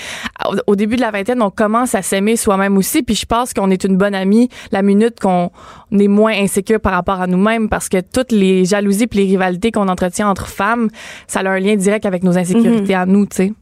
au, 0.66 0.76
début 0.76 0.96
de 0.96 1.02
la 1.02 1.12
vingtaine 1.12 1.42
on 1.42 1.50
commence 1.50 1.96
à 1.96 2.02
s'aimer 2.02 2.36
soi-même 2.36 2.78
aussi 2.78 3.04
puis 3.04 3.16
je 3.16 3.26
pense 3.26 3.54
qu'on 3.54 3.70
est 3.70 3.84
une 3.84 3.98
bonne 3.98 4.16
amie 4.16 4.50
la 4.72 4.82
minute 4.82 5.20
qu'on 5.20 5.52
est 5.92 6.08
moins 6.08 6.34
insécure 6.34 6.80
par 6.80 6.94
rapport 6.94 7.22
à 7.22 7.28
nous-mêmes 7.28 7.70
parce 7.70 7.90
que 7.90 8.02
toutes 8.02 8.32
les 8.32 8.66
jalousies 8.66 9.08
puis 9.08 9.20
les 9.20 9.26
rivalités 9.26 9.72
qu'on 9.72 9.88
entretient 9.88 10.30
entre 10.30 10.48
femmes 10.48 10.90
ça 11.28 11.42
a 11.42 11.50
un 11.50 11.60
lien 11.60 11.76
direct 11.76 12.06
avec 12.06 12.24
nos 12.24 12.38
insécurités 12.38 12.96
mhm. 12.96 13.02
à 13.02 13.06
nous 13.06 13.26
tu 13.26 13.36
sais 13.38 13.54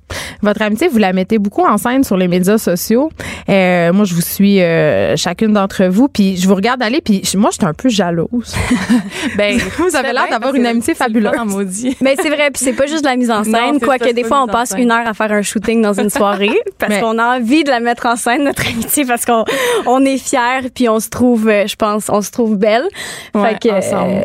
votre 0.41 0.61
amitié, 0.61 0.87
vous 0.87 0.97
la 0.97 1.13
mettez 1.13 1.39
beaucoup 1.39 1.65
en 1.65 1.77
scène 1.77 2.03
sur 2.03 2.17
les 2.17 2.27
médias 2.27 2.57
sociaux. 2.57 3.09
Euh, 3.49 3.91
moi, 3.93 4.05
je 4.05 4.13
vous 4.13 4.21
suis 4.21 4.61
euh, 4.61 5.15
chacune 5.15 5.53
d'entre 5.53 5.85
vous, 5.85 6.07
puis 6.07 6.37
je 6.37 6.47
vous 6.47 6.55
regarde 6.55 6.81
aller, 6.81 7.01
puis 7.01 7.23
moi, 7.35 7.49
j'étais 7.51 7.65
un 7.65 7.73
peu 7.73 7.89
jalouse. 7.89 8.55
ben, 9.37 9.57
vous 9.77 9.95
avez 9.95 10.13
l'air 10.13 10.27
d'avoir 10.29 10.44
une 10.53 10.65
amitié 10.65 10.93
fabuleuse. 10.93 11.35
Mais 12.01 12.15
c'est 12.21 12.29
vrai, 12.29 12.51
puis 12.51 12.63
c'est 12.63 12.73
pas 12.73 12.85
juste 12.85 13.03
de 13.03 13.09
la 13.09 13.15
mise 13.15 13.31
en 13.31 13.43
scène, 13.43 13.79
quoique 13.79 14.11
des 14.11 14.23
fois, 14.23 14.43
on 14.43 14.47
passe 14.47 14.73
une 14.77 14.91
heure 14.91 15.07
à 15.07 15.13
faire 15.13 15.31
un 15.31 15.41
shooting 15.41 15.81
dans 15.81 15.93
une 15.93 16.09
soirée, 16.09 16.59
parce 16.79 16.99
qu'on 16.99 17.17
a 17.17 17.37
envie 17.37 17.63
de 17.63 17.69
la 17.69 17.79
mettre 17.79 18.05
en 18.05 18.15
scène, 18.15 18.43
notre 18.43 18.67
amitié, 18.67 19.05
parce 19.05 19.25
qu'on 19.25 19.45
on 19.85 20.03
est 20.05 20.17
fiers, 20.17 20.69
puis 20.73 20.89
on 20.89 20.99
se 20.99 21.09
trouve, 21.09 21.47
euh, 21.47 21.67
je 21.67 21.75
pense, 21.75 22.09
on 22.09 22.21
se 22.21 22.31
trouve 22.31 22.57
belle. 22.57 22.87
fait 23.33 23.59
que, 23.59 23.69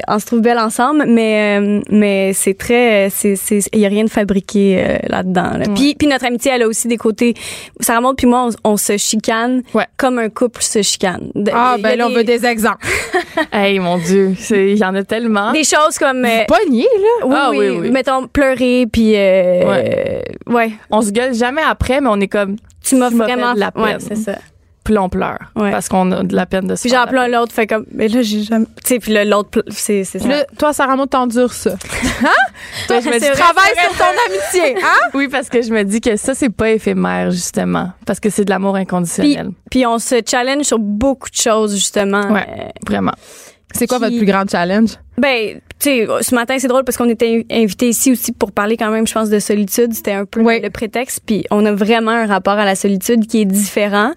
on 0.09 0.18
se 0.18 0.27
trouve 0.27 0.41
belle 0.41 0.59
ensemble, 0.59 1.05
mais, 1.07 1.83
mais 1.91 2.33
c'est 2.33 2.55
très, 2.55 3.09
c'est, 3.11 3.37
il 3.73 3.81
y 3.81 3.87
a 3.87 3.89
rien 3.89 4.05
de 4.05 4.11
fabriqué 4.11 4.99
là-dedans. 5.09 5.59
Là. 5.59 5.64
Puis, 5.75 5.95
puis 5.95 6.09
notre 6.09 6.27
amitié, 6.27 6.53
elle 6.55 6.62
a 6.62 6.68
aussi 6.68 6.89
des 6.89 6.97
côtés. 6.97 7.35
Ça 7.81 7.97
remonte, 7.97 8.16
puis 8.16 8.27
moi, 8.27 8.49
on, 8.64 8.77
se 8.77 8.97
chicane 8.97 9.62
comme 9.97 10.18
un 10.18 10.29
couple 10.29 10.62
se 10.62 10.83
chicane. 10.83 11.31
Ah, 11.53 11.77
ben 11.79 11.97
là, 11.99 12.07
on 12.07 12.11
veut 12.11 12.25
des 12.25 12.47
exemples. 12.47 12.87
hey, 13.53 13.79
mon 13.79 13.99
Dieu, 13.99 14.35
il 14.51 14.79
y 14.79 14.85
en 14.85 14.95
a 14.95 15.03
tellement. 15.03 15.53
Des 15.53 15.64
choses 15.64 15.99
comme. 16.13 16.25
Euh, 16.25 16.45
Pogné, 16.47 16.83
là? 16.83 17.27
Oui, 17.27 17.35
ah, 17.37 17.51
oui, 17.51 17.71
oui, 17.71 17.91
Mettons, 17.91 18.27
pleurer, 18.27 18.87
puis. 18.91 19.15
Euh, 19.17 19.65
ouais. 19.65 20.25
ouais. 20.47 20.73
On 20.91 21.03
se 21.03 21.11
gueule 21.11 21.35
jamais 21.35 21.63
après, 21.63 22.01
mais 22.01 22.09
on 22.11 22.21
est 22.21 22.29
comme. 22.29 22.57
Tu 22.83 22.97
m'as 22.97 23.11
vraiment. 23.11 23.55
de 23.55 23.61
la 23.61 23.71
peine. 23.71 23.83
Ouais, 23.83 23.97
c'est 23.99 24.17
ça 24.17 24.37
puis 24.91 24.99
on 24.99 25.09
pleure 25.09 25.39
parce 25.55 25.89
qu'on 25.89 26.11
a 26.13 26.23
de 26.23 26.35
la 26.35 26.47
peine 26.47 26.67
de 26.67 26.75
se 26.75 26.83
Puis 26.83 26.91
j'en 26.91 27.07
pleure 27.07 27.29
l'autre, 27.29 27.53
fait 27.53 27.67
comme, 27.67 27.85
mais 27.93 28.09
là, 28.09 28.23
j'ai 28.23 28.43
jamais. 28.43 28.67
Tu 28.85 28.95
sais, 28.95 28.99
puis 28.99 29.13
l'autre, 29.25 29.63
c'est 29.69 30.05
ça. 30.05 30.19
Là, 30.27 30.45
toi, 30.59 30.73
Sarah 30.73 30.97
Maud, 30.97 31.11
t'endures 31.11 31.53
ça. 31.53 31.71
Hein? 32.23 32.29
toi, 32.87 33.01
je 33.01 33.09
me 33.09 33.19
dis, 33.19 33.31
travaille 33.31 33.73
sur 33.75 33.97
ton 33.97 34.05
amitié, 34.29 34.83
hein? 34.83 35.09
Oui, 35.15 35.29
parce 35.29 35.49
que 35.49 35.63
je 35.63 35.73
me 35.73 35.85
dis 35.85 36.01
que 36.01 36.17
ça, 36.17 36.35
c'est 36.35 36.51
pas 36.51 36.71
éphémère, 36.71 37.31
justement. 37.31 37.93
Parce 38.05 38.21
que 38.21 38.29
c'est 38.29 38.45
de 38.45 38.51
l'amour 38.51 38.77
inconditionnel. 38.77 39.53
Puis, 39.71 39.87
on 39.87 39.99
se 39.99 40.17
challenge 40.27 40.65
sur 40.65 40.79
beaucoup 40.79 41.31
de 41.31 41.37
choses, 41.37 41.75
justement. 41.75 42.31
Ouais, 42.31 42.73
vraiment. 42.87 43.15
C'est 43.73 43.87
quoi 43.87 43.99
qui- 43.99 44.05
votre 44.05 44.17
plus 44.19 44.27
grand 44.27 44.45
challenge? 44.51 44.91
Ben, 45.17 45.61
sais, 45.85 46.07
ce 46.20 46.35
matin, 46.35 46.57
c'est 46.59 46.68
drôle 46.68 46.85
parce 46.85 46.97
qu'on 46.97 47.09
était 47.09 47.47
invité 47.51 47.89
ici 47.89 48.12
aussi 48.12 48.33
pour 48.33 48.53
parler 48.53 48.76
quand 48.76 48.91
même, 48.91 49.07
je 49.07 49.12
pense, 49.14 49.31
de 49.31 49.39
solitude. 49.39 49.93
C'était 49.95 50.12
un 50.12 50.24
peu 50.24 50.41
Oui. 50.43 50.61
le 50.62 50.70
prétexte. 50.70 51.20
Puis 51.24 51.45
on 51.51 51.64
a 51.66 51.72
vraiment 51.72 52.11
un 52.11 52.26
rapport 52.26 52.55
à 52.55 52.64
la 52.64 52.74
solitude 52.74 53.26
qui 53.26 53.41
est 53.43 53.45
différent. 53.47 54.12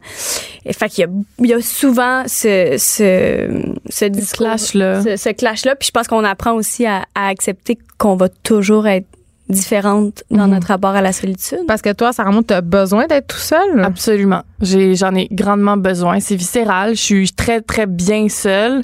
Et 0.66 0.74
fait 0.74 0.89
qu'il 0.89 1.01
y 1.03 1.07
a, 1.07 1.09
il 1.39 1.47
y 1.47 1.53
a 1.53 1.61
souvent 1.61 2.24
ce, 2.28 2.76
ce, 2.78 3.74
ce 3.89 4.05
discours- 4.05 4.47
clash-là. 4.47 5.01
Ce, 5.03 5.16
ce 5.18 5.30
clash-là. 5.30 5.76
Puis 5.76 5.88
je 5.88 5.91
pense 5.91 6.07
qu'on 6.07 6.24
apprend 6.24 6.53
aussi 6.53 6.86
à, 6.86 7.05
à 7.16 7.28
accepter 7.28 7.78
qu'on 7.97 8.16
va 8.16 8.30
toujours 8.30 8.88
être 8.88 9.07
différente 9.50 10.24
dans 10.32 10.46
Mhm. 10.48 10.52
notre 10.54 10.68
rapport 10.68 10.91
à 10.91 11.02
la 11.02 11.12
solitude. 11.14 11.60
Parce 11.68 11.82
que 11.82 11.91
toi, 11.94 12.14
Sarah 12.14 12.32
Maud, 12.32 12.46
t'as 12.48 12.62
besoin 12.62 13.08
d'être 13.08 13.28
tout 13.28 13.38
seul? 13.38 13.84
Absolument. 13.84 14.41
J'ai, 14.62 14.96
j'en 14.96 15.14
ai 15.16 15.28
grandement 15.32 15.78
besoin. 15.78 16.20
C'est 16.20 16.36
viscéral. 16.36 16.96
Je 16.96 17.02
suis 17.02 17.32
très, 17.32 17.62
très 17.62 17.86
bien 17.86 18.30
seule. 18.30 18.82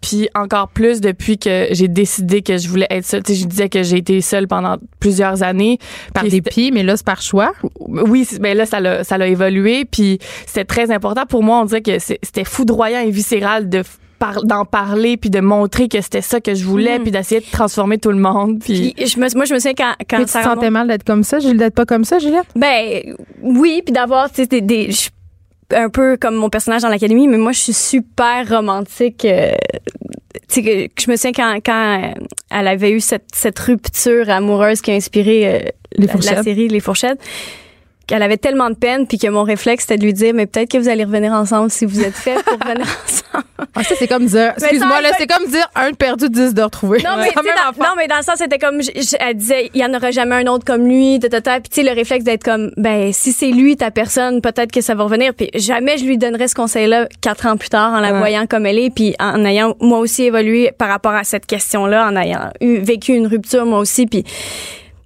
Puis 0.00 0.28
encore 0.34 0.68
plus 0.68 1.00
depuis 1.00 1.38
que 1.38 1.68
j'ai 1.70 1.86
décidé 1.86 2.42
que 2.42 2.58
je 2.58 2.68
voulais 2.68 2.88
être 2.90 3.06
seule. 3.06 3.22
Tu 3.22 3.34
sais, 3.34 3.40
je 3.40 3.46
disais 3.46 3.68
que 3.68 3.82
j'ai 3.84 3.98
été 3.98 4.20
seule 4.20 4.48
pendant 4.48 4.76
plusieurs 4.98 5.42
années. 5.44 5.78
Par 6.12 6.24
dépit, 6.24 6.72
mais 6.72 6.82
là, 6.82 6.96
c'est 6.96 7.06
par 7.06 7.22
choix? 7.22 7.52
oui, 7.78 8.24
c'est- 8.24 8.40
ben 8.40 8.56
là 8.56 8.66
ça 8.66 8.80
l'a 8.80 9.04
ça 9.04 9.16
l'a 9.16 9.28
évolué 9.28 9.84
puis 9.84 10.18
c'était 10.46 10.64
très 10.64 10.90
important 10.90 11.24
pour 11.26 11.42
moi, 11.44 11.60
on 11.60 11.64
dirait 11.66 11.82
que 11.82 11.98
c'était 12.00 12.44
foudroyant 12.44 13.00
et 13.00 13.10
viscéral 13.10 13.68
de 13.68 13.82
par- 14.24 14.44
d'en 14.44 14.64
parler 14.64 15.16
puis 15.16 15.30
de 15.30 15.40
montrer 15.40 15.88
que 15.88 16.00
c'était 16.00 16.22
ça 16.22 16.40
que 16.40 16.54
je 16.54 16.64
voulais 16.64 16.96
Mhm. 16.98 17.02
puis 17.02 17.10
d'essayer 17.12 17.40
de 17.40 17.50
transformer 17.50 17.98
tout 17.98 18.10
le 18.12 18.18
monde 18.18 18.60
puis 18.60 18.94
Puis 18.96 19.06
je 19.06 19.18
me, 19.18 19.26
moi, 19.36 19.44
je 19.44 19.52
me 19.54 19.58
souviens 19.58 19.74
quand, 19.74 19.94
quand 20.08 20.18
Mais 20.18 20.24
tu 20.26 20.32
te 20.32 20.42
sentais 20.42 20.70
mal 20.70 20.86
d'être 20.88 21.04
comme 21.04 21.24
ça, 21.24 21.38
Julie, 21.40 21.56
d'être 21.58 21.74
pas 21.74 21.84
comme 21.86 22.04
ça, 22.04 22.18
Juliette? 22.18 22.46
Ben 22.54 23.14
oui, 23.42 23.82
puis 23.84 23.92
d'avoir 23.92 24.28
tu 24.30 24.36
sais 24.42 24.46
des, 24.46 24.60
des 24.60 24.86
je 24.92 24.96
suis 24.96 25.10
un 25.74 25.88
peu 25.88 26.16
comme 26.20 26.34
mon 26.36 26.50
personnage 26.50 26.82
dans 26.82 26.88
l'académie, 26.88 27.26
mais 27.28 27.38
moi 27.38 27.52
je 27.52 27.58
suis 27.60 27.72
super 27.72 28.48
romantique. 28.48 29.24
euh, 29.24 29.52
tu 30.48 30.54
sais 30.54 30.62
que, 30.62 30.86
que 30.86 31.02
je 31.02 31.10
me 31.10 31.16
souviens 31.16 31.32
quand 31.32 31.56
quand 31.64 32.02
euh, 32.02 32.12
elle 32.50 32.68
avait 32.68 32.90
eu 32.90 33.00
cette 33.00 33.24
cette 33.34 33.58
rupture 33.58 34.28
amoureuse 34.30 34.80
qui 34.82 34.90
a 34.90 34.94
inspiré 34.94 35.46
euh, 35.46 35.58
Les 35.96 36.06
la, 36.06 36.12
fourchettes. 36.12 36.36
la 36.36 36.42
série 36.42 36.68
Les 36.68 36.80
Fourchettes. 36.80 37.20
Qu'elle 38.06 38.22
avait 38.22 38.36
tellement 38.36 38.68
de 38.68 38.74
peine, 38.74 39.06
puis 39.06 39.16
que 39.16 39.28
mon 39.28 39.44
réflexe 39.44 39.84
c'était 39.84 39.96
de 39.96 40.04
lui 40.04 40.12
dire, 40.12 40.34
mais 40.34 40.46
peut-être 40.46 40.70
que 40.70 40.76
vous 40.76 40.88
allez 40.88 41.04
revenir 41.04 41.32
ensemble 41.32 41.70
si 41.70 41.86
vous 41.86 42.00
êtes 42.02 42.14
fait 42.14 42.34
pour 42.44 42.58
revenir 42.60 42.82
ensemble. 42.86 43.21
Ah, 43.74 43.82
ça, 43.84 43.94
c'est 43.98 44.06
comme 44.06 44.26
dire, 44.26 44.52
excuse-moi, 44.56 45.00
là, 45.00 45.10
c'est 45.18 45.26
comme 45.26 45.46
dire 45.48 45.66
un 45.74 45.92
perdu, 45.92 46.28
dix 46.28 46.52
de 46.54 46.62
retrouvé. 46.62 46.98
Non, 47.02 47.10
mais, 47.18 47.30
dans, 47.34 47.84
non, 47.84 47.90
mais 47.96 48.06
dans 48.06 48.16
le 48.18 48.22
sens, 48.22 48.34
c'était 48.38 48.58
comme, 48.58 48.82
je- 48.82 48.90
je- 48.94 49.16
elle 49.18 49.36
disait, 49.36 49.70
il 49.74 49.80
y 49.80 49.84
en 49.84 49.94
aura 49.94 50.10
jamais 50.10 50.34
un 50.36 50.46
autre 50.46 50.64
comme 50.64 50.86
lui, 50.86 51.18
ta, 51.20 51.28
ta, 51.28 51.40
ta. 51.40 51.60
Puis, 51.60 51.70
tu 51.70 51.80
sais, 51.82 51.88
le 51.88 51.94
réflexe 51.94 52.24
d'être 52.24 52.44
comme, 52.44 52.70
ben, 52.76 53.12
si 53.12 53.32
c'est 53.32 53.50
lui, 53.50 53.76
ta 53.76 53.90
personne, 53.90 54.40
peut-être 54.42 54.70
que 54.72 54.80
ça 54.80 54.94
va 54.94 55.04
revenir. 55.04 55.32
Puis, 55.34 55.48
jamais 55.54 55.96
je 55.98 56.04
lui 56.04 56.18
donnerais 56.18 56.48
ce 56.48 56.54
conseil-là 56.54 57.08
quatre 57.20 57.46
ans 57.46 57.56
plus 57.56 57.70
tard 57.70 57.92
en 57.94 58.00
la 58.00 58.12
Ouais. 58.12 58.18
voyant 58.18 58.46
comme 58.46 58.66
elle 58.66 58.78
est. 58.78 58.90
Puis, 58.94 59.14
en 59.18 59.44
ayant, 59.44 59.74
moi 59.80 59.98
aussi, 60.00 60.24
évolué 60.24 60.70
par 60.76 60.88
rapport 60.88 61.12
à 61.14 61.24
cette 61.24 61.46
question-là, 61.46 62.06
en 62.08 62.16
ayant 62.16 62.50
eu, 62.60 62.78
vécu 62.78 63.12
une 63.14 63.26
rupture, 63.26 63.64
moi 63.64 63.78
aussi. 63.78 64.06
Puis, 64.06 64.24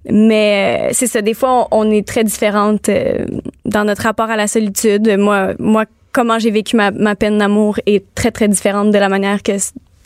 mais 0.09 0.87
euh, 0.89 0.93
c'est 0.93 1.07
ça, 1.07 1.21
des 1.21 1.33
fois, 1.33 1.67
on, 1.71 1.87
on 1.87 1.91
est 1.91 2.07
très 2.07 2.23
différentes 2.23 2.87
euh, 2.89 3.25
dans 3.65 3.83
notre 3.83 4.03
rapport 4.03 4.29
à 4.29 4.35
la 4.37 4.47
solitude. 4.47 5.17
Moi, 5.17 5.49
moi 5.59 5.83
comment 6.17 6.39
j'ai 6.39 6.49
vécu 6.49 6.75
ma, 6.75 6.89
ma 6.89 7.15
peine 7.15 7.37
d'amour 7.37 7.79
est 7.85 8.03
très, 8.15 8.31
très 8.31 8.47
différente 8.47 8.89
de 8.91 8.97
la 8.97 9.07
manière 9.07 9.43
que, 9.43 9.51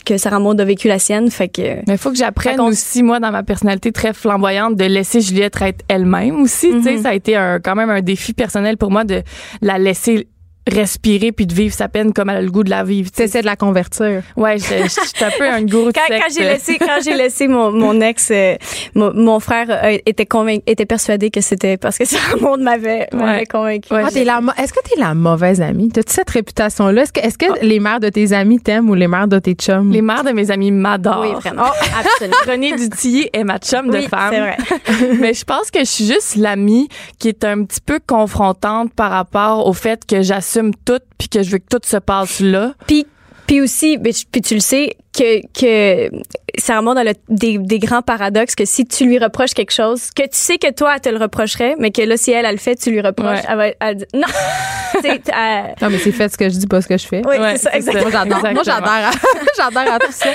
que 0.04 0.18
Sarah 0.18 0.40
Maud 0.40 0.60
a 0.60 0.64
vécu 0.66 0.86
la 0.88 0.98
sienne. 0.98 1.30
Fait 1.30 1.48
que... 1.48 1.80
mais 1.88 1.96
faut 1.96 2.10
que 2.10 2.16
j'apprenne 2.18 2.60
aussi 2.60 3.02
moi 3.02 3.18
dans 3.18 3.30
ma 3.32 3.42
personnalité 3.42 3.92
très 3.92 4.12
flamboyante 4.12 4.76
de 4.76 4.84
laisser 4.84 5.22
Juliette 5.22 5.56
être 5.62 5.82
elle-même 5.88 6.42
aussi, 6.42 6.68
tu 6.70 6.82
sais, 6.82 6.96
Mhm. 6.96 7.02
ça 7.02 7.08
a 7.10 7.14
été 7.14 7.34
un, 7.34 7.60
quand 7.60 7.74
même 7.76 7.88
un 7.88 8.02
défi 8.02 8.34
personnel 8.34 8.76
pour 8.76 8.90
moi 8.90 9.04
de 9.04 9.22
la 9.62 9.78
laisser 9.78 10.28
respirer 10.70 11.32
puis 11.32 11.46
de 11.46 11.54
vivre 11.54 11.74
sa 11.74 11.88
peine 11.88 12.12
comme 12.12 12.30
elle 12.30 12.36
a 12.36 12.42
le 12.42 12.50
goût 12.50 12.62
de 12.64 12.70
la 12.70 12.84
vivre. 12.84 13.10
tu 13.10 13.22
de 13.26 13.44
la 13.46 13.56
convertir. 13.56 14.22
Ouais, 14.36 14.58
je 14.58 14.64
je- 14.64 14.82
je 14.84 14.88
suis 14.88 15.24
un 15.24 15.30
peu 15.36 15.48
un 15.48 15.62
gourou 15.66 15.88
de 15.88 15.92
quand, 15.92 16.02
j'ai 16.36 16.44
laissé 16.44 16.78
quand 16.78 16.98
j'ai 17.04 17.14
laissé 17.14 17.48
mon, 17.48 17.72
mon 17.72 18.00
ex 18.00 18.28
euh, 18.30 18.54
mon, 18.94 19.12
mon 19.14 19.40
frère 19.40 19.66
euh, 19.70 19.98
était 20.06 20.26
convaincu 20.26 20.62
était 20.66 20.86
persuadé 20.86 21.30
que 21.30 21.40
c'était 21.40 21.76
parce 21.76 21.98
que 21.98 22.04
Sarah 22.12 22.36
Maud 22.36 22.60
m'avait 22.60 23.08
Ouais. 23.12 23.44
convaincu 23.46 23.92
Ouais, 23.92 24.02
Ah, 24.06 24.10
la 24.24 24.40
Est-ce 24.62 24.72
que 24.72 24.80
t'es 24.88 25.00
la 25.00 25.14
mauvaise 25.14 25.60
amie? 25.60 25.88
T'as-tu 25.88 26.12
cette 26.12 26.30
réputation-là? 26.30 27.02
Est-ce 27.02 27.12
que, 27.12 27.20
est-ce 27.20 27.38
que 27.38 27.64
les 27.64 27.80
mères 27.80 28.00
de 28.00 28.08
tes 28.08 28.32
amis 28.32 28.60
t'aiment 28.60 28.88
ou 28.90 28.94
les 28.94 29.08
mères 29.08 29.28
de 29.28 29.38
tes 29.38 29.54
chums? 29.54 29.90
Les 29.90 30.02
mères 30.02 30.22
de 30.24 30.30
mes 30.30 30.50
amis 30.50 30.70
m'adorent. 30.70 31.20
oui 31.22 31.32
vraiment 31.40 31.64
absolument 31.98 32.36
René 32.46 32.76
Dutillé 32.76 33.30
est 33.32 33.44
ma 33.44 33.58
chum 33.58 33.90
de 33.90 34.00
femme. 34.02 34.32
c'est 34.32 34.40
vrai 34.40 35.16
Mais 35.20 35.34
je 35.34 35.44
pense 35.44 35.70
que 35.70 35.80
je 35.80 35.84
suis 35.90 36.06
juste 36.06 36.36
l'amie 36.36 36.88
qui 37.18 37.28
est 37.28 37.44
un 37.44 37.64
petit 37.64 37.80
peu 37.80 37.98
confrontante 38.06 38.92
par 38.94 39.10
rapport 39.10 39.66
au 39.66 39.72
fait 39.72 40.04
que 40.06 40.22
j'assume 40.22 40.51
tout 40.84 41.00
puis 41.18 41.28
que 41.28 41.42
je 41.42 41.50
veux 41.50 41.58
que 41.58 41.68
tout 41.68 41.80
se 41.84 41.96
passe 41.96 42.40
là. 42.40 42.74
puis 42.86 43.06
puis 43.46 43.60
aussi 43.60 43.98
puis 43.98 44.42
tu 44.42 44.54
le 44.54 44.60
sais 44.60 44.96
que 45.16 45.40
que 45.58 46.10
Sarah 46.58 46.82
Maud 46.82 46.96
elle 46.98 47.08
a 47.08 47.12
des, 47.28 47.58
des 47.58 47.78
grands 47.78 48.02
paradoxes 48.02 48.54
que 48.54 48.64
si 48.64 48.84
tu 48.86 49.04
lui 49.06 49.18
reproches 49.18 49.52
quelque 49.54 49.72
chose 49.72 50.10
que 50.14 50.22
tu 50.22 50.28
sais 50.32 50.58
que 50.58 50.72
toi 50.72 50.92
elle 50.94 51.00
te 51.00 51.08
le 51.10 51.18
reprocherait 51.18 51.74
mais 51.78 51.90
que 51.90 52.02
là 52.02 52.16
si 52.16 52.30
elle 52.32 52.44
elle 52.46 52.52
le 52.52 52.58
fait 52.58 52.76
tu 52.76 52.90
lui 52.90 53.00
reproches 53.00 53.38
Ouais. 53.40 53.44
elle 53.48 53.56
va 53.56 53.66
elle 53.80 53.96
dit 53.96 54.04
non 54.14 54.22
euh, 55.04 55.62
Non, 55.80 55.90
mais 55.90 55.98
c'est 55.98 56.12
fait 56.12 56.28
ce 56.30 56.36
que 56.36 56.48
je 56.48 56.56
dis, 56.56 56.66
pas 56.66 56.80
ce 56.82 56.86
que 56.88 56.96
je 56.98 57.06
fais. 57.06 57.22
oui 57.26 57.36
Ouais, 57.38 57.56
c'est 57.56 57.64
ça 57.64 57.70
c'est 57.74 57.82
ça. 57.82 58.00
exactement 58.00 58.40
Moi, 58.40 58.40
j'adore. 58.40 58.52
Moi, 58.52 58.60
Exactement. 58.60 58.86
j'adore. 58.86 59.10
à- 59.10 59.70
j'adore 59.80 59.94
à 59.94 59.98
tout 59.98 60.12
ça. 60.12 60.28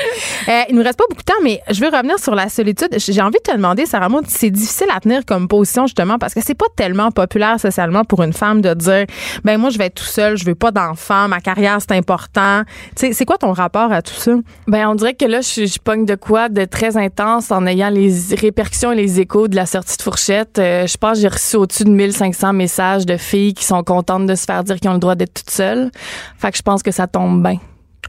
Euh, 0.49 0.61
il 0.69 0.75
nous 0.75 0.83
reste 0.83 0.97
pas 0.97 1.03
beaucoup 1.09 1.21
de 1.21 1.25
temps, 1.31 1.39
mais 1.43 1.61
je 1.69 1.79
veux 1.79 1.89
revenir 1.95 2.17
sur 2.19 2.33
la 2.35 2.49
solitude. 2.49 2.89
J'ai 2.97 3.21
envie 3.21 3.37
de 3.37 3.51
te 3.51 3.55
demander, 3.55 3.85
Sarah 3.85 4.09
Maud, 4.09 4.25
c'est 4.27 4.49
difficile 4.49 4.87
à 4.95 4.99
tenir 4.99 5.25
comme 5.25 5.47
position, 5.47 5.85
justement, 5.85 6.17
parce 6.17 6.33
que 6.33 6.41
c'est 6.43 6.55
pas 6.55 6.65
tellement 6.75 7.11
populaire 7.11 7.59
socialement 7.59 8.03
pour 8.03 8.23
une 8.23 8.33
femme 8.33 8.61
de 8.61 8.73
dire, 8.73 9.05
ben, 9.43 9.57
moi, 9.59 9.69
je 9.69 9.77
vais 9.77 9.85
être 9.85 9.95
tout 9.95 10.03
seul, 10.03 10.37
je 10.37 10.45
veux 10.45 10.55
pas 10.55 10.71
d'enfant, 10.71 11.27
ma 11.27 11.39
carrière, 11.39 11.77
c'est 11.79 11.95
important. 11.95 12.63
Tu 12.95 13.07
sais, 13.07 13.13
c'est 13.13 13.25
quoi 13.25 13.37
ton 13.37 13.51
rapport 13.53 13.91
à 13.91 14.01
tout 14.01 14.13
ça? 14.15 14.31
Ben 14.67 14.87
on 14.89 14.95
dirait 14.95 15.13
que 15.13 15.23
là 15.25 15.39
je, 15.41 15.65
je 15.65 15.79
pogne 15.79 16.05
de 16.05 16.15
quoi 16.15 16.49
de 16.49 16.65
très 16.65 16.97
intense 16.97 17.51
en 17.51 17.65
ayant 17.65 17.89
les 17.89 18.13
répercussions 18.35 18.91
et 18.91 18.95
les 18.95 19.19
échos 19.21 19.47
de 19.47 19.55
la 19.55 19.65
sortie 19.65 19.95
de 19.97 20.01
fourchette. 20.01 20.59
Euh, 20.59 20.85
je 20.87 20.97
pense 20.97 21.13
que 21.13 21.21
j'ai 21.21 21.27
reçu 21.29 21.55
au-dessus 21.55 21.85
de 21.85 21.89
1500 21.91 22.51
messages 22.53 23.05
de 23.05 23.15
filles 23.15 23.53
qui 23.53 23.63
sont 23.63 23.81
contentes 23.83 24.25
de 24.27 24.35
se 24.35 24.43
faire 24.45 24.63
dire 24.65 24.77
qu'ils 24.79 24.89
ont 24.89 24.93
le 24.93 24.99
droit 24.99 25.15
d'être 25.15 25.33
toutes 25.35 25.49
seules. 25.51 25.89
Fait 26.37 26.51
que 26.51 26.57
je 26.57 26.61
pense 26.63 26.83
que 26.83 26.91
ça 26.91 27.07
tombe 27.07 27.41
bien. 27.41 27.59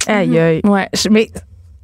Aïe, 0.08 0.38
aïe. 0.38 0.60
Ouais. 0.64 0.88
Je- 0.94 1.08
mais 1.10 1.28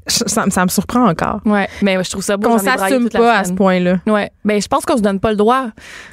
ça, 0.07 0.45
ça 0.51 0.65
me 0.65 0.69
surprend 0.69 1.09
encore. 1.09 1.41
Ouais, 1.45 1.69
mais 1.83 2.03
je 2.03 2.11
trouve 2.11 2.23
ça 2.23 2.37
beau. 2.37 2.49
Qu'on 2.49 2.59
s'assume 2.59 3.09
pas 3.09 3.39
à 3.39 3.45
ce 3.45 3.53
point-là. 3.53 4.01
Ouais, 4.07 4.31
ben 4.45 4.61
je 4.61 4.69
pense 4.69 4.85
qu'on 4.85 4.97
se 4.97 5.03
donne 5.03 5.21
pas 5.21 5.31
le 5.31 5.37
droit 5.37 5.67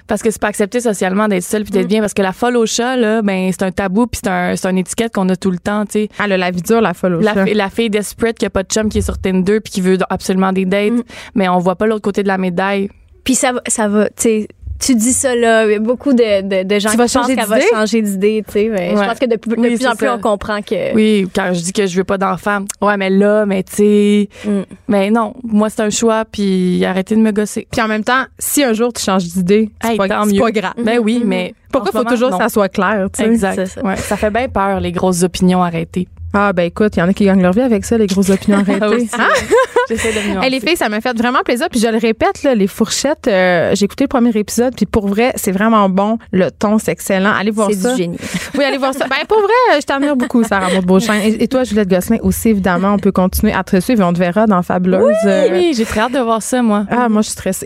parce 0.07 0.21
que 0.21 0.31
c'est 0.31 0.41
pas 0.41 0.47
accepté 0.47 0.79
socialement 0.79 1.27
d'être 1.27 1.43
seul 1.43 1.63
puis 1.63 1.71
d'être 1.71 1.87
bien 1.87 1.99
parce 1.99 2.13
que 2.13 2.21
la 2.21 2.33
folle 2.33 2.57
au 2.57 2.65
chat 2.65 2.95
là, 2.95 3.21
ben 3.21 3.49
c'est 3.51 3.63
un 3.63 3.71
tabou 3.71 4.07
puis 4.07 4.21
c'est 4.23 4.29
un 4.29 4.55
c'est 4.55 4.69
une 4.69 4.77
étiquette 4.77 5.13
qu'on 5.13 5.27
a 5.29 5.35
tout 5.35 5.51
le 5.51 5.59
temps, 5.59 5.85
tu 5.85 5.93
sais. 5.93 6.09
Elle 6.23 6.31
a 6.33 6.37
la 6.37 6.51
vie 6.51 6.61
dure, 6.61 6.81
la 6.81 6.93
folle 6.93 7.15
au 7.15 7.19
La, 7.19 7.33
chat. 7.33 7.45
la 7.45 7.69
fille 7.69 7.89
desperate 7.89 8.37
qui 8.37 8.45
a 8.45 8.49
pas 8.49 8.63
de 8.63 8.69
chum 8.69 8.89
qui 8.89 8.99
est 8.99 9.01
sur 9.01 9.17
Tinder 9.17 9.59
puis 9.59 9.73
qui 9.73 9.81
veut 9.81 9.97
absolument 10.09 10.53
des 10.53 10.65
dates, 10.65 11.05
mais 11.35 11.49
on 11.49 11.57
voit 11.59 11.75
pas 11.75 11.85
l'autre 11.85 12.01
côté 12.01 12.23
de 12.23 12.27
la 12.27 12.37
médaille. 12.37 12.89
Puis 13.23 13.35
ça 13.35 13.51
va, 13.53 13.61
ça 13.67 13.87
va, 13.87 14.05
tu 14.09 14.13
sais, 14.17 14.47
tu 14.81 14.95
dis 14.95 15.13
ça 15.13 15.35
là, 15.35 15.65
il 15.65 15.71
y 15.71 15.75
a 15.75 15.79
beaucoup 15.79 16.11
de, 16.13 16.41
de, 16.41 16.63
de 16.67 16.79
gens 16.79 16.89
Tu 16.89 16.95
qui 16.95 17.01
pensent 17.01 17.13
changer 17.13 17.35
qu'elle 17.35 17.45
va 17.45 17.59
d'idée? 17.59 17.69
changer 17.71 18.01
d'idée, 18.01 18.43
tu 18.45 18.51
sais. 18.53 18.69
mais 18.69 18.93
Ouais. 18.93 19.03
Je 19.03 19.09
pense 19.09 19.19
que 19.19 19.25
de, 19.27 19.35
plus- 19.37 19.55
de 19.55 19.61
Oui, 19.61 19.75
plus 19.77 19.85
en 19.87 19.95
plus, 19.95 20.07
ça. 20.07 20.15
on 20.15 20.19
comprend 20.19 20.61
que... 20.61 20.93
Oui, 20.95 21.27
quand 21.35 21.51
je 21.53 21.61
dis 21.61 21.71
que 21.71 21.85
je 21.87 21.95
veux 21.95 22.03
pas 22.03 22.17
d'enfant, 22.17 22.59
ouais, 22.81 22.97
mais 22.97 23.09
là, 23.09 23.45
mais 23.45 23.63
tu 23.63 23.75
sais, 23.75 24.29
Mm. 24.45 24.61
mais 24.87 25.11
non, 25.11 25.33
moi 25.43 25.69
c'est 25.69 25.81
un 25.83 25.89
choix 25.89 26.25
puis 26.25 26.83
arrêtez 26.83 27.15
de 27.15 27.21
me 27.21 27.31
gosser. 27.31 27.67
Puis 27.71 27.81
en 27.81 27.87
même 27.87 28.03
temps, 28.03 28.23
si 28.39 28.63
un 28.63 28.73
jour 28.73 28.91
tu 28.91 29.01
changes 29.03 29.25
d'idée, 29.25 29.69
c'est 29.83 29.91
Hey, 29.91 29.97
pas, 29.97 30.07
tant 30.07 30.25
c'est 30.25 30.33
mieux. 30.33 30.39
pas 30.41 30.51
grave. 30.51 30.73
Ben 30.83 30.99
oui, 30.99 31.21
mais 31.25 31.53
Pourquoi 31.71 31.91
faut 31.91 31.97
moment, 31.99 32.09
toujours 32.09 32.31
non. 32.31 32.37
que 32.37 32.43
ça 32.43 32.49
soit 32.49 32.69
clair, 32.69 33.07
tu 33.13 33.23
sais? 33.23 33.29
Exact. 33.29 33.65
Ça. 33.67 33.81
Ouais, 33.83 33.95
ça 33.97 34.17
fait 34.17 34.31
bien 34.31 34.47
peur 34.49 34.79
les 34.79 34.91
grosses 34.91 35.23
opinions 35.23 35.61
arrêtées. 35.63 36.07
Ah, 36.33 36.53
ben 36.53 36.63
écoute, 36.63 36.95
il 36.95 36.99
y 36.99 37.03
en 37.03 37.09
a 37.09 37.13
qui 37.13 37.25
gagnent 37.25 37.41
leur 37.41 37.51
vie 37.53 37.61
avec 37.61 37.83
ça, 37.85 37.97
les 37.97 38.07
grosses 38.07 38.29
opinions 38.29 38.59
arrêtées. 38.67 38.85
Aussi. 38.85 39.09
Hein? 39.17 39.27
J'essaie 39.89 40.13
de 40.13 40.43
Hey, 40.43 40.49
les 40.49 40.59
filles, 40.61 40.77
ça 40.77 40.87
m'a 40.87 41.01
fait 41.01 41.15
vraiment 41.17 41.41
plaisir. 41.43 41.67
Puis 41.69 41.79
je 41.81 41.87
le 41.87 41.97
répète, 41.97 42.43
là, 42.43 42.55
les 42.55 42.67
fourchettes, 42.67 43.27
euh, 43.27 43.71
j'ai 43.75 43.85
écouté 43.85 44.05
le 44.05 44.07
premier 44.07 44.29
épisode, 44.35 44.73
puis 44.75 44.85
pour 44.85 45.07
vrai, 45.07 45.33
c'est 45.35 45.51
vraiment 45.51 45.89
bon. 45.89 46.17
Le 46.31 46.49
ton, 46.51 46.77
c'est 46.77 46.91
excellent. 46.91 47.33
Allez 47.33 47.51
voir 47.51 47.67
C'est 47.71 47.77
ça. 47.77 47.91
du 47.93 47.97
génie. 48.01 48.17
Oui, 48.57 48.63
allez 48.65 48.77
voir 48.77 48.93
ça. 48.93 49.07
Ben, 49.07 49.15
pour 49.27 49.39
vrai, 49.39 49.79
je 49.79 49.85
t'admire 49.85 50.15
beaucoup, 50.15 50.43
Sarah 50.43 50.69
Maud 50.73 50.85
Beauchamp. 50.85 51.13
Et, 51.13 51.43
et 51.43 51.47
toi, 51.47 51.63
Juliette 51.63 51.89
Gosselin, 51.89 52.17
aussi, 52.21 52.49
évidemment, 52.49 52.93
on 52.93 52.99
peut 52.99 53.11
continuer 53.13 53.53
à 53.53 53.63
te 53.63 53.79
suivre 53.79 54.01
et 54.01 54.03
on 54.05 54.13
te 54.13 54.19
verra 54.19 54.45
dans 54.45 54.61
Fabuleuse. 54.61 55.15
Euh, 55.25 55.47
Oui, 55.51 55.73
j'ai 55.75 55.85
très 55.85 56.01
hâte 56.01 56.11
de 56.13 56.19
voir 56.19 56.41
ça 56.41 56.61
moi. 56.61 56.85
Ah, 56.91 57.07
moi, 57.09 57.21
je 57.21 57.27
suis 57.27 57.33
stressée. 57.33 57.65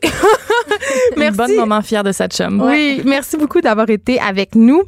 Merci. 1.18 1.38
bonne 1.38 1.56
maman 1.56 1.82
fière 1.82 2.04
de 2.04 2.12
sa 2.12 2.28
chum. 2.28 2.62
Oui, 2.62 3.02
merci 3.06 3.38
beaucoup 3.38 3.62
d'avoir 3.62 3.90
été 3.90 4.20
avec 4.20 4.56
nous. 4.56 4.84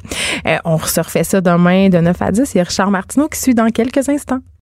Euh, 0.46 0.56
on 0.64 0.78
se 0.78 1.00
refait 1.00 1.24
ça 1.24 1.40
demain 1.40 1.88
de 1.88 1.98
9 1.98 2.16
à 2.22 2.30
10. 2.30 2.54
Il 2.54 2.58
y 2.58 2.60
a 2.60 2.64
Richard 2.64 2.90
Martineau 2.90 3.28
qui 3.28 3.38
suit 3.40 3.54
dans 3.68 3.72
quelques 3.72 4.08
instants. 4.08 4.40